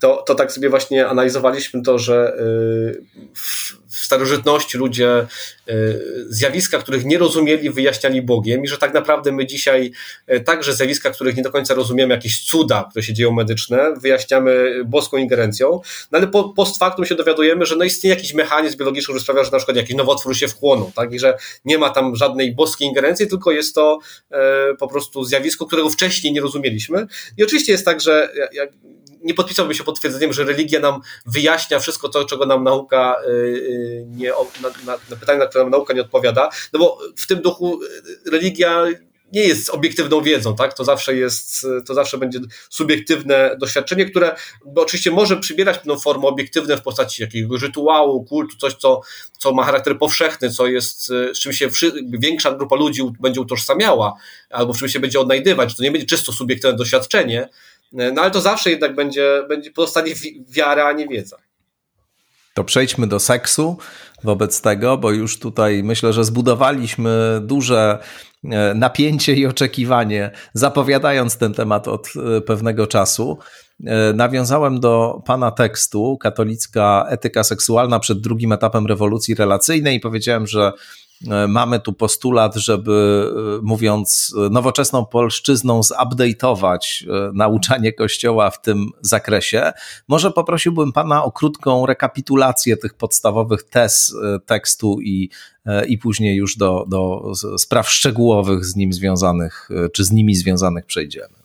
to, 0.00 0.24
to 0.26 0.34
tak 0.34 0.52
sobie 0.52 0.68
właśnie 0.68 1.08
analizowaliśmy 1.08 1.82
to, 1.82 1.98
że 1.98 2.34
y, 2.34 3.04
w, 3.34 3.82
starożytności 4.04 4.78
ludzie 4.78 5.26
y, 5.68 6.26
zjawiska, 6.28 6.78
których 6.78 7.04
nie 7.04 7.18
rozumieli, 7.18 7.70
wyjaśniali 7.70 8.22
Bogiem 8.22 8.64
i 8.64 8.68
że 8.68 8.78
tak 8.78 8.94
naprawdę 8.94 9.32
my 9.32 9.46
dzisiaj 9.46 9.92
także 10.44 10.74
zjawiska, 10.74 11.10
których 11.10 11.36
nie 11.36 11.42
do 11.42 11.50
końca 11.50 11.74
rozumiemy, 11.74 12.14
jakieś 12.14 12.44
cuda, 12.44 12.86
które 12.90 13.02
się 13.02 13.14
dzieją 13.14 13.32
medyczne, 13.32 13.94
wyjaśniamy 14.00 14.82
boską 14.84 15.16
ingerencją, 15.16 15.80
no 16.12 16.18
ale 16.18 16.26
po, 16.26 16.48
post 16.48 16.78
factum 16.78 17.04
się 17.04 17.14
dowiadujemy, 17.14 17.66
że 17.66 17.76
no 17.76 17.84
istnieje 17.84 18.16
jakiś 18.16 18.34
mechanizm 18.34 18.78
biologiczny, 18.78 19.12
który 19.12 19.20
sprawia, 19.20 19.44
że 19.44 19.50
na 19.50 19.58
przykład 19.58 19.76
jakiś 19.76 19.96
nowotwór 19.96 20.36
się 20.42 20.48
wchłoną, 20.48 20.92
tak? 20.94 21.12
I 21.12 21.18
że 21.18 21.38
nie 21.64 21.78
ma 21.78 21.90
tam 21.90 22.16
żadnej 22.16 22.54
boskiej 22.54 22.88
ingerencji, 22.88 23.28
tylko 23.28 23.50
jest 23.50 23.74
to 23.74 23.98
e, 24.30 24.74
po 24.74 24.88
prostu 24.88 25.24
zjawisko, 25.24 25.66
którego 25.66 25.90
wcześniej 25.90 26.32
nie 26.32 26.40
rozumieliśmy. 26.40 27.06
I 27.38 27.44
oczywiście 27.44 27.72
jest 27.72 27.84
tak, 27.84 28.00
że 28.00 28.32
nie 29.22 29.34
podpisałbym 29.34 29.74
się 29.74 29.84
potwierdzeniem, 29.84 30.32
że 30.32 30.44
religia 30.44 30.80
nam 30.80 31.00
wyjaśnia 31.26 31.78
wszystko 31.78 32.08
to, 32.08 32.24
czego 32.24 32.46
nam 32.46 32.64
nauka 32.64 33.16
e, 33.16 33.28
e, 33.28 34.04
nie, 34.06 34.32
na, 34.62 34.68
na, 34.86 34.98
na 35.10 35.16
pytanie, 35.16 35.38
na 35.38 35.46
które 35.46 35.64
nam 35.64 35.70
nauka 35.70 35.94
nie 35.94 36.00
odpowiada, 36.00 36.50
no 36.72 36.78
bo 36.78 36.98
w 37.16 37.26
tym 37.26 37.40
duchu 37.40 37.80
religia 38.32 38.86
nie 39.32 39.42
jest 39.42 39.70
obiektywną 39.70 40.20
wiedzą, 40.20 40.56
tak? 40.56 40.74
To 40.74 40.84
zawsze 40.84 41.16
jest, 41.16 41.66
to 41.86 41.94
zawsze 41.94 42.18
będzie 42.18 42.38
subiektywne 42.70 43.56
doświadczenie, 43.60 44.06
które 44.06 44.36
oczywiście 44.76 45.10
może 45.10 45.36
przybierać 45.36 45.78
pewną 45.78 45.98
formę 45.98 46.26
obiektywną 46.26 46.76
w 46.76 46.82
postaci 46.82 47.22
jakiegoś 47.22 47.62
rytuału, 47.62 48.24
kultu, 48.24 48.56
coś, 48.56 48.74
co, 48.74 49.00
co 49.38 49.52
ma 49.52 49.64
charakter 49.64 49.98
powszechny, 49.98 50.50
co 50.50 50.66
jest, 50.66 51.06
z 51.06 51.38
czym 51.38 51.52
się 51.52 51.68
większa 52.18 52.52
grupa 52.52 52.76
ludzi 52.76 53.02
będzie 53.20 53.40
utożsamiała, 53.40 54.14
albo 54.50 54.72
w 54.72 54.78
czym 54.78 54.88
się 54.88 55.00
będzie 55.00 55.20
odnajdywać, 55.20 55.76
to 55.76 55.82
nie 55.82 55.90
będzie 55.90 56.06
czysto 56.06 56.32
subiektywne 56.32 56.76
doświadczenie, 56.76 57.48
no 57.92 58.22
ale 58.22 58.30
to 58.30 58.40
zawsze 58.40 58.70
jednak 58.70 58.94
będzie, 58.94 59.42
będzie 59.48 59.70
pozostanie 59.70 60.14
wiara, 60.48 60.86
a 60.86 60.92
nie 60.92 61.08
wiedza. 61.08 61.36
To 62.54 62.64
przejdźmy 62.64 63.06
do 63.06 63.20
seksu 63.20 63.78
wobec 64.24 64.60
tego, 64.60 64.98
bo 64.98 65.10
już 65.10 65.38
tutaj 65.38 65.82
myślę, 65.82 66.12
że 66.12 66.24
zbudowaliśmy 66.24 67.40
duże 67.42 67.98
napięcie 68.74 69.34
i 69.34 69.46
oczekiwanie, 69.46 70.30
zapowiadając 70.54 71.36
ten 71.36 71.54
temat 71.54 71.88
od 71.88 72.08
e, 72.36 72.40
pewnego 72.40 72.86
czasu. 72.86 73.38
E, 73.86 74.12
nawiązałem 74.12 74.80
do 74.80 75.22
pana 75.26 75.50
tekstu 75.50 76.18
Katolicka 76.20 77.06
etyka 77.08 77.44
seksualna 77.44 77.98
przed 77.98 78.20
drugim 78.20 78.52
etapem 78.52 78.86
rewolucji 78.86 79.34
relacyjnej 79.34 79.96
i 79.96 80.00
powiedziałem, 80.00 80.46
że 80.46 80.72
E, 80.72 81.01
mamy 81.48 81.80
tu 81.80 81.92
postulat, 81.92 82.54
żeby 82.54 83.26
e, 83.58 83.62
mówiąc 83.62 84.34
nowoczesną 84.50 85.06
polszczyzną 85.06 85.80
zupdate'ować 85.80 86.78
e, 87.08 87.30
nauczanie 87.34 87.92
Kościoła 87.92 88.50
w 88.50 88.62
tym 88.62 88.86
zakresie. 89.00 89.72
Może 90.08 90.30
poprosiłbym 90.30 90.92
Pana 90.92 91.24
o 91.24 91.32
krótką 91.32 91.86
rekapitulację 91.86 92.76
tych 92.76 92.94
podstawowych 92.94 93.62
tez 93.62 94.16
tekstu 94.46 95.00
i, 95.00 95.30
i 95.88 95.98
później 95.98 96.36
już 96.36 96.56
do, 96.56 96.84
do 96.88 97.32
spraw 97.58 97.90
szczegółowych 97.90 98.64
z 98.64 98.76
nim 98.76 98.92
związanych, 98.92 99.68
czy 99.92 100.04
z 100.04 100.12
nimi 100.12 100.34
związanych 100.34 100.86
przejdziemy. 100.86 101.41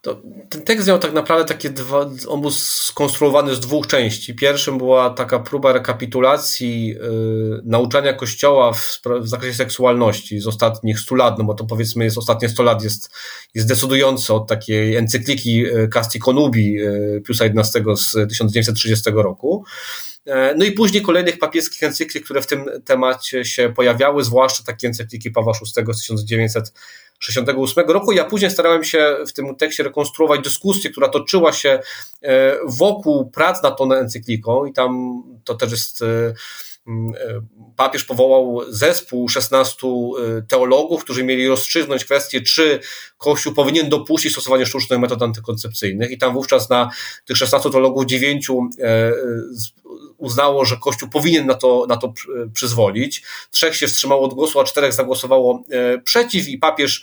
To, 0.00 0.22
ten 0.48 0.62
tekst 0.62 0.88
miał 0.88 0.98
tak 0.98 1.12
naprawdę 1.12 1.44
takie 1.44 1.70
dwa, 1.70 2.10
on 2.28 2.40
był 2.40 2.50
skonstruowany 2.50 3.54
z 3.54 3.60
dwóch 3.60 3.86
części. 3.86 4.34
Pierwszym 4.34 4.78
była 4.78 5.10
taka 5.10 5.38
próba 5.38 5.72
rekapitulacji 5.72 6.88
yy, 6.88 7.62
nauczania 7.64 8.12
Kościoła 8.12 8.72
w, 8.72 9.00
w, 9.20 9.28
zakresie 9.28 9.54
seksualności 9.54 10.40
z 10.40 10.46
ostatnich 10.46 11.00
100 11.00 11.14
lat, 11.14 11.38
no 11.38 11.44
bo 11.44 11.54
to 11.54 11.64
powiedzmy 11.64 12.04
jest 12.04 12.18
ostatnie 12.18 12.48
100 12.48 12.62
lat 12.62 12.82
jest, 12.84 13.10
jest 13.54 13.68
decydujące 13.68 14.34
od 14.34 14.48
takiej 14.48 14.96
encykliki 14.96 15.66
y, 15.66 15.88
Casti 15.88 16.18
Conubi 16.18 16.72
yy, 16.72 17.22
Piusa 17.26 17.44
XI 17.44 17.80
z 17.96 18.28
1930 18.28 19.10
roku. 19.10 19.64
E, 20.28 20.54
no 20.54 20.64
i 20.64 20.72
później 20.72 21.02
kolejnych 21.02 21.38
papieskich 21.38 21.82
encyklik, 21.82 22.24
które 22.24 22.42
w 22.42 22.46
tym 22.46 22.64
temacie 22.84 23.44
się 23.44 23.72
pojawiały, 23.76 24.24
zwłaszcza 24.24 24.62
takie 24.64 24.88
encykliki 24.88 25.30
Pawła 25.30 25.52
VI 25.52 25.82
z 25.92 26.24
1968 27.26 27.90
roku. 27.90 28.12
Ja 28.12 28.24
później 28.24 28.50
starałem 28.50 28.84
się 28.84 29.16
w 29.28 29.32
tym 29.32 29.56
tekście 29.56 29.82
rekonstruować 29.82 30.40
dyskusję, 30.40 30.90
która 30.90 31.08
toczyła 31.08 31.52
się 31.52 31.80
e, 32.22 32.56
wokół 32.66 33.30
prac 33.30 33.62
nad 33.62 33.78
tą 33.78 33.92
encykliką 33.92 34.66
i 34.66 34.72
tam 34.72 35.22
to 35.44 35.54
też 35.54 35.70
jest 35.70 36.02
e, 36.02 36.34
papież 37.76 38.04
powołał 38.04 38.60
zespół 38.68 39.28
16 39.28 39.88
teologów, 40.48 41.04
którzy 41.04 41.24
mieli 41.24 41.48
rozstrzygnąć 41.48 42.04
kwestię, 42.04 42.40
czy 42.40 42.80
Kościół 43.18 43.54
powinien 43.54 43.88
dopuścić 43.88 44.32
stosowanie 44.32 44.66
sztucznych 44.66 44.98
metod 44.98 45.22
antykoncepcyjnych. 45.22 46.10
I 46.10 46.18
tam 46.18 46.34
wówczas 46.34 46.70
na 46.70 46.90
tych 47.24 47.36
16 47.36 47.70
teologów 47.70 48.06
dziewięciu 48.06 48.60
uznało, 50.18 50.64
że 50.64 50.76
Kościół 50.76 51.08
powinien 51.08 51.46
na 51.46 51.54
to, 51.54 51.86
na 51.88 51.96
to 51.96 52.12
przyzwolić. 52.54 53.22
Trzech 53.50 53.76
się 53.76 53.86
wstrzymało 53.86 54.22
od 54.22 54.34
głosu, 54.34 54.60
a 54.60 54.64
czterech 54.64 54.92
zagłosowało 54.92 55.62
przeciw 56.04 56.48
i 56.48 56.58
papież 56.58 57.02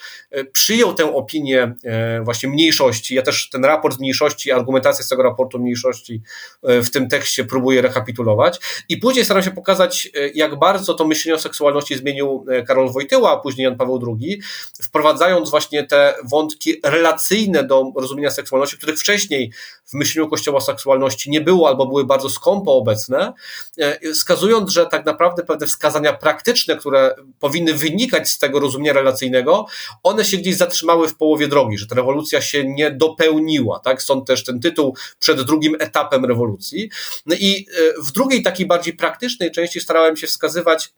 przyjął 0.53 0.93
tę 0.93 1.15
opinię 1.15 1.75
właśnie 2.23 2.49
mniejszości. 2.49 3.15
Ja 3.15 3.21
też 3.21 3.49
ten 3.49 3.65
raport 3.65 3.99
mniejszości, 3.99 4.51
argumentację 4.51 5.05
z 5.05 5.07
tego 5.07 5.23
raportu 5.23 5.59
mniejszości 5.59 6.21
w 6.63 6.89
tym 6.89 7.09
tekście 7.09 7.45
próbuję 7.45 7.81
rekapitulować. 7.81 8.59
I 8.89 8.97
później 8.97 9.25
staram 9.25 9.43
się 9.43 9.51
pokazać, 9.51 10.09
jak 10.33 10.59
bardzo 10.59 10.93
to 10.93 11.07
myślenie 11.07 11.35
o 11.35 11.39
seksualności 11.39 11.97
zmienił 11.97 12.45
Karol 12.67 12.91
Wojtyła, 12.91 13.31
a 13.31 13.37
później 13.37 13.65
Jan 13.65 13.77
Paweł 13.77 14.17
II, 14.21 14.41
wprowadzając 14.81 15.49
właśnie 15.49 15.83
te 15.83 16.15
wątki 16.23 16.73
relacyjne 16.83 17.63
do 17.63 17.91
rozumienia 17.95 18.31
seksualności, 18.31 18.77
których 18.77 18.99
wcześniej 18.99 19.51
w 19.85 19.93
myśleniu 19.93 20.29
Kościoła 20.29 20.61
seksualności 20.61 21.29
nie 21.29 21.41
było 21.41 21.67
albo 21.67 21.85
były 21.85 22.05
bardzo 22.05 22.29
skąpo 22.29 22.77
obecne, 22.77 23.04
e, 23.77 24.13
wskazując, 24.13 24.71
że 24.71 24.85
tak 24.85 25.05
naprawdę 25.05 25.43
pewne 25.43 25.67
wskazania 25.67 26.13
praktyczne, 26.13 26.75
które 26.75 27.15
powinny 27.39 27.73
wynikać 27.73 28.29
z 28.29 28.37
tego 28.37 28.59
rozumienia 28.59 28.93
relacyjnego, 28.93 29.65
one 30.03 30.25
się 30.25 30.37
gdzieś 30.37 30.55
zatrzymały 30.55 31.07
w 31.07 31.15
połowie 31.15 31.47
drogi, 31.47 31.77
że 31.77 31.87
ta 31.87 31.95
rewolucja 31.95 32.41
się 32.41 32.63
nie 32.63 32.91
dopełniła, 32.91 33.79
tak? 33.79 34.01
Stąd 34.01 34.27
też 34.27 34.43
ten 34.43 34.59
tytuł 34.59 34.95
przed 35.19 35.41
drugim 35.41 35.75
etapem 35.79 36.25
rewolucji. 36.25 36.89
No 37.25 37.35
i 37.35 37.67
e, 37.77 38.01
w 38.01 38.11
drugiej 38.11 38.43
takiej 38.43 38.65
bardziej 38.65 38.93
praktycznej 38.93 39.51
części 39.51 39.81
starałem 39.81 40.17
się 40.17 40.27
wskazywać 40.27 40.93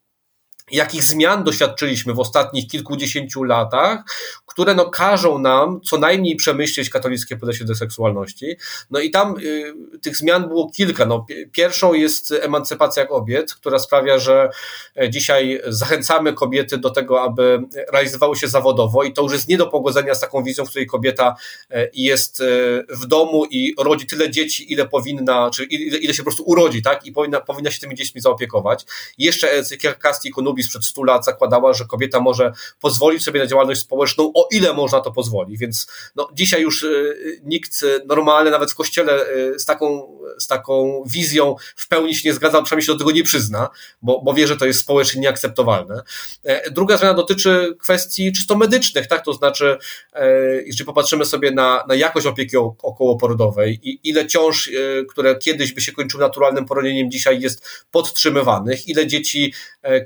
jakich 0.71 1.03
zmian 1.03 1.43
doświadczyliśmy 1.43 2.13
w 2.13 2.19
ostatnich 2.19 2.67
kilkudziesięciu 2.67 3.43
latach, 3.43 4.03
które 4.45 4.75
no 4.75 4.89
każą 4.89 5.37
nam 5.39 5.81
co 5.81 5.97
najmniej 5.97 6.35
przemyśleć 6.35 6.89
katolickie 6.89 7.37
podejście 7.37 7.65
do 7.65 7.75
seksualności. 7.75 8.55
No 8.91 8.99
i 8.99 9.11
tam 9.11 9.35
y, 9.39 9.73
tych 10.01 10.17
zmian 10.17 10.47
było 10.47 10.71
kilka. 10.71 11.05
No, 11.05 11.25
pierwszą 11.51 11.93
jest 11.93 12.31
emancypacja 12.41 13.05
kobiet, 13.05 13.53
która 13.53 13.79
sprawia, 13.79 14.19
że 14.19 14.49
e, 14.95 15.09
dzisiaj 15.09 15.61
zachęcamy 15.67 16.33
kobiety 16.33 16.77
do 16.77 16.89
tego, 16.89 17.21
aby 17.21 17.59
realizowały 17.91 18.35
się 18.35 18.47
zawodowo 18.47 19.03
i 19.03 19.13
to 19.13 19.21
już 19.21 19.33
jest 19.33 19.47
nie 19.47 19.57
do 19.57 19.67
pogodzenia 19.67 20.15
z 20.15 20.19
taką 20.19 20.43
wizją, 20.43 20.65
w 20.65 20.69
której 20.69 20.87
kobieta 20.87 21.35
e, 21.71 21.89
jest 21.93 22.41
e, 22.41 22.45
w 22.89 23.05
domu 23.07 23.45
i 23.45 23.75
rodzi 23.79 24.05
tyle 24.05 24.31
dzieci, 24.31 24.73
ile 24.73 24.87
powinna, 24.87 25.49
czy 25.53 25.63
ile, 25.63 25.97
ile 25.97 26.13
się 26.13 26.23
po 26.23 26.23
prostu 26.23 26.43
urodzi, 26.43 26.81
tak? 26.81 27.05
I 27.05 27.11
powinna, 27.11 27.41
powinna 27.41 27.71
się 27.71 27.79
tymi 27.79 27.95
dziećmi 27.95 28.21
zaopiekować. 28.21 28.85
Jeszcze 29.17 29.51
encyklia 29.51 29.93
Casti 29.93 30.31
Konubis 30.57 30.69
przed 30.69 30.85
100 30.85 31.03
lat 31.03 31.25
zakładała, 31.25 31.73
że 31.73 31.85
kobieta 31.85 32.19
może 32.19 32.51
pozwolić 32.81 33.23
sobie 33.23 33.39
na 33.39 33.47
działalność 33.47 33.81
społeczną, 33.81 34.31
o 34.35 34.47
ile 34.51 34.73
można 34.73 35.01
to 35.01 35.11
pozwoli. 35.11 35.57
Więc 35.57 35.87
no, 36.15 36.29
dzisiaj 36.33 36.61
już 36.61 36.83
y, 36.83 37.41
nikt 37.43 37.85
normalny, 38.05 38.51
nawet 38.51 38.71
w 38.71 38.75
kościele, 38.75 39.29
y, 39.29 39.59
z 39.59 39.65
taką, 39.65 40.17
z 40.39 40.47
taką 40.47 41.03
wizją 41.05 41.55
w 41.75 41.87
pełni 41.87 42.15
się 42.15 42.29
nie 42.29 42.33
zgadza, 42.33 42.61
przynajmniej 42.61 42.85
się 42.85 42.91
do 42.91 42.97
tego 42.97 43.11
nie 43.11 43.23
przyzna, 43.23 43.69
bo, 44.01 44.21
bo 44.21 44.33
wie, 44.33 44.47
że 44.47 44.57
to 44.57 44.65
jest 44.65 44.79
społecznie 44.79 45.21
nieakceptowalne. 45.21 46.01
E, 46.43 46.71
druga 46.71 46.97
zmiana 46.97 47.13
dotyczy 47.13 47.75
kwestii 47.79 48.31
czysto 48.31 48.55
medycznych, 48.55 49.07
tak? 49.07 49.25
To 49.25 49.33
znaczy, 49.33 49.77
e, 50.13 50.27
jeżeli 50.61 50.85
popatrzymy 50.85 51.25
sobie 51.25 51.51
na, 51.51 51.83
na 51.87 51.95
jakość 51.95 52.27
opieki 52.27 52.57
okołoporodowej 52.57 53.79
i 53.83 53.99
ile 54.03 54.27
ciąż, 54.27 54.67
e, 54.67 54.71
które 55.05 55.35
kiedyś 55.35 55.73
by 55.73 55.81
się 55.81 55.91
kończyły 55.91 56.23
naturalnym 56.23 56.65
poronieniem, 56.65 57.11
dzisiaj 57.11 57.41
jest 57.41 57.65
podtrzymywanych, 57.91 58.87
ile 58.87 59.07
dzieci 59.07 59.53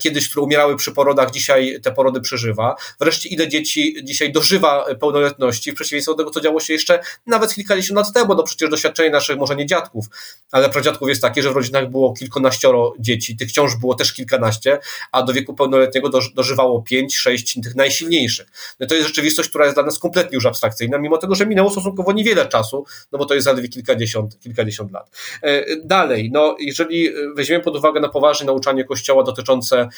kiedyś, 0.01 0.29
które 0.29 0.40
umierały 0.41 0.75
przy 0.75 0.91
porodach, 0.91 1.31
dzisiaj 1.31 1.79
te 1.83 1.91
porody 1.91 2.21
przeżywa, 2.21 2.75
wreszcie 2.99 3.29
ile 3.29 3.47
dzieci 3.47 3.95
dzisiaj 4.03 4.31
dożywa 4.31 4.85
pełnoletności, 4.95 5.71
w 5.71 5.75
przeciwieństwie 5.75 6.11
do 6.11 6.17
tego, 6.17 6.31
co 6.31 6.41
działo 6.41 6.59
się 6.59 6.73
jeszcze 6.73 6.99
nawet 7.27 7.53
kilkadziesiąt 7.53 7.97
lat 7.97 8.13
temu, 8.13 8.35
no 8.35 8.43
przecież 8.43 8.69
doświadczenie 8.69 9.09
naszych, 9.09 9.37
może 9.37 9.55
nie 9.55 9.65
dziadków, 9.65 10.05
ale 10.51 10.69
pradziadków 10.69 11.09
jest 11.09 11.21
takie, 11.21 11.41
że 11.41 11.51
w 11.51 11.55
rodzinach 11.55 11.89
było 11.89 12.13
kilkanaścioro 12.13 12.93
dzieci, 12.99 13.37
tych 13.37 13.51
ciąż 13.51 13.75
było 13.75 13.95
też 13.95 14.13
kilkanaście, 14.13 14.79
a 15.11 15.23
do 15.23 15.33
wieku 15.33 15.53
pełnoletniego 15.53 16.09
dożywało 16.35 16.81
pięć, 16.81 17.17
sześć 17.17 17.61
tych 17.63 17.75
najsilniejszych. 17.75 18.47
No 18.79 18.87
to 18.87 18.95
jest 18.95 19.07
rzeczywistość, 19.07 19.49
która 19.49 19.65
jest 19.65 19.75
dla 19.75 19.83
nas 19.83 19.99
kompletnie 19.99 20.35
już 20.35 20.45
abstrakcyjna, 20.45 20.97
mimo 20.97 21.17
tego, 21.17 21.35
że 21.35 21.45
minęło 21.45 21.69
stosunkowo 21.71 22.11
niewiele 22.11 22.45
czasu, 22.45 22.85
no 23.11 23.19
bo 23.19 23.25
to 23.25 23.33
jest 23.33 23.45
zaledwie 23.45 23.69
kilkadziesiąt, 23.69 24.39
kilkadziesiąt 24.39 24.91
lat. 24.91 25.09
E, 25.41 25.63
dalej, 25.83 26.29
no 26.33 26.55
jeżeli 26.59 27.09
weźmiemy 27.35 27.63
pod 27.63 27.77
uwagę 27.77 27.99
na 27.99 28.09
poważnie 28.09 28.45
nauczanie 28.45 28.83
Kościoła 28.83 29.23
dotyczące 29.23 29.89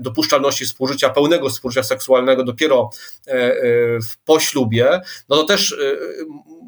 dopuszczalności 0.00 0.64
współżycia, 0.64 1.10
pełnego 1.10 1.48
współżycia 1.48 1.82
seksualnego 1.82 2.44
dopiero 2.44 2.90
e, 3.26 3.54
po 4.24 4.40
ślubie, 4.40 5.00
no 5.28 5.36
to 5.36 5.44
też 5.44 5.76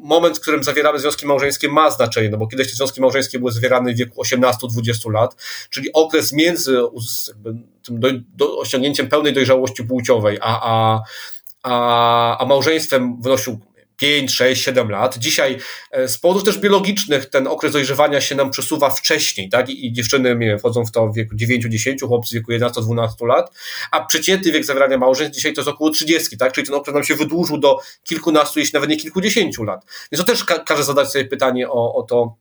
moment, 0.01 0.37
w 0.37 0.41
którym 0.41 0.63
zawieramy 0.63 0.99
związki 0.99 1.25
małżeńskie 1.25 1.69
ma 1.69 1.91
znaczenie, 1.91 2.29
no 2.29 2.37
bo 2.37 2.47
kiedyś 2.47 2.67
te 2.69 2.75
związki 2.75 3.01
małżeńskie 3.01 3.39
były 3.39 3.51
zawierane 3.51 3.93
w 3.93 3.97
wieku 3.97 4.21
18-20 4.23 5.11
lat, 5.11 5.35
czyli 5.69 5.93
okres 5.93 6.33
między 6.33 6.77
tym 7.83 7.99
do, 7.99 8.07
do 8.35 8.57
osiągnięciem 8.57 9.07
pełnej 9.07 9.33
dojrzałości 9.33 9.83
płciowej, 9.83 10.37
a, 10.41 10.59
a, 10.63 11.01
a, 11.63 12.37
a 12.37 12.45
małżeństwem 12.45 13.21
wynosił 13.21 13.59
5, 13.99 14.31
6, 14.31 14.63
7 14.63 14.89
lat. 14.89 15.17
Dzisiaj 15.17 15.57
e, 15.91 16.07
z 16.07 16.17
powodów 16.17 16.43
też 16.43 16.57
biologicznych 16.57 17.25
ten 17.25 17.47
okres 17.47 17.73
dojrzewania 17.73 18.21
się 18.21 18.35
nam 18.35 18.51
przesuwa 18.51 18.89
wcześniej, 18.89 19.49
tak? 19.49 19.69
I, 19.69 19.93
dziewczyny 19.93 20.35
nie 20.35 20.47
wiem, 20.47 20.59
wchodzą 20.59 20.85
w 20.85 20.91
to 20.91 21.07
w 21.07 21.15
wieku 21.15 21.35
9-10, 21.35 22.07
chłopcy 22.07 22.29
w 22.31 22.33
wieku 22.33 22.51
11-12 22.51 23.27
lat, 23.27 23.51
a 23.91 24.05
przeciętny 24.05 24.51
wiek 24.51 24.65
zawierania 24.65 24.97
małżeństw 24.97 25.35
dzisiaj 25.35 25.53
to 25.53 25.61
jest 25.61 25.69
około 25.69 25.89
30, 25.89 26.37
tak? 26.37 26.53
Czyli 26.53 26.67
ten 26.67 26.75
okres 26.75 26.93
nam 26.93 27.03
się 27.03 27.15
wydłużył 27.15 27.57
do 27.57 27.79
kilkunastu, 28.03 28.59
jeśli 28.59 28.73
nawet 28.73 28.89
nie 28.89 28.97
kilkudziesięciu 28.97 29.63
lat. 29.63 29.85
Więc 30.11 30.25
to 30.25 30.31
też 30.31 30.43
ka 30.43 30.59
każe 30.59 30.83
zadać 30.83 31.11
sobie 31.11 31.25
pytanie 31.25 31.69
o, 31.69 31.95
o 31.95 32.03
to, 32.03 32.35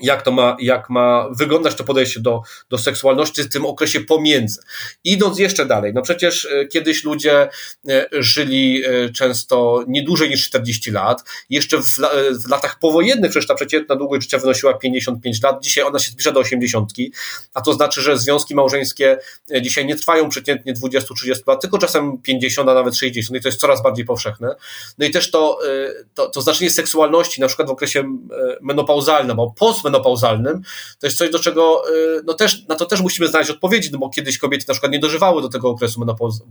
jak 0.00 0.22
to 0.22 0.32
ma, 0.32 0.56
jak 0.60 0.90
ma 0.90 1.28
wyglądać 1.30 1.74
to 1.74 1.84
podejście 1.84 2.20
do, 2.20 2.42
do 2.70 2.78
seksualności 2.78 3.42
w 3.42 3.48
tym 3.48 3.66
okresie 3.66 4.00
pomiędzy. 4.00 4.60
Idąc 5.04 5.38
jeszcze 5.38 5.66
dalej, 5.66 5.92
no 5.94 6.02
przecież 6.02 6.44
e, 6.44 6.66
kiedyś 6.66 7.04
ludzie 7.04 7.48
e, 7.88 8.06
żyli 8.12 8.82
e, 8.84 9.10
często 9.10 9.84
nie 9.88 10.02
dłużej 10.02 10.28
niż 10.30 10.44
40 10.48 10.90
lat. 10.90 11.24
Jeszcze 11.50 11.78
w, 11.78 11.86
w 12.44 12.48
latach 12.50 12.78
powojennych 12.78 13.30
przecież 13.30 13.46
ta 13.46 13.54
przeciętna 13.54 13.96
długość 13.96 14.22
życia 14.22 14.38
wynosiła 14.38 14.74
55 14.74 15.42
lat. 15.42 15.62
Dzisiaj 15.62 15.84
ona 15.84 15.98
się 15.98 16.10
zbliża 16.10 16.32
do 16.32 16.40
80, 16.40 16.90
a 17.54 17.60
to 17.60 17.72
znaczy, 17.72 18.02
że 18.02 18.18
związki 18.18 18.54
małżeńskie 18.54 19.18
dzisiaj 19.62 19.86
nie 19.86 19.96
trwają 19.96 20.28
przeciętnie 20.28 20.74
20-30 20.74 21.02
lat, 21.46 21.60
tylko 21.60 21.78
czasem 21.78 22.18
50, 22.22 22.68
a 22.68 22.74
nawet 22.74 22.96
60 22.96 23.38
i 23.38 23.42
to 23.42 23.48
jest 23.48 23.60
coraz 23.60 23.82
bardziej 23.82 24.04
powszechne. 24.04 24.56
No 24.98 25.06
i 25.06 25.10
też 25.10 25.30
to, 25.30 25.58
to, 26.14 26.28
to 26.28 26.42
znaczenie 26.42 26.70
seksualności, 26.70 27.40
na 27.40 27.46
przykład 27.46 27.68
w 27.68 27.70
okresie 27.70 28.18
menopauzalnym, 28.60 29.36
bo 29.36 29.54
post 29.58 29.85
menopauzalnym, 29.86 30.62
to 31.00 31.06
jest 31.06 31.18
coś, 31.18 31.30
do 31.30 31.38
czego, 31.38 31.82
y, 31.90 32.22
no 32.24 32.34
też, 32.34 32.66
na 32.68 32.74
to 32.74 32.86
też 32.86 33.00
musimy 33.00 33.28
znaleźć 33.28 33.50
odpowiedzi, 33.50 33.88
no 33.92 33.98
bo 33.98 34.10
kiedyś 34.10 34.38
kobiety 34.38 34.64
na 34.68 34.74
przykład 34.74 34.92
nie 34.92 34.98
dożywały 34.98 35.42
do 35.42 35.48
tego 35.48 35.68
okresu 35.68 36.00
menopauz, 36.00 36.42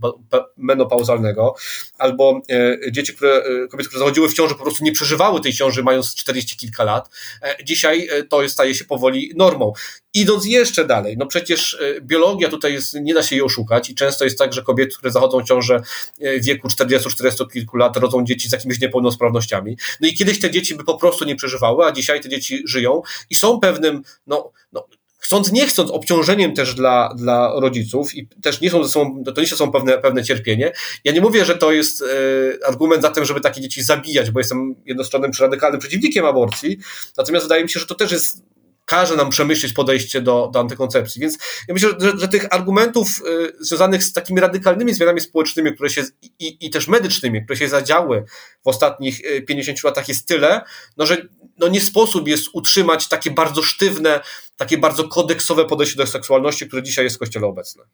menopauzalnego, 0.56 1.54
albo 1.98 2.40
y, 2.50 2.92
dzieci, 2.92 3.14
które, 3.14 3.46
y, 3.46 3.68
kobiety, 3.68 3.88
które 3.88 3.98
zachodziły 3.98 4.28
w 4.28 4.34
ciąży, 4.34 4.54
po 4.54 4.62
prostu 4.62 4.84
nie 4.84 4.92
przeżywały 4.92 5.40
tej 5.40 5.52
ciąży, 5.52 5.82
mając 5.82 6.14
40 6.14 6.56
kilka 6.56 6.84
lat. 6.84 7.08
E, 7.42 7.64
dzisiaj 7.64 8.08
to 8.28 8.48
staje 8.48 8.74
się 8.74 8.84
powoli 8.84 9.32
normą. 9.36 9.72
Idąc 10.14 10.46
jeszcze 10.46 10.84
dalej, 10.84 11.16
no 11.18 11.26
przecież 11.26 11.78
biologia 12.02 12.48
tutaj 12.48 12.72
jest, 12.72 12.94
nie 12.94 13.14
da 13.14 13.22
się 13.22 13.36
jej 13.36 13.42
oszukać 13.42 13.90
i 13.90 13.94
często 13.94 14.24
jest 14.24 14.38
tak, 14.38 14.52
że 14.52 14.62
kobiety, 14.62 14.96
które 14.96 15.12
zachodzą 15.12 15.40
w 15.40 15.44
ciążę 15.44 15.80
w 16.20 16.44
wieku 16.44 16.68
40-40 16.68 17.50
kilku 17.52 17.76
lat, 17.76 17.96
rodzą 17.96 18.24
dzieci 18.24 18.48
z 18.48 18.52
jakimiś 18.52 18.80
niepełnosprawnościami. 18.80 19.76
No 20.00 20.08
i 20.08 20.14
kiedyś 20.14 20.40
te 20.40 20.50
dzieci 20.50 20.74
by 20.74 20.84
po 20.84 20.98
prostu 20.98 21.24
nie 21.24 21.36
przeżywały, 21.36 21.84
a 21.84 21.92
dzisiaj 21.92 22.20
te 22.20 22.28
dzieci 22.28 22.62
żyją 22.66 23.02
i 23.30 23.34
są 23.34 23.60
pewnym, 23.60 24.02
no, 24.26 24.52
no 24.72 24.86
chcąc, 25.18 25.52
nie 25.52 25.66
chcąc, 25.66 25.90
obciążeniem 25.90 26.54
też 26.54 26.74
dla, 26.74 27.14
dla 27.16 27.52
rodziców 27.60 28.14
i 28.14 28.28
też 28.42 28.60
nie 28.60 28.70
są 28.70 28.84
ze 28.84 28.90
sobą, 28.90 29.24
to 29.34 29.40
nie 29.40 29.46
są 29.46 29.72
pewne, 29.72 29.98
pewne 29.98 30.24
cierpienie. 30.24 30.72
Ja 31.04 31.12
nie 31.12 31.20
mówię, 31.20 31.44
że 31.44 31.56
to 31.56 31.72
jest 31.72 32.02
e, 32.02 32.66
argument 32.68 33.02
za 33.02 33.10
tym, 33.10 33.24
żeby 33.24 33.40
takie 33.40 33.60
dzieci 33.60 33.82
zabijać, 33.82 34.30
bo 34.30 34.40
jestem 34.40 34.74
jednostronnym 34.84 35.32
czy 35.32 35.42
radykalnym 35.42 35.80
przeciwnikiem 35.80 36.24
aborcji, 36.24 36.78
natomiast 37.16 37.44
wydaje 37.44 37.62
mi 37.62 37.70
się, 37.70 37.80
że 37.80 37.86
to 37.86 37.94
też 37.94 38.12
jest 38.12 38.42
każe 38.86 39.16
nam 39.16 39.30
przemyśleć 39.30 39.72
podejście 39.72 40.20
do, 40.20 40.50
do 40.52 40.60
antykoncepcji. 40.60 41.20
Więc 41.20 41.38
ja 41.68 41.74
myślę, 41.74 41.90
że, 42.00 42.12
że 42.18 42.28
tych 42.28 42.54
argumentów 42.54 43.22
y, 43.60 43.64
związanych 43.66 44.04
z 44.04 44.12
takimi 44.12 44.40
radykalnymi 44.40 44.94
zmianami 44.94 45.20
społecznymi, 45.20 45.74
które 45.74 45.90
się 45.90 46.04
i, 46.38 46.66
i 46.66 46.70
też 46.70 46.88
medycznymi, 46.88 47.44
które 47.44 47.56
się 47.56 47.68
zadziały 47.68 48.24
w 48.64 48.68
ostatnich 48.68 49.22
50 49.46 49.78
y, 49.78 49.82
latach 49.84 50.08
jest 50.08 50.28
tyle, 50.28 50.60
no, 50.96 51.06
że 51.06 51.16
no 51.58 51.68
nie 51.68 51.80
sposób 51.80 52.28
jest 52.28 52.48
utrzymać 52.52 53.08
takie 53.08 53.30
bardzo 53.30 53.62
sztywne, 53.62 54.20
takie 54.56 54.78
bardzo 54.78 55.08
kodeksowe 55.08 55.64
podejście 55.64 55.96
do 55.96 56.06
seksualności, 56.06 56.66
które 56.66 56.82
dzisiaj 56.82 57.04
jest 57.04 57.16
w 57.16 57.18
kościele 57.18 57.46
obecne. 57.46 57.84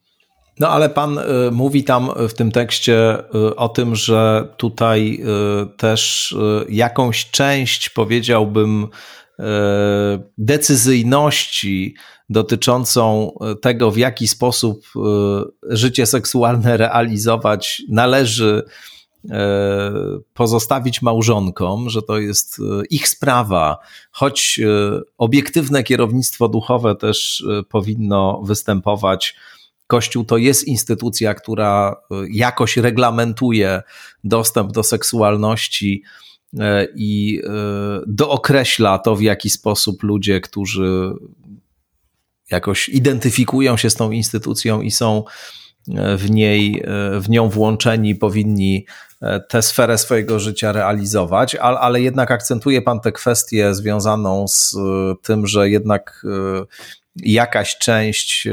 No 0.59 0.69
ale 0.69 0.90
pan 0.90 1.19
y, 1.19 1.23
mówi 1.52 1.85
tam 1.85 2.10
w 2.28 2.32
tym 2.32 2.52
tekście 2.52 3.19
o 3.56 3.69
tym, 3.69 3.97
że 3.97 4.48
tutaj 4.56 5.24
też 5.77 6.35
jakąś 6.69 7.31
część, 7.31 7.90
powiedziałbym, 7.90 8.89
decyzyjności 10.38 11.94
dotyczącą 12.28 13.32
tego, 13.62 13.90
w 13.90 13.96
jaki 13.96 14.28
sposób 14.28 14.84
e, 14.96 15.00
życie 15.76 16.06
seksualne 16.06 16.76
realizować 16.76 17.82
należy 17.88 18.62
pozostawić 20.34 21.02
małżonkom, 21.02 21.90
że 21.90 22.02
to 22.02 22.18
jest 22.18 22.60
ich 22.90 23.09
sprawa, 23.09 23.78
choć 24.10 24.60
obiektywne 25.18 25.82
kierownictwo 25.82 26.48
duchowe 26.48 26.96
też 26.96 27.44
powinno 27.68 28.42
występować. 28.44 29.36
Kościół 29.92 30.24
to 30.24 30.36
jest 30.36 30.64
instytucja, 30.64 31.34
która 31.34 31.96
e, 32.10 32.14
jakoś 32.30 32.76
reglamentuje 32.76 33.82
dostęp 34.24 34.72
do 34.72 34.82
seksualności. 34.82 36.02
e, 36.04 36.31
i 36.95 37.43
e, 37.45 37.51
dookreśla 38.07 38.99
to, 38.99 39.16
w 39.16 39.23
jaki 39.23 39.51
sposób 39.51 40.03
ludzie, 40.03 40.41
którzy 40.41 41.12
jakoś 42.51 42.89
identyfikują 42.89 43.77
się 43.77 43.91
z 43.91 43.95
tą 43.95 44.11
instytucją 44.11 44.81
i 44.81 44.91
są 44.91 45.24
w 46.19 46.31
niej, 46.31 46.85
w 47.20 47.29
nią 47.29 47.49
włączeni, 47.49 48.15
powinni 48.15 48.87
tę 49.49 49.62
sferę 49.62 49.99
swojego 49.99 50.41
życia 50.41 50.73
realizować, 50.73 51.55
ale, 51.55 51.79
ale 51.79 52.01
jednak 52.01 52.31
akcentuje 52.31 52.83
Pan 52.83 53.01
tę 53.01 53.12
kwestię 53.12 53.74
związaną 53.74 54.49
z 54.49 54.77
tym, 55.23 55.47
że 55.47 55.70
jednak 55.70 56.23
jakaś 57.16 57.79
część 57.79 58.47
e, 58.47 58.53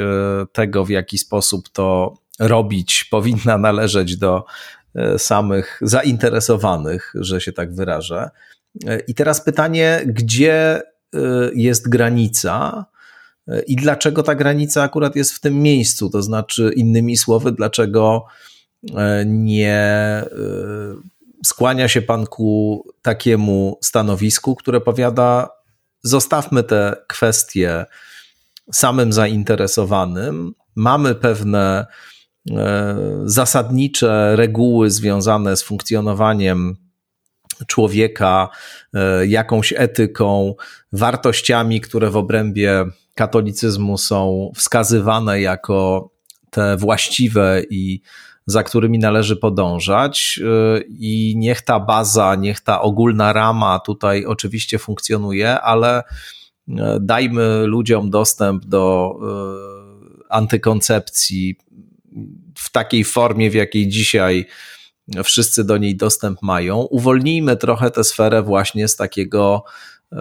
tego, 0.52 0.86
w 0.86 0.90
jaki 0.90 1.18
sposób 1.18 1.70
to 1.70 2.14
robić, 2.40 3.04
powinna 3.04 3.58
należeć 3.58 4.18
do 4.18 4.38
e, 4.38 4.44
samych 5.18 5.80
zainteresowanych, 5.82 7.14
że 7.16 7.42
się 7.42 7.54
tak 7.54 7.76
wyrażę. 7.76 8.30
E, 8.88 9.00
I 9.00 9.14
teraz 9.14 9.42
pytanie, 9.42 10.02
gdzie 10.06 10.82
jest 11.54 11.90
granica 11.90 12.86
i 13.68 13.76
dlaczego 13.76 14.24
ta 14.24 14.36
granica 14.36 14.84
akurat 14.84 15.16
jest 15.16 15.34
w 15.34 15.40
tym 15.40 15.62
miejscu? 15.62 16.10
To 16.10 16.22
znaczy, 16.22 16.72
innymi 16.76 17.18
słowy, 17.18 17.52
dlaczego 17.52 18.26
nie 19.26 20.24
skłania 21.46 21.88
się 21.88 22.02
pan 22.02 22.26
ku 22.26 22.84
takiemu 23.02 23.78
stanowisku, 23.82 24.56
które 24.56 24.82
powiada, 24.82 25.50
zostawmy 26.04 26.64
te 26.64 26.96
kwestie 27.08 27.86
samym 28.72 29.14
zainteresowanym. 29.14 30.54
Mamy 30.76 31.16
pewne 31.16 31.80
e, 31.80 31.88
zasadnicze 33.26 34.36
reguły 34.36 34.92
związane 34.92 35.58
z 35.58 35.64
funkcjonowaniem 35.64 36.76
człowieka, 37.68 38.50
e, 38.94 39.28
jakąś 39.28 39.74
etyką, 39.78 40.56
wartościami, 40.92 41.82
które 41.82 42.10
w 42.10 42.18
obrębie 42.18 42.86
katolicyzmu 43.16 43.98
są 43.98 44.52
wskazywane 44.56 45.42
jako 45.42 46.10
te 46.50 46.78
właściwe 46.78 47.62
i 47.70 48.02
za 48.46 48.64
którymi 48.64 49.00
należy 49.00 49.36
podążać. 49.36 50.40
E, 50.44 50.82
I 50.90 51.34
niech 51.38 51.62
ta 51.62 51.80
baza, 51.80 52.36
niech 52.36 52.60
ta 52.60 52.82
ogólna 52.82 53.34
rama 53.34 53.80
tutaj 53.80 54.26
oczywiście 54.26 54.80
funkcjonuje, 54.80 55.62
ale 55.62 56.04
E, 56.78 57.00
dajmy 57.02 57.66
ludziom 57.66 58.10
dostęp 58.10 58.66
do 58.66 59.16
e, 59.22 60.34
antykoncepcji 60.34 61.56
w 62.60 62.72
takiej 62.72 63.04
formie, 63.04 63.50
w 63.50 63.54
jakiej 63.54 63.88
dzisiaj 63.88 64.46
wszyscy 65.24 65.64
do 65.64 65.78
niej 65.78 65.96
dostęp 65.96 66.42
mają. 66.42 66.78
Uwolnijmy 66.78 67.58
trochę 67.58 67.92
tę 67.92 68.04
sferę 68.04 68.44
właśnie 68.44 68.88
z 68.88 68.96
takiego 68.96 69.64
e, 70.12 70.16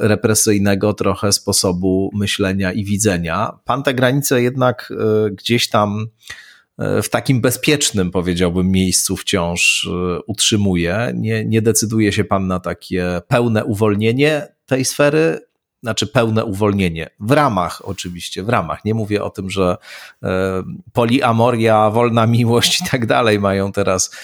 represyjnego 0.00 0.94
trochę 0.94 1.32
sposobu 1.32 2.10
myślenia 2.14 2.72
i 2.72 2.84
widzenia. 2.84 3.52
Pan 3.64 3.82
te 3.82 3.94
granice 3.94 4.42
jednak 4.42 4.92
gdzieś 5.32 5.68
tam 5.68 6.06
w 7.02 7.08
takim 7.08 7.40
bezpiecznym, 7.40 8.10
powiedziałbym, 8.10 8.70
miejscu 8.70 9.16
wciąż 9.16 9.88
utrzymuje. 10.26 11.12
Nie, 11.14 11.44
nie 11.44 11.62
decyduje 11.62 12.12
się 12.12 12.24
pan 12.24 12.46
na 12.46 12.60
takie 12.60 13.20
pełne 13.28 13.64
uwolnienie 13.64 14.48
tej 14.66 14.84
sfery, 14.84 15.40
znaczy 15.82 16.06
pełne 16.06 16.44
uwolnienie. 16.44 17.10
W 17.20 17.30
ramach, 17.30 17.82
oczywiście, 17.84 18.42
w 18.42 18.48
ramach. 18.48 18.84
Nie 18.84 18.94
mówię 18.94 19.24
o 19.24 19.30
tym, 19.30 19.50
że 19.50 19.76
e, 20.22 20.62
poliamoria, 20.92 21.90
wolna 21.90 22.26
miłość 22.26 22.80
i 22.80 22.84
tak 22.90 23.06
dalej 23.06 23.40
mają 23.40 23.72
teraz 23.72 24.16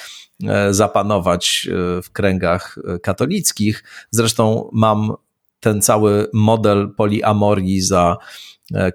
e, 0.44 0.74
zapanować 0.74 1.68
e, 1.70 2.02
w 2.02 2.10
kręgach 2.10 2.78
katolickich. 3.02 3.84
Zresztą 4.10 4.70
mam 4.72 5.12
ten 5.60 5.82
cały 5.82 6.30
model 6.32 6.94
poliamorii 6.96 7.80
za 7.80 8.16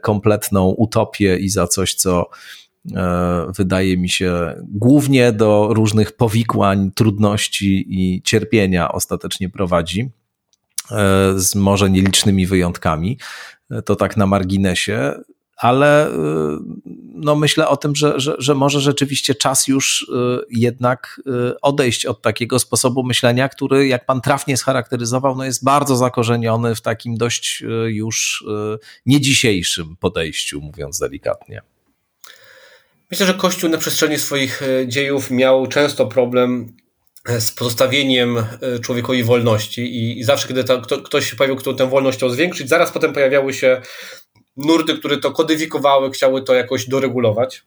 kompletną 0.02 0.69
utopię 0.69 1.38
i 1.38 1.49
za 1.49 1.68
coś, 1.68 1.94
co 1.94 2.30
wydaje 3.57 3.98
mi 3.98 4.10
się 4.10 4.56
głównie 4.61 5.31
do 5.31 5.69
różnych 5.72 6.11
powikłań, 6.11 6.91
trudności 6.95 7.85
i 7.90 8.22
cierpienia 8.22 8.91
ostatecznie 8.91 9.49
prowadzi. 9.49 10.10
E, 10.91 11.34
z 11.39 11.55
może 11.55 11.89
nielicznymi 11.89 12.47
wyjątkami. 12.47 13.18
E, 13.72 13.81
to 13.81 13.95
tak 13.95 14.18
na 14.18 14.27
marginesie, 14.27 15.14
ale 15.57 16.07
e, 16.07 16.14
no 17.14 17.35
myślę 17.35 17.68
o 17.68 17.77
tym, 17.77 17.95
że, 17.95 18.19
że, 18.19 18.35
że 18.38 18.55
może 18.55 18.81
rzeczywiście 18.81 19.35
czas 19.35 19.68
już 19.68 20.11
jednak 20.49 21.22
odejść 21.61 22.05
od 22.05 22.22
takiego 22.22 22.60
sposobu 22.60 23.03
myślenia, 23.03 23.49
który, 23.49 23.88
jak 23.88 24.05
pan 24.05 24.22
trafnie 24.22 24.57
scharakteryzował, 24.57 25.35
no 25.35 25.45
jest 25.45 25.64
bardzo 25.64 25.95
zakorzeniony 25.95 26.76
w 26.76 26.81
takim 26.81 27.18
dość 27.18 27.64
już 27.85 28.45
nie 29.05 29.22
dzisiejszym 29.22 29.95
podejściu, 29.95 30.61
mówiąc 30.61 30.99
delikatnie. 30.99 31.61
Myślę, 33.11 33.26
że 33.26 33.34
Kościół 33.34 33.69
na 33.69 33.77
przestrzeni 33.77 34.18
swoich 34.18 34.61
dziejów 34.88 35.31
miał 35.31 35.68
często 35.68 36.05
problem 36.05 36.73
z 37.39 37.51
pozostawieniem 37.51 38.37
e, 38.37 38.79
człowiekowi 38.79 39.23
wolności 39.23 39.81
i, 40.19 40.23
zawsze, 40.23 40.47
kiedy 40.47 40.63
kto, 40.63 41.01
ktoś 41.01 41.29
się 41.29 41.35
pojawił, 41.35 41.55
kto 41.55 41.73
tę 41.73 41.89
wolność 41.89 42.17
chciał 42.17 42.29
zwiększyć, 42.29 42.69
zaraz 42.69 42.91
potem 42.91 43.13
pojawiały 43.13 43.53
się 43.53 43.81
nurty, 44.57 44.97
które 44.97 45.17
to 45.17 45.31
kodyfikowały, 45.31 46.11
chciały 46.11 46.43
to 46.43 46.53
jakoś 46.53 46.89
doregulować 46.89 47.63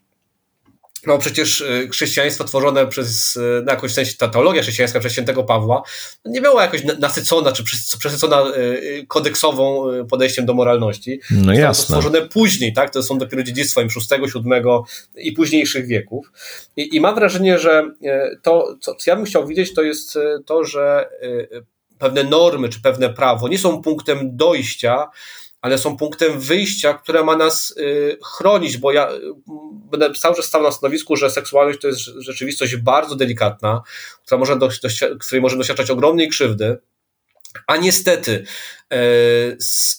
no 1.07 1.19
przecież 1.19 1.61
y, 1.61 1.89
chrześcijaństwo 1.93 2.45
tworzone 2.45 2.87
przez, 2.87 3.37
y, 3.37 3.63
na 3.65 3.73
jakąś 3.73 3.93
sensie, 3.93 4.15
ta 4.19 4.29
teologia 4.29 4.63
chrześcijańska 4.63 5.01
przez 5.01 5.13
świętego 5.13 5.45
Pawła 5.45 5.83
nie 6.25 6.41
była 6.41 6.63
jakoś 6.63 6.83
nasycona 6.99 7.53
czy 7.53 7.65
przesycona 7.99 8.45
y, 8.57 9.05
kodeksową 9.09 9.87
podejściem 10.11 10.47
do 10.47 10.55
moralności. 10.55 11.21
No 11.31 11.53
jasne. 11.53 11.67
To 11.67 11.75
stworzone 11.75 12.29
później, 12.29 12.73
tak? 12.73 12.91
To 12.91 13.03
są 13.03 13.19
dopiero 13.19 13.43
dziedzictwem 13.43 13.89
VI, 13.89 14.17
VII 14.17 15.29
i 15.29 15.33
późniejszych 15.33 15.87
wieków. 15.87 16.33
I, 16.77 16.97
I, 16.97 17.01
mam 17.01 17.15
wrażenie, 17.15 17.59
że 17.59 17.91
to, 18.43 18.77
co 18.81 18.95
ja 19.07 19.17
bym 19.17 19.25
chciał 19.25 19.47
widzieć, 19.47 19.75
to 19.75 19.83
jest 19.83 20.19
to, 20.47 20.65
że 20.65 21.09
pewne 21.99 22.25
normy 22.25 22.69
czy 22.69 22.83
pewne 22.83 23.11
prawo 23.11 23.49
nie 23.49 23.59
są 23.59 23.83
punktem 23.83 24.37
dojścia, 24.37 25.11
ale 25.61 25.79
są 25.79 25.97
punktem 25.97 26.41
wyjścia, 26.41 26.95
które 26.95 27.25
ma 27.25 27.37
nas 27.37 27.75
chronić, 28.23 28.79
bo 28.79 28.93
ja 28.93 29.09
będę 29.91 30.13
cały 30.15 30.37
czas 30.37 30.45
stał 30.45 30.63
na 30.63 30.73
stanowisku, 30.73 31.17
że 31.17 31.31
seksualność 31.31 31.81
to 31.81 31.89
jest 31.89 32.01
rzeczywistość 32.01 32.77
bardzo 32.77 33.17
delikatna, 33.17 33.83
która 34.25 34.39
może 34.39 34.59
do, 34.59 34.69
której 35.21 35.43
możemy 35.43 35.59
doświadczać 35.59 35.91
ogromnej 35.91 36.29
krzywdy. 36.29 36.79
A 37.67 37.77
niestety, 37.77 38.45
e, 38.93 38.97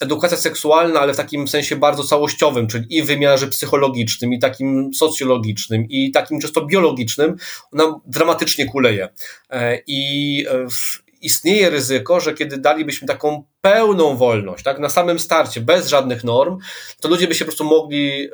edukacja 0.02 0.38
seksualna, 0.38 1.00
ale 1.00 1.14
w 1.14 1.18
takim 1.18 1.48
sensie 1.48 1.76
bardzo 1.76 2.04
całościowym, 2.04 2.68
czyli 2.68 2.98
i 2.98 3.04
w 3.04 3.06
wymiarze 3.06 3.48
psychologicznym, 3.48 4.34
i 4.34 4.40
takim 4.40 4.94
socjologicznym, 4.94 5.86
i 5.90 6.12
takim 6.12 6.42
czysto 6.42 6.66
biologicznym, 6.66 7.36
ona 7.72 8.00
dramatycznie 8.06 8.66
kuleje. 8.66 9.10
E, 9.50 9.82
I 9.88 10.46
w, 10.70 11.07
istnieje 11.22 11.70
ryzyko, 11.70 12.20
że 12.20 12.34
kiedy 12.34 12.58
dalibyśmy 12.58 13.08
taką 13.08 13.44
pełną 13.62 14.18
wolność, 14.18 14.64
tak, 14.64 14.80
na 14.80 14.90
samym 14.90 15.20
starcie, 15.20 15.62
bez 15.62 15.88
żadnych 15.88 16.24
norm, 16.24 16.58
to 17.02 17.10
ludzie 17.10 17.28
by 17.28 17.36
się 17.36 17.46
po 17.46 17.52
prostu 17.52 17.64
mogli 17.64 18.26
y, 18.26 18.30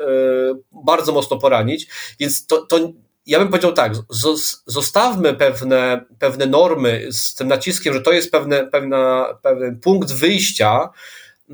bardzo 0.86 1.12
mocno 1.12 1.38
poranić, 1.38 1.88
więc 2.20 2.48
to, 2.48 2.66
to 2.66 2.94
ja 3.26 3.40
bym 3.40 3.48
powiedział 3.48 3.74
tak, 3.74 3.94
zostawmy 4.66 5.34
pewne, 5.34 6.06
pewne 6.20 6.46
normy 6.46 7.08
z 7.12 7.36
tym 7.36 7.48
naciskiem, 7.48 7.94
że 7.94 8.02
to 8.02 8.12
jest 8.12 8.32
pewne, 8.32 8.68
pewna, 8.68 9.26
pewien 9.42 9.80
punkt 9.80 10.12
wyjścia 10.12 10.90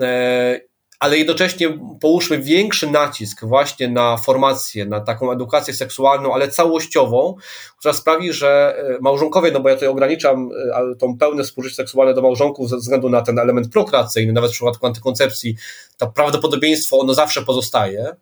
e, 0.02 0.69
ale 1.00 1.18
jednocześnie 1.18 1.80
połóżmy 2.00 2.40
większy 2.40 2.92
nacisk 2.92 3.46
właśnie 3.46 3.88
na 3.88 4.18
formację, 4.18 4.86
na 4.86 5.00
taką 5.00 5.32
edukację 5.32 5.74
seksualną, 5.74 6.34
ale 6.34 6.48
całościową, 6.48 7.36
która 7.78 7.94
sprawi, 7.94 8.34
że 8.34 8.76
e, 8.78 8.98
małżonkowie, 9.02 9.52
no 9.52 9.60
bo 9.60 9.70
ja 9.70 9.76
tutaj 9.76 9.90
ograniczam 9.90 10.50
e, 10.76 10.96
tą 10.96 11.18
pełne 11.18 11.44
współżycie 11.44 11.76
seksualne 11.76 12.14
do 12.14 12.22
małżonków 12.22 12.70
ze 12.70 12.78
względu 12.78 13.10
na 13.10 13.22
ten 13.22 13.40
element 13.40 13.72
prokreacyjny, 13.72 14.34
nawet 14.34 14.52
w 14.52 14.54
przypadku 14.54 14.88
antykoncepcji, 14.88 15.56
to 15.98 16.08
prawdopodobieństwo 16.08 17.00
ono 17.00 17.14
zawsze 17.14 17.42
pozostaje, 17.42 18.16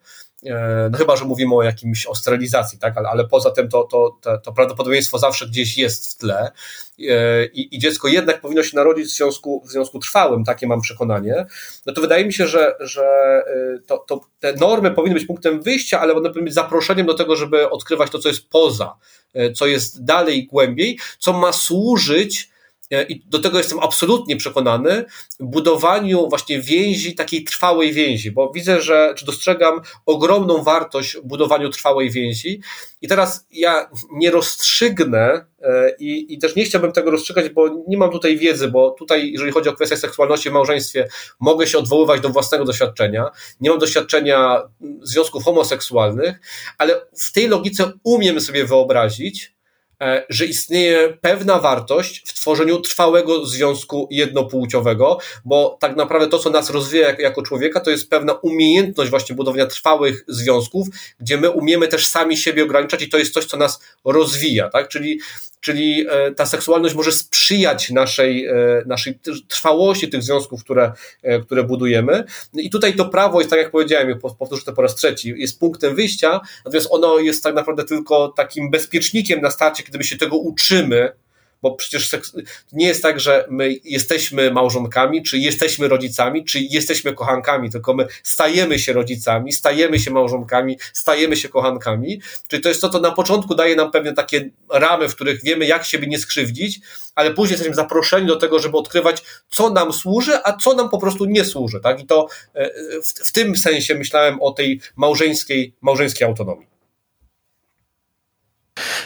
no 0.92 0.98
chyba, 0.98 1.16
że 1.16 1.26
mówimy 1.26 1.56
o 1.56 1.64
jakimś 1.64 2.06
ostralizacji, 2.06 2.80
tak, 2.80 2.98
ale, 2.98 3.10
ale 3.10 3.28
poza 3.28 3.52
tym 3.52 3.70
to, 3.70 3.84
to, 3.84 4.18
to, 4.22 4.38
to 4.38 4.54
prawdopodobieństwo 4.54 5.20
zawsze 5.20 5.48
gdzieś 5.48 5.78
jest 5.78 6.14
w 6.14 6.18
tle. 6.18 6.52
I, 7.54 7.76
i 7.76 7.80
dziecko 7.80 8.08
jednak 8.08 8.42
powinno 8.42 8.64
się 8.64 8.76
narodzić 8.76 9.08
w 9.08 9.16
związku, 9.16 9.64
w 9.66 9.72
związku 9.72 10.00
trwałym, 10.00 10.44
takie 10.44 10.68
mam 10.68 10.82
przekonanie, 10.82 11.46
no 11.86 11.94
to 11.94 12.02
wydaje 12.02 12.26
mi 12.26 12.34
się, 12.34 12.48
że, 12.48 12.76
że 12.80 13.44
to, 13.88 13.98
to 13.98 14.22
te 14.40 14.54
normy 14.54 14.92
powinny 14.92 15.16
być 15.16 15.26
punktem 15.26 15.62
wyjścia, 15.62 16.00
ale 16.00 16.14
one 16.14 16.30
powinny 16.30 16.46
być 16.46 16.54
zaproszeniem 16.54 17.06
do 17.06 17.14
tego, 17.14 17.36
żeby 17.36 17.70
odkrywać 17.70 18.12
to, 18.12 18.20
co 18.20 18.30
jest 18.30 18.50
poza, 18.50 18.96
co 19.56 19.68
jest 19.68 20.06
dalej 20.06 20.48
głębiej, 20.48 21.00
co 21.20 21.34
ma 21.34 21.54
służyć 21.54 22.50
E, 22.50 22.57
i 22.92 23.24
do 23.26 23.40
tego 23.40 23.58
jestem 23.58 23.80
absolutnie 23.80 24.38
przekonany, 24.38 25.06
budowaniu 25.40 26.30
właśnie 26.30 26.62
więzi, 26.62 27.16
takiej 27.16 27.44
trwałej 27.44 27.94
więzi, 27.94 28.32
bo 28.32 28.52
widzę, 28.56 28.82
że, 28.82 29.14
czy 29.18 29.26
dostrzegam 29.26 29.82
ogromną 30.06 30.64
wartość 30.64 31.18
budowaniu 31.24 31.70
trwałej 31.70 32.12
więzi. 32.12 32.62
I 33.02 33.08
teraz 33.08 33.46
ja 33.52 33.90
nie 34.12 34.32
rozstrzygnę 34.32 35.46
e, 35.62 35.96
i, 36.00 36.34
i 36.34 36.38
też 36.40 36.56
nie 36.56 36.66
chciałbym 36.66 36.92
tego 36.92 37.12
rozstrzygać, 37.12 37.50
bo 37.50 37.84
nie 37.88 37.98
mam 37.98 38.12
tutaj 38.12 38.38
wiedzy, 38.38 38.68
bo 38.68 38.92
tutaj, 38.92 39.32
jeżeli 39.32 39.52
chodzi 39.52 39.70
o 39.70 39.74
kwestię 39.74 39.98
seksualności 39.98 40.50
w 40.50 40.54
małżeństwie, 40.54 41.08
mogę 41.40 41.68
się 41.68 41.78
odwoływać 41.78 42.22
do 42.22 42.30
własnego 42.30 42.66
doświadczenia. 42.66 43.26
Nie 43.62 43.70
mam 43.70 43.80
doświadczenia 43.80 44.62
związków 45.02 45.44
homoseksualnych, 45.44 46.40
ale 46.78 47.02
w 47.18 47.34
tej 47.34 47.48
logice 47.48 47.92
umiem 48.04 48.42
sobie 48.42 48.66
wyobrazić, 48.66 49.57
E, 49.57 49.57
że 50.30 50.45
istnieje 50.45 51.18
pewna 51.22 51.60
wartość 51.60 52.24
w 52.26 52.34
tworzeniu 52.34 52.80
trwałego 52.80 53.45
związku 53.45 54.07
jednopłciowego, 54.11 55.18
bo 55.45 55.78
tak 55.80 55.95
naprawdę 55.95 56.28
to, 56.28 56.40
co 56.40 56.49
nas 56.49 56.69
rozwija 56.69 57.15
jako 57.19 57.41
człowieka, 57.41 57.80
to 57.80 57.91
jest 57.91 58.10
pewna 58.10 58.34
umiejętność 58.34 59.10
właśnie 59.10 59.36
budowania 59.36 59.65
trwałych 59.65 60.26
związków, 60.28 60.88
gdzie 61.19 61.38
my 61.38 61.49
umiemy 61.49 61.88
też 61.88 62.07
sami 62.07 62.38
siebie 62.38 62.64
ograniczać 62.64 63.02
i 63.02 63.10
to 63.10 63.18
jest 63.18 63.34
coś, 63.34 63.45
co 63.45 63.57
nas 63.57 63.80
rozwija, 64.06 64.69
tak? 64.69 64.88
Czyli 64.88 65.19
czyli 65.60 66.06
e, 66.10 66.32
ta 66.32 66.45
seksualność 66.45 66.95
może 66.95 67.11
sprzyjać 67.11 67.90
naszej, 67.90 68.45
e, 68.45 68.53
naszej 68.86 69.19
trwałości 69.48 70.10
tych 70.10 70.24
związków, 70.24 70.64
które, 70.64 70.91
e, 71.24 71.40
które 71.40 71.64
budujemy. 71.64 72.24
I 72.53 72.69
tutaj 72.69 72.95
to 72.95 73.10
prawo 73.10 73.40
jest, 73.40 73.49
tak 73.49 73.60
jak 73.60 73.72
powiedziałem, 73.72 74.19
powtórzę 74.40 74.64
to 74.65 74.74
po 74.74 74.82
raz 74.82 74.95
trzeci, 74.95 75.34
jest 75.38 75.60
punktem 75.60 75.95
wyjścia, 75.95 76.40
natomiast 76.65 76.88
ono 76.91 77.19
jest 77.19 77.44
tak 77.44 77.56
naprawdę 77.56 77.84
tylko 77.84 78.28
takim 78.28 78.72
bezpiecznikiem 78.72 79.41
na 79.41 79.52
starcie, 79.52 79.84
kiedy 79.88 79.98
my 79.98 80.04
się 80.04 80.18
tego 80.18 80.38
uczymy, 80.38 81.12
bo 81.62 81.76
przecież 81.76 82.16
nie 82.74 82.88
jest 82.88 83.04
tak, 83.04 83.20
że 83.20 83.46
my 83.50 83.76
jesteśmy 83.84 84.52
małżonkami, 84.52 85.24
czy 85.24 85.38
jesteśmy 85.38 85.88
rodzicami, 85.88 86.46
czy 86.46 86.60
jesteśmy 86.60 87.14
kochankami, 87.14 87.70
tylko 87.70 87.94
my 87.94 88.08
stajemy 88.24 88.80
się 88.80 88.94
rodzicami, 88.94 89.54
stajemy 89.54 90.00
się 90.00 90.12
małżonkami, 90.12 90.78
stajemy 90.94 91.36
się 91.36 91.50
kochankami. 91.50 92.22
Czyli 92.48 92.64
to 92.64 92.70
jest 92.70 92.82
to, 92.82 92.90
co 92.90 93.00
na 93.00 93.12
początku 93.12 93.56
daje 93.56 93.76
nam 93.76 93.92
pewne 93.92 94.14
takie 94.14 94.50
ramy, 94.70 95.10
w 95.10 95.16
których 95.16 95.44
wiemy, 95.44 95.66
jak 95.66 95.86
siebie 95.86 96.08
nie 96.08 96.20
skrzywdzić, 96.20 96.80
ale 97.16 97.34
później 97.34 97.54
jesteśmy 97.54 97.76
zaproszeni 97.76 98.28
do 98.28 98.36
tego, 98.36 98.60
żeby 98.60 98.78
odkrywać, 98.78 99.24
co 99.50 99.70
nam 99.70 99.94
służy, 99.94 100.40
a 100.44 100.54
co 100.54 100.74
nam 100.74 100.90
po 100.90 100.98
prostu 100.98 101.26
nie 101.26 101.46
służy. 101.46 101.80
Tak? 101.80 102.00
I 102.00 102.06
to 102.06 102.28
e, 102.54 102.70
w, 103.02 103.28
w 103.28 103.32
tym 103.32 103.58
sensie 103.58 103.96
myślałem 103.96 104.42
o 104.42 104.52
tej 104.52 104.80
małżeńskiej, 104.96 105.74
małżeńskiej 105.82 106.28
autonomii. 106.28 106.77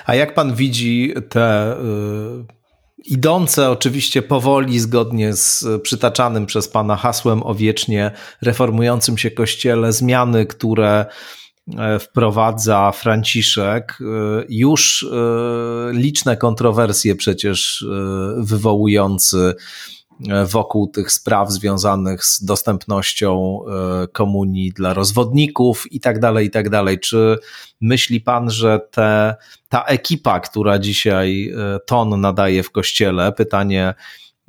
A 0.05 0.15
jak 0.15 0.33
pan 0.33 0.55
widzi 0.55 1.13
te 1.29 1.73
y, 1.73 2.61
idące 3.05 3.69
oczywiście 3.69 4.21
powoli, 4.21 4.79
zgodnie 4.79 5.33
z 5.33 5.65
przytaczanym 5.81 6.45
przez 6.45 6.67
pana 6.67 6.95
hasłem 6.95 7.43
o 7.43 7.55
wiecznie 7.55 8.11
reformującym 8.41 9.17
się 9.17 9.31
kościele, 9.31 9.93
zmiany, 9.93 10.45
które 10.45 11.05
e, 11.77 11.99
wprowadza 11.99 12.91
Franciszek, 12.91 13.97
y, 14.01 14.45
już 14.49 15.03
y, 15.03 15.07
liczne 15.91 16.37
kontrowersje 16.37 17.15
przecież 17.15 17.85
wywołujący 18.37 19.55
wokół 20.45 20.87
tych 20.87 21.11
spraw 21.11 21.51
związanych 21.51 22.25
z 22.25 22.43
dostępnością 22.43 23.59
e, 24.03 24.07
komunii 24.07 24.71
dla 24.71 24.93
rozwodników 24.93 25.91
i 25.91 25.99
tak 25.99 26.19
dalej, 26.19 26.47
i 26.47 26.51
tak 26.51 26.69
dalej. 26.69 26.99
Czy 26.99 27.37
myśli 27.81 28.21
pan, 28.21 28.49
że 28.49 28.79
te, 28.91 29.35
ta 29.69 29.83
ekipa, 29.83 30.39
która 30.39 30.79
dzisiaj 30.79 31.49
e, 31.49 31.79
ton 31.79 32.21
nadaje 32.21 32.63
w 32.63 32.71
kościele, 32.71 33.31
pytanie 33.31 33.93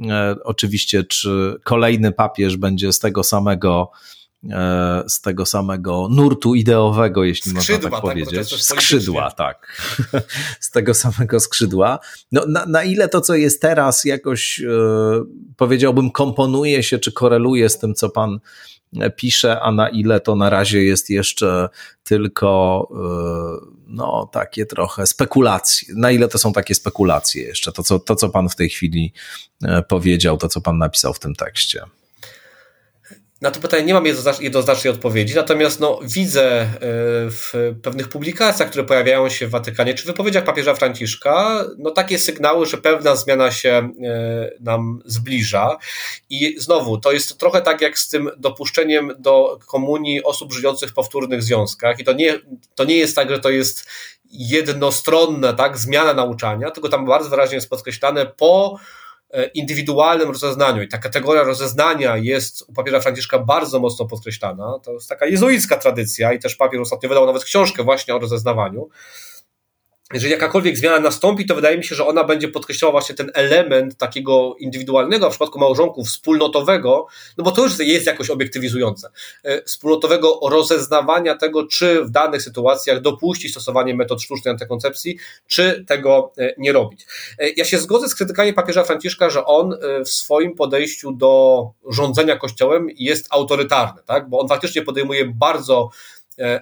e, 0.01 0.36
oczywiście, 0.44 1.05
czy 1.05 1.56
kolejny 1.64 2.12
papież 2.12 2.56
będzie 2.56 2.93
z 2.93 2.98
tego 2.98 3.24
samego 3.24 3.90
E, 3.90 4.22
z 5.09 5.20
tego 5.20 5.47
samego 5.47 6.09
nurtu 6.10 6.55
ideowego, 6.55 7.24
jeśli 7.24 7.51
skrzydła, 7.51 7.90
można 7.90 7.90
tak, 7.90 7.93
tak 7.93 8.01
powiedzieć. 8.01 8.62
Skrzydła, 8.62 9.31
tak. 9.31 9.82
z 10.60 10.70
tego 10.70 10.94
samego 10.94 11.40
skrzydła. 11.40 11.98
No, 12.32 12.44
na, 12.47 12.66
na 12.66 12.85
ile 12.85 13.09
to, 13.09 13.20
co 13.20 13.35
jest 13.35 13.62
teraz, 13.62 14.05
jakoś 14.05 14.60
e, 14.60 14.64
powiedziałbym, 15.56 16.10
komponuje 16.10 16.82
się 16.82 16.98
czy 16.98 17.12
koreluje 17.12 17.69
z 17.69 17.78
tym, 17.78 17.94
co 17.94 18.10
pan 18.10 18.40
e, 19.01 19.10
pisze, 19.10 19.60
a 19.60 19.73
na 19.73 19.89
ile 19.89 20.20
to 20.20 20.36
na 20.36 20.51
razie 20.51 20.85
jest 20.85 21.10
jeszcze 21.10 21.69
tylko 22.05 22.89
no, 23.86 24.28
takie 24.32 24.66
trochę 24.66 25.06
spekulacje. 25.06 25.94
Na 25.97 26.10
ile 26.10 26.28
to 26.28 26.39
są 26.39 26.52
takie 26.52 26.74
spekulacje 26.74 27.43
jeszcze, 27.43 27.73
to 27.73 27.82
co, 27.82 27.98
to, 27.98 28.16
co 28.16 28.28
pan 28.28 28.48
w 28.48 28.56
tej 28.56 28.69
chwili 28.69 29.12
powiedział, 29.89 30.36
to, 30.39 30.48
co 30.48 30.60
pan 30.60 30.78
napisał 30.78 31.14
w 31.14 31.19
tym 31.19 31.35
tekście. 31.35 31.85
Na 33.43 33.51
to 33.51 33.60
pytanie 33.60 33.85
nie 33.85 33.94
mam 33.94 34.05
jednoznacznej 34.40 34.93
odpowiedzi, 34.93 35.35
natomiast 35.35 35.81
no, 35.81 36.01
widzę 36.02 36.60
e, 36.60 36.69
w 37.31 37.74
pewnych 37.82 38.09
publikacjach, 38.09 38.69
które 38.69 38.85
pojawiają 38.85 39.28
się 39.28 39.47
w 39.47 39.51
Watykanie, 39.51 39.94
czy 39.94 40.06
wypowiedziach 40.06 40.44
papieża 40.44 40.74
Franciszka, 40.74 41.64
no 41.78 41.90
takie 41.90 42.19
sygnały, 42.19 42.66
że 42.66 42.78
pewna 42.78 43.16
zmiana 43.16 43.51
się 43.51 43.70
e, 43.70 44.51
nam 44.60 45.02
zbliża. 45.05 45.77
I 46.31 46.55
znowu, 46.59 46.98
to 46.98 47.12
jest 47.12 47.39
trochę 47.39 47.62
tak 47.62 47.81
jak 47.81 47.98
z 47.98 48.09
tym 48.09 48.31
dopuszczeniem 48.36 49.12
do 49.19 49.59
komunii 49.66 50.23
osób 50.23 50.52
żyjących 50.52 50.90
w 50.90 50.94
powtórnych 50.94 51.43
związkach. 51.43 52.01
I 52.01 52.05
to 52.05 52.12
nie, 52.12 52.39
to 52.74 52.85
nie 52.85 52.97
jest 52.97 53.16
tak, 53.16 53.31
że 53.31 53.39
to 53.39 53.51
jest 53.51 53.89
jednostronna 54.32 55.52
tak, 55.52 55.78
zmiana 55.78 56.14
nauczania, 56.14 56.70
tylko 56.70 56.89
tam 56.89 57.06
bardzo 57.06 57.31
wyraźnie 57.31 57.55
jest 57.55 57.70
podkreślane 57.70 58.27
po 58.27 58.78
indywidualnym 59.55 60.29
rozeznaniu 60.29 60.83
i 60.83 60.89
ta 60.89 60.99
kategoria 60.99 61.43
rozeznania 61.43 62.17
jest 62.17 62.65
u 62.69 62.73
papieża 62.73 63.01
Franciszka 63.01 63.39
bardzo 63.39 63.81
mocno 63.81 64.07
podkreślana. 64.07 64.79
To 64.85 64.93
jest 64.93 65.09
taka 65.09 65.27
jezuicka 65.27 65.77
tradycja 65.77 66.33
i 66.33 66.39
też 66.39 66.57
papież 66.57 66.81
ostatnio 66.81 67.09
wydał 67.09 67.27
nawet 67.27 67.45
książkę 67.45 67.83
właśnie 67.83 68.15
o 68.15 68.19
rozeznawaniu 68.19 68.89
jeżeli 70.12 70.32
jakakolwiek 70.32 70.76
zmiana 70.76 71.01
nastąpi, 71.01 71.47
to 71.47 71.55
wydaje 71.55 71.78
mi 71.78 71.84
się, 71.84 71.94
że 71.94 72.06
ona 72.06 72.24
będzie 72.24 72.48
podkreślała 72.48 72.93
właśnie 72.93 73.14
ten 73.14 73.30
element 73.34 73.97
takiego 73.97 74.56
indywidualnego, 74.59 75.26
w 75.26 75.30
przypadku 75.30 75.59
małżonków, 75.59 76.09
wspólnotowego, 76.09 77.06
no 77.39 77.44
bo 77.44 77.51
to 77.51 77.62
już 77.62 77.78
jest 77.78 78.06
jakoś 78.06 78.30
obiektywizujące, 78.30 79.09
e, 79.43 79.62
wspólnotowego 79.62 80.40
rozeznawania 80.48 81.36
tego, 81.36 81.66
czy 81.66 82.05
w 82.05 82.10
danych 82.10 82.43
sytuacjach 82.43 83.01
dopuścić 83.01 83.51
stosowanie 83.51 83.94
metod 83.94 84.22
sztucznej 84.22 84.52
antykoncepcji, 84.52 85.18
czy 85.47 85.84
tego 85.89 86.32
e, 86.39 86.55
nie 86.59 86.72
robić. 86.72 87.06
E, 87.39 87.51
ja 87.51 87.64
się 87.64 87.78
zgodzę 87.78 88.09
z 88.09 88.14
krytykami 88.14 88.52
papieża 88.52 88.84
Franciszka, 88.84 89.30
że 89.30 89.44
on 89.44 89.76
w 90.05 90.09
swoim 90.09 90.55
podejściu 90.55 91.12
do 91.12 91.64
rządzenia 91.89 92.36
kościołem 92.36 92.89
jest 92.97 93.26
autorytarny, 93.30 94.02
tak? 94.06 94.28
bo 94.28 94.39
on 94.39 94.48
faktycznie 94.48 94.82
podejmuje 94.82 95.24
bardzo 95.24 95.90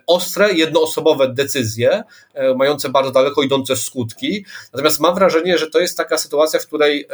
ostre, 0.06 0.52
jednoosobowe 0.52 1.28
decyzje, 1.28 2.02
e, 2.34 2.54
mające 2.54 2.88
bardzo 2.88 3.10
daleko 3.10 3.42
idące 3.42 3.76
skutki. 3.76 4.44
Natomiast 4.72 5.00
mam 5.00 5.14
wrażenie, 5.14 5.58
że 5.58 5.70
to 5.70 5.80
jest 5.80 5.96
taka 5.96 6.18
sytuacja, 6.18 6.60
w 6.60 6.66
której 6.66 7.02
e, 7.02 7.06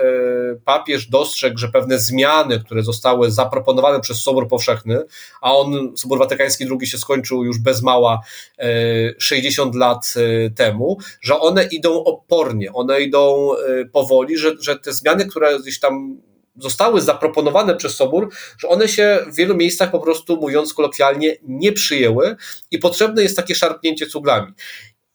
papież 0.64 1.06
dostrzegł, 1.06 1.58
że 1.58 1.68
pewne 1.68 1.98
zmiany, 1.98 2.60
które 2.60 2.82
zostały 2.82 3.30
zaproponowane 3.30 4.00
przez 4.00 4.22
Sobór 4.22 4.48
Powszechny, 4.48 5.02
a 5.40 5.56
on, 5.56 5.96
Sobór 5.96 6.18
Watykański 6.18 6.64
II 6.80 6.86
się 6.86 6.98
skończył 6.98 7.44
już 7.44 7.58
bez 7.58 7.82
mała 7.82 8.20
60 9.18 9.74
lat 9.74 10.14
temu, 10.56 10.98
że 11.20 11.40
one 11.40 11.64
idą 11.64 12.04
opornie, 12.04 12.72
one 12.72 13.00
idą 13.00 13.50
powoli, 13.92 14.38
że, 14.38 14.52
że 14.60 14.78
te 14.78 14.92
zmiany, 14.92 15.26
które 15.26 15.58
gdzieś 15.58 15.80
tam 15.80 16.20
zostały 16.58 17.00
zaproponowane 17.00 17.76
przez 17.76 17.94
Sobór, 17.94 18.28
że 18.58 18.68
one 18.68 18.88
się 18.88 19.18
w 19.32 19.36
wielu 19.36 19.56
miejscach 19.56 19.90
po 19.90 20.00
prostu, 20.00 20.36
mówiąc 20.36 20.74
kolokwialnie, 20.74 21.36
nie 21.42 21.72
przyjęły 21.72 22.36
i 22.70 22.78
potrzebne 22.78 23.22
jest 23.22 23.36
takie 23.36 23.54
szarpnięcie 23.54 24.06
cuglami. 24.06 24.52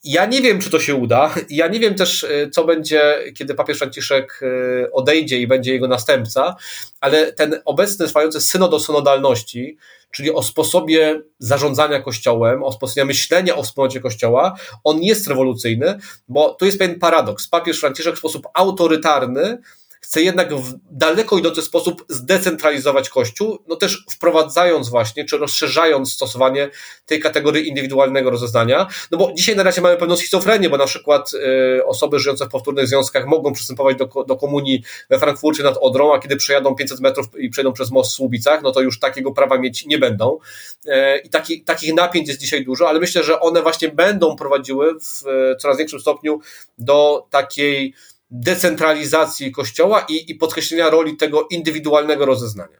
Ja 0.04 0.26
nie 0.26 0.42
wiem, 0.42 0.60
czy 0.60 0.70
to 0.70 0.80
się 0.80 0.96
uda. 0.96 1.36
Ja 1.50 1.68
nie 1.68 1.80
wiem 1.80 1.96
też, 1.96 2.24
e, 2.24 2.50
co 2.50 2.64
będzie, 2.64 3.20
kiedy 3.36 3.56
papież 3.56 3.78
Franciszek 3.78 4.40
e, 4.44 4.92
odejdzie 4.92 5.38
i 5.38 5.48
będzie 5.48 5.74
jego 5.74 5.88
następca, 5.88 6.56
ale 7.00 7.34
ten 7.34 7.62
obecny 7.66 8.08
trwający 8.08 8.42
synod 8.42 8.74
o 8.74 8.80
synodalności, 8.80 9.78
czyli 10.12 10.32
o 10.32 10.44
sposobie 10.44 11.22
zarządzania 11.40 12.02
Kościołem, 12.02 12.64
o 12.64 12.72
sposobie 12.72 13.06
myślenia 13.06 13.56
o 13.56 13.64
wspólnocie 13.64 14.00
Kościoła, 14.00 14.56
on 14.84 15.04
jest 15.04 15.28
rewolucyjny, 15.28 16.00
bo 16.28 16.54
tu 16.54 16.66
jest 16.66 16.80
pewien 16.80 17.00
paradoks. 17.00 17.48
Papież 17.48 17.80
Franciszek 17.80 18.16
w 18.16 18.20
sposób 18.20 18.48
autorytarny 18.54 19.58
chce 20.02 20.22
jednak 20.22 20.56
w 20.56 20.74
daleko 20.92 21.38
idący 21.38 21.62
sposób 21.62 22.06
zdecentralizować 22.10 23.10
Kościół, 23.10 23.60
no 23.68 23.76
też 23.76 24.06
wprowadzając 24.10 24.90
właśnie, 24.90 25.26
czy 25.26 25.38
rozszerzając 25.38 26.14
stosowanie 26.14 26.70
tej 27.06 27.20
kategorii 27.20 27.68
indywidualnego 27.68 28.30
rozeznania, 28.30 28.88
no 29.12 29.18
bo 29.18 29.32
dzisiaj 29.34 29.56
na 29.56 29.64
razie 29.64 29.82
mamy 29.82 29.98
pewną 29.98 30.18
schizofrenię, 30.18 30.70
bo 30.70 30.78
na 30.78 30.86
przykład 30.86 31.32
y, 31.34 31.86
osoby 31.86 32.20
żyjące 32.20 32.46
w 32.46 32.50
powtórnych 32.50 32.88
związkach 32.88 33.28
mogą 33.28 33.54
przystępować 33.54 33.98
do, 33.98 34.06
do 34.28 34.36
komunii 34.36 34.84
we 35.10 35.20
Frankfurcie 35.20 35.64
nad 35.64 35.78
Odrą, 35.78 36.14
a 36.14 36.20
kiedy 36.20 36.36
przejadą 36.36 36.76
500 36.76 37.00
metrów 37.00 37.26
i 37.38 37.50
przejdą 37.50 37.74
przez 37.74 37.92
most 37.92 38.12
w 38.12 38.14
Słubicach, 38.14 38.62
no 38.64 38.72
to 38.72 38.82
już 38.82 39.00
takiego 39.00 39.32
prawa 39.32 39.58
mieć 39.58 39.86
nie 39.86 39.98
będą. 39.98 40.40
E, 40.88 41.18
I 41.18 41.30
taki, 41.30 41.64
takich 41.64 41.94
napięć 41.94 42.28
jest 42.28 42.40
dzisiaj 42.40 42.66
dużo, 42.66 42.90
ale 42.90 43.00
myślę, 43.00 43.24
że 43.24 43.40
one 43.40 43.62
właśnie 43.62 43.90
będą 43.90 44.36
prowadziły 44.36 44.94
w 45.00 45.24
coraz 45.60 45.78
większym 45.78 46.00
stopniu 46.00 46.40
do 46.78 47.28
takiej 47.30 47.94
decentralizacji 48.32 49.52
Kościoła 49.52 50.06
i, 50.10 50.32
i 50.32 50.36
podkreślenia 50.36 50.90
roli 50.90 51.18
tego 51.18 51.48
indywidualnego 51.52 52.26
rozeznania. 52.26 52.78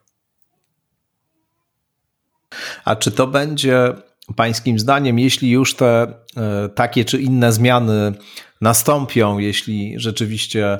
A 2.86 2.96
czy 2.96 3.12
to 3.12 3.28
będzie 3.28 3.94
Pańskim 4.36 4.80
zdaniem, 4.80 5.20
jeśli 5.20 5.50
już 5.50 5.76
te 5.76 6.14
e, 6.38 6.70
takie 6.70 7.06
czy 7.06 7.22
inne 7.22 7.54
zmiany 7.54 8.14
nastąpią, 8.62 9.38
jeśli 9.38 9.94
rzeczywiście 9.98 10.80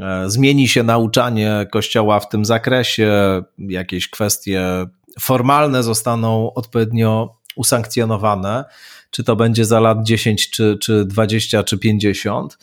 e, 0.00 0.24
zmieni 0.30 0.68
się 0.68 0.82
nauczanie 0.82 1.66
Kościoła 1.72 2.20
w 2.20 2.28
tym 2.28 2.44
zakresie, 2.44 3.42
jakieś 3.58 4.08
kwestie 4.08 4.86
formalne 5.20 5.82
zostaną 5.82 6.54
odpowiednio 6.54 7.36
usankcjonowane, 7.56 8.64
czy 9.10 9.24
to 9.24 9.36
będzie 9.36 9.64
za 9.64 9.80
lat 9.80 9.98
10, 10.02 10.50
czy, 10.50 10.78
czy 10.80 11.04
20, 11.04 11.64
czy 11.64 11.78
50, 11.78 12.58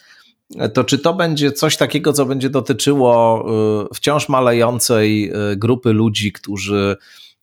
to 0.74 0.84
czy 0.84 1.00
to 1.00 1.14
będzie 1.14 1.52
coś 1.52 1.78
takiego, 1.78 2.14
co 2.14 2.26
będzie 2.26 2.50
dotyczyło 2.50 3.46
y, 3.92 3.96
wciąż 3.96 4.30
malejącej 4.30 5.32
y, 5.52 5.58
grupy 5.58 5.94
ludzi, 5.94 6.32
którzy 6.32 6.98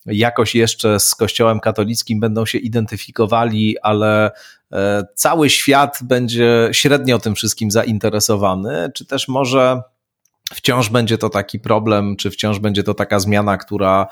jakoś 0.07 0.55
jeszcze 0.55 1.01
z 1.01 1.15
Kościołem 1.15 1.61
katolickim 1.61 2.20
będą 2.20 2.47
się 2.47 2.59
identyfikowali, 2.59 3.77
ale 3.83 4.31
e, 4.73 5.05
cały 5.15 5.51
świat 5.51 5.99
będzie 6.03 6.69
średnio 6.73 7.19
tym 7.19 7.35
wszystkim 7.35 7.70
zainteresowany, 7.70 8.91
czy 8.95 9.07
też 9.07 9.28
może 9.28 9.83
wciąż 10.55 10.89
będzie 10.89 11.19
to 11.19 11.31
taki 11.31 11.61
problem, 11.61 12.16
czy 12.16 12.31
wciąż 12.31 12.59
będzie 12.59 12.83
to 12.83 12.95
taka 12.95 13.20
zmiana, 13.20 13.57
która 13.57 14.07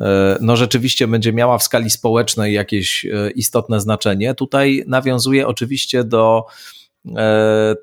e, 0.00 0.38
no 0.40 0.56
rzeczywiście 0.56 1.08
będzie 1.08 1.32
miała 1.32 1.58
w 1.58 1.62
skali 1.62 1.90
społecznej 1.90 2.54
jakieś 2.54 3.04
e, 3.04 3.30
istotne 3.30 3.80
znaczenie. 3.80 4.34
Tutaj 4.34 4.84
nawiązuje 4.86 5.46
oczywiście 5.46 6.04
do 6.04 6.46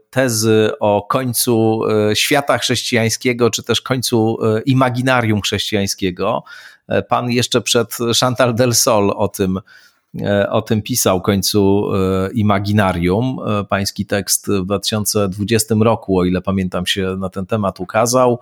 tezy 0.09 0.71
o 0.79 1.07
końcu 1.09 1.81
świata 2.13 2.57
chrześcijańskiego, 2.57 3.49
czy 3.49 3.63
też 3.63 3.81
końcu 3.81 4.37
imaginarium 4.65 5.41
chrześcijańskiego. 5.41 6.43
Pan 7.09 7.31
jeszcze 7.31 7.61
przed 7.61 7.97
Chantal 8.19 8.55
del 8.55 8.75
Sol 8.75 9.13
o 9.15 9.27
tym 9.27 9.59
E, 10.21 10.49
o 10.49 10.61
tym 10.61 10.81
pisał 10.81 11.21
końcu 11.21 11.89
e, 11.93 12.29
Imaginarium. 12.31 13.37
E, 13.47 13.63
pański 13.63 14.05
tekst 14.05 14.47
w 14.47 14.65
2020 14.65 15.75
roku, 15.81 16.19
o 16.19 16.25
ile 16.25 16.41
pamiętam, 16.41 16.85
się 16.85 17.15
na 17.19 17.29
ten 17.29 17.45
temat 17.45 17.79
ukazał. 17.79 18.39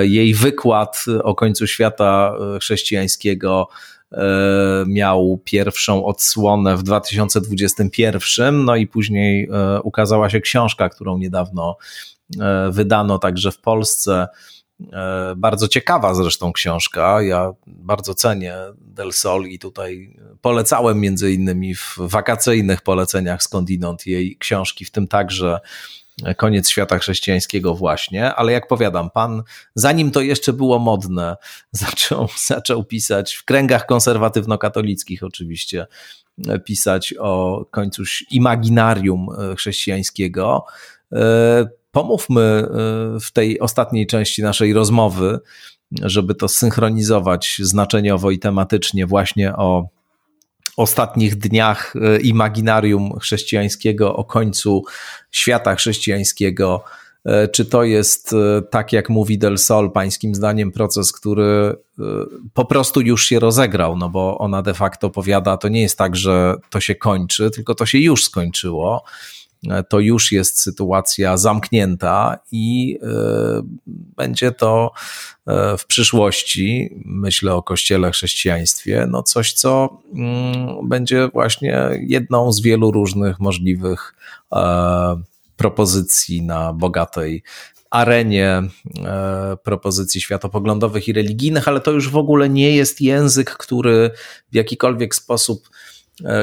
Jej 0.00 0.34
wykład 0.34 1.04
o 1.22 1.34
końcu 1.34 1.66
świata 1.66 2.34
chrześcijańskiego 2.60 3.68
miał 4.86 5.40
pierwszą 5.44 6.04
odsłonę 6.04 6.76
w 6.76 6.82
2021, 6.82 8.64
no 8.64 8.76
i 8.76 8.86
później 8.86 9.48
ukazała 9.82 10.30
się 10.30 10.40
książka, 10.40 10.88
którą 10.88 11.18
niedawno 11.18 11.76
wydano 12.70 13.18
także 13.18 13.52
w 13.52 13.58
Polsce 13.58 14.28
E, 14.92 15.34
bardzo 15.36 15.68
ciekawa 15.68 16.14
zresztą 16.14 16.52
książka. 16.52 17.22
Ja 17.22 17.52
bardzo 17.66 18.14
cenię 18.14 18.54
Del 18.78 19.12
Sol 19.12 19.46
i 19.46 19.58
tutaj 19.58 20.16
polecałem 20.40 21.00
między 21.00 21.32
innymi 21.32 21.74
w 21.74 21.96
wakacyjnych 21.98 22.82
poleceniach 22.82 23.42
skądinąd 23.42 24.06
jej 24.06 24.36
książki, 24.36 24.84
w 24.84 24.90
tym 24.90 25.08
także 25.08 25.60
Koniec 26.36 26.68
świata 26.68 26.98
chrześcijańskiego 26.98 27.74
właśnie, 27.74 28.34
ale 28.34 28.52
jak 28.52 28.68
powiadam, 28.68 29.10
pan, 29.10 29.42
zanim 29.74 30.10
to 30.10 30.20
jeszcze 30.20 30.52
było 30.52 30.78
modne, 30.78 31.36
zaczął, 31.72 32.28
zaczął 32.46 32.84
pisać 32.84 33.34
w 33.34 33.44
kręgach 33.44 33.86
konserwatywno-katolickich 33.86 35.22
oczywiście, 35.22 35.86
pisać 36.64 37.14
o 37.18 37.64
końcu 37.70 38.02
imaginarium 38.30 39.26
chrześcijańskiego. 39.56 40.64
E, 41.12 41.68
pomówmy 41.90 42.68
w 43.20 43.32
tej 43.32 43.60
ostatniej 43.60 44.06
części 44.06 44.42
naszej 44.42 44.72
rozmowy, 44.72 45.40
żeby 46.02 46.34
to 46.34 46.48
synchronizować 46.48 47.60
znaczeniowo 47.62 48.30
i 48.30 48.38
tematycznie 48.38 49.06
właśnie 49.06 49.56
o 49.56 49.88
ostatnich 50.76 51.36
dniach 51.36 51.96
y, 51.96 52.20
imaginarium 52.20 53.18
chrześcijańskiego, 53.18 54.16
o 54.16 54.24
końcu 54.24 54.84
świata 55.30 55.74
chrześcijańskiego. 55.74 56.84
Y, 57.26 57.48
czy 57.48 57.64
to 57.64 57.84
jest, 57.84 58.34
tak 58.70 58.92
jak 58.92 59.08
mówi 59.08 59.38
Del 59.38 59.58
Sol, 59.58 59.92
pańskim 59.92 60.34
zdaniem, 60.34 60.72
proces, 60.72 61.12
który 61.12 61.76
po 62.54 62.64
prostu 62.64 63.00
już 63.00 63.26
się 63.26 63.40
rozegrał? 63.40 63.96
No 63.96 64.08
bo 64.08 64.38
ona 64.38 64.62
de 64.62 64.74
facto 64.74 65.10
powiada, 65.10 65.56
to 65.56 65.68
nie 65.68 65.82
jest 65.82 65.98
tak, 65.98 66.16
że 66.16 66.54
to 66.70 66.80
się 66.80 66.94
kończy, 66.94 67.50
tylko 67.50 67.74
to 67.74 67.86
się 67.86 67.98
już 67.98 68.24
skończyło 68.24 69.04
to 69.88 70.00
już 70.00 70.32
jest 70.32 70.60
sytuacja 70.60 71.36
zamknięta 71.36 72.38
i 72.52 72.98
e, 73.02 73.62
będzie 73.86 74.52
to 74.52 74.92
e, 75.46 75.78
w 75.78 75.86
przyszłości, 75.86 76.90
myślę 77.04 77.54
o 77.54 77.62
Kościele 77.62 78.10
chrześcijaństwie, 78.10 79.06
no 79.10 79.22
coś, 79.22 79.52
co 79.52 79.98
mm, 80.14 80.88
będzie 80.88 81.28
właśnie 81.28 81.88
jedną 82.00 82.52
z 82.52 82.62
wielu 82.62 82.90
różnych 82.90 83.40
możliwych 83.40 84.14
e, 84.52 85.22
propozycji 85.56 86.42
na 86.42 86.72
bogatej 86.72 87.42
arenie 87.90 88.62
propozycji 89.62 90.20
światopoglądowych 90.20 91.08
i 91.08 91.12
religijnych, 91.12 91.68
ale 91.68 91.80
to 91.80 91.90
już 91.90 92.10
w 92.10 92.16
ogóle 92.16 92.48
nie 92.48 92.76
jest 92.76 93.00
język, 93.00 93.50
który 93.50 94.10
w 94.52 94.54
jakikolwiek 94.54 95.14
sposób 95.14 95.68
E, 95.68 95.85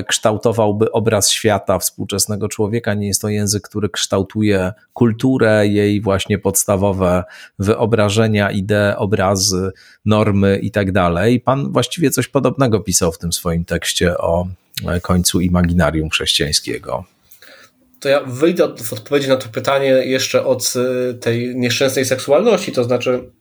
kształtowałby 0.08 0.92
obraz 0.92 1.32
świata 1.32 1.80
współczesnego 1.80 2.48
człowieka. 2.48 2.94
Nie 2.94 3.08
jest 3.08 3.22
to 3.22 3.30
język, 3.30 3.64
który 3.64 3.90
kształtuje 3.90 4.74
kulturę, 4.94 5.68
jej 5.68 6.02
właśnie 6.02 6.40
podstawowe 6.40 7.24
wyobrażenia, 7.60 8.52
idee, 8.52 8.96
obrazy, 8.98 9.72
normy 10.06 10.60
i 10.62 10.72
tak. 10.72 10.88
Pan 11.46 11.72
właściwie 11.72 12.12
coś 12.12 12.28
podobnego 12.28 12.80
pisał 12.80 13.12
w 13.12 13.18
tym 13.18 13.34
swoim 13.34 13.66
tekście 13.66 14.18
o 14.18 14.48
e, 14.88 15.00
końcu 15.00 15.42
imaginarium 15.42 16.10
chrześcijańskiego. 16.10 17.06
To 18.00 18.10
ja 18.10 18.22
wyjdę 18.22 18.66
od, 18.66 18.82
w 18.82 18.94
odpowiedzi 18.94 19.30
na 19.30 19.36
to 19.36 19.50
pytanie 19.50 19.88
jeszcze 19.88 20.46
od 20.46 20.74
e, 20.76 21.14
tej 21.14 21.56
nieszczęsnej 21.56 22.06
seksualności, 22.06 22.72
to 22.72 22.84
znaczy 22.84 23.32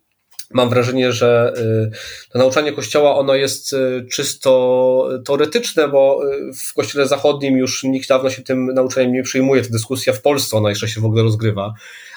mam 0.54 0.68
wrażenie, 0.68 1.12
że 1.12 1.52
y, 1.56 2.30
to 2.30 2.38
nauczanie 2.38 2.72
Kościoła 2.72 3.16
ono 3.18 3.34
jest 3.34 3.72
y, 3.72 4.06
czysto 4.10 5.08
teoretyczne, 5.24 5.88
bo 5.88 6.20
y, 6.32 6.52
w 6.54 6.74
Kościele 6.74 7.08
Zachodnim 7.08 7.56
już 7.56 7.82
nikt 7.82 8.08
dawno 8.08 8.30
się 8.30 8.42
tym 8.42 8.66
nauczaniem 8.66 9.12
nie 9.12 9.22
przyjmuje. 9.22 9.62
Ta 9.62 9.68
dyskusja 9.68 10.12
w 10.12 10.22
Polsce, 10.22 10.56
ona 10.56 10.68
jeszcze 10.68 10.88
się 10.88 11.00
w 11.00 11.04
ogóle 11.04 11.22
rozgrywa. 11.22 11.74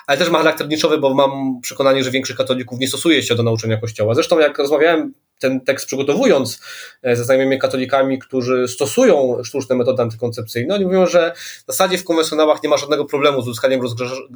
Ale 0.07 0.18
też 0.18 0.30
ma 0.30 0.38
charakter 0.38 0.68
niczowy, 0.68 0.98
bo 0.98 1.14
mam 1.14 1.61
przekonanie, 1.61 2.03
że 2.03 2.11
większość 2.11 2.38
katolików 2.38 2.80
nie 2.80 2.88
stosuje 2.88 3.23
się 3.23 3.36
do 3.36 3.44
nauczania 3.44 3.77
Kościoła. 3.77 4.14
Zresztą 4.14 4.40
jak 4.40 4.57
rozmawiałem 4.57 5.14
ten 5.40 5.61
tekst 5.61 5.86
przygotowując 5.86 6.61
e, 7.03 7.15
ze 7.15 7.23
znajomymi 7.23 7.60
katolikami, 7.60 8.19
którzy 8.19 8.68
stosują 8.68 9.38
sztuczne 9.44 9.76
metody 9.76 10.02
antykoncepcyjne, 10.02 10.76
oni 10.76 10.86
mówią, 10.86 11.06
że 11.06 11.34
w 11.36 11.65
zasadzie 11.68 11.98
w 11.98 12.03
konwencjonałach 12.03 12.64
nie 12.64 12.69
ma 12.69 12.77
żadnego 12.77 13.06
problemu 13.06 13.41
z 13.41 13.48
uzyskaniem 13.48 13.82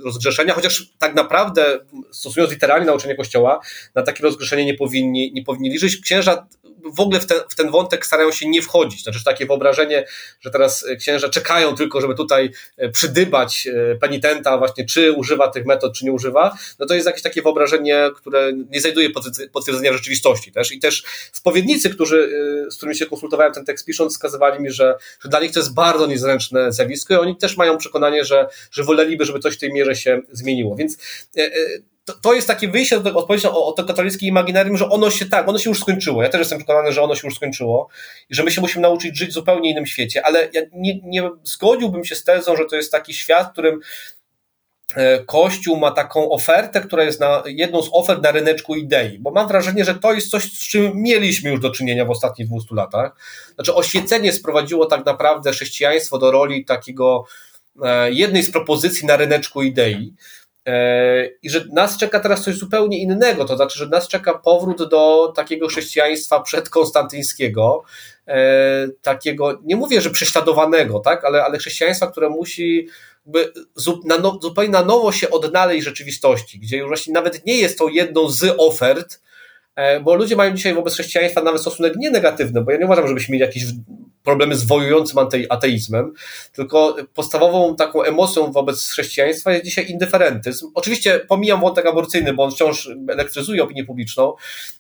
rozgrzeszenia, 0.06 0.54
chociaż 0.54 0.94
tak 1.00 1.16
naprawdę 1.16 1.80
stosując 2.12 2.52
literalnie 2.52 2.86
nauczenie 2.86 3.16
Kościoła, 3.16 3.60
na 3.96 4.02
takie 4.02 4.24
rozgrzeszenie 4.24 4.66
nie 4.66 4.74
powinni, 4.74 5.32
nie 5.34 5.44
powinni 5.44 5.70
liczyć. 5.70 6.02
Księża 6.02 6.48
w 6.94 7.00
ogóle 7.00 7.20
w 7.20 7.26
ten, 7.26 7.38
w 7.50 7.56
ten 7.56 7.72
wątek 7.72 8.06
starają 8.06 8.32
się 8.32 8.50
nie 8.50 8.62
wchodzić. 8.62 9.04
Znaczy 9.04 9.24
takie 9.24 9.46
wyobrażenie, 9.46 10.06
że 10.42 10.52
teraz 10.52 10.86
księża 11.00 11.30
czekają 11.30 11.76
tylko, 11.76 12.02
żeby 12.02 12.16
tutaj 12.16 12.52
e, 12.78 12.90
przydybać 12.90 13.68
e, 13.68 13.96
penitenta 13.96 14.58
właśnie, 14.58 14.86
czy 14.86 15.14
używa 15.14 15.48
tych 15.48 15.66
metod, 15.66 15.94
czy 15.94 16.06
nie 16.06 16.12
używa, 16.12 16.58
no 16.80 16.86
to 16.86 16.94
jest 16.94 17.08
jakieś 17.08 17.22
takie 17.22 17.42
wyobrażenie, 17.42 18.10
które 18.16 18.54
nie 18.70 18.82
znajduje 18.82 19.10
potwierdzenia 19.52 19.94
rzeczywistości 19.94 20.52
też. 20.52 20.72
I 20.72 20.80
też 20.80 21.04
spowiednicy, 21.32 21.90
którzy, 21.90 22.30
z 22.70 22.78
którymi 22.78 22.96
się 22.96 23.06
konsultowałem 23.06 23.54
ten 23.54 23.66
tekst 23.66 23.86
pisząc, 23.86 24.14
wskazywali 24.14 24.64
mi, 24.64 24.72
że, 24.72 24.96
że 25.24 25.30
dla 25.30 25.40
nich 25.40 25.52
to 25.52 25.60
jest 25.60 25.74
bardzo 25.74 26.08
niezręczne 26.08 26.72
zjawisko 26.72 27.14
i 27.14 27.18
oni 27.18 27.36
też 27.38 27.58
mają 27.58 27.78
przekonanie, 27.78 28.26
że, 28.26 28.48
że 28.72 28.84
woleliby, 28.84 29.26
żeby 29.26 29.40
coś 29.40 29.56
w 29.56 29.60
tej 29.60 29.74
mierze 29.74 29.96
się 29.96 30.22
zmieniło. 30.32 30.76
Więc 30.76 30.98
e, 31.38 31.42
e, 31.42 31.52
to, 32.10 32.20
to 32.22 32.34
jest 32.34 32.48
takie 32.48 32.68
wyjście 32.68 32.98
do 32.98 33.04
tego 33.04 33.20
odpowiedzi 33.20 33.48
o, 33.48 33.66
o 33.66 33.72
to 33.72 33.84
katolickie 33.84 34.28
imaginarium, 34.28 34.78
że 34.78 34.90
ono 34.90 35.10
się 35.10 35.26
tak, 35.26 35.50
ono 35.50 35.60
się 35.60 35.70
już 35.70 35.80
skończyło. 35.80 36.24
Ja 36.24 36.30
też 36.30 36.40
jestem 36.40 36.58
przekonany, 36.58 36.92
że 36.92 37.02
ono 37.02 37.16
się 37.16 37.28
już 37.28 37.36
skończyło 37.36 37.90
i 38.30 38.36
że 38.36 38.44
my 38.44 38.52
się 38.52 38.62
musimy 38.62 38.82
nauczyć 38.82 39.18
żyć 39.18 39.30
w 39.30 39.34
zupełnie 39.34 39.72
innym 39.72 39.86
świecie, 39.86 40.26
ale 40.26 40.50
ja 40.54 40.62
nie, 40.74 41.00
nie 41.04 41.30
zgodziłbym 41.44 42.06
się 42.06 42.16
z 42.16 42.24
tezą, 42.24 42.56
że 42.56 42.66
to 42.66 42.76
jest 42.76 42.92
taki 42.92 43.14
świat, 43.14 43.48
w 43.48 43.52
którym 43.52 43.80
e, 44.96 45.24
Kościół 45.24 45.78
ma 45.78 45.92
taką 45.92 46.32
ofertę, 46.32 46.82
która 46.82 47.04
jest 47.04 47.20
na, 47.20 47.44
jedną 47.46 47.82
z 47.82 47.90
ofert 47.92 48.24
na 48.24 48.32
ryneczku 48.32 48.76
idei, 48.76 49.20
bo 49.20 49.32
mam 49.32 49.48
wrażenie, 49.48 49.86
że 49.86 49.96
to 49.96 50.14
jest 50.14 50.30
coś, 50.30 50.44
z 50.44 50.70
czym 50.70 50.92
mieliśmy 50.96 51.50
już 51.50 51.60
do 51.60 51.70
czynienia 51.70 52.06
w 52.06 52.12
ostatnich 52.12 52.48
200 52.48 52.76
latach. 52.76 53.16
Znaczy, 53.56 53.76
oświecenie 53.76 54.34
sprowadziło 54.34 54.86
tak 54.86 55.06
naprawdę 55.06 55.52
chrześcijaństwo 55.52 56.18
do 56.18 56.32
roli 56.32 56.66
takiego 56.66 57.26
e, 57.84 58.12
jednej 58.12 58.44
z 58.44 58.52
propozycji 58.52 59.08
na 59.08 59.18
ryneczku 59.18 59.64
idei. 59.64 60.14
E, 60.70 61.30
I 61.44 61.50
że 61.50 61.66
nas 61.74 61.98
czeka 61.98 62.20
teraz 62.20 62.44
coś 62.44 62.56
zupełnie 62.56 63.00
innego, 63.00 63.46
to 63.46 63.56
znaczy, 63.56 63.80
że 63.80 63.88
nas 63.88 64.08
czeka 64.08 64.34
powrót 64.34 64.90
do 64.90 65.34
takiego 65.36 65.68
chrześcijaństwa 65.68 66.40
przedkonstantyńskiego, 66.40 67.84
e, 68.28 68.88
takiego, 69.02 69.60
nie 69.64 69.76
mówię, 69.76 70.02
że 70.02 70.10
prześladowanego, 70.10 71.00
tak, 71.00 71.26
ale, 71.26 71.44
ale 71.44 71.58
chrześcijaństwa, 71.58 72.08
które 72.08 72.30
musi 72.30 72.88
zupełnie 74.42 74.72
na 74.72 74.84
nowo 74.84 75.12
się 75.12 75.30
odnaleźć 75.30 75.86
rzeczywistości, 75.86 76.60
gdzie 76.60 76.78
już 76.78 76.88
właśnie 76.88 77.14
nawet 77.14 77.46
nie 77.46 77.58
jest 77.58 77.78
to 77.78 77.88
jedną 77.88 78.30
z 78.30 78.56
ofert, 78.58 79.22
e, 79.76 80.00
bo 80.00 80.16
ludzie 80.16 80.36
mają 80.36 80.56
dzisiaj 80.56 80.74
wobec 80.74 80.94
chrześcijaństwa 80.94 81.44
nawet 81.44 81.62
stosunek 81.62 81.96
nie 81.96 82.12
negatywny, 82.12 82.62
bo 82.62 82.72
ja 82.72 82.78
nie 82.78 82.86
uważam, 82.86 83.08
żebyśmy 83.08 83.34
mieli 83.34 83.46
jakieś 83.46 83.64
problemy 84.30 84.56
z 84.56 84.64
wojującym 84.64 85.20
ateizmem, 85.50 86.14
tylko 86.54 86.96
podstawową 87.14 87.76
taką 87.76 88.04
emocją 88.04 88.52
wobec 88.52 88.90
chrześcijaństwa 88.90 89.52
jest 89.52 89.66
dzisiaj 89.66 89.90
indyferentyzm. 89.90 90.72
Oczywiście 90.76 91.20
pomijam 91.20 91.62
wątek 91.62 91.86
aborcyjny, 91.86 92.34
bo 92.34 92.44
on 92.44 92.52
wciąż 92.52 92.90
elektryzuje 93.10 93.64
opinię 93.64 93.86
publiczną. 93.86 94.34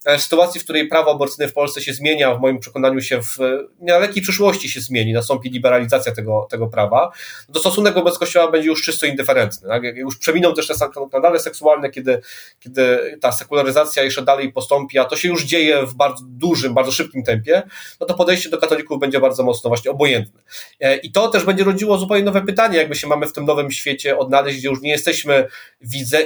E, 0.05 0.17
w 0.17 0.21
sytuacji, 0.21 0.61
w 0.61 0.63
której 0.63 0.87
prawo 0.87 1.11
aborcyjne 1.11 1.51
w 1.51 1.53
Polsce 1.53 1.81
się 1.81 1.93
zmienia, 1.93 2.35
w 2.35 2.41
moim 2.41 2.59
przekonaniu 2.59 3.01
się 3.01 3.21
w 3.21 3.37
niedalekiej 3.79 4.23
przyszłości 4.23 4.69
się 4.69 4.81
zmieni, 4.81 5.13
nastąpi 5.13 5.49
liberalizacja 5.49 6.11
tego, 6.11 6.47
tego 6.49 6.67
prawa, 6.67 7.11
to 7.53 7.59
stosunek 7.59 7.93
wobec 7.93 8.17
Kościoła 8.17 8.51
będzie 8.51 8.67
już 8.67 8.83
czysto 8.83 9.05
indyferentny. 9.05 9.67
Tak? 9.67 9.83
Już 9.83 10.17
przeminą 10.17 10.53
też 10.53 10.67
te 10.67 10.73
skandale 10.73 11.39
seksualne, 11.39 11.89
kiedy, 11.89 12.21
kiedy 12.59 13.17
ta 13.21 13.31
sekularyzacja 13.31 14.03
jeszcze 14.03 14.21
dalej 14.21 14.53
postąpi, 14.53 14.99
a 14.99 15.05
to 15.05 15.15
się 15.15 15.27
już 15.27 15.43
dzieje 15.43 15.85
w 15.85 15.93
bardzo 15.93 16.23
dużym, 16.27 16.73
bardzo 16.73 16.91
szybkim 16.91 17.23
tempie, 17.23 17.63
no 17.99 18.07
to 18.07 18.13
podejście 18.13 18.49
do 18.49 18.57
katolików 18.57 18.99
będzie 18.99 19.19
bardzo 19.19 19.38
bardzo 19.39 19.43
mocno 19.43 19.67
właśnie 19.67 19.91
obojętny. 19.91 20.41
E, 20.79 20.97
I 20.97 21.11
to 21.11 21.27
też 21.27 21.43
będzie 21.43 21.63
rodziło 21.63 21.97
zupełnie 21.97 22.23
nowe 22.23 22.41
pytanie, 22.41 22.77
jakby 22.77 22.95
się 22.95 23.07
mamy 23.07 23.27
w 23.27 23.33
tym 23.33 23.45
nowym 23.45 23.71
świecie 23.71 24.17
odnaleźć, 24.17 24.59
gdzie 24.59 24.69
już 24.69 24.81
nie 24.81 24.89
jesteśmy 24.89 25.47
widzę, 25.81 26.17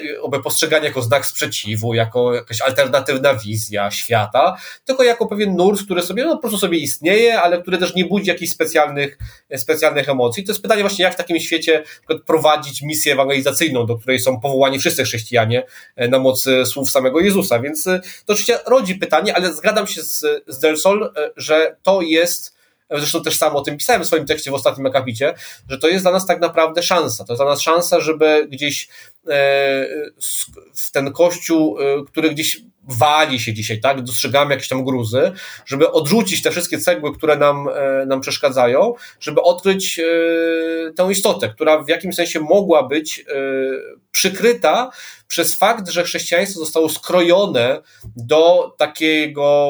postrzegani 0.43 0.85
jako 0.85 1.01
znak 1.01 1.25
sprzeciwu, 1.25 1.93
jako 1.93 2.33
jakaś 2.33 2.61
alternatywna 2.61 3.33
wizja 3.33 3.91
świata, 3.91 4.57
tylko 4.85 5.03
jako 5.03 5.27
pewien 5.27 5.55
nurt, 5.55 5.85
który 5.85 6.01
sobie 6.01 6.23
no, 6.23 6.35
po 6.35 6.41
prostu 6.41 6.57
sobie 6.57 6.77
istnieje, 6.77 7.41
ale 7.41 7.61
który 7.61 7.77
też 7.77 7.95
nie 7.95 8.05
budzi 8.05 8.29
jakichś 8.29 8.51
specjalnych, 8.51 9.17
specjalnych 9.57 10.09
emocji. 10.09 10.43
To 10.43 10.51
jest 10.51 10.61
pytanie 10.61 10.81
właśnie, 10.81 11.03
jak 11.03 11.13
w 11.13 11.17
takim 11.17 11.39
świecie 11.39 11.83
prowadzić 12.25 12.81
misję 12.81 13.13
ewangelizacyjną, 13.13 13.85
do 13.85 13.97
której 13.97 14.19
są 14.19 14.39
powołani 14.39 14.79
wszyscy 14.79 15.03
chrześcijanie 15.03 15.63
e, 15.95 16.07
na 16.07 16.19
mocy 16.19 16.65
słów 16.65 16.91
samego 16.91 17.19
Jezusa. 17.19 17.59
Więc 17.59 17.87
e, 17.87 17.99
to 18.25 18.33
oczywiście 18.33 18.59
rodzi 18.67 18.95
pytanie, 18.95 19.35
ale 19.35 19.53
zgadzam 19.53 19.87
się 19.87 20.01
z, 20.01 20.25
z 20.47 20.59
Del 20.59 20.77
Sol, 20.77 21.13
że 21.37 21.75
to 21.83 22.01
jest 22.01 22.52
zresztą 22.99 23.21
też 23.21 23.37
sam 23.37 23.55
o 23.55 23.61
tym 23.61 23.77
pisałem 23.77 24.03
w 24.03 24.07
swoim 24.07 24.25
tekście 24.25 24.51
w 24.51 24.53
ostatnim 24.53 24.85
akapicie, 24.87 25.33
że 25.69 25.77
to 25.77 25.87
jest 25.87 26.03
dla 26.03 26.11
nas 26.11 26.25
tak 26.25 26.41
naprawdę 26.41 26.83
szansa. 26.83 27.25
To 27.25 27.33
jest 27.33 27.39
dla 27.39 27.51
nas 27.51 27.61
szansa, 27.61 27.99
żeby 27.99 28.47
gdzieś 28.51 28.87
e, 29.27 29.29
w 30.73 30.91
ten 30.91 31.11
kościół, 31.11 31.79
e, 31.79 32.03
który 32.05 32.29
gdzieś 32.29 32.61
wali 32.87 33.39
się 33.39 33.53
dzisiaj, 33.53 33.81
tak, 33.81 34.01
dostrzegamy 34.01 34.53
jakieś 34.53 34.67
tam 34.67 34.85
gruzy, 34.85 35.31
żeby 35.65 35.91
odrzucić 35.91 36.41
te 36.41 36.51
wszystkie 36.51 36.77
cegły, 36.79 37.15
które 37.15 37.37
nam, 37.37 37.67
e, 37.67 38.05
nam 38.05 38.21
przeszkadzają, 38.21 38.93
żeby 39.19 39.41
odkryć 39.41 39.99
tę 40.95 41.11
istotę, 41.11 41.49
która 41.49 41.83
w 41.83 41.89
jakimś 41.89 42.15
sensie 42.15 42.39
mogła 42.39 42.87
być 42.87 43.25
przykryta 44.11 44.91
przez 45.27 45.55
fakt, 45.55 45.89
że 45.89 46.03
chrześcijaństwo 46.03 46.59
zostało 46.59 46.89
skrojone 46.89 47.81
do 48.15 48.75
takiego 48.77 49.69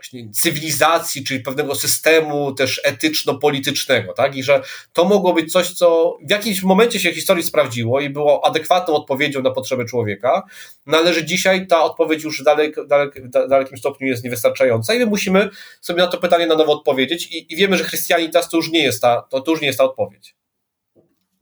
właśnie 0.00 0.30
cywilizacji, 0.30 1.24
czyli 1.24 1.40
pewnego 1.40 1.74
systemu 1.74 2.52
też 2.52 2.80
etyczno-politycznego, 2.84 4.12
tak? 4.12 4.36
I 4.36 4.42
że 4.42 4.62
to 4.92 5.04
mogło 5.04 5.32
być 5.32 5.52
coś, 5.52 5.72
co 5.72 6.18
w 6.26 6.30
jakimś 6.30 6.62
momencie 6.62 7.00
się 7.00 7.12
historii 7.12 7.42
sprawdziło 7.42 8.00
i 8.00 8.10
było 8.10 8.44
adekwatną 8.44 8.94
odpowiedzią 8.94 9.42
na 9.42 9.50
potrzeby 9.50 9.84
człowieka, 9.84 10.42
no 10.86 10.98
ale 10.98 11.14
że 11.14 11.24
dzisiaj 11.24 11.66
ta 11.66 11.82
odpowiedź 11.82 12.24
już 12.24 12.40
w 12.40 12.44
dalek, 12.44 12.86
dalek, 12.86 13.28
dalekim 13.28 13.78
stopniu 13.78 14.06
jest 14.06 14.24
niewystarczająca 14.24 14.94
i 14.94 14.98
my 14.98 15.06
musimy 15.06 15.48
sobie 15.80 16.02
na 16.02 16.08
to 16.08 16.18
pytanie 16.18 16.46
na 16.46 16.56
nowo 16.56 16.72
odpowiedzieć 16.72 17.26
i, 17.26 17.52
i 17.52 17.56
wiemy, 17.56 17.76
że 17.76 17.84
chrystianitas 17.84 18.48
to 18.48 18.56
już 18.56 18.70
nie 18.70 18.82
jest 18.82 19.02
ta, 19.02 19.22
to, 19.30 19.40
to 19.40 19.50
już 19.50 19.60
nie 19.60 19.66
jest 19.66 19.78
ta 19.78 19.84
odpowiedź. 19.84 20.34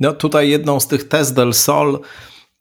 No 0.01 0.13
tutaj 0.13 0.49
jedną 0.49 0.81
z 0.81 0.89
tych 0.89 1.09
tez 1.09 1.33
del 1.33 1.55
Sol 1.55 2.01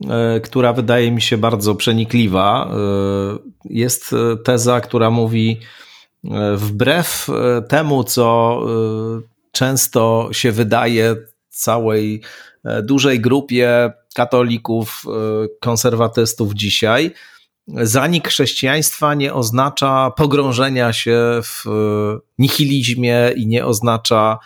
e, 0.10 0.40
która 0.40 0.74
wydaje 0.74 1.12
mi 1.12 1.22
się 1.22 1.38
bardzo 1.38 1.76
przenikliwa. 1.76 2.72
E, 2.72 3.38
jest 3.70 4.16
teza, 4.44 4.82
która 4.82 5.10
mówi, 5.10 5.60
Wbrew 6.56 7.30
e, 7.30 7.62
temu, 7.62 8.04
co 8.04 8.60
e, 8.62 9.22
często 9.52 10.30
się 10.32 10.52
wydaje 10.52 11.16
całej 11.50 12.22
e, 12.64 12.84
dużej 12.84 13.20
grupie 13.20 13.94
katolików, 14.16 15.04
konserwatystów 15.62 16.54
dzisiaj, 16.54 17.14
zanik 17.68 18.28
chrześcijaństwa 18.28 19.14
nie 19.14 19.34
oznacza 19.34 20.12
pogrążenia 20.12 20.94
się 20.94 21.20
w 21.44 21.64
nihilizmie 22.38 23.32
i 23.36 23.48
nie 23.48 23.66
oznacza 23.66 24.38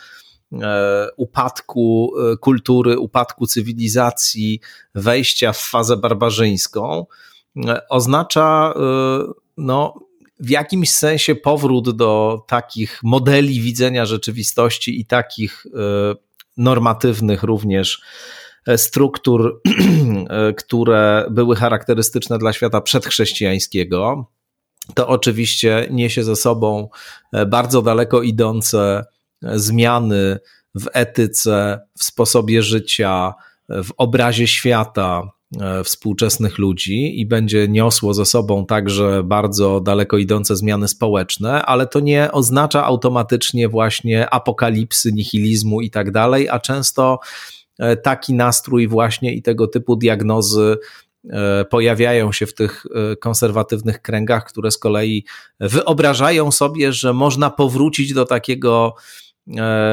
upadku 1.18 2.14
kultury, 2.39 2.99
upadku 2.99 3.48
cywilizacji, 3.48 4.60
wejścia 4.95 5.53
w 5.53 5.60
fazę 5.60 5.98
barbarzyńską. 5.98 7.06
Oznacza 7.89 8.73
no, 9.57 9.93
w 10.41 10.49
jakimś 10.49 10.91
sensie 10.91 11.35
powrót 11.35 11.95
do 11.95 12.43
takich 12.47 12.99
modeli 13.03 13.61
widzenia 13.61 14.05
rzeczywistości 14.05 14.99
i 14.99 15.05
takich 15.05 15.65
e, 15.65 16.15
normatywnych 16.57 17.43
również 17.43 18.01
e, 18.68 18.77
struktur, 18.77 19.61
e, 20.30 20.53
które 20.53 21.26
były 21.31 21.55
charakterystyczne 21.55 22.38
dla 22.38 22.53
świata 22.53 22.81
przedchrześcijańskiego. 22.81 24.31
To 24.95 25.07
oczywiście 25.07 25.88
niesie 25.91 26.23
ze 26.23 26.35
sobą 26.35 26.89
bardzo 27.47 27.81
daleko 27.81 28.22
idące 28.22 29.05
zmiany 29.41 30.39
w 30.76 30.88
etyce, 30.93 31.80
w 31.97 32.03
sposobie 32.03 32.63
życia, 32.63 33.34
w 33.69 33.89
obrazie 33.97 34.47
świata, 34.47 35.31
współczesnych 35.83 36.57
ludzi 36.57 37.19
i 37.19 37.25
będzie 37.25 37.67
niosło 37.67 38.13
ze 38.13 38.25
sobą 38.25 38.65
także 38.65 39.23
bardzo 39.23 39.81
daleko 39.81 40.17
idące 40.17 40.55
zmiany 40.55 40.87
społeczne, 40.87 41.65
ale 41.65 41.87
to 41.87 41.99
nie 41.99 42.31
oznacza 42.31 42.85
automatycznie 42.85 43.69
właśnie 43.69 44.29
apokalipsy, 44.29 45.13
nihilizmu 45.13 45.81
i 45.81 45.89
tak 45.89 46.11
dalej, 46.11 46.49
a 46.49 46.59
często 46.59 47.19
e, 47.79 47.97
taki 47.97 48.33
nastrój 48.33 48.87
właśnie 48.87 49.33
i 49.33 49.41
tego 49.41 49.67
typu 49.67 49.95
diagnozy 49.95 50.77
e, 51.29 51.65
pojawiają 51.65 52.31
się 52.31 52.45
w 52.45 52.53
tych 52.53 52.85
konserwatywnych 53.19 54.01
kręgach, 54.01 54.45
które 54.45 54.71
z 54.71 54.77
kolei 54.77 55.25
wyobrażają 55.59 56.51
sobie, 56.51 56.93
że 56.93 57.13
można 57.13 57.49
powrócić 57.49 58.13
do 58.13 58.25
takiego 58.25 58.95
E, 58.95 59.20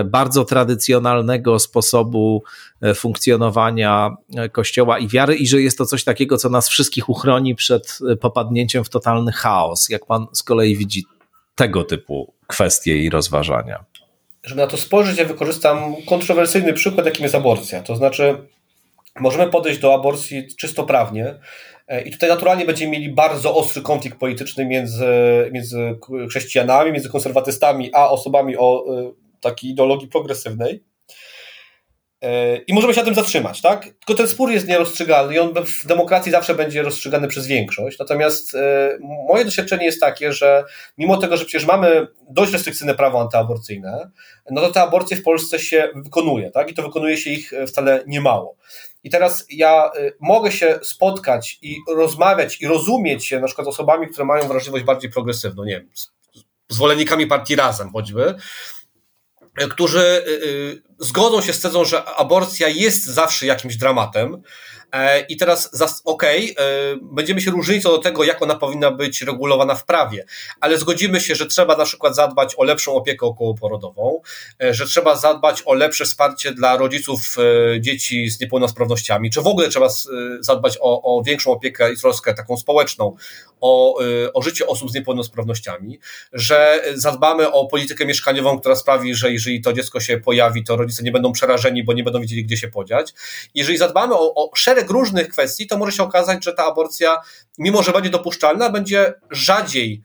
bardzo 0.04 0.44
tradycjonalnego 0.44 1.58
sposobu 1.58 2.42
e, 2.82 2.94
funkcjonowania 2.94 4.16
e, 4.36 4.48
Kościoła 4.48 4.98
i 4.98 5.08
wiary, 5.08 5.36
i 5.36 5.46
że 5.46 5.62
jest 5.62 5.78
to 5.78 5.86
coś 5.86 6.04
takiego, 6.04 6.36
co 6.36 6.48
nas 6.48 6.68
wszystkich 6.68 7.08
uchroni 7.08 7.54
przed 7.54 7.98
popadnięciem 8.20 8.84
w 8.84 8.88
totalny 8.88 9.32
chaos. 9.32 9.88
Jak 9.88 10.06
pan 10.06 10.26
z 10.32 10.42
kolei 10.42 10.76
widzi 10.76 11.04
tego 11.54 11.84
typu 11.84 12.32
kwestie 12.46 12.96
i 12.96 13.10
rozważania? 13.10 13.84
Żeby 14.42 14.60
na 14.60 14.66
to 14.66 14.76
spojrzeć, 14.76 15.18
ja 15.18 15.24
wykorzystam 15.24 15.94
kontrowersyjny 16.08 16.72
przykład, 16.72 17.06
jakim 17.06 17.22
jest 17.22 17.34
aborcja. 17.34 17.82
To 17.82 17.96
znaczy, 17.96 18.36
możemy 19.20 19.50
podejść 19.50 19.80
do 19.80 19.94
aborcji 19.94 20.48
czysto 20.56 20.84
prawnie, 20.84 21.34
i 22.04 22.10
tutaj 22.10 22.28
naturalnie 22.28 22.64
będziemy 22.64 22.92
mieli 22.92 23.08
bardzo 23.08 23.54
ostry 23.54 23.82
konflikt 23.82 24.18
polityczny 24.18 24.66
między, 24.66 25.06
między 25.52 25.98
chrześcijanami, 26.28 26.92
między 26.92 27.08
konserwatystami, 27.08 27.90
a 27.94 28.08
osobami 28.10 28.56
o 28.56 28.84
takiej 29.40 29.70
ideologii 29.70 30.08
progresywnej. 30.08 30.84
E, 32.22 32.56
I 32.56 32.74
możemy 32.74 32.94
się 32.94 33.00
na 33.00 33.04
tym 33.04 33.14
zatrzymać, 33.14 33.60
tak? 33.60 33.84
Tylko 33.84 34.14
ten 34.14 34.28
spór 34.28 34.50
jest 34.50 34.68
nierozstrzygalny 34.68 35.34
i 35.34 35.38
on 35.38 35.54
w 35.64 35.86
demokracji 35.86 36.32
zawsze 36.32 36.54
będzie 36.54 36.82
rozstrzygany 36.82 37.28
przez 37.28 37.46
większość. 37.46 37.98
Natomiast 37.98 38.54
e, 38.54 38.98
moje 39.28 39.44
doświadczenie 39.44 39.84
jest 39.84 40.00
takie, 40.00 40.32
że 40.32 40.64
mimo 40.98 41.16
tego, 41.16 41.36
że 41.36 41.44
przecież 41.44 41.66
mamy 41.66 42.06
dość 42.30 42.52
restrykcyjne 42.52 42.94
prawo 42.94 43.20
antyaborcyjne, 43.20 44.10
no 44.50 44.60
to 44.60 44.70
te 44.70 44.82
aborcje 44.82 45.16
w 45.16 45.22
Polsce 45.22 45.58
się 45.58 45.88
wykonuje, 45.94 46.50
tak? 46.50 46.70
I 46.70 46.74
to 46.74 46.82
wykonuje 46.82 47.16
się 47.16 47.30
ich 47.30 47.52
wcale 47.66 48.04
niemało. 48.06 48.56
I 49.04 49.10
teraz 49.10 49.46
ja 49.50 49.90
e, 49.96 50.12
mogę 50.20 50.52
się 50.52 50.78
spotkać 50.82 51.58
i 51.62 51.76
rozmawiać 51.88 52.60
i 52.60 52.66
rozumieć 52.66 53.26
się 53.26 53.40
na 53.40 53.46
przykład 53.46 53.68
osobami, 53.68 54.08
które 54.08 54.24
mają 54.24 54.48
wrażliwość 54.48 54.84
bardziej 54.84 55.10
progresywną, 55.10 55.64
nie 55.64 55.72
wiem, 55.72 55.90
zwolennikami 56.68 57.26
partii 57.26 57.56
Razem 57.56 57.90
choćby, 57.92 58.34
którzy 59.70 60.24
zgodzą 60.98 61.40
się 61.40 61.52
z 61.52 61.60
tezą, 61.60 61.84
że 61.84 62.04
aborcja 62.04 62.68
jest 62.68 63.04
zawsze 63.04 63.46
jakimś 63.46 63.76
dramatem, 63.76 64.42
I 65.28 65.36
teraz, 65.36 65.70
okej, 66.04 66.54
e, 66.58 66.64
będziemy 67.02 67.40
się 67.40 67.50
różnić 67.50 67.82
co 67.82 67.90
do 67.90 67.98
tego, 67.98 68.24
jak 68.24 68.42
ona 68.42 68.54
powinna 68.54 68.90
być 68.90 69.22
regulowana 69.22 69.74
w 69.74 69.84
prawie, 69.84 70.24
ale 70.60 70.78
zgodzimy 70.78 71.20
się, 71.20 71.34
że 71.34 71.46
trzeba 71.46 71.76
na 71.76 71.84
przykład 71.84 72.14
zadbać 72.14 72.54
o 72.56 72.64
lepszą 72.64 72.94
opiekę 72.94 73.26
okołoporodową, 73.26 74.20
e, 74.62 74.74
że 74.74 74.86
trzeba 74.86 75.16
zadbać 75.16 75.62
o 75.66 75.74
lepsze 75.74 76.04
wsparcie 76.04 76.52
dla 76.52 76.76
rodziców 76.76 77.36
dzieci 77.80 78.30
z 78.30 78.40
niepełnosprawnościami, 78.40 79.30
czy 79.30 79.42
w 79.42 79.46
ogóle 79.46 79.68
trzeba 79.68 79.88
zadbać 80.40 80.78
o, 80.80 81.02
o 81.02 81.22
większą 81.22 81.52
opiekę 81.52 81.92
i 81.92 81.96
troskę 81.96 82.34
taką 82.34 82.56
społeczną 82.56 83.16
o, 83.60 83.98
o 84.34 84.42
życie 84.42 84.66
osób 84.66 84.90
z 84.90 84.94
niepełnosprawnościami, 84.94 85.98
że 86.32 86.82
zadbamy 86.94 87.52
o 87.52 87.66
politykę 87.66 88.06
mieszkaniową, 88.06 88.60
która 88.60 88.76
sprawi, 88.76 89.14
że 89.14 89.32
jeżeli 89.32 89.60
to 89.60 89.72
dziecko 89.72 90.00
się 90.00 90.18
pojawi, 90.18 90.64
to 90.64 90.76
rodzice 90.76 91.02
nie 91.02 91.12
będą 91.12 91.32
przerażeni, 91.32 91.84
bo 91.84 91.92
nie 91.92 92.04
będą 92.04 92.20
wiedzieli, 92.20 92.44
gdzie 92.44 92.56
się 92.56 92.68
podziać. 92.68 93.14
Jeżeli 93.54 93.78
zadbamy 93.78 94.14
o, 94.14 94.34
o 94.34 94.50
szereg 94.54 94.77
szereg 94.78 94.90
różnych 94.90 95.28
kwestii, 95.28 95.66
to 95.66 95.78
może 95.78 95.92
się 95.92 96.02
okazać, 96.02 96.44
że 96.44 96.52
ta 96.52 96.64
aborcja, 96.64 97.20
mimo 97.58 97.82
że 97.82 97.92
będzie 97.92 98.10
dopuszczalna, 98.10 98.70
będzie 98.70 99.14
rzadziej 99.30 100.02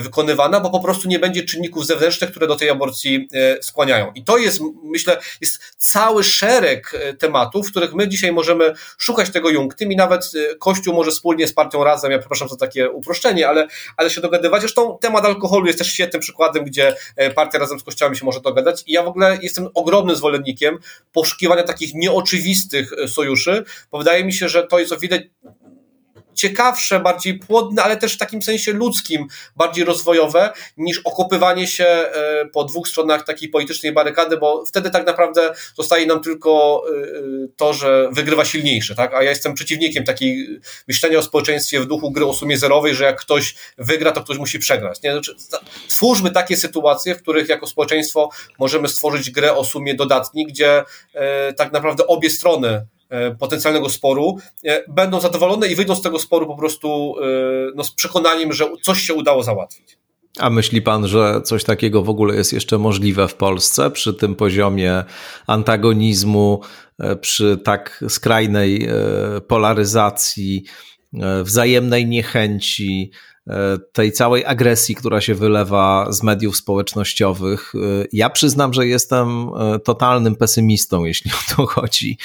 wykonywana, 0.00 0.60
bo 0.60 0.70
po 0.70 0.80
prostu 0.80 1.08
nie 1.08 1.18
będzie 1.18 1.42
czynników 1.42 1.86
zewnętrznych, 1.86 2.30
które 2.30 2.46
do 2.46 2.56
tej 2.56 2.70
aborcji 2.70 3.28
e, 3.32 3.62
skłaniają. 3.62 4.12
I 4.14 4.24
to 4.24 4.38
jest, 4.38 4.60
myślę, 4.84 5.18
jest 5.40 5.74
cały 5.76 6.24
szereg 6.24 6.94
e, 6.94 7.14
tematów, 7.14 7.68
w 7.68 7.70
których 7.70 7.94
my 7.94 8.08
dzisiaj 8.08 8.32
możemy 8.32 8.74
szukać 8.98 9.30
tego 9.30 9.50
junktim 9.50 9.92
i 9.92 9.96
nawet 9.96 10.32
Kościół 10.58 10.94
może 10.94 11.10
wspólnie 11.10 11.48
z 11.48 11.52
partią 11.52 11.84
Razem, 11.84 12.12
ja 12.12 12.18
przepraszam 12.18 12.48
za 12.48 12.56
takie 12.56 12.90
uproszczenie, 12.90 13.48
ale, 13.48 13.66
ale 13.96 14.10
się 14.10 14.20
dogadywać. 14.20 14.60
Zresztą 14.60 14.98
temat 15.00 15.24
alkoholu 15.24 15.66
jest 15.66 15.78
też 15.78 15.92
świetnym 15.92 16.22
przykładem, 16.22 16.64
gdzie 16.64 16.96
partia 17.34 17.58
Razem 17.58 17.80
z 17.80 17.82
Kościołami 17.82 18.16
się 18.16 18.24
może 18.24 18.40
dogadać 18.40 18.82
i 18.86 18.92
ja 18.92 19.02
w 19.02 19.08
ogóle 19.08 19.38
jestem 19.42 19.68
ogromnym 19.74 20.16
zwolennikiem 20.16 20.78
poszukiwania 21.12 21.62
takich 21.62 21.94
nieoczywistych 21.94 22.90
sojuszy, 23.08 23.64
bo 23.90 23.98
wydaje 23.98 24.24
mi 24.24 24.32
się, 24.32 24.48
że 24.48 24.66
to 24.66 24.78
jest 24.78 24.92
o 24.92 24.96
wiele 24.96 25.20
ciekawsze, 26.40 27.00
bardziej 27.00 27.38
płodne, 27.38 27.82
ale 27.82 27.96
też 27.96 28.14
w 28.14 28.18
takim 28.18 28.42
sensie 28.42 28.72
ludzkim, 28.72 29.26
bardziej 29.56 29.84
rozwojowe, 29.84 30.50
niż 30.76 30.98
okopywanie 30.98 31.66
się 31.66 31.84
e, 31.84 32.46
po 32.52 32.64
dwóch 32.64 32.88
stronach 32.88 33.24
takiej 33.24 33.48
politycznej 33.48 33.92
barykady, 33.92 34.36
bo 34.36 34.66
wtedy 34.66 34.90
tak 34.90 35.06
naprawdę 35.06 35.54
zostaje 35.76 36.06
nam 36.06 36.22
tylko 36.22 36.82
e, 36.86 36.92
e, 36.92 37.22
to, 37.56 37.74
że 37.74 38.08
wygrywa 38.12 38.44
silniejszy, 38.44 38.94
tak? 38.94 39.14
A 39.14 39.22
ja 39.22 39.30
jestem 39.30 39.54
przeciwnikiem 39.54 40.04
takiej 40.04 40.60
myślenia 40.88 41.18
o 41.18 41.22
społeczeństwie 41.22 41.80
w 41.80 41.86
duchu 41.86 42.10
gry 42.10 42.26
o 42.26 42.34
sumie 42.34 42.58
zerowej, 42.58 42.94
że 42.94 43.04
jak 43.04 43.20
ktoś 43.20 43.54
wygra, 43.78 44.12
to 44.12 44.20
ktoś 44.20 44.38
musi 44.38 44.58
przegrać. 44.58 45.02
Nie? 45.02 45.12
Znaczy, 45.12 45.34
twórzmy 45.88 46.30
takie 46.30 46.56
sytuacje, 46.56 47.14
w 47.14 47.22
których 47.22 47.48
jako 47.48 47.66
społeczeństwo 47.66 48.30
możemy 48.58 48.88
stworzyć 48.88 49.30
grę 49.30 49.56
o 49.56 49.64
sumie 49.64 49.94
dodatni, 49.94 50.46
gdzie 50.46 50.82
tak 51.56 51.72
naprawdę 51.72 52.06
obie 52.06 52.30
strony 52.30 52.86
potencjalnego 53.38 53.88
sporu, 53.88 54.36
e, 54.64 54.84
będą 54.88 55.20
zadowolone 55.20 55.68
i 55.68 55.74
wyjdą 55.74 55.94
z 55.94 56.02
tego 56.02 56.18
sporu 56.18 56.46
po 56.46 56.56
prostu 56.56 57.14
e, 57.22 57.26
no, 57.74 57.84
z 57.84 57.90
przekonaniem, 57.90 58.52
że 58.52 58.66
coś 58.82 59.00
się 59.00 59.14
udało 59.14 59.42
załatwić. 59.42 59.98
A 60.38 60.50
myśli 60.50 60.82
pan, 60.82 61.08
że 61.08 61.42
coś 61.44 61.64
takiego 61.64 62.02
w 62.02 62.08
ogóle 62.08 62.36
jest 62.36 62.52
jeszcze 62.52 62.78
możliwe 62.78 63.28
w 63.28 63.34
Polsce 63.34 63.90
przy 63.90 64.14
tym 64.14 64.34
poziomie 64.34 65.04
antagonizmu, 65.46 66.60
przy 67.20 67.58
tak 67.64 68.04
skrajnej 68.08 68.88
polaryzacji, 69.48 70.64
wzajemnej 71.44 72.06
niechęci, 72.06 73.10
E, 73.12 73.29
tej 73.92 74.12
całej 74.12 74.44
agresji, 74.44 74.94
która 74.94 75.20
się 75.20 75.34
wylewa 75.34 76.12
z 76.12 76.22
mediów 76.22 76.56
społecznościowych. 76.56 77.72
E, 77.74 77.78
ja 78.12 78.30
przyznam, 78.30 78.74
że 78.74 78.86
jestem 78.86 79.48
e, 79.48 79.78
totalnym 79.78 80.36
pesymistą, 80.36 81.04
jeśli 81.04 81.30
o 81.52 81.56
to 81.56 81.66
chodzi. 81.66 82.18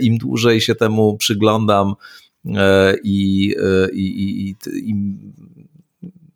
Im 0.00 0.18
dłużej 0.18 0.60
się 0.60 0.74
temu 0.74 1.16
przyglądam 1.16 1.94
i, 3.04 3.54
i, 3.92 4.22
i, 4.22 4.56
i 4.90 4.94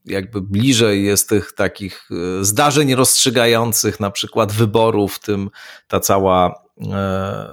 jakby 0.07 0.41
bliżej 0.41 1.05
jest 1.05 1.29
tych 1.29 1.53
takich 1.53 2.09
zdarzeń 2.41 2.95
rozstrzygających, 2.95 4.01
na 4.01 4.11
przykład 4.11 4.53
wyborów, 4.53 5.19
tym 5.19 5.51
ta 5.89 6.01
cała 6.01 6.70
E, 6.70 6.70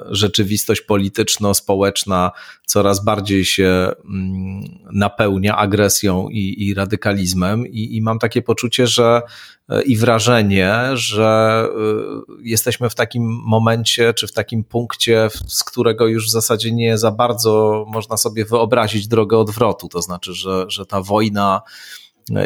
rzeczywistość 0.10 0.82
polityczno-społeczna 0.82 2.32
coraz 2.66 3.04
bardziej 3.04 3.46
się 3.46 3.92
mm, 4.06 4.62
napełnia 4.92 5.58
agresją 5.58 6.30
i, 6.30 6.68
i 6.68 6.74
radykalizmem, 6.74 7.68
I, 7.68 7.96
i, 7.96 8.02
mam 8.02 8.20
takie 8.20 8.42
poczucie, 8.42 8.88
że 8.88 9.22
e, 9.70 9.82
i 9.82 9.98
wrażenie, 9.98 10.76
że 10.94 11.64
e, 11.66 12.38
jesteśmy 12.44 12.90
w 12.90 12.96
takim 12.96 13.24
momencie, 13.46 14.14
czy 14.14 14.28
w 14.28 14.32
takim 14.32 14.64
punkcie, 14.64 15.28
z 15.48 15.64
którego 15.64 16.08
już 16.08 16.28
w 16.28 16.32
zasadzie 16.32 16.72
nie 16.72 16.98
za 16.98 17.12
bardzo 17.12 17.86
można 17.88 18.18
sobie 18.18 18.46
wyobrazić 18.46 19.08
drogę 19.08 19.38
odwrotu. 19.38 19.88
To 19.88 20.02
znaczy, 20.02 20.34
że, 20.34 20.66
że 20.68 20.86
ta 20.86 21.02
wojna 21.02 21.62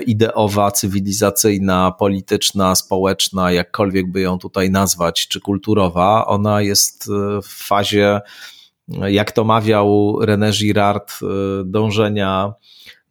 ideowa, 0.06 0.72
cywilizacyjna, 0.72 1.92
polityczna, 1.92 2.76
społeczna, 2.76 3.52
jakkolwiek 3.52 4.12
by 4.12 4.22
ją 4.22 4.40
tutaj 4.40 4.72
nazwać, 4.72 5.28
czy 5.28 5.40
kulturowa, 5.42 6.26
ona 6.26 6.62
jest 6.62 7.10
e, 7.10 7.42
w 7.42 7.48
fazie, 7.48 8.22
jak 8.88 9.32
to 9.32 9.44
mawiał 9.44 10.20
René 10.22 10.52
Girard, 10.52 11.12
e, 11.12 11.26
dążenia 11.66 12.54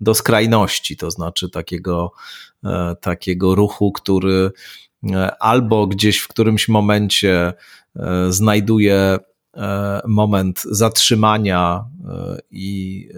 do 0.01 0.15
skrajności, 0.15 0.97
to 0.97 1.11
znaczy 1.11 1.51
takiego, 1.51 2.13
e, 2.65 2.97
takiego 3.01 3.55
ruchu, 3.55 3.93
który 3.93 4.51
albo 5.41 5.87
gdzieś 5.87 6.19
w 6.19 6.29
którymś 6.29 6.69
momencie 6.69 7.53
znajduje 8.29 9.19
moment 10.07 10.63
zatrzymania 10.71 11.85
i 12.51 13.09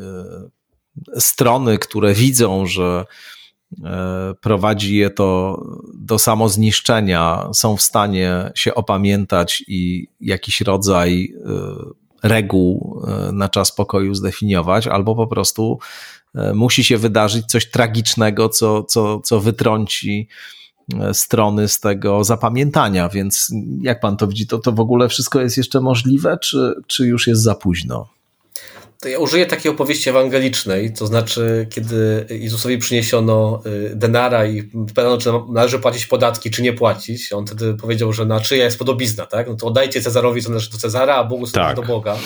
strony, 1.19 1.79
które 1.79 2.15
widzą, 2.15 2.66
że 2.66 3.05
E, 3.05 3.41
prowadzi 4.40 4.97
je 4.97 5.11
to 5.11 5.61
do 5.94 6.19
samozniszczenia, 6.19 7.49
są 7.55 7.77
w 7.77 7.82
stanie 7.82 8.51
się 8.55 8.74
opamiętać 8.74 9.65
i 9.69 10.09
jakiś 10.20 10.61
rodzaj 10.61 11.35
e, 11.35 12.28
reguł 12.28 13.03
e, 13.07 13.32
na 13.32 13.49
czas 13.49 13.73
pokoju 13.73 14.15
zdefiniować, 14.15 14.86
albo 14.86 15.15
po 15.15 15.27
prostu 15.27 15.78
musi 16.55 16.85
się 16.85 16.99
wydarzyć 16.99 17.47
coś 17.47 17.70
tragicznego, 17.70 18.49
co, 18.49 18.82
co, 18.82 19.20
co 19.20 19.40
wytrąci 19.40 20.28
strony 21.12 21.69
z 21.69 21.81
tego 21.81 22.24
zapamiętania. 22.24 23.09
Więc 23.09 23.53
jak 23.81 24.01
pan 24.01 24.16
to 24.16 24.27
widzi, 24.27 24.47
to, 24.47 24.59
to 24.59 24.73
w 24.73 24.81
ogóle 24.81 25.09
wszystko 25.09 25.40
jest 25.40 25.57
jeszcze 25.57 25.81
możliwe, 25.81 26.39
czy, 26.39 26.74
czy 26.86 27.07
już 27.07 27.27
jest 27.27 27.43
za 27.43 27.55
późno? 27.55 28.09
To 29.03 29.09
ja 29.09 29.19
użyję 29.19 29.47
takiej 29.47 29.70
opowieści 29.73 30.11
ewangelicznej, 30.11 30.93
to 30.93 31.07
znaczy, 31.07 31.66
kiedy 31.70 32.27
Jezusowi 32.31 32.79
przyniesiono 32.79 33.62
y, 33.66 33.97
denara 33.97 34.47
i 34.47 34.62
pytano, 34.62 35.19
czy 35.19 35.31
należy 35.49 35.79
płacić 35.79 36.07
podatki, 36.07 36.51
czy 36.51 36.62
nie 36.62 36.73
płacić. 36.73 37.33
On 37.33 37.47
wtedy 37.47 37.74
powiedział, 37.74 38.12
że 38.12 38.27
na 38.27 38.41
czyja 38.41 38.65
jest 38.65 38.79
podobizna, 38.79 39.27
tak? 39.27 39.49
No 39.49 39.55
to 39.55 39.66
oddajcie 39.66 40.03
Cezarowi, 40.03 40.43
co 40.43 40.49
należy 40.49 40.70
do 40.70 40.79
Cezara, 40.79 41.15
a 41.15 41.24
Bogu 41.24 41.47
tak. 41.47 41.77
do 41.77 41.83
Boga. 41.83 42.19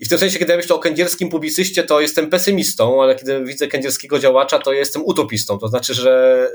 I 0.00 0.04
w 0.04 0.08
tym 0.08 0.18
sensie, 0.18 0.38
kiedy 0.38 0.52
ja 0.52 0.56
myślę 0.56 0.76
o 0.76 0.78
kędzierskim 0.78 1.28
publicyście, 1.28 1.84
to 1.84 2.00
jestem 2.00 2.30
pesymistą, 2.30 3.02
ale 3.02 3.14
kiedy 3.14 3.44
widzę 3.44 3.68
kędzierskiego 3.68 4.18
działacza, 4.18 4.58
to 4.58 4.72
jestem 4.72 5.04
utopistą. 5.04 5.58
To 5.58 5.68
znaczy, 5.68 5.94
że 5.94 6.46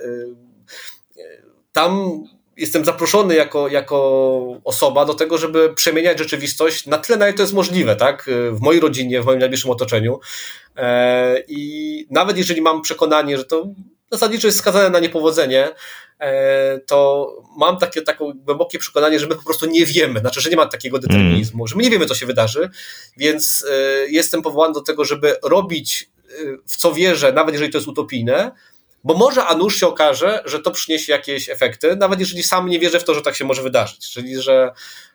y, 1.17 1.21
y, 1.21 1.43
tam 1.71 2.23
jestem 2.57 2.85
zaproszony 2.85 3.35
jako, 3.35 3.67
jako 3.67 4.59
osoba 4.63 5.05
do 5.05 5.13
tego, 5.13 5.37
żeby 5.37 5.73
przemieniać 5.73 6.19
rzeczywistość 6.19 6.85
na 6.85 6.97
tyle, 6.97 7.17
na 7.17 7.27
ile 7.27 7.37
to 7.37 7.43
jest 7.43 7.53
możliwe, 7.53 7.95
tak? 7.95 8.29
W 8.51 8.61
mojej 8.61 8.81
rodzinie, 8.81 9.21
w 9.21 9.25
moim 9.25 9.39
najbliższym 9.39 9.71
otoczeniu. 9.71 10.19
E, 10.77 11.43
I 11.47 12.07
nawet 12.11 12.37
jeżeli 12.37 12.61
mam 12.61 12.81
przekonanie, 12.81 13.37
że 13.37 13.45
to 13.45 13.67
zasadniczo 14.11 14.47
jest 14.47 14.59
skazane 14.59 14.89
na 14.89 14.99
niepowodzenie, 14.99 15.69
e, 16.19 16.79
to 16.79 17.27
mam 17.57 17.77
takie, 17.77 18.01
takie 18.01 18.25
głębokie 18.35 18.79
przekonanie, 18.79 19.19
że 19.19 19.27
my 19.27 19.35
po 19.35 19.43
prostu 19.43 19.65
nie 19.65 19.85
wiemy, 19.85 20.19
znaczy, 20.19 20.41
że 20.41 20.49
nie 20.49 20.55
ma 20.55 20.65
takiego 20.65 20.99
determinizmu, 20.99 21.63
mm. 21.63 21.67
że 21.67 21.75
my 21.75 21.83
nie 21.83 21.89
wiemy, 21.89 22.05
co 22.05 22.15
się 22.15 22.25
wydarzy, 22.25 22.69
więc 23.17 23.65
e, 23.71 23.75
jestem 24.09 24.41
powołany 24.41 24.73
do 24.73 24.81
tego, 24.81 25.05
żeby 25.05 25.35
robić 25.43 26.13
w 26.67 26.77
co 26.77 26.93
wierzę, 26.93 27.33
nawet 27.33 27.53
jeżeli 27.53 27.71
to 27.71 27.77
jest 27.77 27.87
utopijne, 27.87 28.51
bo 29.03 29.13
może 29.13 29.45
a 29.45 29.55
nuż 29.55 29.79
się 29.79 29.87
okaże, 29.87 30.43
że 30.45 30.59
to 30.59 30.71
przyniesie 30.71 31.11
jakieś 31.11 31.49
efekty, 31.49 31.95
nawet 31.95 32.19
jeżeli 32.19 32.43
sam 32.43 32.69
nie 32.69 32.79
wierzę 32.79 32.99
w 32.99 33.03
to, 33.03 33.13
że 33.13 33.21
tak 33.21 33.35
się 33.35 33.45
może 33.45 33.63
wydarzyć. 33.63 34.11
Czyli, 34.11 34.41
że 34.41 34.71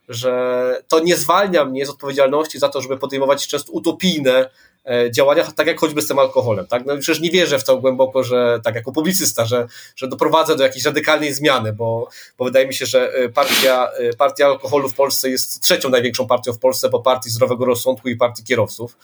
że 0.09 0.83
to 0.89 1.01
nie 1.01 1.17
zwalnia 1.17 1.65
mnie 1.65 1.87
z 1.87 1.91
odpowiedzialności 1.91 2.59
za 2.59 2.69
to, 2.69 2.81
żeby 2.81 2.99
podejmować 2.99 3.47
często 3.47 3.73
utopijne 3.73 4.51
E, 4.89 5.11
działaniach, 5.11 5.53
tak 5.53 5.67
jak 5.67 5.81
choćby 5.81 6.03
z 6.03 6.07
tym 6.07 6.19
alkoholem. 6.19 6.67
Tak? 6.67 6.87
No 6.87 6.97
przecież 6.97 7.21
nie 7.21 7.31
wierzę 7.31 7.59
w 7.59 7.65
to 7.65 7.77
głęboko, 7.77 8.25
że 8.25 8.61
tak 8.65 8.75
jako 8.75 8.93
publicysta, 8.93 9.45
że, 9.45 9.67
że 9.97 10.09
doprowadzę 10.09 10.57
do 10.57 10.63
jakiejś 10.63 10.85
radykalnej 10.85 11.35
zmiany, 11.35 11.73
bo, 11.73 12.09
bo 12.39 12.45
wydaje 12.45 12.67
mi 12.67 12.75
się, 12.75 12.87
że 12.87 13.13
e, 13.13 13.29
partia, 13.29 13.89
e, 13.93 14.13
partia 14.13 14.47
alkoholu 14.47 14.89
w 14.89 14.95
Polsce 14.95 15.31
jest 15.31 15.61
trzecią 15.61 15.89
największą 15.89 16.27
partią 16.27 16.53
w 16.53 16.59
Polsce 16.59 16.91
po 16.91 17.01
partii 17.01 17.31
zdrowego 17.31 17.65
rozsądku 17.65 18.09
i 18.09 18.17
partii 18.17 18.45
kierowców. 18.45 18.97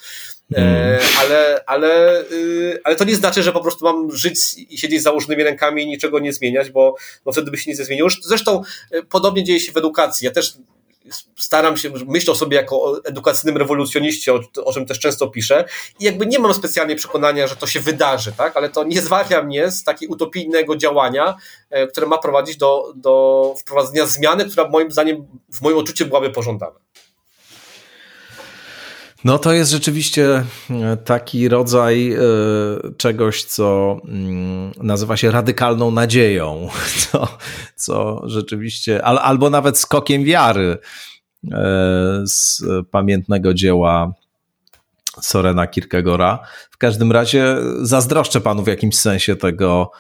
Mm. 0.53 1.01
Ale, 1.21 1.65
ale, 1.67 2.25
ale 2.85 2.97
to 2.97 3.05
nie 3.05 3.17
znaczy, 3.17 3.43
że 3.43 3.53
po 3.53 3.61
prostu 3.61 3.85
mam 3.85 4.17
żyć 4.17 4.39
i 4.71 4.79
siedzieć 4.79 5.01
z 5.01 5.05
założonymi 5.05 5.45
rękami 5.45 5.83
i 5.83 5.87
niczego 5.87 6.19
nie 6.19 6.33
zmieniać, 6.33 6.71
bo, 6.71 6.95
bo 7.25 7.33
wtedy 7.33 7.51
by 7.51 7.59
się 7.59 7.71
nic 7.71 7.79
nie 7.79 7.85
zmieniło. 7.85 8.09
Zresztą 8.23 8.63
podobnie 9.11 9.45
dzieje 9.45 9.61
się 9.61 9.73
w 9.73 9.77
edukacji. 9.77 10.25
Ja 10.25 10.31
też 10.31 10.55
staram 11.39 11.77
się, 11.77 11.91
myślę 12.07 12.33
o 12.33 12.37
sobie 12.37 12.57
jako 12.57 12.83
o 12.83 13.05
edukacyjnym 13.05 13.57
rewolucjoniście, 13.57 14.35
o, 14.35 14.41
o, 14.65 14.73
czym 14.73 14.87
też 14.87 14.99
często 14.99 15.29
piszę 15.29 15.65
i 16.01 16.05
jakby 16.05 16.27
nie 16.27 16.39
mam 16.39 16.55
specjalnie 16.55 16.97
przekonania, 16.97 17.47
że 17.47 17.57
to 17.57 17.67
się 17.67 17.81
wydarzy, 17.81 18.33
tak? 18.33 18.57
ale 18.57 18.69
to 18.69 18.85
nie 18.85 19.01
zwalnia 19.03 19.43
mnie 19.43 19.71
z 19.71 19.85
takiego 19.85 20.13
utopijnego 20.13 20.77
działania, 20.77 21.37
e, 21.71 21.87
które 21.87 22.07
ma 22.07 22.19
prowadzić 22.19 22.57
do, 22.57 22.93
do 22.97 23.55
wprowadzenia 23.59 24.07
zmiany, 24.07 24.45
która 24.45 24.69
moim 24.69 24.93
zdaniem, 24.93 25.27
w 25.53 25.61
moim 25.61 25.79
odczuciu 25.79 26.07
byłaby 26.07 26.31
pożądana. 26.31 26.79
No 29.25 29.39
to 29.39 29.53
jest 29.53 29.71
rzeczywiście 29.71 30.45
e, 30.71 30.97
taki 30.97 31.49
rodzaj 31.49 32.13
e, 32.13 32.19
czegoś, 32.97 33.45
co 33.45 33.97
mm, 34.05 34.73
nazywa 34.77 35.17
się 35.17 35.31
radykalną 35.31 35.91
nadzieją, 35.91 36.69
co, 37.11 37.39
co 37.77 38.23
rzeczywiście, 38.29 39.05
albo 39.05 39.51
nawet 39.51 39.79
skokiem 39.79 40.25
wiary 40.25 40.79
e, 41.53 41.59
z 42.27 42.63
pamiętnego 42.91 43.55
dzieła 43.55 44.13
Sorena 45.21 45.67
Kierkegaarda. 45.67 46.39
W 46.71 46.79
każdym 46.79 47.13
razie 47.13 47.57
zazdroszczę 47.83 48.41
panu 48.41 48.63
w 48.63 48.69
jakimś 48.69 48.97
sensie 48.97 49.37
tego 49.37 49.91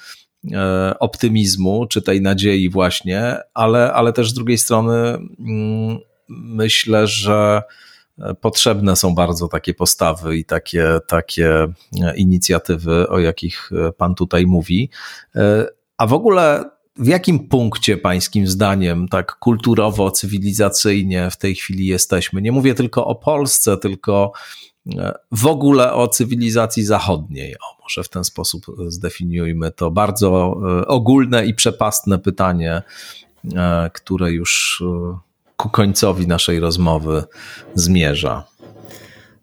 optymizmu, 1.00 1.86
czy 1.86 2.02
tej 2.02 2.22
nadziei 2.22 2.70
właśnie, 2.70 3.36
ale, 3.54 3.92
ale 3.92 4.12
też 4.12 4.30
z 4.30 4.34
drugiej 4.34 4.58
strony 4.58 4.94
mm, 4.98 5.98
myślę, 6.28 7.06
że 7.06 7.62
potrzebne 8.40 8.96
są 8.96 9.14
bardzo 9.14 9.48
takie 9.48 9.74
postawy 9.74 10.36
i 10.36 10.44
takie, 10.44 10.98
takie 11.06 11.66
inicjatywy, 12.16 13.08
o 13.08 13.18
jakich 13.18 13.70
Pan 13.96 14.14
tutaj 14.14 14.46
mówi. 14.46 14.90
A 15.96 16.06
w 16.06 16.12
ogóle 16.12 16.64
w 16.96 17.06
jakim 17.06 17.48
punkcie 17.48 17.96
pańskim 17.96 18.46
zdaniem, 18.46 19.08
tak 19.08 19.38
kulturowo, 19.38 20.10
cywilizacyjnie 20.10 21.30
w 21.30 21.36
tej 21.36 21.54
chwili 21.54 21.86
jesteśmy? 21.86 22.42
Nie 22.42 22.52
mówię 22.52 22.74
tylko 22.74 23.06
o 23.06 23.14
Polsce, 23.14 23.76
tylko 23.76 24.32
w 25.30 25.46
ogóle 25.46 25.92
o 25.92 26.08
cywilizacji 26.08 26.84
zachodniej. 26.84 27.54
O, 27.54 27.82
może 27.82 28.02
w 28.02 28.08
ten 28.08 28.24
sposób 28.24 28.66
zdefiniujmy 28.88 29.70
to 29.70 29.90
bardzo 29.90 30.56
ogólne 30.86 31.46
i 31.46 31.54
przepastne 31.54 32.18
pytanie, 32.18 32.82
które 33.92 34.32
już 34.32 34.82
ku 35.56 35.70
końcowi 35.70 36.26
naszej 36.26 36.60
rozmowy 36.60 37.24
zmierza? 37.74 38.44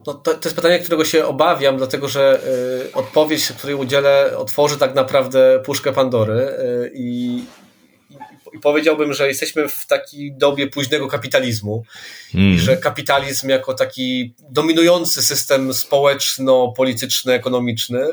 No 0.07 0.13
to, 0.13 0.33
to 0.33 0.49
jest 0.49 0.55
pytanie, 0.55 0.79
którego 0.79 1.05
się 1.05 1.25
obawiam, 1.25 1.77
dlatego 1.77 2.07
że 2.07 2.41
y, 2.87 2.93
odpowiedź, 2.93 3.51
której 3.57 3.75
udzielę, 3.75 4.37
otworzy 4.37 4.77
tak 4.77 4.95
naprawdę 4.95 5.61
puszkę 5.65 5.93
Pandory 5.93 6.33
y, 6.33 6.91
i, 6.95 7.43
i 8.53 8.59
powiedziałbym, 8.59 9.13
że 9.13 9.27
jesteśmy 9.27 9.69
w 9.69 9.85
takiej 9.85 10.33
dobie 10.33 10.67
późnego 10.67 11.07
kapitalizmu 11.07 11.83
mm. 12.35 12.53
i 12.53 12.59
że 12.59 12.77
kapitalizm 12.77 13.49
jako 13.49 13.73
taki 13.73 14.33
dominujący 14.49 15.21
system 15.21 15.73
społeczno-polityczny, 15.73 17.33
ekonomiczny 17.33 18.07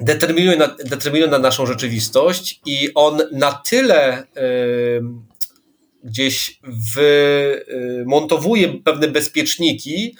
determinuje 0.00 0.56
na, 0.56 0.76
determinuje 0.84 1.30
na 1.30 1.38
naszą 1.38 1.66
rzeczywistość 1.66 2.60
i 2.66 2.90
on 2.94 3.18
na 3.32 3.52
tyle 3.52 4.22
y, 4.22 5.02
gdzieś 6.04 6.60
wymontowuje 8.04 8.68
pewne 8.84 9.08
bezpieczniki, 9.08 10.16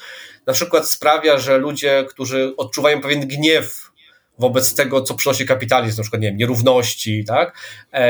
na 0.47 0.52
przykład 0.52 0.89
sprawia, 0.89 1.39
że 1.39 1.59
ludzie, 1.59 2.05
którzy 2.09 2.55
odczuwają 2.57 3.01
pewien 3.01 3.28
gniew 3.28 3.90
wobec 4.40 4.74
tego, 4.74 5.02
co 5.02 5.15
przynosi 5.15 5.47
kapitalizm, 5.47 5.97
na 5.97 6.02
przykład, 6.02 6.23
nie 6.23 6.28
wiem, 6.28 6.36
nierówności, 6.36 7.24
tak? 7.24 7.59
E, 7.93 8.09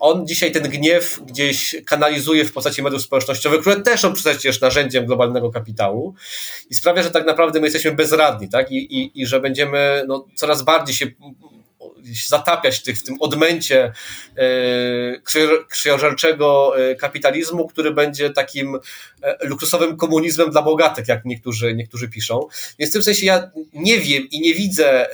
on 0.00 0.26
dzisiaj 0.26 0.52
ten 0.52 0.62
gniew 0.62 1.20
gdzieś 1.26 1.76
kanalizuje 1.86 2.44
w 2.44 2.52
postaci 2.52 2.82
mediów 2.82 3.02
społecznościowych, 3.02 3.60
które 3.60 3.80
też 3.80 4.00
są 4.00 4.12
przecież 4.12 4.60
narzędziem 4.60 5.06
globalnego 5.06 5.50
kapitału 5.50 6.14
i 6.70 6.74
sprawia, 6.74 7.02
że 7.02 7.10
tak 7.10 7.26
naprawdę 7.26 7.60
my 7.60 7.66
jesteśmy 7.66 7.92
bezradni, 7.92 8.48
tak? 8.48 8.72
I, 8.72 8.76
i, 8.76 9.20
i 9.20 9.26
że 9.26 9.40
będziemy 9.40 10.04
no, 10.08 10.26
coraz 10.34 10.62
bardziej 10.62 10.96
się 10.96 11.06
zatapiać 12.28 12.82
tych, 12.82 12.98
w 12.98 13.02
tym 13.02 13.16
odmęcie 13.20 13.92
e, 14.36 14.42
krwiożerczego 15.68 16.78
e, 16.78 16.94
kapitalizmu, 16.94 17.68
który 17.68 17.90
będzie 17.90 18.30
takim 18.30 18.78
e, 19.22 19.46
luksusowym 19.46 19.96
komunizmem 19.96 20.50
dla 20.50 20.62
bogatych, 20.62 21.08
jak 21.08 21.24
niektórzy, 21.24 21.74
niektórzy 21.74 22.08
piszą. 22.08 22.48
Więc 22.78 22.90
w 22.90 22.92
tym 22.92 23.02
sensie 23.02 23.26
ja 23.26 23.50
nie 23.72 23.98
wiem 23.98 24.28
i 24.30 24.40
nie 24.40 24.54
widzę 24.54 25.06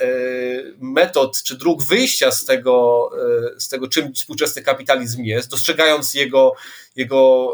metod 0.79 1.43
czy 1.43 1.57
dróg 1.57 1.83
wyjścia 1.83 2.31
z 2.31 2.45
tego, 2.45 3.09
z 3.57 3.69
tego 3.69 3.87
czym 3.87 4.13
współczesny 4.13 4.61
kapitalizm 4.61 5.23
jest, 5.23 5.49
dostrzegając 5.49 6.13
jego 6.13 6.55
jego 6.95 7.49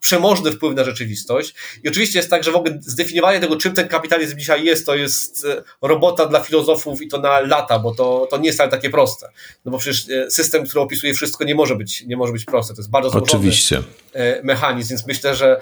przemożny 0.00 0.52
wpływ 0.52 0.74
na 0.74 0.84
rzeczywistość. 0.84 1.54
I 1.84 1.88
oczywiście 1.88 2.18
jest 2.18 2.30
tak, 2.30 2.44
że 2.44 2.52
w 2.52 2.56
ogóle 2.56 2.78
zdefiniowanie 2.80 3.40
tego, 3.40 3.56
czym 3.56 3.72
ten 3.72 3.88
kapitalizm 3.88 4.38
dzisiaj 4.38 4.64
jest, 4.64 4.86
to 4.86 4.94
jest 4.94 5.44
e, 5.44 5.62
robota 5.82 6.26
dla 6.26 6.40
filozofów 6.40 7.02
i 7.02 7.08
to 7.08 7.18
na 7.18 7.40
lata, 7.40 7.78
bo 7.78 7.94
to, 7.94 8.28
to 8.30 8.38
nie 8.38 8.46
jest 8.46 8.56
wcale 8.56 8.70
takie 8.70 8.90
proste. 8.90 9.28
No 9.64 9.72
bo 9.72 9.78
przecież 9.78 10.10
e, 10.10 10.30
system, 10.30 10.64
który 10.64 10.80
opisuje 10.80 11.14
wszystko, 11.14 11.44
nie 11.44 11.54
może 11.54 11.76
być, 11.76 12.04
nie 12.06 12.16
może 12.16 12.32
być 12.32 12.44
prosty. 12.44 12.74
To 12.74 12.80
jest 12.80 12.90
bardzo 12.90 13.10
złożony 13.10 13.32
oczywiście. 13.32 13.82
E, 14.12 14.42
mechanizm, 14.42 14.88
więc 14.88 15.06
myślę, 15.06 15.36
że 15.36 15.60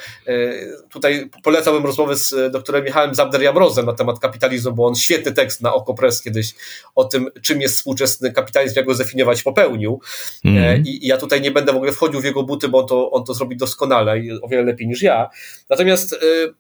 tutaj 0.91 1.31
polecałbym 1.43 1.87
rozmowę 1.87 2.17
z 2.17 2.53
doktorem 2.53 2.85
Michałem 2.85 3.13
Zabder-Jamrozem 3.13 3.85
na 3.85 3.93
temat 3.93 4.19
kapitalizmu, 4.19 4.73
bo 4.73 4.87
on 4.87 4.95
świetny 4.95 5.33
tekst 5.33 5.61
na 5.61 5.75
Oko 5.75 5.95
Press 5.95 6.23
kiedyś 6.23 6.55
o 6.95 7.05
tym, 7.05 7.31
czym 7.43 7.61
jest 7.61 7.77
współczesny 7.77 8.33
kapitalizm, 8.33 8.77
jak 8.77 8.87
go 8.87 8.95
zdefiniować, 8.95 9.43
popełnił. 9.43 10.01
Mm. 10.45 10.85
I, 10.87 11.05
I 11.05 11.07
ja 11.07 11.17
tutaj 11.17 11.41
nie 11.41 11.51
będę 11.51 11.73
w 11.73 11.77
ogóle 11.77 11.93
wchodził 11.93 12.21
w 12.21 12.25
jego 12.25 12.43
buty, 12.43 12.69
bo 12.69 12.83
to 12.83 12.98
on 13.13 13.25
to 13.25 13.35
zrobi 13.35 13.57
doskonale 13.57 14.19
i 14.19 14.33
o 14.43 14.49
wiele 14.49 14.63
lepiej 14.63 14.89
niż 14.89 15.03
ja. 15.03 15.31
Natomiast 15.71 16.13
y, 16.13 16.55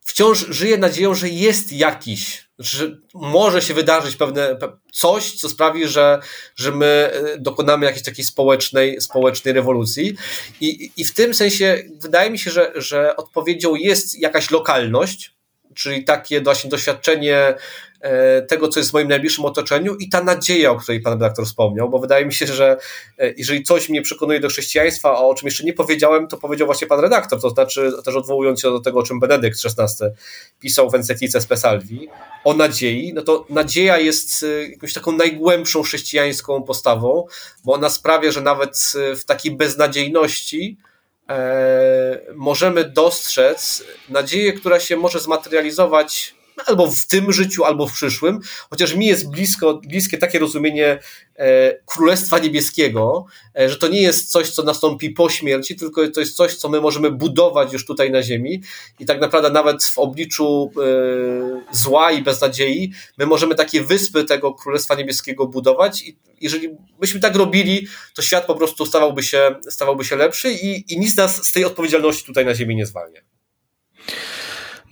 wciąż 0.00 0.46
żyję 0.48 0.78
nadzieją, 0.78 1.14
że 1.14 1.28
jest 1.28 1.72
jakiś, 1.72 2.48
że 2.58 2.98
może 3.14 3.62
się 3.62 3.74
wydarzyć 3.74 4.16
pewne 4.16 4.58
coś, 4.92 5.32
co 5.32 5.48
sprawi, 5.48 5.88
że, 5.88 6.20
że 6.56 6.72
my 6.72 7.10
y, 7.34 7.40
dokonamy 7.40 7.86
jakiejś 7.86 8.04
takiej 8.04 8.24
społecznej, 8.24 9.00
społecznej 9.00 9.54
rewolucji. 9.54 10.16
I, 10.60 10.90
I 10.96 11.04
w 11.04 11.14
tym 11.14 11.34
sensie 11.34 11.84
wydaje 11.94 12.30
mi 12.30 12.38
się, 12.38 12.50
że, 12.50 12.72
że 12.74 13.16
odpowiedzią 13.16 13.74
jest 13.74 14.18
jakaś 14.18 14.50
lokalność, 14.50 15.34
czyli 15.74 16.04
takie 16.04 16.40
właśnie 16.40 16.70
doświadczenie 16.70 17.54
tego, 18.48 18.68
co 18.68 18.80
jest 18.80 18.90
w 18.90 18.92
moim 18.92 19.08
najbliższym 19.08 19.44
otoczeniu 19.44 19.94
i 19.94 20.08
ta 20.08 20.24
nadzieja, 20.24 20.70
o 20.70 20.76
której 20.76 21.00
pan 21.00 21.12
redaktor 21.12 21.46
wspomniał, 21.46 21.90
bo 21.90 21.98
wydaje 21.98 22.26
mi 22.26 22.34
się, 22.34 22.46
że 22.46 22.76
e, 23.18 23.32
jeżeli 23.36 23.62
coś 23.62 23.88
mnie 23.88 24.02
przekonuje 24.02 24.40
do 24.40 24.48
chrześcijaństwa, 24.48 25.10
a 25.10 25.18
o 25.18 25.34
czym 25.34 25.46
jeszcze 25.46 25.64
nie 25.64 25.72
powiedziałem, 25.72 26.28
to 26.28 26.36
powiedział 26.36 26.66
właśnie 26.66 26.86
pan 26.86 27.00
redaktor, 27.00 27.40
to 27.40 27.50
znaczy 27.50 27.92
też 28.04 28.14
odwołując 28.14 28.60
się 28.60 28.70
do 28.70 28.80
tego, 28.80 28.98
o 28.98 29.02
czym 29.02 29.20
Benedykt 29.20 29.58
XVI 29.64 30.06
pisał 30.60 30.90
w 30.90 30.94
encyklice 30.94 31.40
Spesalvi, 31.40 32.08
o 32.44 32.54
nadziei, 32.54 33.12
no 33.14 33.22
to 33.22 33.46
nadzieja 33.50 33.98
jest 33.98 34.42
e, 34.42 34.68
jakąś 34.68 34.92
taką 34.92 35.12
najgłębszą 35.12 35.82
chrześcijańską 35.82 36.62
postawą, 36.62 37.26
bo 37.64 37.72
ona 37.72 37.90
sprawia, 37.90 38.30
że 38.30 38.40
nawet 38.40 38.92
w 39.16 39.24
takiej 39.24 39.56
beznadziejności 39.56 40.76
możemy 42.34 42.84
dostrzec 42.84 43.84
nadzieję, 44.08 44.52
która 44.52 44.80
się 44.80 44.96
może 44.96 45.20
zmaterializować 45.20 46.34
albo 46.66 46.90
w 46.90 47.06
tym 47.06 47.32
życiu, 47.32 47.64
albo 47.64 47.86
w 47.86 47.92
przyszłym, 47.92 48.40
chociaż 48.70 48.94
mi 48.94 49.06
jest 49.06 49.30
blisko, 49.30 49.80
bliskie 49.88 50.18
takie 50.18 50.38
rozumienie 50.38 50.98
e, 51.36 51.74
Królestwa 51.86 52.38
Niebieskiego, 52.38 53.26
e, 53.58 53.68
że 53.70 53.76
to 53.76 53.88
nie 53.88 54.02
jest 54.02 54.30
coś, 54.30 54.50
co 54.50 54.62
nastąpi 54.62 55.10
po 55.10 55.30
śmierci, 55.30 55.76
tylko 55.76 56.08
to 56.08 56.20
jest 56.20 56.36
coś, 56.36 56.54
co 56.54 56.68
my 56.68 56.80
możemy 56.80 57.10
budować 57.10 57.72
już 57.72 57.86
tutaj 57.86 58.10
na 58.10 58.22
ziemi. 58.22 58.62
I 58.98 59.06
tak 59.06 59.20
naprawdę 59.20 59.50
nawet 59.50 59.84
w 59.84 59.98
obliczu 59.98 60.70
e, 60.76 61.76
zła 61.76 62.12
i 62.12 62.22
beznadziei, 62.22 62.92
my 63.18 63.26
możemy 63.26 63.54
takie 63.54 63.82
wyspy 63.82 64.24
tego 64.24 64.54
Królestwa 64.54 64.94
Niebieskiego 64.94 65.46
budować. 65.46 66.02
I 66.02 66.18
jeżeli 66.40 66.68
byśmy 67.00 67.20
tak 67.20 67.36
robili, 67.36 67.86
to 68.14 68.22
świat 68.22 68.46
po 68.46 68.54
prostu 68.54 68.86
stawałby 68.86 69.22
się, 69.22 69.54
stawałby 69.70 70.04
się 70.04 70.16
lepszy 70.16 70.52
i, 70.52 70.92
i 70.92 70.98
nic 70.98 71.16
nas 71.16 71.44
z 71.44 71.52
tej 71.52 71.64
odpowiedzialności 71.64 72.24
tutaj 72.24 72.44
na 72.44 72.54
ziemi 72.54 72.76
nie 72.76 72.86
zwalnia. 72.86 73.37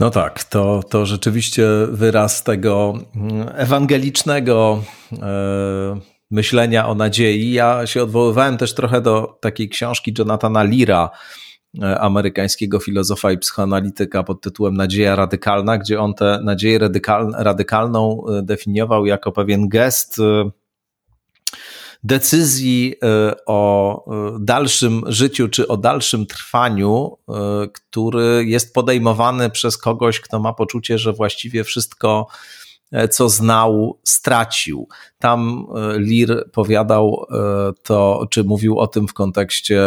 No 0.00 0.10
tak, 0.10 0.44
to, 0.44 0.82
to 0.90 1.06
rzeczywiście 1.06 1.66
wyraz 1.90 2.44
tego 2.44 2.94
mm, 3.16 3.48
ewangelicznego 3.54 4.82
e, 5.22 6.00
myślenia 6.30 6.88
o 6.88 6.94
nadziei. 6.94 7.52
Ja 7.52 7.86
się 7.86 8.02
odwoływałem 8.02 8.56
też 8.56 8.74
trochę 8.74 9.00
do 9.00 9.38
takiej 9.40 9.68
książki 9.68 10.14
Jonathana 10.18 10.62
Lira, 10.62 11.10
e, 11.82 12.00
amerykańskiego 12.00 12.78
filozofa 12.78 13.32
i 13.32 13.38
psychoanalityka 13.38 14.22
pod 14.22 14.40
tytułem 14.40 14.74
Nadzieja 14.74 15.16
radykalna, 15.16 15.78
gdzie 15.78 16.00
on 16.00 16.14
tę 16.14 16.40
nadzieję 16.44 16.78
radykal, 16.78 17.34
radykalną 17.38 18.22
e, 18.28 18.42
definiował 18.42 19.06
jako 19.06 19.32
pewien 19.32 19.68
gest 19.68 20.20
decyzji 22.04 22.94
o 23.46 24.04
dalszym 24.40 25.02
życiu 25.06 25.48
czy 25.48 25.68
o 25.68 25.76
dalszym 25.76 26.26
trwaniu, 26.26 27.18
który 27.72 28.44
jest 28.46 28.74
podejmowany 28.74 29.50
przez 29.50 29.78
kogoś, 29.78 30.20
kto 30.20 30.38
ma 30.38 30.52
poczucie, 30.52 30.98
że 30.98 31.12
właściwie 31.12 31.64
wszystko 31.64 32.26
E, 32.92 33.08
co 33.08 33.28
znał, 33.28 34.00
stracił. 34.04 34.88
Tam 35.18 35.66
e, 35.76 35.98
Lir 35.98 36.50
powiadał 36.52 37.26
e, 37.30 37.36
to, 37.82 38.26
czy 38.30 38.44
mówił 38.44 38.78
o 38.78 38.86
tym 38.86 39.08
w 39.08 39.14
kontekście 39.14 39.82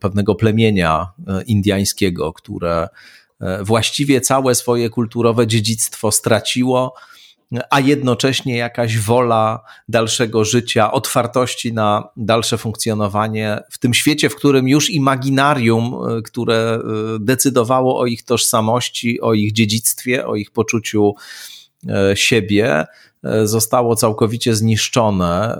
pewnego 0.00 0.34
plemienia 0.34 1.12
indiańskiego, 1.46 2.32
które 2.32 2.88
właściwie 3.62 4.20
całe 4.20 4.54
swoje 4.54 4.90
kulturowe 4.90 5.46
dziedzictwo 5.46 6.12
straciło, 6.12 6.94
a 7.70 7.80
jednocześnie 7.80 8.56
jakaś 8.56 8.98
wola 8.98 9.60
dalszego 9.88 10.44
życia, 10.44 10.92
otwartości 10.92 11.72
na 11.72 12.08
dalsze 12.16 12.58
funkcjonowanie 12.58 13.58
w 13.70 13.78
tym 13.78 13.94
świecie, 13.94 14.28
w 14.28 14.36
którym 14.36 14.68
już 14.68 14.90
imaginarium, 14.90 15.98
które 16.24 16.78
decydowało 17.20 18.00
o 18.00 18.06
ich 18.06 18.22
tożsamości, 18.24 19.20
o 19.20 19.34
ich 19.34 19.52
dziedzictwie, 19.52 20.26
o 20.26 20.36
ich 20.36 20.50
poczuciu 20.50 21.14
E, 21.88 22.16
siebie 22.16 22.84
zostało 23.44 23.96
całkowicie 23.96 24.54
zniszczone. 24.54 25.58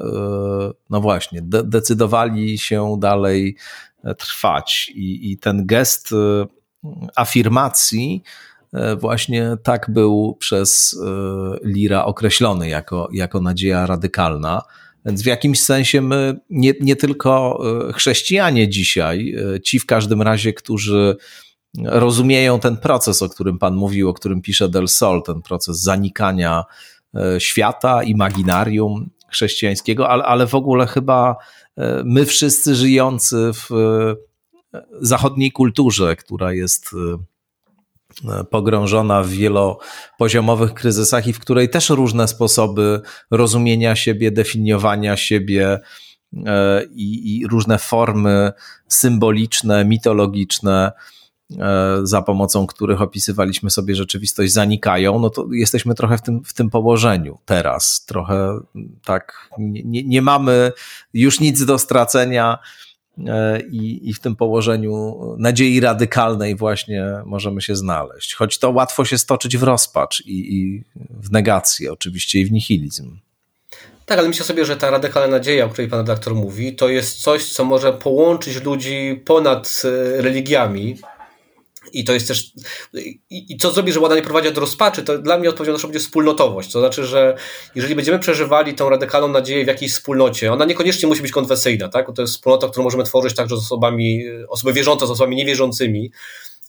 No 0.90 1.00
właśnie, 1.00 1.42
de 1.42 1.62
decydowali 1.64 2.58
się 2.58 2.96
dalej 3.00 3.56
trwać 4.18 4.92
i, 4.94 5.32
i 5.32 5.38
ten 5.38 5.66
gest 5.66 6.10
afirmacji 7.16 8.22
właśnie 8.98 9.56
tak 9.62 9.90
był 9.90 10.36
przez 10.40 11.00
Lira 11.64 12.04
określony 12.04 12.68
jako, 12.68 13.08
jako 13.12 13.40
nadzieja 13.40 13.86
radykalna. 13.86 14.62
Więc 15.04 15.22
w 15.22 15.26
jakimś 15.26 15.60
sensie 15.60 16.00
my, 16.00 16.40
nie, 16.50 16.72
nie 16.80 16.96
tylko 16.96 17.62
chrześcijanie 17.94 18.68
dzisiaj, 18.68 19.34
ci 19.64 19.78
w 19.78 19.86
każdym 19.86 20.22
razie, 20.22 20.52
którzy 20.52 21.16
rozumieją 21.84 22.60
ten 22.60 22.76
proces, 22.76 23.22
o 23.22 23.28
którym 23.28 23.58
Pan 23.58 23.74
mówił, 23.74 24.08
o 24.08 24.14
którym 24.14 24.42
pisze 24.42 24.68
Del 24.68 24.88
Sol, 24.88 25.22
ten 25.22 25.42
proces 25.42 25.80
zanikania 25.80 26.64
e, 27.14 27.40
świata, 27.40 28.02
imaginarium 28.02 29.10
chrześcijańskiego, 29.28 30.08
ale, 30.08 30.24
ale 30.24 30.46
w 30.46 30.54
ogóle 30.54 30.86
chyba 30.86 31.36
e, 31.76 32.02
my 32.04 32.26
wszyscy 32.26 32.74
żyjący 32.74 33.50
w 33.54 33.72
e, 33.72 34.80
zachodniej 35.00 35.52
kulturze, 35.52 36.16
która 36.16 36.52
jest 36.52 36.90
pogrążona 38.50 39.22
w 39.22 39.28
wielopoziomowych 39.28 40.74
kryzysach 40.74 41.26
i 41.26 41.32
w 41.32 41.38
której 41.38 41.68
też 41.68 41.90
różne 41.90 42.28
sposoby 42.28 43.00
rozumienia 43.30 43.96
siebie, 43.96 44.30
definiowania 44.30 45.16
siebie 45.16 45.78
i, 46.94 47.38
i 47.38 47.46
różne 47.46 47.78
formy 47.78 48.52
symboliczne, 48.88 49.84
mitologiczne, 49.84 50.92
E, 51.58 52.00
za 52.02 52.22
pomocą 52.22 52.66
których 52.66 53.02
opisywaliśmy 53.02 53.70
sobie 53.70 53.94
rzeczywistość, 53.94 54.52
zanikają, 54.52 55.18
no 55.18 55.30
to 55.30 55.46
jesteśmy 55.52 55.94
trochę 55.94 56.18
w 56.18 56.22
tym, 56.22 56.44
w 56.44 56.52
tym 56.52 56.70
położeniu 56.70 57.38
teraz. 57.44 58.04
Trochę 58.04 58.60
tak, 59.04 59.48
nie, 59.58 60.02
nie 60.02 60.22
mamy 60.22 60.72
już 61.14 61.40
nic 61.40 61.64
do 61.64 61.78
stracenia. 61.78 62.58
E, 63.18 63.60
I, 63.60 64.08
I 64.08 64.14
w 64.14 64.20
tym 64.20 64.36
położeniu 64.36 65.18
nadziei 65.38 65.80
radykalnej 65.80 66.56
właśnie 66.56 67.04
możemy 67.24 67.62
się 67.62 67.76
znaleźć. 67.76 68.34
Choć 68.34 68.58
to 68.58 68.70
łatwo 68.70 69.04
się 69.04 69.18
stoczyć 69.18 69.56
w 69.56 69.62
rozpacz 69.62 70.22
i, 70.26 70.56
i 70.56 70.84
w 71.10 71.32
negację, 71.32 71.92
oczywiście, 71.92 72.40
i 72.40 72.44
w 72.44 72.52
nihilizm. 72.52 73.18
Tak, 74.06 74.18
ale 74.18 74.28
myślę 74.28 74.46
sobie, 74.46 74.64
że 74.64 74.76
ta 74.76 74.90
radykalna 74.90 75.36
nadzieja, 75.36 75.64
o 75.64 75.68
której 75.68 75.90
pan 75.90 75.98
redaktor 75.98 76.34
mówi, 76.34 76.76
to 76.76 76.88
jest 76.88 77.20
coś, 77.20 77.52
co 77.52 77.64
może 77.64 77.92
połączyć 77.92 78.62
ludzi 78.62 79.22
ponad 79.24 79.82
e, 79.84 80.22
religiami, 80.22 80.96
i 81.92 82.04
to 82.04 82.12
jest 82.12 82.28
też. 82.28 82.52
I, 82.94 83.20
I, 83.30 83.56
co 83.56 83.70
zrobi, 83.70 83.92
że 83.92 84.00
ona 84.00 84.14
nie 84.14 84.22
prowadzi 84.22 84.52
do 84.52 84.60
rozpaczy, 84.60 85.02
to 85.02 85.18
dla 85.18 85.38
mnie 85.38 85.48
odpowiedzią 85.48 85.72
na 85.72 85.82
będzie 85.82 86.00
wspólnotowość. 86.00 86.72
To 86.72 86.80
znaczy, 86.80 87.06
że 87.06 87.36
jeżeli 87.74 87.94
będziemy 87.94 88.18
przeżywali 88.18 88.74
tą 88.74 88.88
radykalną 88.88 89.28
nadzieję 89.28 89.64
w 89.64 89.68
jakiejś 89.68 89.92
wspólnocie, 89.92 90.52
ona 90.52 90.64
niekoniecznie 90.64 91.08
musi 91.08 91.22
być 91.22 91.32
konfesyjna, 91.32 91.88
tak? 91.88 92.12
To 92.14 92.22
jest 92.22 92.34
wspólnota, 92.34 92.68
którą 92.68 92.84
możemy 92.84 93.04
tworzyć 93.04 93.34
także 93.34 93.56
z 93.56 93.58
osobami, 93.58 94.24
osoby 94.48 94.72
wierzące, 94.72 95.06
z 95.06 95.10
osobami 95.10 95.36
niewierzącymi 95.36 96.12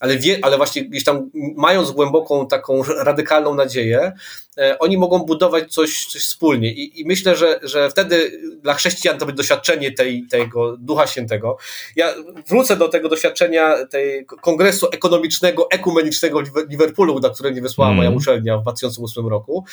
ale, 0.04 0.18
wie, 0.18 0.38
ale 0.42 0.56
właśnie 0.56 0.84
gdzieś 0.84 1.04
tam 1.04 1.30
mając 1.56 1.90
głęboką 1.90 2.46
taką 2.46 2.82
radykalną 2.82 3.54
nadzieję, 3.54 4.12
e, 4.58 4.78
oni 4.78 4.98
mogą 4.98 5.18
budować 5.18 5.72
coś, 5.72 6.06
coś 6.06 6.22
wspólnie. 6.22 6.72
I, 6.72 7.00
I, 7.00 7.04
myślę, 7.06 7.36
że, 7.36 7.60
że 7.62 7.90
wtedy 7.90 8.40
dla 8.62 8.74
chrześcijan 8.74 9.18
to 9.18 9.26
będzie 9.26 9.36
doświadczenie 9.36 9.92
tej, 9.92 10.26
tego 10.30 10.76
Ducha 10.76 11.06
Świętego. 11.06 11.56
Ja 11.96 12.14
wrócę 12.48 12.76
do 12.76 12.88
tego 12.88 13.08
doświadczenia 13.08 13.86
tej 13.86 14.26
kongresu 14.26 14.88
ekonomicznego, 14.92 15.70
ekumenicznego 15.70 16.42
w 16.42 16.70
Liverpoolu, 16.70 17.20
na 17.20 17.30
który 17.30 17.50
mnie 17.50 17.62
wysłała 17.62 17.90
mm. 17.90 17.96
moja 17.96 18.10
uczelnia 18.10 18.58
w 18.58 18.62
2008 18.62 19.28
roku, 19.28 19.64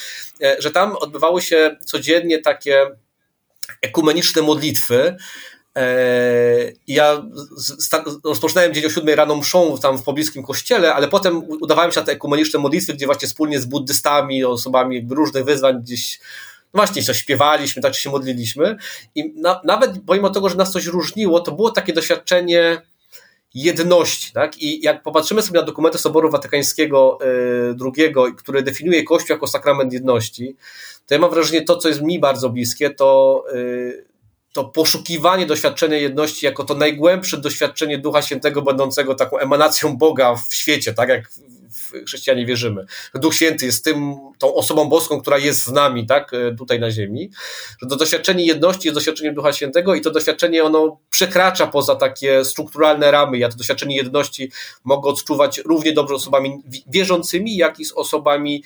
e, 0.42 0.56
że 0.60 0.72
tam 0.72 0.96
odbywały 0.96 1.42
się 1.42 1.78
codziennie 1.86 2.40
takie 2.40 2.88
ekumeniczne 3.82 4.42
modlitwy, 4.42 5.16
E, 5.78 6.72
ja 6.88 7.24
rozpoczynałem 8.24 8.74
dzień 8.74 8.86
o 8.86 8.90
7 8.90 9.16
rano 9.16 9.36
mszą 9.36 9.78
tam 9.78 9.98
w 9.98 10.04
pobliskim 10.04 10.44
kościele, 10.44 10.94
ale 10.94 11.08
potem 11.08 11.38
udawałem 11.38 11.92
się 11.92 12.00
na 12.00 12.06
te 12.06 12.12
ekumeniczne 12.12 12.60
modlitwy, 12.60 12.94
gdzie 12.94 13.06
właśnie 13.06 13.28
wspólnie 13.28 13.60
z 13.60 13.66
buddystami, 13.66 14.44
osobami 14.44 15.08
różnych 15.10 15.46
wyzwań 15.46 15.82
gdzieś 15.82 16.20
no 16.74 16.78
właśnie 16.78 17.04
coś 17.04 17.18
śpiewaliśmy, 17.18 17.82
tak 17.82 17.96
się 17.96 18.10
modliliśmy 18.10 18.76
i 19.16 19.34
na, 19.36 19.62
nawet 19.64 19.92
pomimo 20.08 20.30
tego, 20.30 20.50
że 20.50 20.56
nas 20.56 20.72
coś 20.72 20.86
różniło, 20.86 21.40
to 21.40 21.52
było 21.52 21.72
takie 21.72 21.94
doświadczenie 21.94 22.82
jedności, 23.54 24.34
tak? 24.34 24.62
I 24.62 24.82
jak 24.82 25.04
popatrzymy 25.04 25.42
sobie 25.42 25.60
na 25.60 25.66
dokumenty 25.66 25.98
Soboru 25.98 26.30
Watykańskiego 26.32 27.20
II, 27.82 28.06
e, 28.06 28.36
który 28.38 28.64
definiuje 28.64 29.04
Kościół 29.04 29.36
jako 29.36 29.48
sakrament 29.48 29.94
jedności, 29.94 30.56
to 31.08 31.14
ja 31.14 31.20
mam 31.20 31.32
wrażenie, 31.32 31.62
to 31.62 31.78
co 31.78 31.88
jest 31.88 32.02
mi 32.02 32.20
bardzo 32.20 32.50
bliskie, 32.50 32.90
to 32.90 33.44
e, 33.54 34.11
to 34.54 34.64
poszukiwanie 34.64 35.46
doświadczenia 35.46 35.98
jedności 35.98 36.46
jako 36.46 36.64
to 36.64 36.76
najgłębsze 36.76 37.38
doświadczenie 37.38 37.98
Ducha 37.98 38.22
Świętego, 38.22 38.62
będącego 38.62 39.16
taką 39.16 39.40
emanacją 39.40 39.98
Boga 39.98 40.36
w 40.36 40.54
świecie, 40.54 40.94
tak 40.94 41.10
jak 41.10 41.30
chrześcijanie 42.06 42.46
wierzymy. 42.46 42.86
Duch 43.14 43.36
Święty 43.36 43.66
jest 43.66 43.84
tym, 43.84 44.16
tą 44.38 44.56
osobą 44.56 44.90
boską, 44.90 45.22
która 45.22 45.38
jest 45.38 45.66
z 45.66 45.72
nami, 45.72 46.06
tak, 46.06 46.34
e, 46.34 46.56
tutaj 46.56 46.80
na 46.80 46.92
ziemi. 46.92 47.32
Że 47.82 47.88
to 47.88 47.96
doświadczenie 47.96 48.46
jedności 48.46 48.88
jest 48.88 48.96
doświadczeniem 48.96 49.36
Ducha 49.36 49.54
Świętego 49.54 49.96
i 49.96 50.02
to 50.02 50.12
doświadczenie 50.12 50.64
ono 50.64 50.98
przekracza 51.10 51.68
poza 51.68 51.96
takie 51.96 52.46
strukturalne 52.46 53.12
ramy. 53.12 53.38
Ja 53.38 53.50
to 53.50 53.58
doświadczenie 53.58 53.96
jedności 53.96 54.52
mogę 54.84 55.10
odczuwać 55.10 55.62
równie 55.66 55.94
dobrze 55.94 56.16
osobami 56.16 56.62
wierzącymi, 56.88 57.56
jak 57.56 57.80
i 57.80 57.86
z 57.86 57.92
osobami 57.92 58.64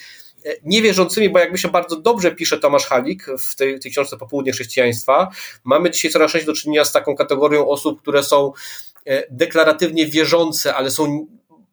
niewierzącymi, 0.63 1.30
bo 1.30 1.39
jakby 1.39 1.57
się 1.57 1.67
bardzo 1.67 1.95
dobrze 1.95 2.31
pisze 2.31 2.59
Tomasz 2.59 2.85
Halik 2.85 3.26
w 3.39 3.55
tej, 3.55 3.80
tej 3.80 3.91
książce 3.91 4.17
Popołudnie 4.17 4.51
Chrześcijaństwa, 4.51 5.30
mamy 5.63 5.91
dzisiaj 5.91 6.11
coraz 6.11 6.31
częściej 6.31 6.47
do 6.47 6.53
czynienia 6.53 6.85
z 6.85 6.91
taką 6.91 7.15
kategorią 7.15 7.67
osób, 7.67 8.01
które 8.01 8.23
są 8.23 8.51
e, 9.05 9.23
deklaratywnie 9.30 10.05
wierzące, 10.05 10.76
ale 10.76 10.91
są 10.91 11.27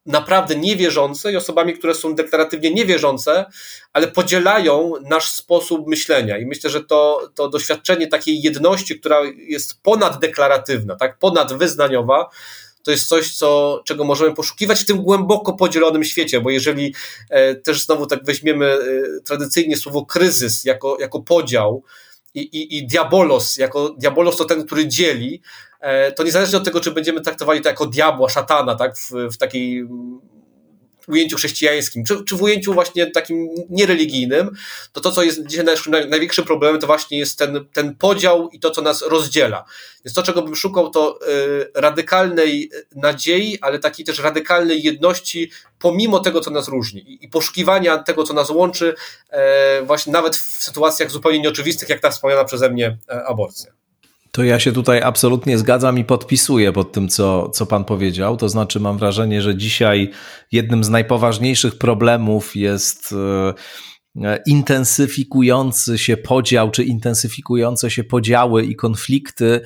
naprawdę 0.06 0.56
niewierzące 0.56 1.32
i 1.32 1.36
osobami, 1.36 1.74
które 1.74 1.94
są 1.94 2.14
deklaratywnie 2.14 2.74
niewierzące, 2.74 3.44
ale 3.92 4.08
podzielają 4.08 4.92
nasz 5.02 5.30
sposób 5.30 5.86
myślenia. 5.86 6.38
I 6.38 6.46
myślę, 6.46 6.70
że 6.70 6.84
to, 6.84 7.30
to 7.34 7.48
doświadczenie 7.48 8.06
takiej 8.06 8.42
jedności, 8.42 9.00
która 9.00 9.20
jest 9.36 9.82
ponaddeklaratywna, 9.82 10.96
tak, 10.96 11.18
ponadwyznaniowa, 11.18 12.30
to 12.82 12.90
jest 12.90 13.08
coś, 13.08 13.36
co, 13.36 13.80
czego 13.84 14.04
możemy 14.04 14.34
poszukiwać 14.34 14.80
w 14.80 14.86
tym 14.86 15.02
głęboko 15.02 15.52
podzielonym 15.52 16.04
świecie, 16.04 16.40
bo 16.40 16.50
jeżeli 16.50 16.94
e, 17.30 17.54
też 17.54 17.84
znowu 17.84 18.06
tak 18.06 18.24
weźmiemy 18.24 18.66
e, 18.66 18.78
tradycyjnie 19.24 19.76
słowo 19.76 20.06
kryzys 20.06 20.64
jako, 20.64 20.96
jako 21.00 21.20
podział 21.20 21.82
i, 22.34 22.40
i, 22.40 22.78
i 22.78 22.86
diabolos, 22.86 23.56
jako 23.56 23.94
diabolos 23.98 24.36
to 24.36 24.44
ten, 24.44 24.66
który 24.66 24.88
dzieli, 24.88 25.42
e, 25.80 26.12
to 26.12 26.22
niezależnie 26.22 26.58
od 26.58 26.64
tego, 26.64 26.80
czy 26.80 26.90
będziemy 26.90 27.20
traktowali 27.20 27.60
to 27.60 27.68
jako 27.68 27.86
diabła, 27.86 28.28
szatana, 28.28 28.74
tak, 28.74 28.96
w, 28.96 29.10
w 29.34 29.36
takiej 29.36 29.86
ujęciu 31.08 31.36
chrześcijańskim, 31.36 32.04
czy, 32.04 32.24
czy 32.24 32.36
w 32.36 32.42
ujęciu 32.42 32.74
właśnie 32.74 33.06
takim 33.06 33.48
niereligijnym, 33.70 34.50
to 34.92 35.00
to, 35.00 35.12
co 35.12 35.22
jest 35.22 35.46
dzisiaj 35.46 35.64
największym 36.08 36.44
problemem, 36.44 36.80
to 36.80 36.86
właśnie 36.86 37.18
jest 37.18 37.38
ten, 37.38 37.66
ten 37.72 37.94
podział 37.94 38.48
i 38.48 38.60
to, 38.60 38.70
co 38.70 38.82
nas 38.82 39.02
rozdziela. 39.02 39.64
Więc 40.04 40.14
to, 40.14 40.22
czego 40.22 40.42
bym 40.42 40.56
szukał, 40.56 40.90
to 40.90 41.18
y, 41.28 41.70
radykalnej 41.74 42.70
nadziei, 42.96 43.58
ale 43.60 43.78
takiej 43.78 44.06
też 44.06 44.18
radykalnej 44.18 44.82
jedności, 44.82 45.50
pomimo 45.78 46.20
tego, 46.20 46.40
co 46.40 46.50
nas 46.50 46.68
różni 46.68 47.00
i, 47.00 47.24
i 47.24 47.28
poszukiwania 47.28 47.98
tego, 47.98 48.24
co 48.24 48.34
nas 48.34 48.50
łączy, 48.50 48.94
e, 49.30 49.82
właśnie 49.82 50.12
nawet 50.12 50.36
w 50.36 50.62
sytuacjach 50.62 51.10
zupełnie 51.10 51.38
nieoczywistych, 51.40 51.88
jak 51.88 52.00
ta 52.00 52.10
wspomniana 52.10 52.44
przeze 52.44 52.70
mnie 52.70 52.98
e, 53.08 53.24
aborcja. 53.24 53.81
To 54.34 54.44
ja 54.44 54.60
się 54.60 54.72
tutaj 54.72 55.02
absolutnie 55.02 55.58
zgadzam 55.58 55.98
i 55.98 56.04
podpisuję 56.04 56.72
pod 56.72 56.92
tym, 56.92 57.08
co, 57.08 57.48
co 57.48 57.66
Pan 57.66 57.84
powiedział. 57.84 58.36
To 58.36 58.48
znaczy, 58.48 58.80
mam 58.80 58.98
wrażenie, 58.98 59.42
że 59.42 59.56
dzisiaj 59.56 60.10
jednym 60.52 60.84
z 60.84 60.88
najpoważniejszych 60.88 61.78
problemów 61.78 62.56
jest 62.56 63.14
e, 64.16 64.38
intensyfikujący 64.46 65.98
się 65.98 66.16
podział, 66.16 66.70
czy 66.70 66.84
intensyfikujące 66.84 67.90
się 67.90 68.04
podziały 68.04 68.64
i 68.64 68.76
konflikty, 68.76 69.60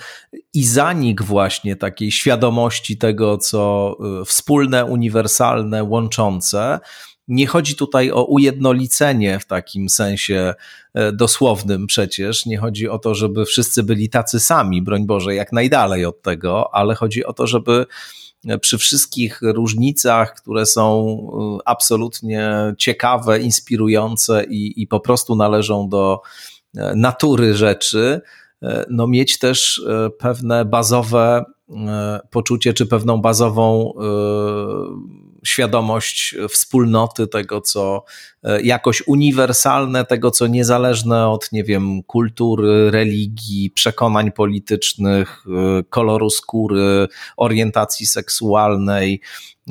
i 0.55 0.65
zanik 0.65 1.23
właśnie 1.23 1.77
takiej 1.77 2.13
świadomości 2.13 2.99
tego, 2.99 3.39
co 3.39 3.93
e, 4.21 4.25
wspólne, 4.25 4.85
uniwersalne, 4.85 5.85
łączące. 5.85 6.81
Nie 7.29 7.47
chodzi 7.47 7.77
tutaj 7.77 8.11
o 8.11 8.25
ujednolicenie 8.25 9.39
w 9.39 9.47
takim 9.47 9.89
sensie 9.89 10.55
e, 10.95 11.13
dosłownym 11.13 11.87
przecież. 11.87 12.47
Nie 12.47 12.59
chodzi 12.59 12.89
o 12.89 12.99
to, 12.99 13.15
żeby 13.15 13.45
wszyscy 13.45 13.83
byli 13.83 14.09
tacy 14.09 14.41
sami, 14.41 14.83
broń 14.83 15.07
Boże, 15.07 15.35
jak 15.35 15.53
najdalej 15.53 16.05
od 16.05 16.23
tego, 16.23 16.75
ale 16.75 16.95
chodzi 16.95 17.25
o 17.25 17.33
to, 17.33 17.47
żeby 17.47 17.87
e, 18.47 18.59
przy 18.59 18.79
wszystkich 18.79 19.41
różnicach, 19.43 20.35
które 20.35 20.67
są 20.67 21.17
e, 21.59 21.69
absolutnie 21.69 22.75
ciekawe, 22.79 23.41
inspirujące 23.41 24.45
i, 24.45 24.83
i 24.83 24.87
po 24.87 25.01
prostu 25.01 25.37
należą 25.37 25.89
do 25.89 26.21
natury 26.97 27.55
rzeczy, 27.55 28.21
no 28.91 29.07
mieć 29.07 29.39
też 29.39 29.83
pewne 30.19 30.65
bazowe 30.65 31.45
poczucie, 32.31 32.75
czy 32.75 32.87
pewną 32.87 33.21
bazową 33.21 33.93
świadomość 35.47 36.35
wspólnoty, 36.49 37.27
tego 37.27 37.61
co 37.61 38.05
e, 38.43 38.63
jakoś 38.63 39.03
uniwersalne, 39.07 40.05
tego 40.05 40.31
co 40.31 40.47
niezależne 40.47 41.29
od, 41.29 41.53
nie 41.53 41.65
wiem, 41.65 42.03
kultury, 42.03 42.91
religii, 42.91 43.71
przekonań 43.71 44.33
politycznych, 44.33 45.45
e, 45.47 45.83
koloru 45.83 46.31
skóry, 46.31 47.09
orientacji 47.37 48.07
seksualnej, 48.07 49.21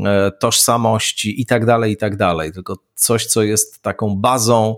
e, 0.06 0.32
tożsamości 0.40 1.42
i 1.42 1.46
tak 1.46 1.66
dalej, 1.66 1.94
i 1.94 1.98
tak. 1.98 2.16
Tylko 2.54 2.78
coś, 2.96 3.26
co 3.26 3.44
jest 3.44 3.82
taką 3.82 4.16
bazą, 4.16 4.78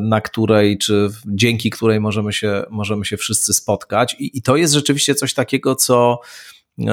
na 0.00 0.20
której, 0.20 0.78
czy 0.78 1.08
dzięki 1.26 1.70
której 1.70 2.00
możemy 2.00 2.32
się, 2.32 2.62
możemy 2.70 3.04
się 3.04 3.16
wszyscy 3.16 3.54
spotkać. 3.54 4.16
I, 4.18 4.38
I 4.38 4.42
to 4.42 4.56
jest 4.56 4.74
rzeczywiście 4.74 5.14
coś 5.14 5.34
takiego, 5.34 5.74
co 5.74 6.20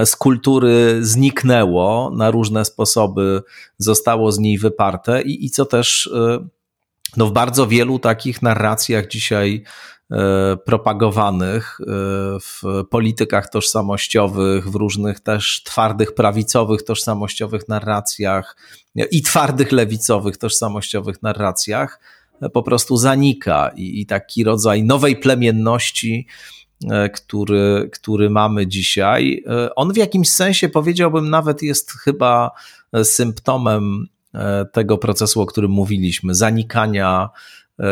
z 0.05 0.15
kultury 0.15 0.99
zniknęło, 1.01 2.11
na 2.15 2.31
różne 2.31 2.65
sposoby 2.65 3.41
zostało 3.77 4.31
z 4.31 4.39
niej 4.39 4.57
wyparte 4.57 5.21
i, 5.21 5.45
i 5.45 5.49
co 5.49 5.65
też 5.65 6.05
y, 6.05 6.47
no 7.17 7.27
w 7.27 7.31
bardzo 7.31 7.67
wielu 7.67 7.99
takich 7.99 8.41
narracjach 8.41 9.07
dzisiaj 9.07 9.63
y, 10.11 10.15
propagowanych 10.65 11.79
y, 11.79 11.85
w 12.39 12.61
politykach 12.89 13.49
tożsamościowych, 13.49 14.69
w 14.69 14.75
różnych 14.75 15.19
też 15.19 15.63
twardych 15.65 16.15
prawicowych 16.15 16.83
tożsamościowych 16.83 17.67
narracjach 17.67 18.57
i 19.11 19.21
twardych 19.21 19.71
lewicowych 19.71 20.37
tożsamościowych 20.37 21.21
narracjach 21.21 21.99
po 22.53 22.63
prostu 22.63 22.97
zanika 22.97 23.71
i, 23.75 24.01
i 24.01 24.05
taki 24.05 24.43
rodzaj 24.43 24.83
nowej 24.83 25.15
plemienności 25.15 26.27
który, 27.13 27.89
który 27.93 28.29
mamy 28.29 28.67
dzisiaj, 28.67 29.43
e, 29.47 29.75
on 29.75 29.93
w 29.93 29.97
jakimś 29.97 30.29
sensie 30.29 30.69
powiedziałbym 30.69 31.29
nawet 31.29 31.61
jest 31.61 31.91
chyba 31.91 32.51
symptomem 33.03 34.07
e, 34.33 34.65
tego 34.65 34.97
procesu, 34.97 35.41
o 35.41 35.45
którym 35.45 35.71
mówiliśmy, 35.71 36.35
zanikania 36.35 37.29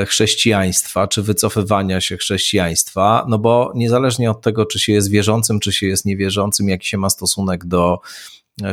chrześcijaństwa, 0.08 1.08
czy 1.08 1.24
wycofywania 1.24 2.02
się 2.02 2.18
chrześcijaństwa, 2.18 3.26
no 3.30 3.40
bo 3.40 3.72
niezależnie 3.76 4.32
od 4.32 4.42
tego, 4.42 4.66
czy 4.66 4.80
się 4.80 4.94
jest 4.94 5.10
wierzącym, 5.10 5.60
czy 5.60 5.74
się 5.74 5.88
jest 5.88 6.06
niewierzącym, 6.06 6.70
jaki 6.70 6.88
się 6.88 6.98
ma 6.98 7.10
stosunek 7.10 7.66
do 7.66 8.00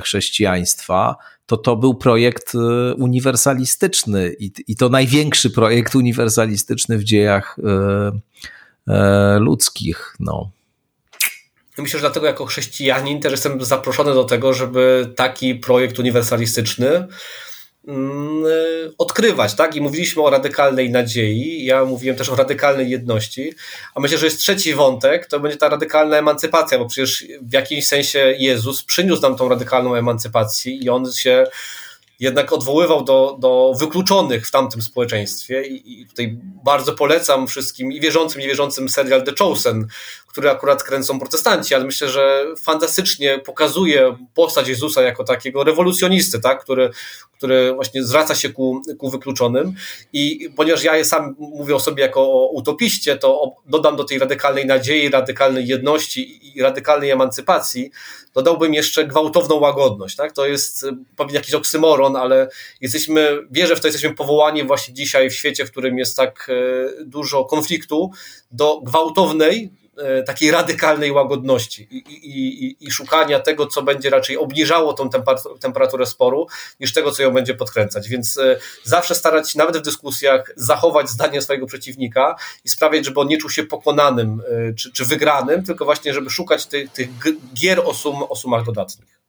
chrześcijaństwa, 0.03 1.17
to 1.47 1.57
to 1.57 1.77
był 1.77 1.95
projekt 1.95 2.53
uniwersalistyczny 2.97 4.35
i, 4.39 4.53
i 4.69 4.77
to 4.77 4.89
największy 4.89 5.51
projekt 5.51 5.95
uniwersalistyczny 5.95 6.99
w 6.99 7.05
dziejach 7.05 7.57
E, 7.59 8.13
ludzkich. 9.39 10.17
No. 10.21 10.51
Myślę, 11.79 11.99
że 11.99 12.01
dlatego 12.01 12.27
jako 12.27 12.47
chrześcijanin 12.47 13.21
też 13.21 13.31
jestem 13.33 13.65
zaproszony 13.65 14.15
do 14.15 14.25
tego, 14.25 14.55
żeby 14.55 15.13
taki 15.17 15.55
projekt 15.55 15.99
uniwersalistyczny 15.99 17.07
mm, 17.89 18.45
odkrywać, 18.99 19.55
tak? 19.55 19.77
I 19.77 19.81
mówiliśmy 19.81 20.23
o 20.23 20.31
radykalnej 20.31 20.91
nadziei, 20.91 21.65
ja 21.65 21.85
mówiłem 21.85 22.17
też 22.17 22.29
o 22.29 22.37
radykalnej 22.37 22.91
jedności, 22.91 23.53
a 23.95 24.01
myślę, 24.01 24.19
że 24.19 24.27
jest 24.27 24.39
trzeci 24.39 24.75
wątek, 24.75 25.27
to 25.27 25.41
będzie 25.41 25.59
ta 25.59 25.69
radykalna 25.69 26.17
emancypacja, 26.17 26.79
bo 26.79 26.87
przecież 26.87 27.25
w 27.43 27.53
jakimś 27.53 27.87
sensie 27.87 28.35
Jezus 28.39 28.85
przyniósł 28.85 29.23
nam 29.23 29.37
tą 29.37 29.49
radykalną 29.49 29.95
emancypację 29.95 30.73
i 30.73 30.89
on 30.89 31.13
się 31.13 31.45
jednak 32.23 32.53
odwoływał 32.53 33.05
do, 33.05 33.37
do 33.39 33.73
wykluczonych 33.79 34.47
w 34.47 34.51
tamtym 34.51 34.83
społeczeństwie 34.83 35.67
I, 35.67 36.03
i 36.03 36.07
tutaj 36.07 36.39
bardzo 36.65 36.93
polecam 36.93 37.47
wszystkim 37.47 37.93
i 37.93 38.01
wierzącym, 38.01 38.41
i 38.41 38.43
niewierzącym 38.43 38.89
serial 38.89 39.23
The 39.23 39.33
Chosen, 39.39 39.87
który 40.33 40.51
akurat 40.51 40.83
kręcą 40.83 41.19
protestanci, 41.19 41.75
ale 41.75 41.85
myślę, 41.85 42.09
że 42.09 42.45
fantastycznie 42.63 43.39
pokazuje 43.39 44.17
postać 44.35 44.69
Jezusa 44.69 45.03
jako 45.03 45.25
takiego 45.25 45.65
rewolucjonisty, 45.65 46.41
tak? 46.41 46.65
który, 46.65 46.91
który 47.33 47.75
właśnie 47.75 48.05
zwraca 48.05 48.35
się 48.35 48.51
ku, 48.51 48.81
ku 48.99 49.11
wykluczonym 49.11 49.75
i 50.13 50.51
ponieważ 50.57 50.85
ja 50.85 51.05
sam 51.05 51.35
mówię 51.39 51.75
o 51.75 51.81
sobie 51.81 52.03
jako 52.03 52.21
o 52.21 52.51
utopiście, 52.53 53.17
to 53.17 53.57
dodam 53.67 53.97
do 53.97 54.05
tej 54.05 54.19
radykalnej 54.19 54.67
nadziei, 54.67 55.11
radykalnej 55.11 55.67
jedności 55.67 56.41
i 56.57 56.63
radykalnej 56.63 57.11
emancypacji, 57.11 57.91
dodałbym 58.35 58.75
jeszcze 58.75 59.07
gwałtowną 59.07 59.55
łagodność. 59.55 60.17
Tak? 60.17 60.33
To 60.33 60.47
jest 60.47 60.87
pewnie 61.17 61.35
jakiś 61.35 61.55
oksymoron, 61.55 62.17
ale 62.17 62.49
jesteśmy, 62.81 63.39
wierzę 63.51 63.77
w 63.77 63.81
to, 63.81 63.89
jesteśmy 63.89 64.15
powołani 64.15 64.65
właśnie 64.65 64.95
dzisiaj 64.95 65.31
w 65.31 65.35
świecie, 65.35 65.67
w 65.67 65.71
którym 65.71 65.99
jest 65.99 66.17
tak 66.17 66.51
e, 66.51 67.05
dużo 67.05 67.45
konfliktu, 67.45 68.11
do 68.51 68.81
gwałtownej, 68.81 69.71
takiej 70.27 70.51
radykalnej 70.51 71.13
łagodności 71.13 71.89
i, 71.91 71.97
i, 71.97 72.87
i, 72.87 72.91
szukania 72.91 73.41
tego, 73.41 73.67
co 73.67 73.83
będzie 73.83 74.11
raczej 74.11 74.37
obniżało 74.37 74.93
tą 74.93 75.11
temperaturę 75.61 76.07
sporu, 76.07 76.47
niż 76.81 76.93
tego, 76.93 77.11
co 77.11 77.23
ją 77.23 77.31
będzie 77.31 77.55
podkręcać. 77.55 78.09
Więc 78.09 78.39
e, 78.39 78.59
zawsze 78.85 79.15
starać 79.15 79.51
się, 79.51 79.59
nawet 79.59 79.77
w 79.77 79.83
dyskusjach, 79.83 80.53
zachować 80.57 81.11
zdanie 81.11 81.43
swojego 81.43 81.67
przeciwnika 81.67 82.37
i 82.65 82.69
sprawiać, 82.69 83.05
żeby 83.05 83.21
on 83.21 83.29
nie 83.29 83.39
czuł 83.39 83.51
się 83.51 83.65
pokonanym 83.65 84.43
e, 84.49 84.75
czy, 84.75 84.93
czy 84.93 85.05
wygranym, 85.05 85.65
tylko 85.65 85.85
właśnie, 85.85 86.15
żeby 86.15 86.31
szukać 86.31 86.67
tych, 86.67 86.93
tych 86.93 87.09
gier 87.55 87.81
o, 87.85 87.95
sum, 87.95 88.23
o 88.29 88.37
sumach 88.37 88.65
dodatnich. 88.65 89.22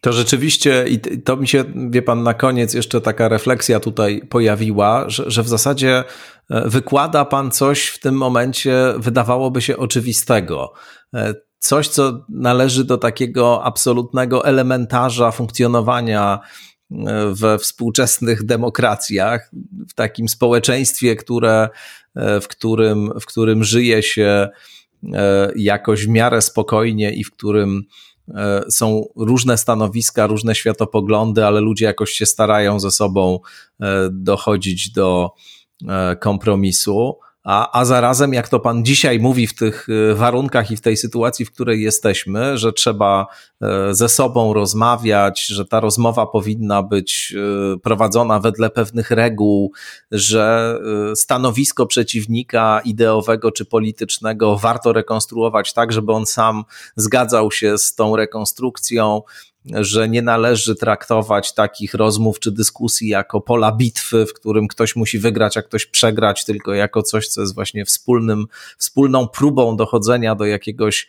To 0.00 0.12
rzeczywiście, 0.12 0.84
i 0.88 1.00
to 1.22 1.36
mi 1.36 1.48
się, 1.48 1.64
wie 1.90 2.02
pan, 2.02 2.22
na 2.22 2.34
koniec 2.34 2.74
jeszcze 2.74 3.00
taka 3.00 3.28
refleksja 3.28 3.80
tutaj 3.80 4.22
pojawiła, 4.28 5.04
że, 5.08 5.30
że 5.30 5.42
w 5.42 5.48
zasadzie 5.48 6.04
e, 6.50 6.68
wykłada 6.68 7.24
pan 7.24 7.50
coś 7.50 7.86
w 7.86 7.98
tym 7.98 8.14
momencie, 8.14 8.94
wydawałoby 8.96 9.62
się 9.62 9.76
oczywistego. 9.76 10.72
E, 11.14 11.34
coś, 11.58 11.88
co 11.88 12.24
należy 12.28 12.84
do 12.84 12.98
takiego 12.98 13.64
absolutnego 13.64 14.44
elementarza 14.44 15.30
funkcjonowania 15.30 16.38
e, 16.90 17.34
we 17.34 17.58
współczesnych 17.58 18.44
demokracjach, 18.44 19.50
w 19.88 19.94
takim 19.94 20.28
społeczeństwie, 20.28 21.16
które, 21.16 21.68
w, 22.16 22.48
którym, 22.48 23.10
w 23.20 23.26
którym 23.26 23.64
żyje 23.64 24.02
się 24.02 24.48
jakoś 25.56 26.06
w 26.06 26.08
miarę 26.08 26.42
spokojnie 26.42 27.12
i 27.12 27.24
w 27.24 27.30
którym 27.30 27.84
są 28.70 29.04
różne 29.16 29.58
stanowiska, 29.58 30.26
różne 30.26 30.54
światopoglądy, 30.54 31.46
ale 31.46 31.60
ludzie 31.60 31.84
jakoś 31.84 32.10
się 32.10 32.26
starają 32.26 32.80
ze 32.80 32.90
sobą 32.90 33.38
e, 33.80 34.08
dochodzić 34.12 34.92
do 34.92 35.30
e, 35.88 36.16
kompromisu. 36.16 37.18
A, 37.50 37.80
a 37.80 37.84
zarazem, 37.84 38.32
jak 38.32 38.48
to 38.48 38.60
pan 38.60 38.84
dzisiaj 38.84 39.20
mówi 39.20 39.46
w 39.46 39.54
tych 39.54 39.88
y, 39.88 40.14
warunkach 40.14 40.70
i 40.70 40.76
w 40.76 40.80
tej 40.80 40.96
sytuacji, 40.96 41.44
w 41.44 41.52
której 41.52 41.82
jesteśmy, 41.82 42.58
że 42.58 42.72
trzeba 42.72 43.26
y, 43.62 43.94
ze 43.94 44.08
sobą 44.08 44.54
rozmawiać, 44.54 45.46
że 45.46 45.64
ta 45.64 45.80
rozmowa 45.80 46.26
powinna 46.26 46.82
być 46.82 47.34
y, 47.74 47.78
prowadzona 47.78 48.40
wedle 48.40 48.70
pewnych 48.70 49.10
reguł, 49.10 49.72
że 50.12 50.78
stanowisko 51.14 51.86
przeciwnika 51.86 52.80
ideowego 52.84 53.52
czy 53.52 53.64
politycznego 53.64 54.56
warto 54.56 54.92
rekonstruować 54.92 55.72
tak, 55.72 55.92
żeby 55.92 56.12
on 56.12 56.26
sam 56.26 56.64
zgadzał 56.96 57.50
się 57.50 57.78
z 57.78 57.94
tą 57.94 58.16
rekonstrukcją, 58.16 59.22
że 59.64 60.08
nie 60.08 60.22
należy 60.22 60.74
traktować 60.74 61.54
takich 61.54 61.94
rozmów 61.94 62.40
czy 62.40 62.52
dyskusji 62.52 63.08
jako 63.08 63.40
pola 63.40 63.72
bitwy, 63.72 64.26
w 64.26 64.32
którym 64.32 64.68
ktoś 64.68 64.96
musi 64.96 65.18
wygrać, 65.18 65.56
a 65.56 65.62
ktoś 65.62 65.86
przegrać, 65.86 66.44
tylko 66.44 66.74
jako 66.74 67.02
coś, 67.02 67.28
co 67.28 67.40
jest 67.40 67.54
właśnie 67.54 67.84
wspólnym, 67.84 68.46
wspólną 68.78 69.28
próbą 69.28 69.76
dochodzenia 69.76 70.34
do 70.34 70.44
jakiegoś 70.44 71.08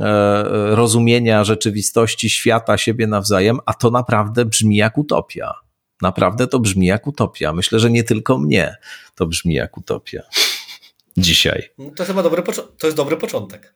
e, 0.00 0.74
rozumienia 0.74 1.44
rzeczywistości, 1.44 2.30
świata, 2.30 2.78
siebie 2.78 3.06
nawzajem, 3.06 3.58
a 3.66 3.74
to 3.74 3.90
naprawdę 3.90 4.44
brzmi 4.44 4.76
jak 4.76 4.98
utopia. 4.98 5.54
Naprawdę 6.02 6.46
to 6.46 6.60
brzmi 6.60 6.86
jak 6.86 7.06
utopia. 7.06 7.52
Myślę, 7.52 7.78
że 7.78 7.90
nie 7.90 8.04
tylko 8.04 8.38
mnie 8.38 8.76
to 9.14 9.26
brzmi 9.26 9.54
jak 9.54 9.78
utopia. 9.78 10.22
Dzisiaj. 11.16 11.68
To 11.96 12.04
chyba 12.04 12.22
dobry, 12.22 12.42
to 12.78 12.86
jest 12.86 12.96
dobry 12.96 13.16
początek. 13.16 13.74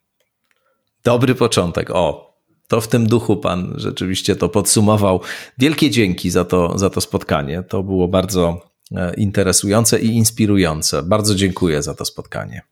Dobry 1.04 1.34
początek. 1.34 1.90
O, 1.90 2.35
to 2.68 2.80
w 2.80 2.88
tym 2.88 3.06
duchu 3.06 3.36
pan 3.36 3.74
rzeczywiście 3.76 4.36
to 4.36 4.48
podsumował. 4.48 5.20
Wielkie 5.58 5.90
dzięki 5.90 6.30
za 6.30 6.44
to, 6.44 6.78
za 6.78 6.90
to 6.90 7.00
spotkanie. 7.00 7.62
To 7.62 7.82
było 7.82 8.08
bardzo 8.08 8.70
e, 8.96 9.14
interesujące 9.14 10.00
i 10.00 10.06
inspirujące. 10.06 11.02
Bardzo 11.02 11.34
dziękuję 11.34 11.82
za 11.82 11.94
to 11.94 12.04
spotkanie. 12.04 12.62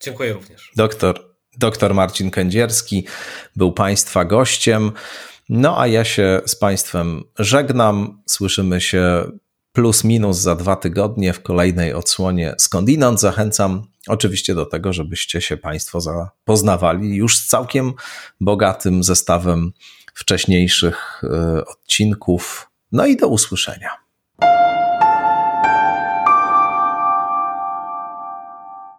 Dziękuję 0.00 0.32
również. 0.32 0.72
Doktor, 0.76 1.36
doktor 1.58 1.94
Marcin 1.94 2.30
Kędzierski 2.30 3.06
był 3.56 3.72
Państwa 3.72 4.24
gościem. 4.24 4.92
No 5.48 5.80
a 5.80 5.86
ja 5.86 6.04
się 6.04 6.40
z 6.46 6.56
Państwem 6.56 7.24
żegnam. 7.38 8.22
Słyszymy 8.26 8.80
się 8.80 9.24
plus 9.76 10.04
minus 10.04 10.38
za 10.38 10.54
dwa 10.54 10.76
tygodnie 10.76 11.32
w 11.32 11.42
kolejnej 11.42 11.94
odsłonie 11.94 12.54
skądinąd. 12.58 13.20
Zachęcam 13.20 13.86
oczywiście 14.06 14.54
do 14.54 14.66
tego, 14.66 14.92
żebyście 14.92 15.40
się 15.40 15.56
Państwo 15.56 16.00
zapoznawali 16.00 17.16
już 17.16 17.38
z 17.38 17.46
całkiem 17.46 17.92
bogatym 18.40 19.02
zestawem 19.02 19.72
wcześniejszych 20.14 21.22
e, 21.24 21.64
odcinków. 21.64 22.70
No 22.92 23.06
i 23.06 23.16
do 23.16 23.28
usłyszenia. 23.28 24.05